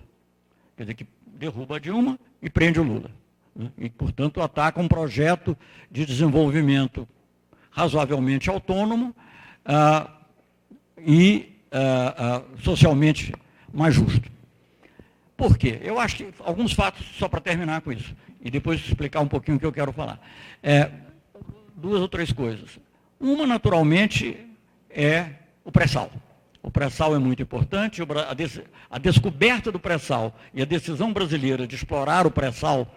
Quer 0.77 0.83
dizer, 0.83 0.93
que 0.93 1.07
derruba 1.25 1.77
a 1.77 1.79
Dilma 1.79 2.19
e 2.43 2.47
prende 2.47 2.79
o 2.79 2.83
Lula. 2.83 3.09
Né? 3.55 3.71
E, 3.75 3.89
portanto, 3.89 4.39
ataca 4.39 4.79
um 4.79 4.87
projeto 4.87 5.57
de 5.89 6.05
desenvolvimento 6.05 7.07
razoavelmente 7.71 8.51
autônomo 8.51 9.15
ah, 9.65 10.11
e 10.99 11.57
ah, 11.71 12.15
ah, 12.17 12.41
socialmente 12.63 13.33
mais 13.73 13.93
justo. 13.93 14.31
Por 15.35 15.57
quê? 15.57 15.79
Eu 15.83 15.99
acho 15.99 16.17
que 16.17 16.33
alguns 16.39 16.73
fatos, 16.73 17.05
só 17.17 17.27
para 17.27 17.39
terminar 17.39 17.81
com 17.81 17.91
isso, 17.91 18.15
e 18.41 18.49
depois 18.49 18.79
explicar 18.79 19.21
um 19.21 19.27
pouquinho 19.27 19.57
o 19.57 19.59
que 19.59 19.65
eu 19.65 19.71
quero 19.71 19.91
falar. 19.91 20.19
É, 20.63 20.89
duas 21.75 22.01
ou 22.01 22.07
três 22.07 22.31
coisas. 22.31 22.79
Uma, 23.19 23.45
naturalmente, 23.45 24.37
é 24.89 25.29
o 25.63 25.71
pré-sal. 25.71 26.11
O 26.63 26.71
pré-sal 26.71 27.15
é 27.15 27.19
muito 27.19 27.43
importante, 27.43 28.01
a, 28.01 28.05
a 28.89 28.97
descoberta 28.97 29.71
do 29.71 29.79
pré-sal 29.79 30.37
e 30.53 30.61
a 30.61 30.65
decisão 30.65 31.13
brasileira 31.13 31.67
de 31.67 31.75
explorar 31.75 32.25
o 32.25 32.31
pré-sal 32.31 32.91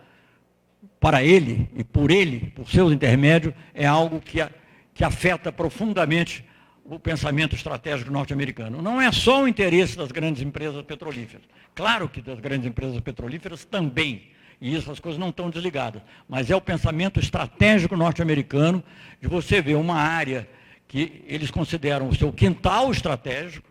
para 0.98 1.22
ele 1.22 1.68
e 1.74 1.84
por 1.84 2.10
ele, 2.10 2.52
por 2.54 2.68
seus 2.68 2.92
intermédios, 2.92 3.54
é 3.74 3.86
algo 3.86 4.20
que, 4.20 4.40
a, 4.40 4.50
que 4.94 5.04
afeta 5.04 5.52
profundamente 5.52 6.44
o 6.90 6.98
pensamento 6.98 7.54
estratégico 7.54 8.10
norte-americano. 8.10 8.82
Não 8.82 9.00
é 9.00 9.12
só 9.12 9.44
o 9.44 9.48
interesse 9.48 9.96
das 9.96 10.10
grandes 10.10 10.42
empresas 10.42 10.82
petrolíferas. 10.82 11.44
Claro 11.72 12.08
que 12.08 12.20
das 12.20 12.40
grandes 12.40 12.66
empresas 12.66 13.00
petrolíferas 13.00 13.64
também, 13.64 14.28
e 14.60 14.76
essas 14.76 14.98
coisas 14.98 15.18
não 15.18 15.28
estão 15.28 15.48
desligadas, 15.48 16.02
mas 16.28 16.50
é 16.50 16.56
o 16.56 16.60
pensamento 16.60 17.20
estratégico 17.20 17.96
norte-americano 17.96 18.82
de 19.20 19.28
você 19.28 19.62
ver 19.62 19.76
uma 19.76 19.94
área 19.94 20.48
que 20.88 21.22
eles 21.28 21.50
consideram 21.50 22.08
o 22.08 22.14
seu 22.14 22.32
quintal 22.32 22.90
estratégico. 22.90 23.68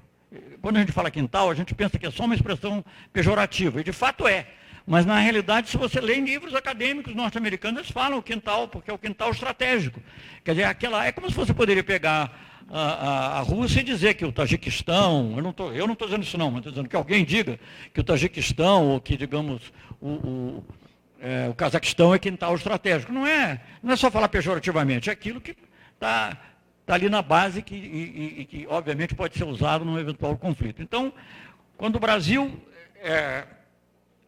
Quando 0.62 0.78
a 0.78 0.80
gente 0.80 0.94
fala 0.94 1.12
quintal, 1.12 1.52
a 1.52 1.56
gente 1.56 1.76
pensa 1.76 2.00
que 2.00 2.06
é 2.06 2.12
só 2.12 2.24
uma 2.24 2.36
expressão 2.36 2.84
pejorativa, 3.12 3.82
e 3.82 3.84
de 3.84 3.92
fato 3.92 4.26
é. 4.30 4.48
Mas, 4.88 5.06
na 5.06 5.20
realidade, 5.20 5.70
se 5.70 5.78
você 5.78 6.00
lê 6.00 6.16
em 6.16 6.24
livros 6.24 6.56
acadêmicos 6.56 7.14
norte-americanos, 7.14 7.82
eles 7.82 7.92
falam 7.92 8.18
o 8.18 8.24
quintal, 8.24 8.68
porque 8.68 8.90
é 8.90 8.94
o 8.94 8.98
quintal 8.98 9.30
estratégico. 9.30 10.02
Quer 10.44 10.52
dizer, 10.52 10.64
aquela, 10.64 11.06
é 11.06 11.12
como 11.12 11.30
se 11.30 11.36
você 11.36 11.54
poderia 11.54 11.84
pegar 11.84 12.49
a, 12.70 12.80
a, 12.80 13.40
a 13.40 13.42
Rússia 13.42 13.82
e 13.82 13.84
dizer 13.84 14.14
que 14.14 14.26
o 14.26 14.32
Tajiquistão, 14.32 15.34
eu 15.36 15.44
não 15.44 15.50
estou 15.50 15.74
eu 15.74 15.88
não 15.88 15.96
dizendo 15.96 16.24
isso 16.24 16.38
não, 16.38 16.52
mas 16.52 16.60
estou 16.60 16.72
dizendo 16.72 16.90
que 16.90 16.96
alguém 16.96 17.26
diga 17.26 17.60
que 17.94 18.00
o 18.00 18.04
Tajiquistão, 18.04 18.90
ou 18.90 19.02
que, 19.02 19.18
digamos, 19.18 19.74
o, 20.00 20.10
o, 20.10 20.64
é, 21.20 21.50
o 21.50 21.54
Cazaquistão 21.54 22.14
é 22.14 22.20
quintal 22.20 22.56
estratégico. 22.56 23.12
Não 23.12 23.26
é, 23.26 23.62
não 23.82 23.94
é 23.94 23.96
só 23.96 24.10
falar 24.10 24.30
pejorativamente, 24.30 25.10
é 25.10 25.14
aquilo 25.14 25.42
que 25.42 25.56
está 25.94 26.38
está 26.82 26.96
ali 26.96 27.08
na 27.08 27.22
base 27.22 27.62
que, 27.62 27.76
e, 27.76 28.42
e, 28.42 28.46
que, 28.46 28.68
obviamente, 28.68 29.14
pode 29.14 29.38
ser 29.38 29.44
usado 29.44 29.86
num 29.86 30.00
eventual 30.00 30.36
conflito. 30.36 30.82
Então, 30.82 31.14
quando 31.78 31.98
o 31.98 32.00
Brasil 32.00 32.60
é, 32.96 33.46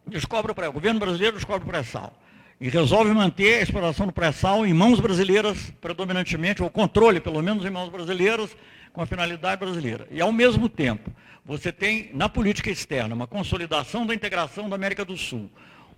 descobre 0.06 0.54
pré, 0.54 0.68
o 0.68 0.72
governo 0.72 1.00
brasileiro 1.00 1.38
descobre 1.38 1.68
o 1.68 1.72
pré-sal 1.72 2.14
e 2.62 2.70
resolve 2.70 3.12
manter 3.12 3.56
a 3.56 3.62
exploração 3.64 4.06
do 4.06 4.14
pré-sal 4.14 4.64
em 4.68 4.72
mãos 4.72 5.00
brasileiras, 5.00 5.74
predominantemente, 5.82 6.62
ou 6.62 6.70
controle, 6.70 7.20
pelo 7.20 7.42
menos, 7.42 7.66
em 7.66 7.72
mãos 7.72 7.90
brasileiras, 7.90 8.56
com 8.94 9.02
a 9.02 9.06
finalidade 9.08 9.60
brasileira. 9.60 10.08
E, 10.12 10.22
ao 10.22 10.32
mesmo 10.32 10.70
tempo, 10.70 11.12
você 11.44 11.72
tem, 11.72 12.12
na 12.14 12.30
política 12.30 12.70
externa, 12.70 13.16
uma 13.16 13.26
consolidação 13.26 14.06
da 14.06 14.14
integração 14.14 14.70
da 14.70 14.76
América 14.76 15.04
do 15.04 15.18
Sul, 15.18 15.50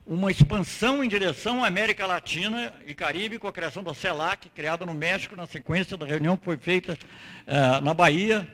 uma 0.07 0.32
expansão 0.32 1.03
em 1.03 1.09
direção 1.09 1.66
à 1.66 1.68
América 1.68 2.07
Latina 2.07 2.74
e 2.88 2.93
Caribe, 2.93 3.39
com 3.39 3.47
a 3.49 3.51
criação 3.51 3.84
da 3.84 3.93
CELAC, 3.93 4.47
criada 4.55 4.86
no 4.86 4.93
México, 4.93 5.36
na 5.36 5.45
sequência 5.45 5.97
da 5.97 6.05
reunião 6.05 6.38
que 6.38 6.45
foi 6.45 6.55
feita 6.55 6.93
uh, 6.93 7.82
na 7.84 7.93
Bahia, 7.93 8.47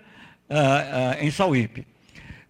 uh, 0.49 1.20
uh, 1.20 1.24
em 1.24 1.30
Sauípe. 1.30 1.86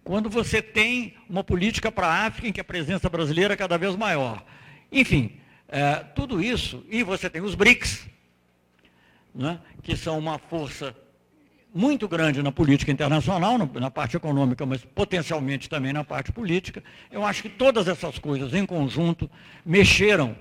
Quando 0.02 0.30
você 0.30 0.62
tem 0.62 1.14
uma 1.28 1.44
política 1.44 1.92
para 1.92 2.06
a 2.06 2.26
África 2.26 2.48
em 2.48 2.52
que 2.52 2.62
a 2.62 2.64
presença 2.64 3.10
brasileira 3.10 3.52
é 3.52 3.56
cada 3.58 3.76
vez 3.76 3.94
maior. 3.94 4.42
Enfim, 4.90 5.39
tudo 6.14 6.42
isso, 6.42 6.84
e 6.88 7.02
você 7.02 7.30
tem 7.30 7.40
os 7.42 7.54
BRICS, 7.54 8.08
né, 9.34 9.60
que 9.82 9.96
são 9.96 10.18
uma 10.18 10.38
força 10.38 10.94
muito 11.72 12.08
grande 12.08 12.42
na 12.42 12.50
política 12.50 12.90
internacional, 12.90 13.56
na 13.58 13.90
parte 13.90 14.16
econômica, 14.16 14.66
mas 14.66 14.84
potencialmente 14.84 15.68
também 15.68 15.92
na 15.92 16.02
parte 16.02 16.32
política. 16.32 16.82
Eu 17.10 17.24
acho 17.24 17.42
que 17.42 17.48
todas 17.48 17.86
essas 17.86 18.18
coisas 18.18 18.52
em 18.54 18.66
conjunto 18.66 19.30
mexeram 19.64 20.34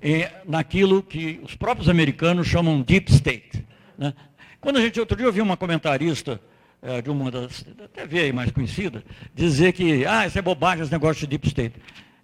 eh, 0.00 0.30
naquilo 0.46 1.02
que 1.02 1.38
os 1.42 1.54
próprios 1.54 1.88
americanos 1.88 2.46
chamam 2.46 2.80
deep 2.80 3.12
state. 3.12 3.64
Né? 3.98 4.14
Quando 4.60 4.78
a 4.78 4.80
gente, 4.80 4.98
outro 4.98 5.16
dia 5.16 5.26
eu 5.26 5.42
uma 5.42 5.56
comentarista 5.56 6.40
eh, 6.80 7.02
de 7.02 7.10
uma 7.10 7.30
das 7.30 7.64
TV 7.92 8.20
aí 8.20 8.32
mais 8.32 8.50
conhecida, 8.50 9.04
dizer 9.34 9.72
que, 9.72 10.06
ah, 10.06 10.26
isso 10.26 10.38
é 10.38 10.42
bobagem, 10.42 10.82
esse 10.82 10.92
negócio 10.92 11.20
de 11.20 11.26
deep 11.26 11.46
state 11.46 11.74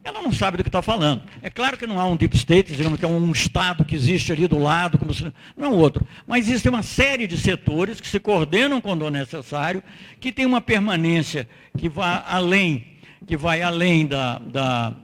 ela 0.06 0.22
não 0.22 0.32
sabe 0.32 0.56
do 0.56 0.62
que 0.62 0.68
está 0.68 0.80
falando. 0.80 1.22
É 1.42 1.50
claro 1.50 1.76
que 1.76 1.84
não 1.84 1.98
há 1.98 2.06
um 2.06 2.16
deep 2.16 2.36
state, 2.36 2.72
digamos 2.72 2.96
que 2.96 3.04
é 3.04 3.08
um 3.08 3.32
Estado 3.32 3.84
que 3.84 3.96
existe 3.96 4.32
ali 4.32 4.46
do 4.46 4.56
lado, 4.56 4.98
como 4.98 5.12
se, 5.12 5.32
não 5.56 5.66
é 5.66 5.68
outro. 5.68 6.06
Mas 6.24 6.46
existe 6.46 6.68
uma 6.68 6.84
série 6.84 7.26
de 7.26 7.36
setores 7.36 8.00
que 8.00 8.06
se 8.06 8.20
coordenam 8.20 8.80
quando 8.80 9.04
é 9.04 9.10
necessário, 9.10 9.82
que 10.20 10.30
tem 10.30 10.46
uma 10.46 10.60
permanência 10.60 11.48
que 11.76 11.88
vai 11.88 12.22
além, 12.28 12.86
que 13.26 13.36
vai 13.36 13.62
além 13.62 14.06
da, 14.06 14.38
da 14.38 14.94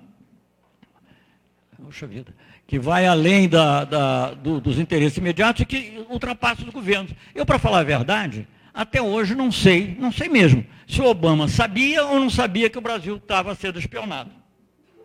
Poxa 1.83 2.07
vida, 2.07 2.33
que 2.65 2.79
vai 2.79 3.05
além 3.05 3.49
da, 3.49 3.85
da, 3.85 4.35
do, 4.35 4.61
dos 4.61 4.79
interesses 4.79 5.19
imediatos 5.19 5.63
e 5.63 5.67
que 5.67 6.07
ultrapassa 6.09 6.63
os 6.63 6.71
governos. 6.71 7.13
Eu, 7.35 7.45
para 7.45 7.59
falar 7.59 7.81
a 7.81 7.85
verdade, 7.85 8.47
até 8.73 9.03
hoje 9.03 9.35
não 9.35 9.51
sei, 9.51 9.97
não 9.99 10.13
sei 10.13 10.29
mesmo, 10.29 10.65
se 10.87 11.01
o 11.01 11.07
Obama 11.07 11.49
sabia 11.49 12.07
ou 12.07 12.21
não 12.21 12.31
sabia 12.31 12.71
que 12.71 12.79
o 12.79 12.81
Brasil 12.81 13.17
estava 13.17 13.53
sendo 13.57 13.81
espionado 13.81 14.42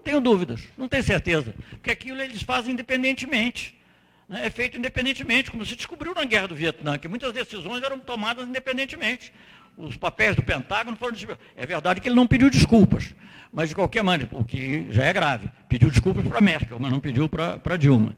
tenho 0.07 0.21
dúvidas, 0.21 0.61
não 0.77 0.87
tenho 0.87 1.03
certeza. 1.03 1.53
Porque 1.71 1.91
aquilo 1.91 2.21
eles 2.21 2.41
fazem 2.41 2.73
independentemente. 2.73 3.77
Né? 4.29 4.45
É 4.45 4.49
feito 4.49 4.77
independentemente, 4.77 5.51
como 5.51 5.65
se 5.65 5.75
descobriu 5.75 6.13
na 6.15 6.23
Guerra 6.23 6.47
do 6.47 6.55
Vietnã, 6.55 6.97
que 6.97 7.09
muitas 7.09 7.33
decisões 7.33 7.83
eram 7.83 7.99
tomadas 7.99 8.47
independentemente. 8.47 9.33
Os 9.77 9.97
papéis 9.97 10.35
do 10.35 10.41
Pentágono 10.41 10.95
foram 10.95 11.15
É 11.55 11.65
verdade 11.65 11.99
que 11.99 12.07
ele 12.07 12.15
não 12.15 12.25
pediu 12.25 12.49
desculpas, 12.49 13.13
mas 13.51 13.69
de 13.69 13.75
qualquer 13.75 14.01
maneira, 14.01 14.33
o 14.33 14.45
que 14.45 14.87
já 14.89 15.03
é 15.03 15.11
grave, 15.11 15.49
pediu 15.67 15.89
desculpas 15.89 16.25
para 16.25 16.39
Merkel, 16.39 16.79
mas 16.79 16.91
não 16.91 17.01
pediu 17.01 17.27
para 17.27 17.77
Dilma. 17.77 18.15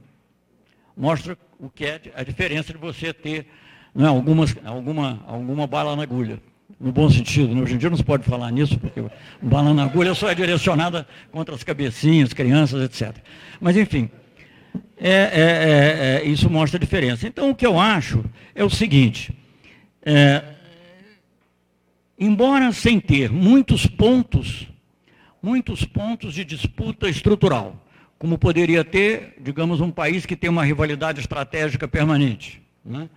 Mostra 0.95 1.37
o 1.57 1.69
que 1.69 1.85
é 1.85 2.01
a 2.13 2.23
diferença 2.23 2.71
de 2.71 2.77
você 2.77 3.11
ter 3.11 3.47
né, 3.95 4.07
algumas, 4.07 4.55
alguma, 4.63 5.23
alguma 5.25 5.65
bala 5.65 5.95
na 5.95 6.03
agulha 6.03 6.39
no 6.79 6.91
bom 6.91 7.09
sentido. 7.09 7.53
Né? 7.53 7.61
Hoje 7.61 7.75
em 7.75 7.77
dia 7.77 7.89
não 7.89 7.97
se 7.97 8.03
pode 8.03 8.23
falar 8.23 8.51
nisso, 8.51 8.77
porque 8.79 9.03
bala 9.41 9.73
na 9.73 9.83
agulha 9.83 10.13
só 10.13 10.29
é 10.29 10.35
direcionada 10.35 11.07
contra 11.31 11.55
as 11.55 11.63
cabecinhas, 11.63 12.33
crianças, 12.33 12.83
etc. 12.83 13.15
Mas, 13.59 13.77
enfim, 13.77 14.09
é, 14.97 15.09
é, 15.09 16.21
é, 16.21 16.21
é, 16.23 16.25
isso 16.25 16.49
mostra 16.49 16.77
a 16.77 16.79
diferença. 16.79 17.27
Então, 17.27 17.49
o 17.49 17.55
que 17.55 17.65
eu 17.65 17.79
acho 17.79 18.23
é 18.53 18.63
o 18.63 18.69
seguinte, 18.69 19.33
é, 20.03 20.43
embora 22.17 22.71
sem 22.71 22.99
ter 22.99 23.31
muitos 23.31 23.85
pontos, 23.85 24.67
muitos 25.41 25.85
pontos 25.85 26.33
de 26.33 26.43
disputa 26.43 27.09
estrutural, 27.09 27.85
como 28.17 28.37
poderia 28.37 28.83
ter, 28.83 29.35
digamos, 29.39 29.79
um 29.79 29.89
país 29.89 30.25
que 30.25 30.35
tem 30.35 30.49
uma 30.49 30.65
rivalidade 30.65 31.21
estratégica 31.21 31.87
permanente, 31.87 32.61
né? 32.83 33.09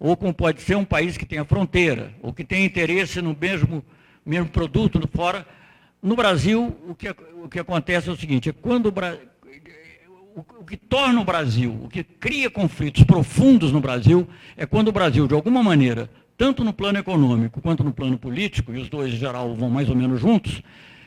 Ou 0.00 0.16
como 0.16 0.32
pode 0.32 0.62
ser 0.62 0.76
um 0.76 0.84
país 0.84 1.18
que 1.18 1.26
tenha 1.26 1.44
fronteira, 1.44 2.14
ou 2.22 2.32
que 2.32 2.42
tenha 2.42 2.64
interesse 2.64 3.20
no 3.20 3.36
mesmo, 3.38 3.84
mesmo 4.24 4.48
produto 4.48 4.98
no 4.98 5.06
fora. 5.06 5.46
No 6.02 6.16
Brasil, 6.16 6.74
o 6.88 6.94
que, 6.94 7.10
o 7.44 7.48
que 7.50 7.58
acontece 7.58 8.08
é 8.08 8.12
o 8.12 8.16
seguinte, 8.16 8.48
é 8.48 8.52
quando 8.52 8.86
o, 8.86 10.40
o, 10.60 10.64
que 10.64 10.78
torna 10.78 11.20
o 11.20 11.24
Brasil, 11.24 11.78
o 11.84 11.88
que 11.88 12.02
cria 12.02 12.50
conflitos 12.50 13.04
profundos 13.04 13.70
no 13.70 13.80
Brasil, 13.80 14.26
é 14.56 14.64
quando 14.64 14.88
o 14.88 14.92
Brasil, 14.92 15.28
de 15.28 15.34
alguma 15.34 15.62
maneira, 15.62 16.08
tanto 16.38 16.64
no 16.64 16.72
plano 16.72 16.98
econômico 16.98 17.60
quanto 17.60 17.84
no 17.84 17.92
plano 17.92 18.16
político, 18.16 18.72
e 18.72 18.78
os 18.78 18.88
dois 18.88 19.12
em 19.12 19.18
geral 19.18 19.54
vão 19.54 19.68
mais 19.68 19.90
ou 19.90 19.94
menos 19.94 20.18
juntos, 20.18 20.62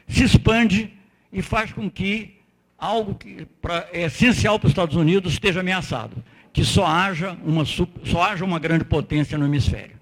se 0.08 0.24
expande 0.24 0.94
e 1.32 1.42
faz 1.42 1.74
com 1.74 1.90
que 1.90 2.36
algo 2.78 3.16
que 3.16 3.48
pra, 3.60 3.88
é 3.92 4.04
essencial 4.04 4.60
para 4.60 4.68
os 4.68 4.72
Estados 4.72 4.96
Unidos 4.96 5.34
esteja 5.34 5.62
ameaçado 5.62 6.24
que 6.54 6.64
só 6.64 6.86
haja, 6.86 7.36
uma, 7.44 7.66
só 7.66 8.22
haja 8.22 8.46
uma 8.46 8.60
grande 8.60 8.86
potência 8.86 9.38
no 9.38 9.46
hemisfério. 9.46 9.98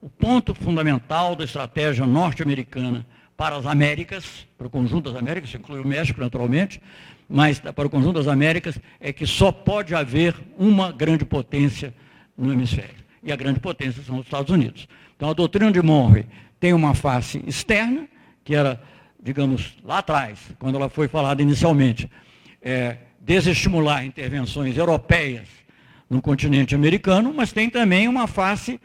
O 0.00 0.08
ponto 0.08 0.54
fundamental 0.54 1.34
da 1.34 1.44
estratégia 1.44 2.06
norte-americana 2.06 3.04
para 3.36 3.56
as 3.56 3.66
Américas, 3.66 4.46
para 4.56 4.68
o 4.68 4.70
conjunto 4.70 5.10
das 5.10 5.20
Américas, 5.20 5.52
inclui 5.52 5.80
o 5.80 5.86
México 5.86 6.20
naturalmente, 6.20 6.80
mas 7.28 7.58
para 7.58 7.86
o 7.86 7.90
conjunto 7.90 8.14
das 8.14 8.28
Américas 8.28 8.78
é 9.00 9.12
que 9.12 9.26
só 9.26 9.50
pode 9.50 9.94
haver 9.94 10.34
uma 10.56 10.92
grande 10.92 11.24
potência 11.24 11.92
no 12.38 12.52
hemisfério. 12.52 13.00
E 13.22 13.32
a 13.32 13.36
grande 13.36 13.58
potência 13.58 14.02
são 14.02 14.18
os 14.18 14.26
Estados 14.26 14.50
Unidos. 14.50 14.88
Então 15.16 15.28
a 15.28 15.34
doutrina 15.34 15.72
de 15.72 15.82
Monroe 15.82 16.24
tem 16.60 16.72
uma 16.72 16.94
face 16.94 17.42
externa, 17.46 18.08
que 18.44 18.54
era, 18.54 18.80
digamos, 19.22 19.76
lá 19.84 19.98
atrás, 19.98 20.38
quando 20.58 20.76
ela 20.76 20.88
foi 20.88 21.08
falada 21.08 21.42
inicialmente, 21.42 22.10
é, 22.62 22.96
desestimular 23.20 24.04
intervenções 24.04 24.76
europeias 24.76 25.59
no 26.10 26.20
continente 26.20 26.74
americano, 26.74 27.32
mas 27.32 27.52
tem 27.52 27.70
também 27.70 28.08
uma 28.08 28.26
face, 28.26 28.80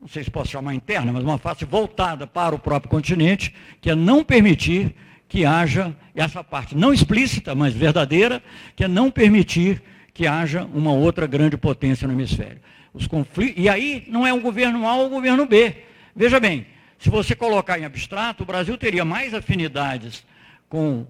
não 0.00 0.08
sei 0.08 0.24
se 0.24 0.30
posso 0.30 0.50
chamar 0.50 0.74
interna, 0.74 1.12
mas 1.12 1.22
uma 1.22 1.38
face 1.38 1.64
voltada 1.64 2.26
para 2.26 2.52
o 2.52 2.58
próprio 2.58 2.90
continente, 2.90 3.54
que 3.80 3.88
é 3.88 3.94
não 3.94 4.24
permitir 4.24 4.92
que 5.28 5.44
haja 5.44 5.94
essa 6.14 6.42
parte 6.42 6.76
não 6.76 6.92
explícita, 6.92 7.54
mas 7.54 7.72
verdadeira, 7.72 8.42
que 8.74 8.82
é 8.82 8.88
não 8.88 9.10
permitir 9.10 9.80
que 10.12 10.26
haja 10.26 10.64
uma 10.64 10.92
outra 10.92 11.26
grande 11.26 11.56
potência 11.56 12.06
no 12.08 12.12
hemisfério. 12.12 12.60
Os 12.92 13.06
conflitos, 13.06 13.62
e 13.62 13.68
aí 13.68 14.04
não 14.08 14.26
é 14.26 14.32
um 14.32 14.40
governo 14.40 14.86
A 14.86 14.96
ou 14.96 15.06
um 15.06 15.10
governo 15.10 15.46
B. 15.46 15.74
Veja 16.14 16.38
bem, 16.38 16.66
se 16.98 17.08
você 17.08 17.34
colocar 17.34 17.78
em 17.78 17.84
abstrato, 17.84 18.42
o 18.42 18.46
Brasil 18.46 18.76
teria 18.76 19.04
mais 19.04 19.34
afinidades 19.34 20.24
com, 20.68 21.06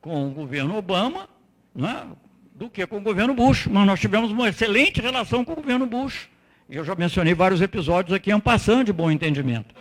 com 0.00 0.28
o 0.28 0.30
governo 0.30 0.76
Obama 0.76 1.28
é, 1.76 2.06
do 2.54 2.68
que 2.68 2.86
com 2.86 2.98
o 2.98 3.00
governo 3.00 3.34
Bush. 3.34 3.66
Mas 3.66 3.86
nós 3.86 4.00
tivemos 4.00 4.30
uma 4.30 4.48
excelente 4.48 5.00
relação 5.00 5.44
com 5.44 5.52
o 5.52 5.56
governo 5.56 5.86
Bush. 5.86 6.28
Eu 6.68 6.84
já 6.84 6.94
mencionei 6.94 7.34
vários 7.34 7.60
episódios 7.60 8.14
aqui, 8.14 8.30
passando 8.40 8.84
de 8.84 8.92
bom 8.92 9.10
entendimento. 9.10 9.74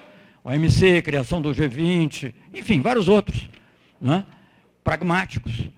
O 0.44 0.50
criação 1.04 1.42
do 1.42 1.52
G20, 1.52 2.34
enfim, 2.54 2.82
vários 2.82 3.08
outros. 3.08 3.48
É, 4.04 4.24
pragmáticos. 4.84 5.70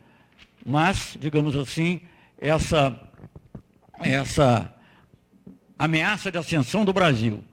Mas, 0.66 1.18
digamos 1.20 1.56
assim, 1.56 2.02
essa, 2.38 2.98
essa 4.00 4.74
ameaça 5.78 6.32
de 6.32 6.38
ascensão 6.38 6.86
do 6.86 6.94
Brasil, 6.94 7.44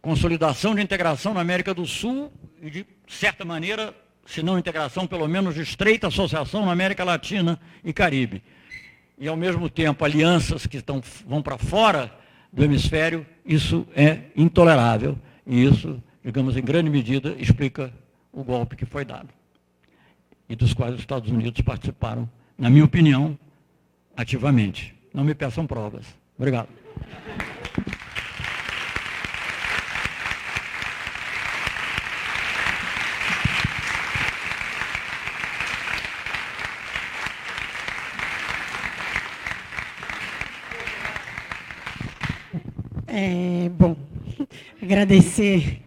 consolidação 0.00 0.74
de 0.74 0.80
integração 0.80 1.34
na 1.34 1.40
América 1.40 1.74
do 1.74 1.84
Sul 1.84 2.32
e, 2.62 2.70
de 2.70 2.86
certa 3.08 3.44
maneira, 3.44 3.94
se 4.26 4.42
não 4.42 4.58
integração, 4.58 5.06
pelo 5.06 5.28
menos 5.28 5.56
estreita 5.56 6.08
associação 6.08 6.64
na 6.64 6.72
América 6.72 7.04
Latina 7.04 7.58
e 7.84 7.92
Caribe. 7.92 8.42
E, 9.18 9.28
ao 9.28 9.36
mesmo 9.36 9.68
tempo, 9.68 10.04
alianças 10.04 10.66
que 10.66 10.78
estão, 10.78 11.02
vão 11.26 11.42
para 11.42 11.58
fora 11.58 12.12
do 12.52 12.64
hemisfério, 12.64 13.26
isso 13.44 13.86
é 13.94 14.20
intolerável. 14.36 15.18
E 15.46 15.64
isso, 15.64 16.02
digamos, 16.24 16.56
em 16.56 16.62
grande 16.62 16.90
medida, 16.90 17.34
explica 17.38 17.92
o 18.32 18.42
golpe 18.42 18.76
que 18.76 18.86
foi 18.86 19.04
dado. 19.04 19.28
E 20.48 20.56
dos 20.56 20.74
quais 20.74 20.94
os 20.94 21.00
Estados 21.00 21.30
Unidos 21.30 21.60
participaram, 21.60 22.28
na 22.58 22.68
minha 22.68 22.84
opinião, 22.84 23.38
ativamente. 24.16 24.94
Não 25.12 25.24
me 25.24 25.34
peçam 25.34 25.66
provas. 25.66 26.06
Obrigado. 26.36 26.68
É, 43.24 43.68
bom, 43.78 43.94
agradecer 44.82 45.80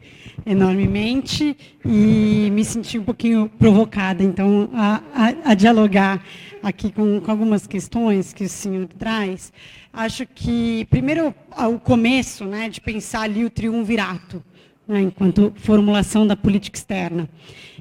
enormemente 0.46 1.58
e 1.84 2.50
me 2.50 2.64
senti 2.64 2.98
um 2.98 3.04
pouquinho 3.04 3.52
provocada, 3.60 4.24
então, 4.24 4.70
a, 4.74 5.02
a, 5.14 5.52
a 5.52 5.54
dialogar 5.54 6.24
aqui 6.64 6.94
com, 6.94 7.20
com, 7.20 7.30
algumas 7.30 7.68
questões 7.68 8.32
que 8.32 8.46
o 8.46 8.48
senhor 8.48 8.88
traz. 8.98 9.52
Acho 9.92 10.26
que, 10.26 10.88
primeiro, 10.90 11.36
o 11.58 11.78
começo 11.78 12.46
né, 12.46 12.70
de 12.70 12.80
pensar 12.80 13.24
ali 13.24 13.44
o 13.44 13.50
triunvirato, 13.50 14.42
né, 14.88 15.02
enquanto 15.02 15.52
formulação 15.58 16.26
da 16.26 16.38
política 16.38 16.78
externa. 16.78 17.28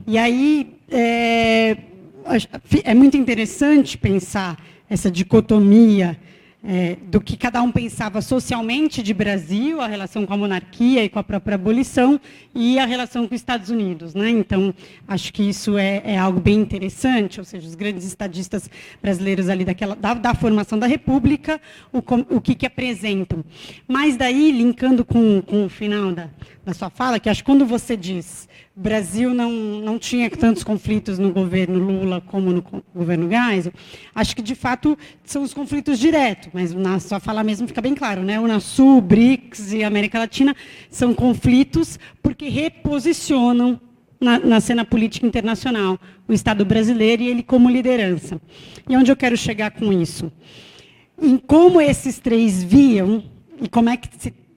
E 0.04 0.18
aí, 0.18 0.74
é, 0.90 1.76
é 2.82 2.92
muito 2.92 3.16
interessante 3.16 3.96
pensar 3.96 4.60
essa 4.90 5.08
dicotomia 5.08 6.18
é, 6.66 6.96
do 7.02 7.20
que 7.20 7.36
cada 7.36 7.60
um 7.62 7.70
pensava 7.70 8.22
socialmente 8.22 9.02
de 9.02 9.12
Brasil, 9.12 9.82
a 9.82 9.86
relação 9.86 10.24
com 10.24 10.32
a 10.32 10.36
monarquia 10.36 11.04
e 11.04 11.08
com 11.10 11.18
a 11.18 11.22
própria 11.22 11.56
abolição, 11.56 12.18
e 12.54 12.78
a 12.78 12.86
relação 12.86 13.28
com 13.28 13.34
os 13.34 13.40
Estados 13.40 13.68
Unidos. 13.68 14.14
Né? 14.14 14.30
Então, 14.30 14.74
acho 15.06 15.32
que 15.32 15.42
isso 15.42 15.76
é, 15.76 16.02
é, 16.04 16.18
algo 16.18 16.40
bem 16.40 16.58
interessante, 16.60 17.38
ou 17.38 17.44
seja, 17.44 17.68
os 17.68 17.74
grandes 17.74 18.06
estadistas 18.06 18.70
brasileiros 19.02 19.50
ali 19.50 19.64
daquela, 19.64 19.94
da, 19.94 20.14
da 20.14 20.34
formação 20.34 20.78
da 20.78 20.86
República, 20.86 21.60
o, 21.92 21.98
o 22.30 22.40
que, 22.40 22.54
que 22.54 22.66
apresentam. 22.66 23.44
Mas 23.86 24.16
daí, 24.16 24.50
linkando 24.50 25.04
com, 25.04 25.42
com 25.42 25.66
o 25.66 25.68
final 25.68 26.12
da, 26.12 26.30
da 26.64 26.72
sua 26.72 26.88
fala, 26.88 27.20
que 27.20 27.28
acho 27.28 27.42
que 27.42 27.46
quando 27.46 27.66
você 27.66 27.94
diz 27.94 28.48
o 28.76 28.80
Brasil 28.80 29.32
não, 29.32 29.52
não 29.52 29.98
tinha 30.00 30.28
tantos 30.28 30.64
conflitos 30.64 31.16
no 31.16 31.32
governo 31.32 31.78
Lula 31.78 32.20
como 32.20 32.52
no 32.52 32.64
governo 32.92 33.28
Geisel, 33.30 33.72
acho 34.12 34.34
que, 34.34 34.42
de 34.42 34.56
fato, 34.56 34.98
são 35.24 35.44
os 35.44 35.54
conflitos 35.54 35.96
diretos, 35.96 36.48
mas 36.52 36.74
na 36.74 36.98
sua 36.98 37.20
fala 37.20 37.44
mesmo 37.44 37.68
fica 37.68 37.80
bem 37.80 37.94
claro, 37.94 38.24
né? 38.24 38.40
Unasul, 38.40 39.00
BRICS 39.00 39.72
e 39.74 39.84
América 39.84 40.18
Latina 40.18 40.56
são 40.90 41.14
conflitos 41.14 42.00
porque 42.20 42.48
reposicionam 42.48 43.80
na, 44.20 44.40
na, 44.40 44.60
cena 44.60 44.84
política 44.84 45.24
internacional 45.24 45.98
o 46.26 46.32
Estado 46.32 46.64
brasileiro 46.64 47.22
e 47.22 47.28
ele 47.28 47.44
como 47.44 47.70
liderança. 47.70 48.40
E 48.88 48.96
onde 48.96 49.12
eu 49.12 49.16
quero 49.16 49.36
chegar 49.36 49.70
com 49.70 49.92
isso? 49.92 50.32
Em 51.20 51.36
como 51.36 51.80
esses 51.80 52.18
três 52.18 52.64
viam, 52.64 53.22
e 53.60 53.68
como 53.68 53.88
é 53.88 53.96
que 53.96 54.08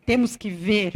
temos 0.06 0.36
que 0.36 0.50
ver 0.50 0.94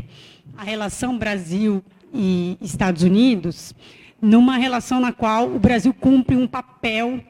a 0.58 0.64
relação 0.64 1.20
Brasil 1.20 1.84
e 2.14 2.58
Estados 2.62 3.04
Unidos, 3.04 3.74
numa 4.22 4.58
relação 4.58 5.00
na 5.00 5.12
qual 5.12 5.48
o 5.48 5.60
Brasil 5.60 5.94
cumpre 5.94 6.36
um 6.36 6.48
papel 6.48 7.24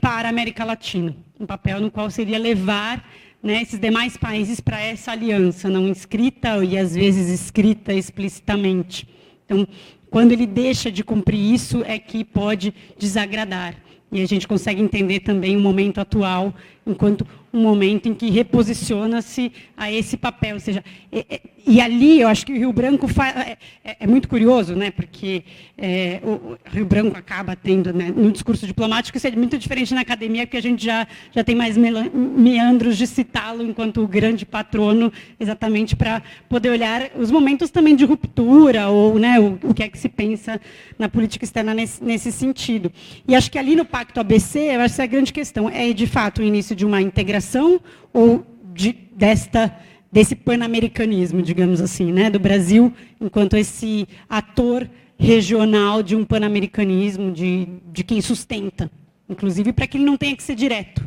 para 0.00 0.28
a 0.28 0.30
América 0.30 0.64
Latina, 0.64 1.14
um 1.38 1.46
papel 1.46 1.80
no 1.80 1.90
qual 1.90 2.10
seria 2.10 2.38
levar 2.38 3.08
né, 3.42 3.60
esses 3.60 3.78
demais 3.78 4.16
países 4.16 4.60
para 4.60 4.80
essa 4.80 5.12
aliança, 5.12 5.68
não 5.68 5.88
escrita 5.88 6.64
e 6.64 6.78
às 6.78 6.94
vezes 6.94 7.28
escrita 7.28 7.92
explicitamente. 7.92 9.06
Então, 9.44 9.66
quando 10.10 10.32
ele 10.32 10.46
deixa 10.46 10.90
de 10.90 11.04
cumprir 11.04 11.52
isso, 11.52 11.82
é 11.84 11.98
que 11.98 12.24
pode 12.24 12.72
desagradar. 12.98 13.74
E 14.10 14.22
a 14.22 14.26
gente 14.26 14.46
consegue 14.46 14.80
entender 14.80 15.20
também 15.20 15.56
o 15.56 15.60
momento 15.60 16.00
atual 16.00 16.54
enquanto 16.86 17.26
um 17.52 17.60
momento 17.60 18.08
em 18.08 18.14
que 18.14 18.30
reposiciona-se 18.30 19.50
a 19.76 19.90
esse 19.90 20.16
papel. 20.16 20.54
Ou 20.54 20.60
seja, 20.60 20.84
é, 21.10 21.26
é, 21.28 21.40
e 21.66 21.80
ali 21.80 22.20
eu 22.20 22.28
acho 22.28 22.44
que 22.44 22.52
o 22.52 22.56
Rio 22.56 22.72
Branco 22.72 23.06
é, 23.22 23.56
é, 23.84 23.96
é, 24.00 24.06
muito 24.06 24.28
curioso, 24.28 24.74
né, 24.74 24.90
porque 24.90 25.44
é, 25.78 26.20
o 26.22 26.56
Rio 26.66 26.84
Branco 26.84 27.16
acaba 27.16 27.56
tendo, 27.56 27.92
né, 27.92 28.12
no 28.14 28.30
discurso 28.30 28.66
diplomático, 28.66 29.16
isso 29.16 29.26
é 29.26 29.30
muito 29.30 29.56
diferente 29.56 29.94
na 29.94 30.02
academia, 30.02 30.46
porque 30.46 30.58
a 30.58 30.62
gente 30.62 30.84
já, 30.84 31.06
já 31.32 31.42
tem 31.42 31.54
mais 31.54 31.76
meandros 31.76 32.98
de 32.98 33.06
citá-lo 33.06 33.62
enquanto 33.62 34.02
o 34.02 34.06
grande 34.06 34.44
patrono, 34.44 35.12
exatamente 35.40 35.96
para 35.96 36.22
poder 36.48 36.70
olhar 36.70 37.10
os 37.16 37.30
momentos 37.30 37.70
também 37.70 37.96
de 37.96 38.04
ruptura, 38.04 38.88
ou 38.88 39.18
né, 39.18 39.40
o, 39.40 39.58
o 39.62 39.74
que 39.74 39.82
é 39.82 39.88
que 39.88 39.98
se 39.98 40.08
pensa 40.08 40.60
na 40.98 41.08
política 41.08 41.44
externa 41.44 41.72
nesse, 41.72 42.04
nesse 42.04 42.30
sentido. 42.30 42.92
E 43.26 43.34
acho 43.34 43.50
que 43.50 43.58
ali 43.58 43.74
no 43.74 43.84
Pacto 43.84 44.20
ABC, 44.20 44.58
eu 44.58 44.80
acho 44.80 44.96
que 44.96 45.00
é 45.00 45.04
a 45.04 45.08
grande 45.08 45.32
questão 45.32 45.68
é, 45.68 45.92
de 45.92 46.06
fato, 46.06 46.42
o 46.42 46.44
início 46.44 46.76
de 46.76 46.84
uma 46.84 47.00
integração 47.00 47.80
ou 48.12 48.44
de, 48.74 48.92
desta 49.16 49.74
desse 50.14 50.36
pan-americanismo, 50.36 51.42
digamos 51.42 51.80
assim, 51.80 52.12
né, 52.12 52.30
do 52.30 52.38
Brasil 52.38 52.92
enquanto 53.20 53.56
esse 53.56 54.06
ator 54.28 54.88
regional 55.18 56.04
de 56.04 56.14
um 56.14 56.24
pan-americanismo, 56.24 57.32
de, 57.32 57.66
de 57.92 58.04
quem 58.04 58.20
sustenta, 58.20 58.88
inclusive 59.28 59.72
para 59.72 59.88
que 59.88 59.96
ele 59.96 60.04
não 60.04 60.16
tenha 60.16 60.36
que 60.36 60.42
ser 60.44 60.54
direto, 60.54 61.04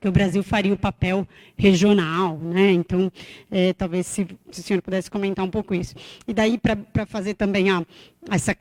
que 0.00 0.08
o 0.08 0.12
Brasil 0.12 0.42
faria 0.42 0.72
o 0.72 0.78
papel 0.78 1.28
regional, 1.58 2.38
né? 2.38 2.72
Então, 2.72 3.12
é, 3.50 3.74
talvez 3.74 4.06
se, 4.06 4.26
se, 4.50 4.60
o 4.60 4.62
senhor 4.62 4.80
pudesse 4.80 5.10
comentar 5.10 5.44
um 5.44 5.50
pouco 5.50 5.74
isso. 5.74 5.94
E 6.26 6.32
daí 6.32 6.56
para 6.56 7.04
fazer 7.04 7.34
também 7.34 7.68
a, 7.68 7.84
essa 8.30 8.56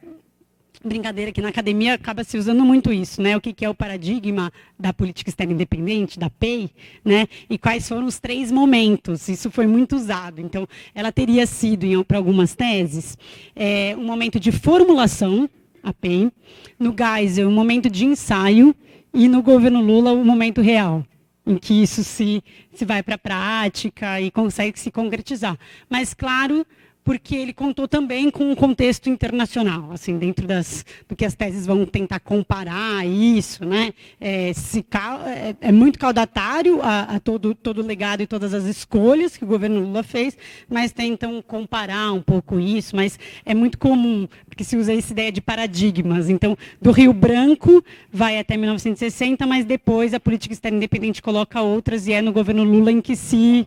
brincadeira 0.84 1.32
que 1.32 1.41
na 1.41 1.49
academia 1.49 1.94
acaba 1.94 2.24
se 2.24 2.38
usando 2.38 2.64
muito 2.64 2.91
isso, 2.91 3.22
né? 3.22 3.36
O 3.36 3.41
que, 3.41 3.54
que, 3.54 3.66
é 3.66 3.70
o 3.70 3.76
paradigma 3.76 4.52
da 4.80 4.94
política 4.94 5.30
externa 5.30 5.54
independente, 5.54 6.20
da 6.20 6.30
PEI, 6.30 6.70
né? 7.04 7.28
E 7.49 7.58
quais 7.58 7.88
foram 7.88 8.06
os 8.06 8.20
três 8.20 8.52
momentos? 8.52 9.28
Isso 9.28 9.49
foi 9.49 9.68
muito 9.68 9.95
usado. 9.95 10.40
Então, 10.40 10.68
ela 10.94 11.12
teria 11.12 11.45
sido, 11.45 12.04
para 12.06 12.18
algumas 12.18 12.56
teses, 12.56 13.18
é, 13.56 13.95
um 13.98 14.06
momento 14.06 14.40
de 14.40 14.52
formulação, 14.52 15.49
a 15.82 15.94
PEI, 15.94 16.32
no 16.80 16.94
Geisel, 16.95 17.48
um 17.48 17.54
momento 17.54 17.90
de 17.90 18.06
ensaio, 18.06 18.76
e 19.14 19.28
no 19.28 19.41
governo 19.41 19.82
Lula, 19.82 20.12
o 20.12 20.22
um 20.22 20.26
momento 20.26 20.62
real 20.62 21.04
em 21.48 21.58
que 21.58 21.82
isso 21.82 22.04
se, 22.04 22.44
se 22.74 22.84
vai 22.84 23.02
para 23.02 23.16
a 23.16 23.18
prática 23.18 24.20
e 24.20 24.30
consegue 24.30 24.78
se 24.78 24.91
concretizar. 24.91 25.58
Mas, 25.90 26.14
claro, 26.14 26.68
porque 27.07 27.38
ele 27.38 27.53
contou 27.53 27.88
também 27.88 28.29
com 28.29 28.51
um 28.51 28.53
contexto 28.53 29.09
internacional, 29.09 29.93
assim, 29.93 30.17
dentro 30.17 30.45
das, 30.45 30.85
do 31.07 31.15
que 31.15 31.23
as 31.23 31.34
teses 31.34 31.65
vão 31.65 31.85
tentar 31.85 32.19
comparar 32.19 33.07
isso, 33.07 33.63
né? 33.63 33.93
É, 34.19 34.51
se, 34.51 34.85
é, 35.25 35.55
é 35.61 35.71
muito 35.71 35.97
caudatário 35.97 36.81
a, 36.81 37.03
a, 37.03 37.19
todo, 37.21 37.55
todo 37.55 37.81
o 37.81 37.85
legado 37.85 38.23
e 38.23 38.27
todas 38.27 38.53
as 38.53 38.65
escolhas 38.65 39.38
que 39.38 39.45
o 39.45 39.47
governo 39.47 39.79
Lula 39.79 40.03
fez, 40.03 40.38
mas 40.69 40.91
tentam 40.91 41.41
comparar 41.41 42.11
um 42.11 42.21
pouco 42.21 42.59
isso, 42.59 42.93
mas 42.93 43.17
é 43.45 43.53
muito 43.53 43.77
comum, 43.77 44.27
porque 44.49 44.65
se 44.65 44.75
usa 44.75 44.93
essa 44.93 45.13
ideia 45.13 45.31
de 45.31 45.39
paradigmas. 45.39 46.29
Então, 46.29 46.57
do 46.81 46.91
Rio 46.91 47.13
Branco 47.13 47.81
vai 48.11 48.38
até 48.38 48.57
1960, 48.57 49.47
mas 49.47 49.63
depois 49.63 50.13
a 50.13 50.19
política 50.19 50.53
externa 50.53 50.75
independente 50.75 51.21
coloca 51.21 51.61
outras 51.61 52.05
e 52.05 52.11
é 52.11 52.21
no 52.21 52.34
governo 52.34 52.65
Lula 52.65 52.91
em 52.91 52.99
que 52.99 53.15
se 53.15 53.65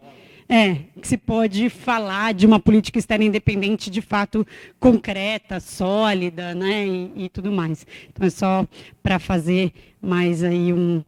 é, 0.51 0.75
que 1.01 1.07
se 1.07 1.17
pode 1.17 1.71
falar 1.71 2.35
de 2.35 2.45
uma 2.45 2.59
política 2.59 2.99
externa 2.99 3.25
independente 3.25 3.89
de 3.89 4.03
fato 4.03 4.45
concreta, 4.81 5.61
sólida, 5.61 6.57
né, 6.57 6.85
e, 6.85 7.13
e 7.15 7.29
tudo 7.29 7.53
mais. 7.53 7.87
Então 8.09 8.27
é 8.27 8.31
só 8.31 8.67
para 9.01 9.21
fazer 9.21 9.73
mais 10.03 10.43
aí 10.43 10.73
um, 10.73 11.05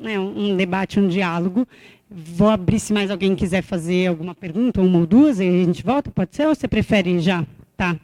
né, 0.00 0.18
um 0.18 0.56
debate, 0.56 0.98
um 0.98 1.06
diálogo. 1.06 1.64
Vou 2.10 2.50
abrir 2.50 2.80
se 2.80 2.92
mais 2.92 3.08
alguém 3.08 3.36
quiser 3.36 3.62
fazer 3.62 4.08
alguma 4.08 4.34
pergunta, 4.34 4.82
uma 4.82 4.98
ou 4.98 5.06
duas, 5.06 5.38
e 5.38 5.46
a 5.46 5.64
gente 5.64 5.84
volta, 5.84 6.10
pode 6.10 6.34
ser? 6.34 6.48
Ou 6.48 6.54
você 6.54 6.66
prefere 6.66 7.20
já? 7.20 7.46
Tá. 7.76 7.96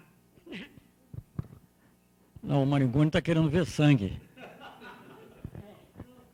Não, 2.40 2.62
o 2.62 2.66
Maringoni 2.66 3.08
está 3.08 3.20
querendo 3.20 3.50
ver 3.50 3.66
sangue. 3.66 4.12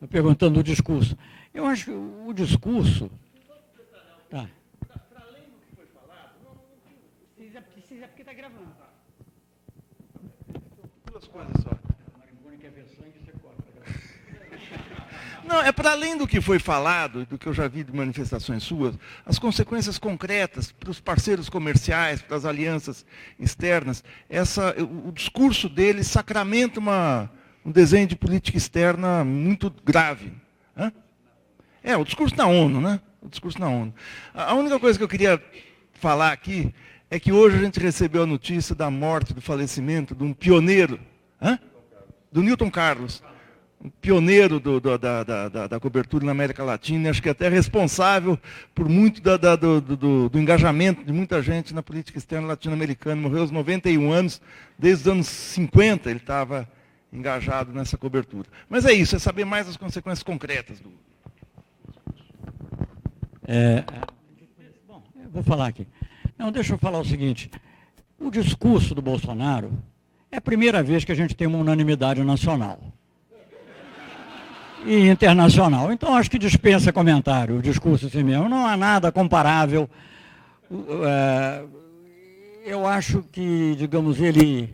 Perguntando 0.07 0.59
o 0.59 0.63
discurso. 0.63 1.17
Eu 1.51 1.65
acho 1.65 1.85
que 1.85 1.91
o 1.91 2.31
discurso 2.31 3.09
Tá. 4.29 4.49
Para 5.09 5.23
além 5.23 5.43
do 5.43 5.59
que 5.59 5.75
foi 5.75 5.85
falado, 5.87 6.33
não, 6.43 6.55
precisa, 7.35 7.61
precisa 7.61 8.07
porque 8.07 8.21
está 8.21 8.33
gravando. 8.33 8.75
Duas 11.11 11.27
coisas 11.27 11.63
só. 11.63 11.75
Não, 15.45 15.61
é 15.61 15.71
para 15.71 15.91
além 15.91 16.17
do 16.17 16.27
que 16.27 16.41
foi 16.41 16.57
falado, 16.57 17.23
do 17.25 17.37
que 17.37 17.45
eu 17.45 17.53
já 17.53 17.67
vi 17.67 17.83
de 17.83 17.95
manifestações 17.95 18.63
suas, 18.63 18.95
as 19.25 19.37
consequências 19.37 19.99
concretas 19.99 20.71
para 20.71 20.89
os 20.89 20.99
parceiros 20.99 21.49
comerciais, 21.49 22.21
para 22.21 22.35
as 22.35 22.45
alianças 22.45 23.05
externas, 23.39 24.03
essa, 24.27 24.75
o, 24.81 25.09
o 25.09 25.11
discurso 25.11 25.69
dele 25.69 26.03
sacramenta 26.03 26.79
uma, 26.79 27.29
um 27.63 27.71
desenho 27.71 28.07
de 28.07 28.15
política 28.15 28.57
externa 28.57 29.23
muito 29.23 29.71
grave. 29.83 30.33
Hã? 30.75 30.91
É, 31.83 31.95
o 31.95 32.03
discurso 32.03 32.35
da 32.35 32.47
ONU, 32.47 32.81
né? 32.81 32.99
O 33.25 33.29
discurso 33.29 33.59
na 33.59 33.67
ONU. 33.67 33.93
A 34.33 34.53
única 34.53 34.79
coisa 34.79 34.97
que 34.97 35.03
eu 35.03 35.09
queria 35.09 35.41
falar 35.93 36.31
aqui 36.31 36.73
é 37.09 37.19
que 37.19 37.31
hoje 37.31 37.57
a 37.57 37.61
gente 37.61 37.79
recebeu 37.79 38.23
a 38.23 38.27
notícia 38.27 38.75
da 38.75 38.89
morte, 38.89 39.33
do 39.33 39.41
falecimento 39.41 40.15
de 40.15 40.23
um 40.23 40.33
pioneiro, 40.33 40.99
hã? 41.41 41.59
do 42.31 42.41
Newton 42.41 42.69
Carlos, 42.69 43.23
um 43.81 43.89
pioneiro 43.89 44.59
do, 44.59 44.79
do, 44.79 44.97
da, 44.97 45.23
da, 45.23 45.67
da, 45.67 45.79
cobertura 45.79 46.25
na 46.25 46.31
América 46.31 46.63
Latina, 46.63 47.09
acho 47.09 47.21
que 47.21 47.29
até 47.29 47.47
responsável 47.47 48.37
por 48.73 48.89
muito 48.89 49.21
da, 49.21 49.55
do, 49.55 49.79
do, 49.79 50.29
do, 50.29 50.39
engajamento 50.39 51.03
de 51.03 51.13
muita 51.13 51.41
gente 51.41 51.73
na 51.73 51.83
política 51.83 52.17
externa 52.17 52.47
latino-americana. 52.47 53.21
Morreu 53.21 53.41
aos 53.41 53.51
91 53.51 54.11
anos, 54.11 54.41
desde 54.77 55.03
os 55.03 55.07
anos 55.07 55.27
50 55.27 56.09
ele 56.09 56.19
estava 56.19 56.67
engajado 57.13 57.71
nessa 57.71 57.97
cobertura. 57.97 58.49
Mas 58.67 58.85
é 58.85 58.91
isso, 58.91 59.15
é 59.15 59.19
saber 59.19 59.45
mais 59.45 59.67
as 59.69 59.77
consequências 59.77 60.23
concretas 60.23 60.79
do, 60.79 60.91
é, 63.47 63.83
bom, 64.87 65.01
vou 65.31 65.43
falar 65.43 65.67
aqui. 65.67 65.87
Não, 66.37 66.51
deixa 66.51 66.73
eu 66.73 66.77
falar 66.77 66.99
o 66.99 67.05
seguinte. 67.05 67.49
O 68.19 68.29
discurso 68.29 68.95
do 68.95 69.01
Bolsonaro 69.01 69.71
é 70.31 70.37
a 70.37 70.41
primeira 70.41 70.81
vez 70.83 71.03
que 71.03 71.11
a 71.11 71.15
gente 71.15 71.35
tem 71.35 71.47
uma 71.47 71.57
unanimidade 71.57 72.23
nacional 72.23 72.79
e 74.85 75.07
internacional. 75.07 75.91
Então 75.91 76.15
acho 76.15 76.29
que 76.29 76.37
dispensa 76.37 76.93
comentário 76.93 77.57
o 77.57 77.61
discurso 77.61 78.07
assim 78.07 78.23
mesmo. 78.23 78.47
Não 78.47 78.65
há 78.65 78.77
nada 78.77 79.11
comparável. 79.11 79.89
É, 80.71 81.63
eu 82.65 82.85
acho 82.87 83.23
que, 83.31 83.75
digamos, 83.77 84.19
ele, 84.19 84.73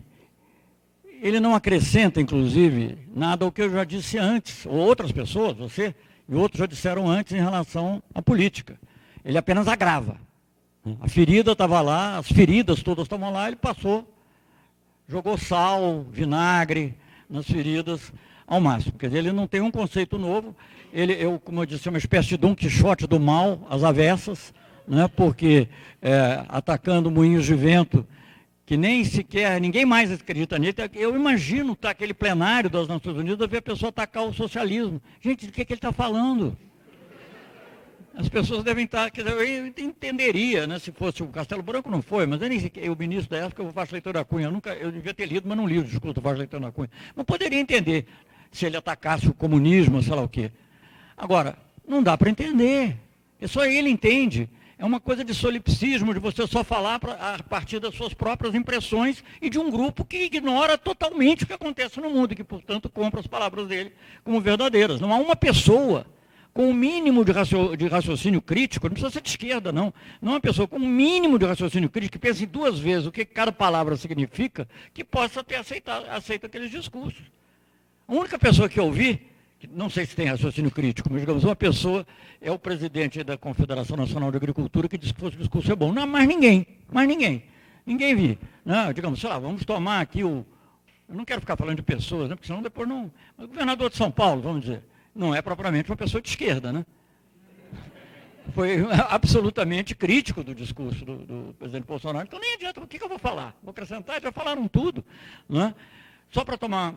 ele 1.22 1.40
não 1.40 1.54
acrescenta, 1.54 2.22
inclusive, 2.22 2.98
nada 3.14 3.44
ao 3.44 3.52
que 3.52 3.62
eu 3.62 3.70
já 3.70 3.84
disse 3.84 4.18
antes, 4.18 4.66
ou 4.66 4.76
outras 4.76 5.12
pessoas, 5.12 5.58
você 5.58 5.94
e 6.32 6.36
outros 6.36 6.60
já 6.60 6.66
disseram 6.66 7.10
antes 7.10 7.34
em 7.34 7.42
relação 7.42 8.02
à 8.16 8.22
política. 8.22 8.80
Ele 9.24 9.38
apenas 9.38 9.68
agrava. 9.68 10.16
A 11.02 11.08
ferida 11.10 11.52
estava 11.52 11.82
lá, 11.82 12.18
as 12.18 12.28
feridas 12.28 12.82
todas 12.82 13.04
estavam 13.04 13.32
lá, 13.32 13.48
ele 13.48 13.58
passou, 13.58 14.08
jogou 15.10 15.38
sal, 15.38 16.06
vinagre 16.10 16.98
nas 17.30 17.46
feridas 17.46 18.14
ao 18.48 18.62
máximo. 18.62 18.98
Quer 18.98 19.08
dizer, 19.08 19.20
ele 19.20 19.34
não 19.34 19.46
tem 19.46 19.60
um 19.60 19.70
conceito 19.70 20.18
novo, 20.18 20.56
ele, 20.94 21.14
eu, 21.14 21.38
como 21.38 21.62
eu 21.62 21.66
disse, 21.66 21.90
é 21.90 21.92
uma 21.92 21.98
espécie 21.98 22.30
de 22.30 22.38
Don 22.38 22.56
Quixote 22.56 23.06
do 23.06 23.20
mal, 23.20 23.68
às 23.70 23.84
avessas, 23.84 24.54
né, 24.88 25.10
porque 25.10 25.68
é, 26.02 26.46
atacando 26.48 27.12
moinhos 27.12 27.46
de 27.46 27.56
vento 27.56 28.08
que 28.72 28.78
nem 28.78 29.04
sequer, 29.04 29.60
ninguém 29.60 29.86
mais 29.86 30.10
acredita 30.14 30.58
nisso. 30.58 30.76
Eu 30.94 31.14
imagino 31.14 31.76
tá, 31.76 31.90
aquele 31.90 32.14
plenário 32.14 32.70
das 32.70 32.88
Nações 32.88 33.18
Unidas 33.18 33.50
ver 33.50 33.58
a 33.58 33.62
pessoa 33.62 33.90
atacar 33.90 34.24
o 34.24 34.34
socialismo. 34.34 35.02
Gente, 35.20 35.46
do 35.46 35.52
que, 35.52 35.62
é 35.62 35.66
que 35.66 35.74
ele 35.74 35.78
está 35.78 35.92
falando? 35.92 36.58
As 38.16 38.30
pessoas 38.30 38.64
devem 38.64 38.86
estar, 38.86 39.12
tá, 39.12 39.22
eu 39.22 39.68
entenderia, 39.68 40.66
né, 40.68 40.80
se 40.80 40.90
fosse 40.94 41.22
o 41.22 41.28
Castelo 41.28 41.62
Branco, 41.62 41.92
não 41.92 42.02
foi, 42.02 42.26
mas 42.26 42.42
eu 42.42 42.48
nem 42.48 42.62
sequer, 42.62 42.90
o 42.90 42.96
ministro 42.96 43.32
da 43.32 43.46
época, 43.46 43.62
o 43.62 43.72
Vasco 43.72 43.94
Leitor 43.94 44.14
da 44.14 44.24
Cunha, 44.24 44.46
eu, 44.46 44.52
nunca, 44.52 44.74
eu 44.74 44.90
devia 44.90 45.14
ter 45.14 45.26
lido, 45.26 45.50
mas 45.50 45.58
não 45.58 45.68
li 45.68 45.78
o 45.78 45.84
discurso 45.84 46.14
do 46.14 46.22
Vasco 46.22 46.40
Leitor 46.40 46.62
da 46.62 46.72
Cunha. 46.72 46.90
Não 47.14 47.26
poderia 47.26 47.60
entender 47.60 48.06
se 48.54 48.66
ele 48.66 48.78
atacasse 48.78 49.28
o 49.28 49.34
comunismo, 49.34 50.02
sei 50.02 50.16
lá 50.16 50.22
o 50.22 50.30
quê. 50.30 50.50
Agora, 51.18 51.58
não 51.86 52.02
dá 52.02 52.18
para 52.18 52.30
entender. 52.30 52.96
É 53.38 53.48
só 53.48 53.66
ele 53.66 53.90
entende. 53.90 54.50
É 54.82 54.86
uma 54.86 55.00
coisa 55.00 55.24
de 55.24 55.32
solipsismo, 55.32 56.12
de 56.12 56.20
você 56.20 56.48
só 56.48 56.64
falar 56.64 56.98
pra, 56.98 57.14
a 57.14 57.44
partir 57.44 57.80
das 57.80 57.94
suas 57.94 58.16
próprias 58.16 58.56
impressões 58.56 59.24
e 59.40 59.48
de 59.48 59.60
um 59.60 59.70
grupo 59.70 60.04
que 60.04 60.24
ignora 60.24 60.76
totalmente 60.76 61.44
o 61.44 61.48
que 61.48 61.54
acontece 61.54 62.02
no 62.02 62.10
mundo, 62.10 62.32
e 62.32 62.36
que, 62.36 62.44
portanto, 62.44 62.90
compra 62.90 63.20
as 63.20 63.28
palavras 63.28 63.68
dele 63.68 63.94
como 64.24 64.42
verdadeiras. 64.42 65.00
Não 65.00 65.14
há 65.14 65.18
uma 65.18 65.36
pessoa 65.36 66.08
com 66.52 66.66
o 66.66 66.70
um 66.70 66.74
mínimo 66.74 67.24
de, 67.24 67.32
de, 67.78 67.88
raciocínio 67.88 68.42
crítico, 68.42 68.88
não 68.88 68.94
precisa 68.94 69.14
ser 69.14 69.22
de 69.22 69.30
esquerda, 69.30 69.72
não. 69.72 69.94
Não 70.20 70.32
é 70.32 70.36
uma 70.38 70.42
pessoa 70.42 70.68
com 70.68 70.78
um 70.78 70.88
mínimo 70.88 71.38
de 71.38 71.46
raciocínio 71.46 71.88
crítico, 71.88 72.14
que 72.14 72.28
pense 72.28 72.44
duas 72.48 72.80
vezes 72.80 73.06
o 73.06 73.12
que 73.12 73.24
cada 73.24 73.52
palavra 73.52 73.96
significa, 73.96 74.68
que 74.96 75.04
possa 75.04 75.44
ter 75.44 75.58
aceitado, 75.58 76.10
aceito 76.10 76.48
aqueles 76.48 76.72
discursos. 76.72 77.22
A 78.08 78.16
única 78.16 78.40
pessoa 78.40 78.68
que 78.68 78.80
eu 78.80 78.92
vi 78.92 79.31
não 79.70 79.90
sei 79.90 80.06
se 80.06 80.16
tem 80.16 80.28
raciocínio 80.28 80.72
crítico, 80.72 81.10
mas 81.12 81.22
digamos, 81.22 81.44
uma 81.44 81.56
pessoa 81.56 82.06
é 82.40 82.52
o 82.52 82.58
presidente 82.58 83.24
da 83.24 83.38
Confederação 83.38 83.96
Nacional 83.96 84.32
de 84.32 84.38
Agricultura 84.38 84.88
que 84.88 84.98
diz 84.98 85.12
que 85.12 85.26
o 85.26 85.32
discurso 85.32 85.72
é 85.72 85.76
bom. 85.76 85.92
Não, 85.92 86.08
mais 86.08 86.28
ninguém, 86.28 86.66
mais 86.92 87.08
ninguém. 87.08 87.44
Ninguém 87.86 88.16
vi. 88.16 88.40
Não, 88.66 88.92
digamos, 88.94 89.20
sei 89.20 89.30
lá, 89.30 89.40
vamos 89.40 89.66
tomar 89.66 90.02
aqui 90.02 90.24
o. 90.24 90.46
Eu 91.08 91.16
não 91.16 91.26
quero 91.26 91.42
ficar 91.42 91.58
falando 91.58 91.78
de 91.78 91.84
pessoas, 91.84 92.30
né, 92.30 92.36
porque 92.36 92.48
senão 92.48 92.62
depois 92.62 92.88
não. 92.88 93.12
o 93.38 93.48
governador 93.48 93.90
de 93.90 93.98
São 93.98 94.10
Paulo, 94.10 94.42
vamos 94.42 94.62
dizer, 94.62 94.84
não 95.14 95.36
é 95.36 95.42
propriamente 95.42 95.90
uma 95.90 95.98
pessoa 95.98 96.22
de 96.22 96.30
esquerda, 96.30 96.72
né? 96.72 96.86
Foi 98.54 98.86
absolutamente 99.10 99.94
crítico 99.94 100.44
do 100.44 100.56
discurso 100.56 101.04
do, 101.06 101.18
do 101.18 101.56
presidente 101.60 101.86
Bolsonaro. 101.86 102.26
Então 102.26 102.40
nem 102.40 102.56
adianta, 102.56 102.82
o 102.82 102.88
que, 102.88 102.98
que 102.98 103.04
eu 103.04 103.10
vou 103.10 103.20
falar? 103.20 103.56
Vou 103.62 103.72
acrescentar, 103.72 104.22
já 104.22 104.32
falaram 104.32 104.68
tudo. 104.68 105.04
Né? 105.48 105.76
Só 106.30 106.44
para 106.44 106.58
tomar 106.58 106.96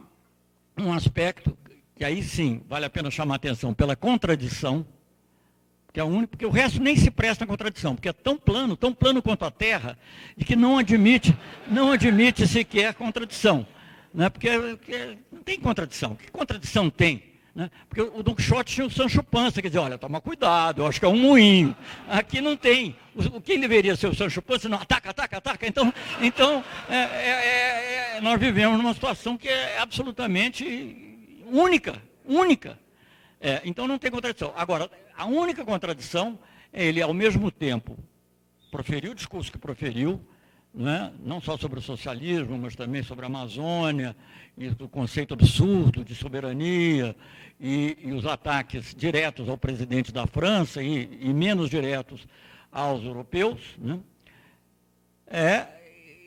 um 0.76 0.92
aspecto 0.92 1.56
que 1.96 2.04
aí 2.04 2.22
sim 2.22 2.62
vale 2.68 2.84
a 2.84 2.90
pena 2.90 3.10
chamar 3.10 3.34
a 3.34 3.36
atenção 3.36 3.72
pela 3.72 3.94
contradição, 3.94 4.86
que 5.92 6.00
é 6.00 6.04
o 6.04 6.08
único, 6.08 6.30
porque 6.30 6.44
o 6.44 6.50
resto 6.50 6.82
nem 6.82 6.96
se 6.96 7.10
presta 7.10 7.44
a 7.44 7.46
contradição, 7.46 7.94
porque 7.94 8.08
é 8.08 8.12
tão 8.12 8.36
plano, 8.36 8.76
tão 8.76 8.92
plano 8.92 9.22
quanto 9.22 9.44
a 9.44 9.50
Terra, 9.50 9.96
de 10.36 10.44
que 10.44 10.56
não 10.56 10.76
admite, 10.76 11.36
não 11.68 11.92
admite 11.92 12.48
sequer 12.48 12.94
contradição. 12.94 13.64
Né? 14.12 14.28
Porque, 14.28 14.50
porque 14.50 15.18
não 15.30 15.42
tem 15.42 15.58
contradição. 15.60 16.16
Que 16.16 16.30
contradição 16.32 16.90
tem? 16.90 17.22
Né? 17.54 17.70
Porque 17.88 18.02
o 18.02 18.22
Don 18.24 18.34
Quixote 18.34 18.74
tinha 18.74 18.86
o 18.86 18.90
Sancho 18.90 19.22
Panza, 19.22 19.62
quer 19.62 19.68
dizer, 19.68 19.78
olha, 19.78 19.96
toma 19.96 20.20
cuidado, 20.20 20.82
eu 20.82 20.86
acho 20.88 20.98
que 20.98 21.06
é 21.06 21.08
um 21.08 21.16
moinho. 21.16 21.76
Aqui 22.08 22.40
não 22.40 22.56
tem. 22.56 22.96
O, 23.14 23.40
quem 23.40 23.60
deveria 23.60 23.94
ser 23.94 24.08
o 24.08 24.14
Sancho 24.14 24.42
Panza? 24.42 24.68
Não, 24.68 24.78
ataca, 24.78 25.10
ataca, 25.10 25.38
ataca. 25.38 25.64
Então, 25.64 25.94
então 26.20 26.64
é, 26.90 26.96
é, 26.96 28.16
é, 28.16 28.20
nós 28.20 28.40
vivemos 28.40 28.76
numa 28.76 28.92
situação 28.92 29.38
que 29.38 29.48
é 29.48 29.78
absolutamente 29.78 31.13
única, 31.62 32.02
única. 32.24 32.78
É, 33.40 33.60
então 33.64 33.86
não 33.86 33.98
tem 33.98 34.10
contradição. 34.10 34.52
Agora, 34.56 34.90
a 35.16 35.26
única 35.26 35.64
contradição 35.64 36.38
é 36.72 36.84
ele, 36.86 37.02
ao 37.02 37.12
mesmo 37.12 37.50
tempo, 37.50 37.98
proferiu 38.70 39.12
o 39.12 39.14
discurso 39.14 39.52
que 39.52 39.58
proferiu, 39.58 40.20
né? 40.72 41.12
não 41.20 41.40
só 41.40 41.56
sobre 41.56 41.78
o 41.78 41.82
socialismo, 41.82 42.58
mas 42.58 42.74
também 42.74 43.02
sobre 43.02 43.24
a 43.24 43.28
Amazônia, 43.28 44.16
e 44.56 44.68
o 44.68 44.88
conceito 44.88 45.34
absurdo 45.34 46.04
de 46.04 46.14
soberania, 46.14 47.14
e, 47.60 47.96
e 48.02 48.12
os 48.12 48.26
ataques 48.26 48.94
diretos 48.94 49.48
ao 49.48 49.58
presidente 49.58 50.12
da 50.12 50.26
França 50.26 50.82
e, 50.82 51.08
e 51.20 51.32
menos 51.32 51.70
diretos 51.70 52.26
aos 52.72 53.04
europeus. 53.04 53.60
Né? 53.78 54.00
é, 55.26 55.66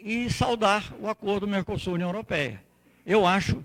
e 0.04 0.30
saudar 0.30 0.94
o 1.00 1.08
acordo 1.08 1.48
Mercosul-União 1.48 2.10
Europeia. 2.10 2.62
Eu 3.06 3.26
acho 3.26 3.64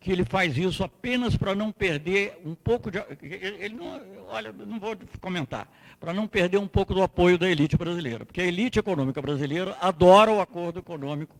que 0.00 0.10
ele 0.10 0.24
faz 0.24 0.56
isso 0.56 0.82
apenas 0.82 1.36
para 1.36 1.54
não 1.54 1.70
perder 1.70 2.40
um 2.44 2.54
pouco 2.54 2.90
de. 2.90 2.98
Ele 3.22 3.74
não, 3.74 4.00
olha, 4.28 4.50
não 4.50 4.80
vou 4.80 4.96
comentar, 5.20 5.70
para 6.00 6.14
não 6.14 6.26
perder 6.26 6.56
um 6.56 6.66
pouco 6.66 6.94
do 6.94 7.02
apoio 7.02 7.36
da 7.36 7.48
elite 7.48 7.76
brasileira, 7.76 8.24
porque 8.24 8.40
a 8.40 8.46
elite 8.46 8.78
econômica 8.78 9.20
brasileira 9.20 9.76
adora 9.78 10.32
o 10.32 10.40
acordo 10.40 10.78
econômico 10.78 11.36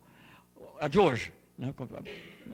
de 0.91 0.99
hoje. 0.99 1.32
Né? 1.59 1.73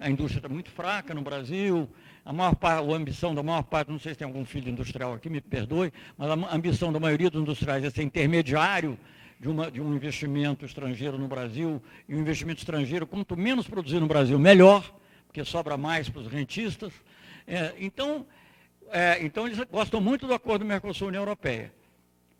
A 0.01 0.09
indústria 0.09 0.39
está 0.39 0.49
muito 0.49 0.70
fraca 0.70 1.12
no 1.12 1.23
Brasil, 1.23 1.89
a 2.24 2.33
maior 2.33 2.55
parte, 2.55 2.89
a 2.89 2.97
ambição 2.97 3.35
da 3.35 3.43
maior 3.43 3.62
parte, 3.65 3.91
não 3.91 3.99
sei 3.99 4.12
se 4.12 4.19
tem 4.19 4.27
algum 4.27 4.45
filho 4.45 4.70
industrial 4.70 5.12
aqui, 5.15 5.28
me 5.28 5.41
perdoe, 5.41 5.93
mas 6.16 6.31
a 6.31 6.55
ambição 6.55 6.93
da 6.93 7.01
maioria 7.01 7.31
dos 7.31 7.43
industriais 7.43 7.83
é 7.83 7.91
ser 7.91 8.03
intermediário 8.03 8.97
de, 9.41 9.49
uma, 9.49 9.70
de 9.70 9.81
um 9.81 9.93
investimento 9.93 10.65
estrangeiro 10.65 11.19
no 11.19 11.27
Brasil, 11.27 11.83
e 12.09 12.15
o 12.15 12.19
investimento 12.19 12.61
estrangeiro, 12.61 13.07
quanto 13.07 13.37
menos 13.37 13.66
produzir 13.66 13.99
no 13.99 14.07
Brasil, 14.07 14.39
melhor 14.39 14.93
porque 15.37 15.45
sobra 15.45 15.77
mais 15.77 16.09
para 16.09 16.23
os 16.23 16.29
rentistas. 16.29 16.95
É, 17.47 17.75
então, 17.79 18.27
é, 18.91 19.19
então, 19.21 19.47
eles 19.47 19.59
gostam 19.71 20.01
muito 20.01 20.27
do 20.27 20.33
acordo 20.33 20.65
Mercosul-União 20.65 21.21
Europeia. 21.21 21.71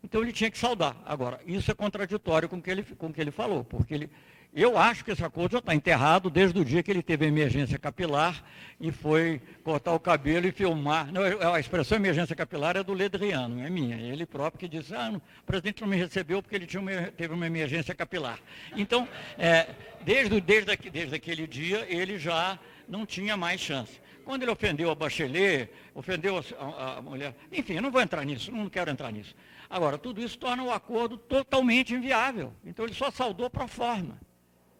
Então, 0.03 0.23
ele 0.23 0.33
tinha 0.33 0.49
que 0.49 0.57
saudar. 0.57 0.95
Agora, 1.05 1.39
isso 1.45 1.69
é 1.69 1.75
contraditório 1.75 2.49
com 2.49 2.57
o 2.57 2.61
que 2.61 2.71
ele, 2.71 2.81
com 2.83 3.07
o 3.07 3.13
que 3.13 3.21
ele 3.21 3.29
falou, 3.29 3.63
porque 3.63 3.93
ele, 3.93 4.09
eu 4.53 4.75
acho 4.75 5.05
que 5.05 5.11
esse 5.11 5.23
acordo 5.23 5.51
já 5.51 5.59
está 5.59 5.75
enterrado 5.75 6.31
desde 6.31 6.59
o 6.59 6.65
dia 6.65 6.81
que 6.81 6.89
ele 6.89 7.03
teve 7.03 7.27
emergência 7.27 7.77
capilar 7.77 8.43
e 8.79 8.91
foi 8.91 9.39
cortar 9.63 9.93
o 9.93 9.99
cabelo 9.99 10.47
e 10.47 10.51
filmar. 10.51 11.11
Não, 11.11 11.21
a 11.53 11.59
expressão 11.59 11.97
emergência 11.97 12.35
capilar 12.35 12.75
é 12.75 12.83
do 12.83 12.93
Ledriano, 12.93 13.57
não 13.57 13.63
é 13.63 13.69
minha. 13.69 13.95
É 13.95 14.01
ele 14.01 14.25
próprio 14.25 14.59
que 14.59 14.67
disse, 14.67 14.95
ah, 14.95 15.11
o 15.13 15.43
presidente 15.43 15.81
não 15.81 15.87
me 15.87 15.97
recebeu 15.97 16.41
porque 16.41 16.55
ele 16.55 16.67
uma, 16.75 16.91
teve 17.15 17.33
uma 17.33 17.45
emergência 17.45 17.93
capilar. 17.93 18.39
Então, 18.75 19.07
é, 19.37 19.67
desde, 20.03 20.41
desde, 20.41 20.75
desde 20.89 21.15
aquele 21.15 21.45
dia, 21.45 21.85
ele 21.87 22.17
já 22.17 22.57
não 22.87 23.05
tinha 23.05 23.35
mais 23.35 23.59
chance. 23.59 23.99
Quando 24.23 24.43
ele 24.43 24.51
ofendeu 24.51 24.91
a 24.91 24.95
Bachelet, 24.95 25.69
ofendeu 25.93 26.37
a, 26.37 26.97
a, 26.97 27.01
mulher, 27.01 27.35
enfim, 27.51 27.73
eu 27.73 27.81
não 27.81 27.91
vou 27.91 28.01
entrar 28.01 28.25
nisso, 28.25 28.51
não 28.51 28.69
quero 28.69 28.91
entrar 28.91 29.11
nisso. 29.11 29.35
Agora, 29.69 29.97
tudo 29.97 30.21
isso 30.21 30.37
torna 30.37 30.63
o 30.63 30.71
acordo 30.71 31.17
totalmente 31.17 31.93
inviável. 31.93 32.53
Então 32.65 32.85
ele 32.85 32.93
só 32.93 33.09
saudou 33.09 33.49
para 33.49 33.65
a 33.65 33.67
forma. 33.67 34.19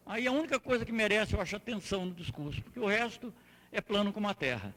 Aí 0.05 0.25
a 0.27 0.31
única 0.31 0.59
coisa 0.59 0.85
que 0.85 0.91
merece, 0.91 1.34
eu 1.34 1.41
acho, 1.41 1.55
atenção 1.55 2.05
no 2.05 2.13
discurso, 2.13 2.61
porque 2.61 2.79
o 2.79 2.88
resto 2.88 3.34
é 3.71 3.81
plano 3.81 4.13
como 4.13 4.27
a 4.27 4.34
terra. 4.34 4.73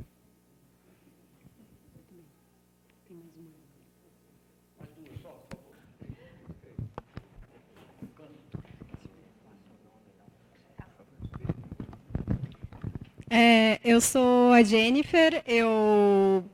É, 13.32 13.78
eu 13.84 14.00
sou 14.00 14.52
a 14.52 14.60
Jennifer, 14.64 15.40
eu 15.46 16.44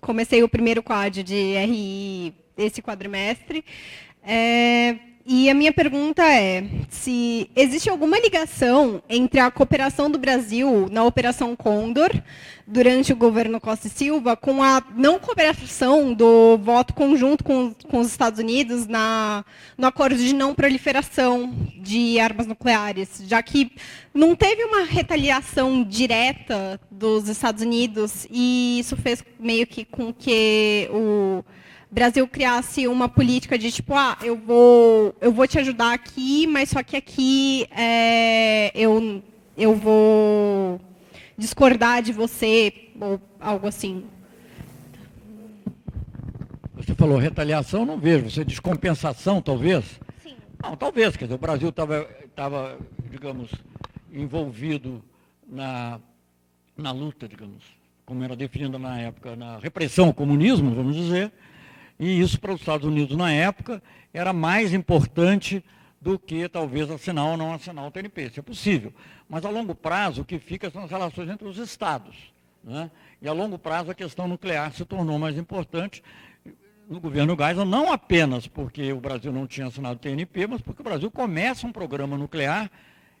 comecei 0.00 0.42
o 0.42 0.48
primeiro 0.48 0.82
quadro 0.82 1.22
de 1.22 1.54
RI 1.56 2.34
esse 2.58 2.82
quadrimestre. 2.82 3.64
É, 4.24 4.96
e 5.28 5.50
a 5.50 5.54
minha 5.54 5.72
pergunta 5.72 6.22
é 6.22 6.62
se 6.88 7.50
existe 7.56 7.90
alguma 7.90 8.16
ligação 8.16 9.02
entre 9.08 9.40
a 9.40 9.50
cooperação 9.50 10.08
do 10.08 10.20
Brasil 10.20 10.86
na 10.88 11.02
Operação 11.02 11.56
Condor 11.56 12.10
durante 12.64 13.12
o 13.12 13.16
governo 13.16 13.60
Costa 13.60 13.88
e 13.88 13.90
Silva 13.90 14.36
com 14.36 14.62
a 14.62 14.80
não 14.94 15.18
cooperação 15.18 16.14
do 16.14 16.56
voto 16.58 16.94
conjunto 16.94 17.42
com, 17.42 17.74
com 17.90 17.98
os 17.98 18.06
Estados 18.06 18.38
Unidos 18.38 18.86
na, 18.86 19.44
no 19.76 19.88
acordo 19.88 20.16
de 20.16 20.32
não 20.32 20.54
proliferação 20.54 21.52
de 21.76 22.20
armas 22.20 22.46
nucleares, 22.46 23.20
já 23.26 23.42
que 23.42 23.72
não 24.14 24.36
teve 24.36 24.62
uma 24.62 24.84
retaliação 24.84 25.82
direta 25.82 26.80
dos 26.88 27.28
Estados 27.28 27.62
Unidos 27.62 28.28
e 28.30 28.78
isso 28.78 28.96
fez 28.96 29.24
meio 29.40 29.66
que 29.66 29.84
com 29.84 30.14
que 30.14 30.88
o 30.92 31.44
Brasil 31.90 32.26
criasse 32.26 32.86
uma 32.88 33.08
política 33.08 33.56
de 33.58 33.70
tipo, 33.70 33.94
ah, 33.94 34.18
eu 34.22 34.36
vou, 34.36 35.14
eu 35.20 35.32
vou 35.32 35.46
te 35.46 35.58
ajudar 35.58 35.92
aqui, 35.92 36.46
mas 36.46 36.70
só 36.70 36.82
que 36.82 36.96
aqui 36.96 37.66
é, 37.70 38.72
eu, 38.74 39.22
eu 39.56 39.74
vou 39.74 40.80
discordar 41.38 42.02
de 42.02 42.12
você, 42.12 42.90
ou 43.00 43.20
algo 43.40 43.68
assim. 43.68 44.04
Você 46.74 46.94
falou 46.94 47.18
retaliação, 47.18 47.86
não 47.86 47.98
vejo. 47.98 48.30
Você 48.30 48.44
descompensação, 48.44 49.40
talvez? 49.40 49.98
Sim. 50.22 50.36
Não, 50.62 50.76
talvez. 50.76 51.16
Quer 51.16 51.24
dizer, 51.24 51.34
o 51.34 51.38
Brasil 51.38 51.68
estava, 51.70 52.78
digamos, 53.10 53.50
envolvido 54.12 55.02
na, 55.48 56.00
na 56.76 56.92
luta, 56.92 57.28
digamos, 57.28 57.62
como 58.04 58.22
era 58.22 58.36
definida 58.36 58.78
na 58.78 59.00
época, 59.00 59.34
na 59.36 59.58
repressão 59.58 60.06
ao 60.06 60.14
comunismo, 60.14 60.74
vamos 60.74 60.94
dizer, 60.94 61.32
e 61.98 62.20
isso 62.20 62.40
para 62.40 62.52
os 62.52 62.60
Estados 62.60 62.86
Unidos 62.86 63.16
na 63.16 63.30
época 63.32 63.82
era 64.12 64.32
mais 64.32 64.72
importante 64.72 65.64
do 66.00 66.18
que 66.18 66.48
talvez 66.48 66.90
assinar 66.90 67.26
ou 67.26 67.36
não 67.36 67.52
assinar 67.52 67.86
o 67.86 67.90
TNP. 67.90 68.26
Isso 68.26 68.40
é 68.40 68.42
possível. 68.42 68.92
Mas 69.28 69.44
a 69.44 69.50
longo 69.50 69.74
prazo 69.74 70.22
o 70.22 70.24
que 70.24 70.38
fica 70.38 70.70
são 70.70 70.84
as 70.84 70.90
relações 70.90 71.28
entre 71.28 71.48
os 71.48 71.58
estados. 71.58 72.14
Né? 72.62 72.90
E 73.20 73.28
a 73.28 73.32
longo 73.32 73.58
prazo 73.58 73.90
a 73.90 73.94
questão 73.94 74.28
nuclear 74.28 74.72
se 74.72 74.84
tornou 74.84 75.18
mais 75.18 75.38
importante 75.38 76.02
no 76.88 77.00
governo 77.00 77.36
Geisel, 77.36 77.64
não 77.64 77.92
apenas 77.92 78.46
porque 78.46 78.92
o 78.92 79.00
Brasil 79.00 79.32
não 79.32 79.46
tinha 79.46 79.66
assinado 79.66 79.96
o 79.96 79.98
TNP, 79.98 80.46
mas 80.46 80.60
porque 80.60 80.82
o 80.82 80.84
Brasil 80.84 81.10
começa 81.10 81.66
um 81.66 81.72
programa 81.72 82.16
nuclear 82.16 82.70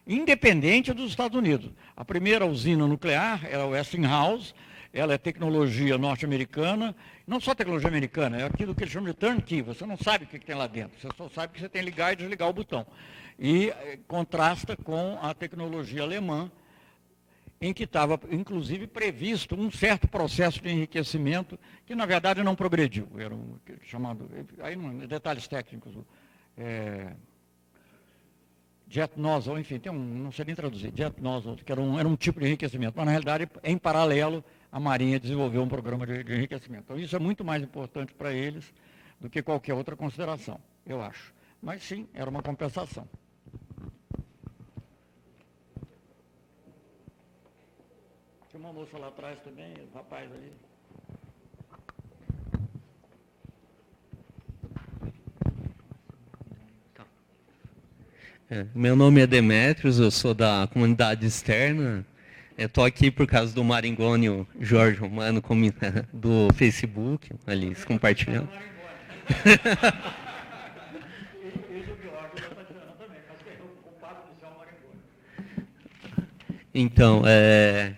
independente 0.06 0.92
dos 0.92 1.10
Estados 1.10 1.36
Unidos. 1.36 1.70
A 1.96 2.04
primeira 2.04 2.46
usina 2.46 2.86
nuclear 2.86 3.44
era 3.44 3.66
o 3.66 3.70
Westinghouse, 3.70 4.54
ela 4.96 5.12
é 5.12 5.18
tecnologia 5.18 5.98
norte-americana, 5.98 6.96
não 7.26 7.38
só 7.38 7.54
tecnologia 7.54 7.88
americana, 7.88 8.40
é 8.40 8.44
aquilo 8.44 8.74
que 8.74 8.82
eles 8.82 8.92
chamam 8.92 9.10
de 9.10 9.14
turnkey, 9.14 9.60
você 9.60 9.84
não 9.84 9.98
sabe 9.98 10.24
o 10.24 10.26
que, 10.26 10.38
tem 10.38 10.56
lá 10.56 10.66
dentro, 10.66 10.98
você 10.98 11.08
só 11.14 11.28
sabe 11.28 11.52
que 11.52 11.60
você 11.60 11.68
tem 11.68 11.82
que 11.82 11.90
ligar 11.90 12.14
e 12.14 12.16
desligar 12.16 12.48
o 12.48 12.52
botão. 12.52 12.86
E 13.38 13.68
eh, 13.68 13.98
contrasta 14.08 14.74
com 14.74 15.18
a 15.20 15.34
tecnologia 15.34 16.02
alemã, 16.02 16.50
em 17.60 17.74
que 17.74 17.84
estava, 17.84 18.18
inclusive, 18.30 18.86
previsto 18.86 19.54
um 19.54 19.70
certo 19.70 20.08
processo 20.08 20.62
de 20.62 20.70
enriquecimento, 20.70 21.58
que 21.84 21.94
na 21.94 22.06
verdade 22.06 22.42
não 22.42 22.54
progrediu. 22.54 23.06
Era 23.18 23.34
um 23.34 23.56
chamado, 23.82 24.30
aí 24.60 24.76
detalhes 25.06 25.46
técnicos, 25.46 25.94
é, 26.56 27.12
jet 28.88 29.18
nozzle, 29.18 29.58
enfim, 29.58 29.78
tem 29.78 29.92
um, 29.92 29.98
não 29.98 30.32
sei 30.32 30.46
nem 30.46 30.54
traduzir, 30.54 30.92
jet 30.94 31.20
nozzle, 31.20 31.56
que 31.56 31.70
era 31.70 31.80
um, 31.80 31.98
era 31.98 32.08
um 32.08 32.16
tipo 32.16 32.40
de 32.40 32.46
enriquecimento, 32.46 32.94
mas 32.96 33.04
na 33.04 33.10
realidade, 33.10 33.48
em 33.62 33.76
paralelo, 33.76 34.42
a 34.76 34.78
Marinha 34.78 35.18
desenvolveu 35.18 35.62
um 35.62 35.68
programa 35.68 36.06
de, 36.06 36.22
de 36.22 36.34
enriquecimento. 36.34 36.82
Então, 36.84 36.98
isso 36.98 37.16
é 37.16 37.18
muito 37.18 37.42
mais 37.42 37.62
importante 37.62 38.12
para 38.12 38.30
eles 38.30 38.74
do 39.18 39.30
que 39.30 39.42
qualquer 39.42 39.72
outra 39.72 39.96
consideração, 39.96 40.60
eu 40.84 41.00
acho. 41.00 41.32
Mas 41.62 41.82
sim, 41.82 42.06
era 42.12 42.28
uma 42.28 42.42
compensação. 42.42 43.08
Tinha 48.50 48.60
uma 48.60 48.70
moça 48.70 48.98
lá 48.98 49.08
atrás 49.08 49.40
também, 49.40 49.72
o 49.72 49.96
rapaz 49.96 50.30
ali. 50.30 50.52
É, 58.50 58.66
meu 58.74 58.94
nome 58.94 59.22
é 59.22 59.26
Demetrios, 59.26 59.98
eu 59.98 60.10
sou 60.10 60.34
da 60.34 60.68
comunidade 60.70 61.24
externa 61.24 62.04
eu 62.56 62.68
tô 62.68 62.82
aqui 62.82 63.10
por 63.10 63.26
causa 63.26 63.54
do 63.54 63.62
Maringônio 63.62 64.46
Jorge 64.60 64.98
Romano 64.98 65.42
do 66.12 66.48
Facebook, 66.54 67.30
ali, 67.46 67.74
compartilhando. 67.86 68.48
Então, 76.78 77.22
é, 77.24 77.94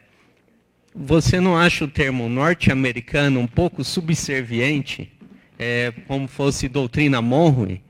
você 0.94 1.40
não 1.40 1.58
acha 1.58 1.84
o 1.84 1.88
termo 1.88 2.28
norte-americano 2.28 3.40
um 3.40 3.46
pouco 3.48 3.82
subserviente, 3.82 5.10
é, 5.58 5.92
como 6.06 6.28
fosse 6.28 6.68
doutrina 6.68 7.20
Monroe? 7.20 7.82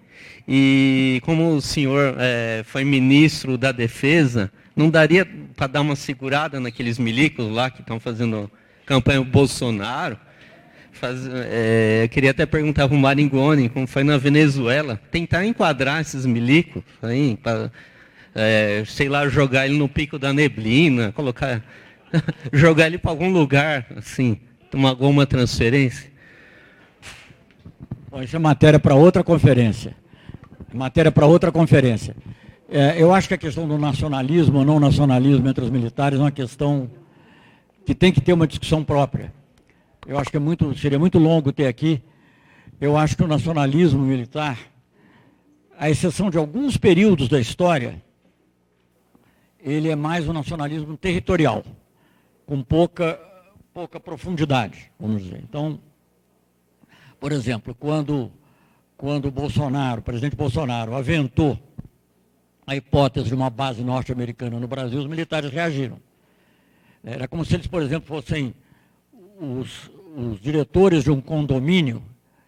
E 0.49 1.21
como 1.25 1.55
o 1.55 1.61
senhor 1.61 2.17
é, 2.19 2.63
foi 2.65 2.85
ministro 2.85 3.59
da 3.59 3.71
Defesa, 3.71 4.51
não 4.75 4.89
daria 4.89 5.29
para 5.59 5.67
dar 5.67 5.81
uma 5.81 5.97
segurada 5.97 6.61
naqueles 6.61 7.01
milicos 7.01 7.51
lá 7.51 7.69
que 7.69 7.81
estão 7.81 7.99
fazendo 7.99 8.49
campanha 8.87 9.21
Bolsonaro? 9.25 10.17
Faz, 10.93 11.19
é, 11.29 12.09
queria 12.13 12.31
até 12.31 12.47
perguntar 12.47 12.87
para 12.87 12.97
o 12.97 13.01
Maringoni, 13.01 13.69
como 13.69 13.87
foi 13.87 14.05
na 14.05 14.17
Venezuela, 14.17 15.01
tentar 15.11 15.45
enquadrar 15.45 16.01
esses 16.01 16.25
milicos, 16.25 16.83
aí, 17.03 17.37
pra, 17.37 17.71
é, 18.35 18.85
sei 18.87 19.09
lá, 19.09 19.29
jogar 19.29 19.67
ele 19.67 19.77
no 19.77 19.89
pico 19.89 20.17
da 20.17 20.33
neblina, 20.33 21.13
colocar, 21.13 21.63
jogar 22.53 22.87
ele 22.87 22.99
para 22.99 23.11
algum 23.11 23.33
lugar, 23.33 23.87
assim, 23.97 24.39
tomar 24.71 24.91
alguma 24.91 25.27
transferência. 25.27 26.11
Bom, 28.11 28.23
isso 28.23 28.35
é 28.35 28.39
matéria 28.39 28.79
para 28.79 28.95
outra 28.95 29.25
conferência. 29.25 29.95
Matéria 30.73 31.11
para 31.11 31.27
outra 31.27 31.51
conferência. 31.51 32.17
É, 32.71 33.03
eu 33.03 33.15
acho 33.15 33.27
que 33.27 33.33
a 33.33 33.39
questão 33.39 33.67
do 33.67 33.79
nacionalismo 33.79 34.59
ou 34.59 34.65
não 34.65 34.79
nacionalismo 34.79 35.49
entre 35.49 35.65
os 35.65 35.71
militares 35.71 36.19
é 36.19 36.23
uma 36.23 36.31
questão 36.31 36.91
que 37.87 37.95
tem 37.95 38.13
que 38.13 38.21
ter 38.21 38.35
uma 38.35 38.47
discussão 38.47 38.85
própria. 38.85 39.33
Eu 40.07 40.19
acho 40.19 40.31
que 40.31 40.37
é 40.37 40.41
muito, 40.41 40.77
seria 40.77 40.99
muito 40.99 41.19
longo 41.19 41.51
ter 41.51 41.67
aqui. 41.67 42.03
Eu 42.79 42.95
acho 42.95 43.17
que 43.17 43.25
o 43.25 43.27
nacionalismo 43.27 44.01
militar, 44.01 44.59
à 45.79 45.89
exceção 45.89 46.29
de 46.29 46.37
alguns 46.37 46.77
períodos 46.77 47.27
da 47.27 47.41
história, 47.41 48.03
ele 49.59 49.89
é 49.89 49.97
mais 49.97 50.29
um 50.29 50.35
nacionalismo 50.35 50.95
territorial, 50.99 51.65
com 52.45 52.63
pouca, 52.63 53.19
pouca 53.73 53.99
profundidade, 53.99 54.93
vamos 55.01 55.23
dizer. 55.23 55.41
Então, 55.43 55.81
por 57.19 57.33
exemplo, 57.33 57.75
quando, 57.75 58.31
quando 58.95 59.31
Bolsonaro, 59.31 60.03
o 60.03 60.05
presidente 60.05 60.37
Bolsonaro, 60.37 60.95
aventou 60.95 61.59
a 62.69 62.77
hipótese 62.77 63.29
de 63.29 63.35
uma 63.35 63.49
base 63.49 63.83
norte-americana 63.83 64.61
no 64.61 64.69
Brasil, 64.69 64.99
os 64.99 65.07
militares 65.07 65.51
reagiram. 65.51 65.99
Era 67.03 67.27
como 67.27 67.43
se 67.43 67.55
eles, 67.55 67.67
por 67.67 67.81
exemplo, 67.81 68.07
fossem 68.07 68.55
os, 69.41 69.91
os 70.15 70.39
diretores 70.39 71.03
de 71.03 71.11
um 71.11 71.19
condomínio 71.19 72.03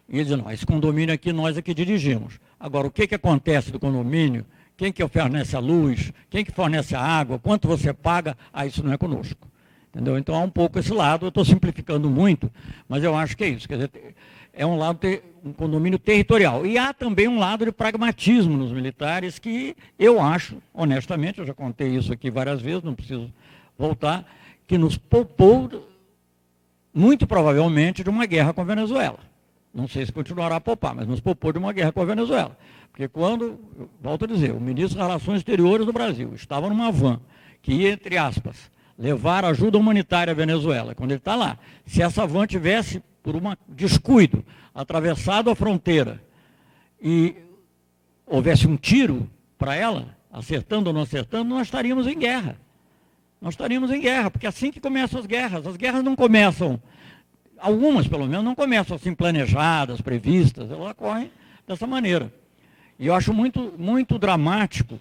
e 0.07 0.19
eles 0.19 0.29
não, 0.37 0.51
esse 0.51 0.65
condomínio 0.65 1.15
aqui 1.15 1.33
nós 1.33 1.57
é 1.57 1.61
que 1.61 1.73
dirigimos. 1.73 2.39
Agora, 2.59 2.85
o 2.85 2.91
que, 2.91 3.07
que 3.07 3.15
acontece 3.15 3.71
do 3.71 3.79
condomínio? 3.79 4.45
Quem 4.77 4.91
que 4.91 5.07
fornece 5.07 5.55
a 5.55 5.59
luz? 5.59 6.11
Quem 6.29 6.45
que 6.45 6.51
fornece 6.51 6.93
a 6.93 7.01
água? 7.01 7.39
Quanto 7.39 7.67
você 7.67 7.91
paga? 7.91 8.37
Ah, 8.53 8.65
isso 8.65 8.83
não 8.83 8.93
é 8.93 8.97
conosco. 8.97 9.47
Entendeu? 9.89 10.17
Então 10.17 10.35
há 10.35 10.39
um 10.39 10.49
pouco 10.49 10.77
esse 10.77 10.93
lado, 10.93 11.25
eu 11.25 11.29
estou 11.29 11.43
simplificando 11.43 12.09
muito, 12.09 12.51
mas 12.87 13.03
eu 13.03 13.15
acho 13.15 13.35
que 13.35 13.43
é 13.43 13.49
isso. 13.49 13.67
Quer 13.67 13.75
dizer, 13.75 14.15
é 14.53 14.65
um 14.65 14.77
lado, 14.77 14.99
um 15.43 15.53
condomínio 15.53 15.97
territorial. 15.97 16.65
E 16.65 16.77
há 16.77 16.93
também 16.93 17.27
um 17.27 17.39
lado 17.39 17.65
de 17.65 17.71
pragmatismo 17.71 18.57
nos 18.57 18.71
militares 18.71 19.39
que 19.39 19.75
eu 19.97 20.21
acho, 20.21 20.57
honestamente, 20.73 21.39
eu 21.39 21.45
já 21.45 21.53
contei 21.53 21.89
isso 21.95 22.11
aqui 22.11 22.29
várias 22.29 22.61
vezes, 22.61 22.83
não 22.83 22.93
preciso 22.93 23.31
voltar, 23.77 24.25
que 24.67 24.77
nos 24.77 24.97
poupou, 24.97 25.87
muito 26.93 27.25
provavelmente, 27.25 28.03
de 28.03 28.09
uma 28.09 28.25
guerra 28.25 28.53
com 28.53 28.61
a 28.61 28.65
Venezuela. 28.65 29.19
Não 29.73 29.87
sei 29.87 30.05
se 30.05 30.11
continuará 30.11 30.57
a 30.57 30.61
poupar, 30.61 30.93
mas 30.93 31.07
nos 31.07 31.21
poupou 31.21 31.53
de 31.53 31.57
uma 31.57 31.71
guerra 31.71 31.91
com 31.91 32.01
a 32.01 32.05
Venezuela. 32.05 32.57
Porque 32.91 33.07
quando, 33.07 33.57
volto 34.01 34.25
a 34.25 34.27
dizer, 34.27 34.51
o 34.51 34.59
ministro 34.59 34.97
das 34.97 35.07
Relações 35.07 35.37
Exteriores 35.37 35.85
do 35.85 35.93
Brasil 35.93 36.33
estava 36.35 36.67
numa 36.67 36.91
van 36.91 37.21
que 37.61 37.71
ia, 37.71 37.91
entre 37.91 38.17
aspas, 38.17 38.69
levar 38.97 39.45
ajuda 39.45 39.77
humanitária 39.77 40.31
à 40.31 40.35
Venezuela, 40.35 40.93
quando 40.93 41.11
ele 41.11 41.19
está 41.19 41.35
lá, 41.35 41.57
se 41.85 42.01
essa 42.01 42.25
van 42.25 42.45
tivesse, 42.45 43.01
por 43.23 43.35
um 43.35 43.41
descuido, 43.67 44.43
atravessado 44.73 45.49
a 45.49 45.55
fronteira 45.55 46.21
e 47.01 47.35
houvesse 48.25 48.67
um 48.67 48.77
tiro 48.77 49.29
para 49.57 49.75
ela, 49.75 50.15
acertando 50.31 50.89
ou 50.89 50.93
não 50.93 51.01
acertando, 51.01 51.49
nós 51.49 51.67
estaríamos 51.67 52.07
em 52.07 52.17
guerra. 52.17 52.57
Nós 53.41 53.53
estaríamos 53.53 53.91
em 53.91 53.99
guerra, 53.99 54.29
porque 54.29 54.45
é 54.45 54.49
assim 54.49 54.71
que 54.71 54.79
começam 54.79 55.19
as 55.19 55.25
guerras. 55.25 55.65
As 55.65 55.75
guerras 55.75 56.03
não 56.03 56.15
começam, 56.15 56.79
algumas 57.57 58.07
pelo 58.07 58.27
menos, 58.27 58.45
não 58.45 58.55
começam 58.55 58.95
assim 58.95 59.13
planejadas, 59.15 59.99
previstas, 59.99 60.69
elas 60.69 60.91
ocorrem 60.91 61.31
dessa 61.67 61.87
maneira. 61.87 62.31
E 62.99 63.07
eu 63.07 63.15
acho 63.15 63.33
muito, 63.33 63.73
muito 63.77 64.19
dramático 64.19 64.99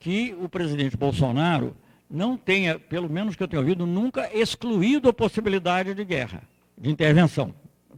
que 0.00 0.34
o 0.40 0.48
presidente 0.48 0.96
Bolsonaro 0.96 1.76
não 2.10 2.36
tenha, 2.36 2.78
pelo 2.78 3.08
menos 3.08 3.36
que 3.36 3.42
eu 3.42 3.48
tenha 3.48 3.60
ouvido, 3.60 3.86
nunca 3.86 4.30
excluído 4.34 5.08
a 5.08 5.12
possibilidade 5.12 5.94
de 5.94 6.04
guerra, 6.04 6.42
de 6.76 6.90
intervenção. 6.90 7.54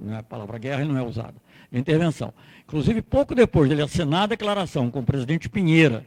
É 0.09 0.17
a 0.17 0.23
palavra 0.23 0.59
guerra 0.59 0.85
não 0.85 0.99
é 0.99 1.03
usada, 1.03 1.35
de 1.71 1.79
intervenção. 1.79 2.33
Inclusive, 2.65 3.03
pouco 3.03 3.35
depois 3.35 3.69
dele 3.69 3.83
assinar 3.83 4.23
a 4.23 4.27
declaração 4.27 4.91
com 4.91 5.01
o 5.01 5.05
presidente 5.05 5.49
Pinheira, 5.49 6.05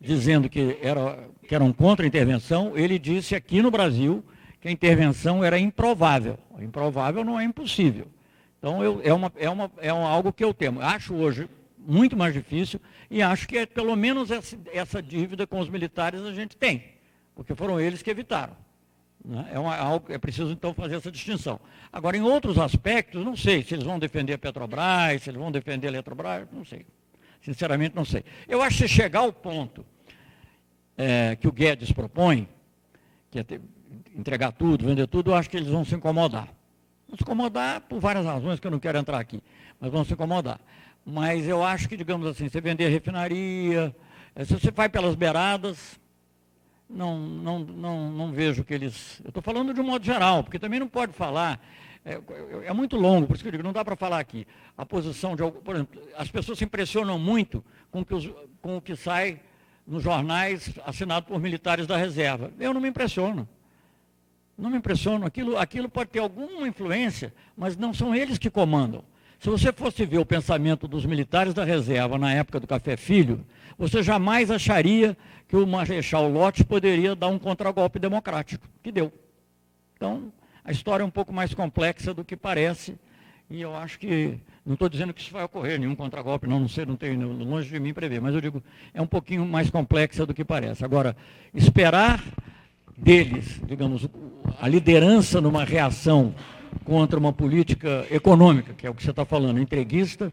dizendo 0.00 0.48
que, 0.48 0.78
era, 0.82 1.28
que 1.46 1.54
eram 1.54 1.72
contra 1.72 2.04
a 2.04 2.08
intervenção, 2.08 2.76
ele 2.76 2.98
disse 2.98 3.34
aqui 3.34 3.62
no 3.62 3.70
Brasil 3.70 4.24
que 4.60 4.68
a 4.68 4.70
intervenção 4.70 5.44
era 5.44 5.58
improvável. 5.58 6.38
Improvável 6.60 7.24
não 7.24 7.38
é 7.38 7.44
impossível. 7.44 8.06
Então, 8.58 8.82
eu, 8.82 9.00
é, 9.02 9.12
uma, 9.12 9.32
é, 9.36 9.50
uma, 9.50 9.70
é 9.78 9.88
algo 9.88 10.32
que 10.32 10.44
eu 10.44 10.54
temo. 10.54 10.80
Acho 10.80 11.14
hoje 11.14 11.48
muito 11.78 12.16
mais 12.16 12.32
difícil 12.32 12.80
e 13.10 13.22
acho 13.22 13.48
que 13.48 13.58
é, 13.58 13.66
pelo 13.66 13.96
menos 13.96 14.30
essa, 14.30 14.56
essa 14.72 15.02
dívida 15.02 15.46
com 15.46 15.58
os 15.58 15.68
militares 15.68 16.22
a 16.22 16.32
gente 16.32 16.56
tem 16.56 16.92
porque 17.34 17.54
foram 17.54 17.80
eles 17.80 18.02
que 18.02 18.10
evitaram. 18.10 18.56
Né? 19.24 19.50
É, 19.52 19.58
uma, 19.58 19.76
algo, 19.76 20.12
é 20.12 20.18
preciso, 20.18 20.50
então, 20.50 20.74
fazer 20.74 20.96
essa 20.96 21.10
distinção. 21.10 21.60
Agora, 21.92 22.16
em 22.16 22.22
outros 22.22 22.58
aspectos, 22.58 23.24
não 23.24 23.36
sei 23.36 23.62
se 23.62 23.74
eles 23.74 23.84
vão 23.84 23.98
defender 23.98 24.34
a 24.34 24.38
Petrobras, 24.38 25.22
se 25.22 25.30
eles 25.30 25.40
vão 25.40 25.52
defender 25.52 25.86
a 25.86 25.90
Eletrobras, 25.90 26.48
não 26.52 26.64
sei. 26.64 26.84
Sinceramente, 27.40 27.94
não 27.94 28.04
sei. 28.04 28.24
Eu 28.48 28.62
acho 28.62 28.78
que 28.78 28.88
se 28.88 28.94
chegar 28.94 29.20
ao 29.20 29.32
ponto 29.32 29.84
é, 30.96 31.36
que 31.36 31.48
o 31.48 31.52
Guedes 31.52 31.92
propõe, 31.92 32.48
que 33.30 33.38
é 33.38 33.42
ter, 33.42 33.60
entregar 34.14 34.52
tudo, 34.52 34.86
vender 34.86 35.06
tudo, 35.06 35.30
eu 35.30 35.34
acho 35.34 35.48
que 35.48 35.56
eles 35.56 35.68
vão 35.68 35.84
se 35.84 35.94
incomodar. 35.94 36.48
Vão 37.08 37.16
se 37.16 37.22
incomodar 37.22 37.80
por 37.82 38.00
várias 38.00 38.24
razões 38.24 38.60
que 38.60 38.66
eu 38.66 38.70
não 38.70 38.78
quero 38.78 38.98
entrar 38.98 39.18
aqui, 39.18 39.42
mas 39.80 39.90
vão 39.90 40.04
se 40.04 40.12
incomodar. 40.12 40.60
Mas 41.04 41.48
eu 41.48 41.64
acho 41.64 41.88
que, 41.88 41.96
digamos 41.96 42.26
assim, 42.26 42.48
você 42.48 42.60
vender 42.60 42.88
refinaria, 42.88 43.94
é, 44.34 44.44
se 44.44 44.54
você 44.54 44.70
vai 44.70 44.88
pelas 44.88 45.14
beiradas, 45.14 46.00
não, 46.92 47.18
não, 47.18 47.58
não, 47.60 48.10
não 48.10 48.32
vejo 48.32 48.64
que 48.64 48.74
eles. 48.74 49.20
Eu 49.24 49.28
estou 49.28 49.42
falando 49.42 49.72
de 49.72 49.80
um 49.80 49.84
modo 49.84 50.04
geral, 50.04 50.44
porque 50.44 50.58
também 50.58 50.78
não 50.78 50.88
pode 50.88 51.12
falar. 51.12 51.60
É, 52.04 52.20
é 52.64 52.72
muito 52.72 52.96
longo, 52.96 53.26
por 53.26 53.34
isso 53.34 53.44
que 53.44 53.48
eu 53.48 53.52
digo, 53.52 53.62
não 53.62 53.72
dá 53.72 53.84
para 53.84 53.96
falar 53.96 54.18
aqui. 54.18 54.46
A 54.76 54.84
posição 54.84 55.36
de. 55.36 55.42
Por 55.50 55.74
exemplo, 55.74 56.02
as 56.16 56.30
pessoas 56.30 56.58
se 56.58 56.64
impressionam 56.64 57.18
muito 57.18 57.64
com, 57.90 58.04
que 58.04 58.14
os, 58.14 58.30
com 58.60 58.76
o 58.76 58.80
que 58.80 58.96
sai 58.96 59.40
nos 59.86 60.02
jornais 60.02 60.70
assinado 60.84 61.26
por 61.26 61.40
militares 61.40 61.86
da 61.86 61.96
reserva. 61.96 62.52
Eu 62.58 62.74
não 62.74 62.80
me 62.80 62.88
impressiono. 62.88 63.48
Não 64.56 64.70
me 64.70 64.76
impressiono. 64.76 65.26
Aquilo, 65.26 65.56
aquilo 65.56 65.88
pode 65.88 66.10
ter 66.10 66.18
alguma 66.18 66.66
influência, 66.68 67.32
mas 67.56 67.76
não 67.76 67.92
são 67.94 68.14
eles 68.14 68.38
que 68.38 68.50
comandam. 68.50 69.04
Se 69.40 69.50
você 69.50 69.72
fosse 69.72 70.06
ver 70.06 70.18
o 70.18 70.26
pensamento 70.26 70.86
dos 70.86 71.04
militares 71.04 71.52
da 71.52 71.64
reserva 71.64 72.16
na 72.16 72.32
época 72.32 72.60
do 72.60 72.66
Café 72.66 72.96
Filho, 72.96 73.44
você 73.76 74.00
jamais 74.02 74.52
acharia 74.52 75.16
que 75.52 75.56
o 75.58 75.66
Marechal 75.66 76.30
Lott 76.30 76.64
poderia 76.64 77.14
dar 77.14 77.28
um 77.28 77.38
contragolpe 77.38 77.98
democrático, 77.98 78.66
que 78.82 78.90
deu. 78.90 79.12
Então, 79.94 80.32
a 80.64 80.72
história 80.72 81.02
é 81.02 81.06
um 81.06 81.10
pouco 81.10 81.30
mais 81.30 81.52
complexa 81.52 82.14
do 82.14 82.24
que 82.24 82.34
parece, 82.34 82.96
e 83.50 83.60
eu 83.60 83.76
acho 83.76 83.98
que, 83.98 84.40
não 84.64 84.72
estou 84.72 84.88
dizendo 84.88 85.12
que 85.12 85.20
isso 85.20 85.30
vai 85.30 85.44
ocorrer, 85.44 85.78
nenhum 85.78 85.94
contragolpe, 85.94 86.46
não, 86.46 86.58
não 86.58 86.68
sei, 86.68 86.86
não 86.86 86.96
tenho 86.96 87.30
longe 87.30 87.68
de 87.68 87.78
mim 87.78 87.92
prever, 87.92 88.18
mas 88.18 88.34
eu 88.34 88.40
digo, 88.40 88.62
é 88.94 89.02
um 89.02 89.06
pouquinho 89.06 89.44
mais 89.44 89.68
complexa 89.68 90.24
do 90.24 90.32
que 90.32 90.42
parece. 90.42 90.86
Agora, 90.86 91.14
esperar 91.52 92.24
deles, 92.96 93.60
digamos, 93.66 94.08
a 94.58 94.66
liderança 94.66 95.38
numa 95.38 95.66
reação 95.66 96.34
contra 96.82 97.18
uma 97.18 97.30
política 97.30 98.06
econômica, 98.10 98.72
que 98.72 98.86
é 98.86 98.90
o 98.90 98.94
que 98.94 99.02
você 99.02 99.10
está 99.10 99.26
falando, 99.26 99.60
entreguista, 99.60 100.32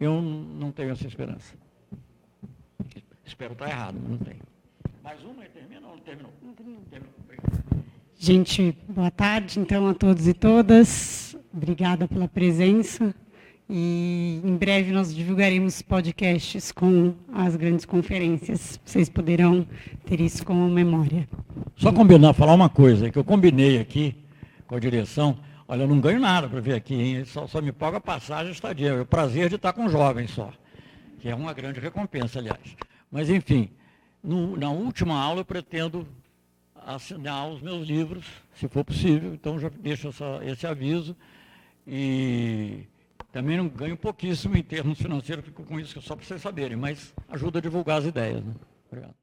eu 0.00 0.20
não 0.20 0.72
tenho 0.72 0.90
essa 0.90 1.06
esperança. 1.06 1.54
Espero 3.24 3.52
estar 3.52 3.68
errado, 3.68 3.96
mas 4.02 4.10
não 4.10 4.18
tenho. 4.18 4.55
Mais 5.06 5.22
uma 5.22 5.44
e 5.44 5.48
termina 5.50 5.86
ou 5.86 5.94
não 5.94 6.00
terminou? 6.00 6.32
Não 6.42 6.52
terminou. 6.52 7.14
Gente, 8.18 8.76
boa 8.88 9.08
tarde 9.08 9.60
então 9.60 9.86
a 9.86 9.94
todos 9.94 10.26
e 10.26 10.34
todas. 10.34 11.36
Obrigada 11.54 12.08
pela 12.08 12.26
presença. 12.26 13.14
E 13.70 14.40
em 14.42 14.56
breve 14.56 14.90
nós 14.90 15.14
divulgaremos 15.14 15.80
podcasts 15.80 16.72
com 16.72 17.14
as 17.32 17.54
grandes 17.54 17.84
conferências. 17.84 18.80
Vocês 18.84 19.08
poderão 19.08 19.64
ter 20.04 20.20
isso 20.20 20.44
como 20.44 20.68
memória. 20.68 21.28
Só 21.76 21.92
combinar, 21.92 22.34
falar 22.34 22.54
uma 22.54 22.68
coisa 22.68 23.08
que 23.08 23.16
eu 23.16 23.22
combinei 23.22 23.78
aqui 23.78 24.16
com 24.66 24.74
a 24.74 24.80
direção. 24.80 25.38
Olha, 25.68 25.82
eu 25.82 25.88
não 25.88 26.00
ganho 26.00 26.18
nada 26.18 26.48
para 26.48 26.58
vir 26.60 26.74
aqui, 26.74 26.94
hein? 26.94 27.24
Só, 27.24 27.46
só 27.46 27.62
me 27.62 27.70
paga 27.70 27.98
a 27.98 28.00
passagem 28.00 28.48
e 28.48 28.54
estadia. 28.54 28.88
É 28.88 29.00
o 29.02 29.06
prazer 29.06 29.48
de 29.50 29.54
estar 29.54 29.72
com 29.72 29.88
jovens 29.88 30.32
só, 30.32 30.50
que 31.20 31.28
é 31.28 31.34
uma 31.36 31.54
grande 31.54 31.78
recompensa, 31.78 32.40
aliás. 32.40 32.76
Mas, 33.08 33.30
enfim, 33.30 33.70
no, 34.26 34.56
na 34.56 34.70
última 34.70 35.18
aula 35.18 35.40
eu 35.40 35.44
pretendo 35.44 36.06
assinar 36.84 37.48
os 37.48 37.62
meus 37.62 37.86
livros, 37.86 38.24
se 38.54 38.68
for 38.68 38.84
possível, 38.84 39.32
então 39.32 39.58
já 39.58 39.68
deixo 39.68 40.08
essa, 40.08 40.40
esse 40.44 40.66
aviso. 40.66 41.16
E 41.86 42.84
também 43.32 43.56
não 43.56 43.68
ganho 43.68 43.96
pouquíssimo 43.96 44.56
em 44.56 44.62
termos 44.62 44.98
financeiros, 44.98 45.44
fico 45.44 45.62
com 45.62 45.78
isso 45.78 46.00
só 46.02 46.16
para 46.16 46.24
vocês 46.24 46.42
saberem, 46.42 46.76
mas 46.76 47.14
ajuda 47.28 47.60
a 47.60 47.62
divulgar 47.62 47.98
as 47.98 48.04
ideias. 48.04 48.42
Né? 48.44 48.52
Obrigado. 48.90 49.14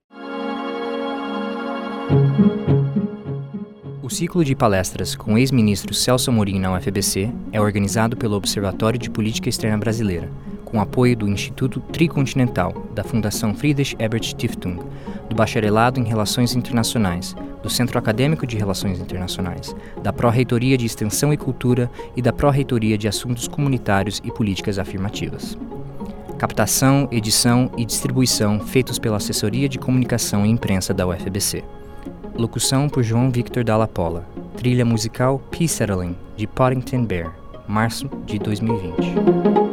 O 4.01 4.09
ciclo 4.09 4.43
de 4.43 4.55
palestras 4.55 5.15
com 5.15 5.33
o 5.33 5.37
ex-ministro 5.37 5.93
Celso 5.93 6.29
Amorim 6.29 6.59
na 6.59 6.73
UFBC 6.77 7.33
é 7.51 7.59
organizado 7.59 8.15
pelo 8.15 8.35
Observatório 8.35 8.99
de 8.99 9.09
Política 9.09 9.49
Externa 9.49 9.77
Brasileira, 9.77 10.29
com 10.73 10.81
apoio 10.81 11.15
do 11.15 11.29
Instituto 11.29 11.79
Tricontinental, 11.79 12.73
da 12.95 13.03
Fundação 13.03 13.53
Friedrich 13.53 13.95
Ebert 13.99 14.23
Stiftung, 14.23 14.79
do 15.29 15.35
Bacharelado 15.35 15.99
em 15.99 16.03
Relações 16.03 16.55
Internacionais, 16.55 17.35
do 17.61 17.69
Centro 17.69 17.99
Acadêmico 17.99 18.47
de 18.47 18.57
Relações 18.57 18.99
Internacionais, 18.99 19.75
da 20.01 20.11
Pró-Reitoria 20.11 20.75
de 20.75 20.87
Extensão 20.87 21.31
e 21.31 21.37
Cultura 21.37 21.91
e 22.15 22.23
da 22.23 22.33
Pró-Reitoria 22.33 22.97
de 22.97 23.07
Assuntos 23.07 23.47
Comunitários 23.47 24.19
e 24.23 24.31
Políticas 24.31 24.79
Afirmativas. 24.79 25.55
Captação, 26.39 27.07
edição 27.11 27.69
e 27.77 27.85
distribuição 27.85 28.59
feitos 28.59 28.97
pela 28.97 29.17
Assessoria 29.17 29.69
de 29.69 29.77
Comunicação 29.77 30.43
e 30.43 30.49
Imprensa 30.49 30.91
da 30.91 31.05
UFBC. 31.05 31.63
Locução 32.35 32.89
por 32.89 33.03
João 33.03 33.29
Victor 33.29 33.63
Dalla 33.63 33.87
Pola. 33.87 34.25
Trilha 34.57 34.83
musical 34.83 35.39
Peace 35.51 35.75
Settling, 35.75 36.15
de 36.35 36.47
Poddington 36.47 37.05
Bear, 37.05 37.35
março 37.67 38.09
de 38.25 38.39
2020. 38.39 39.72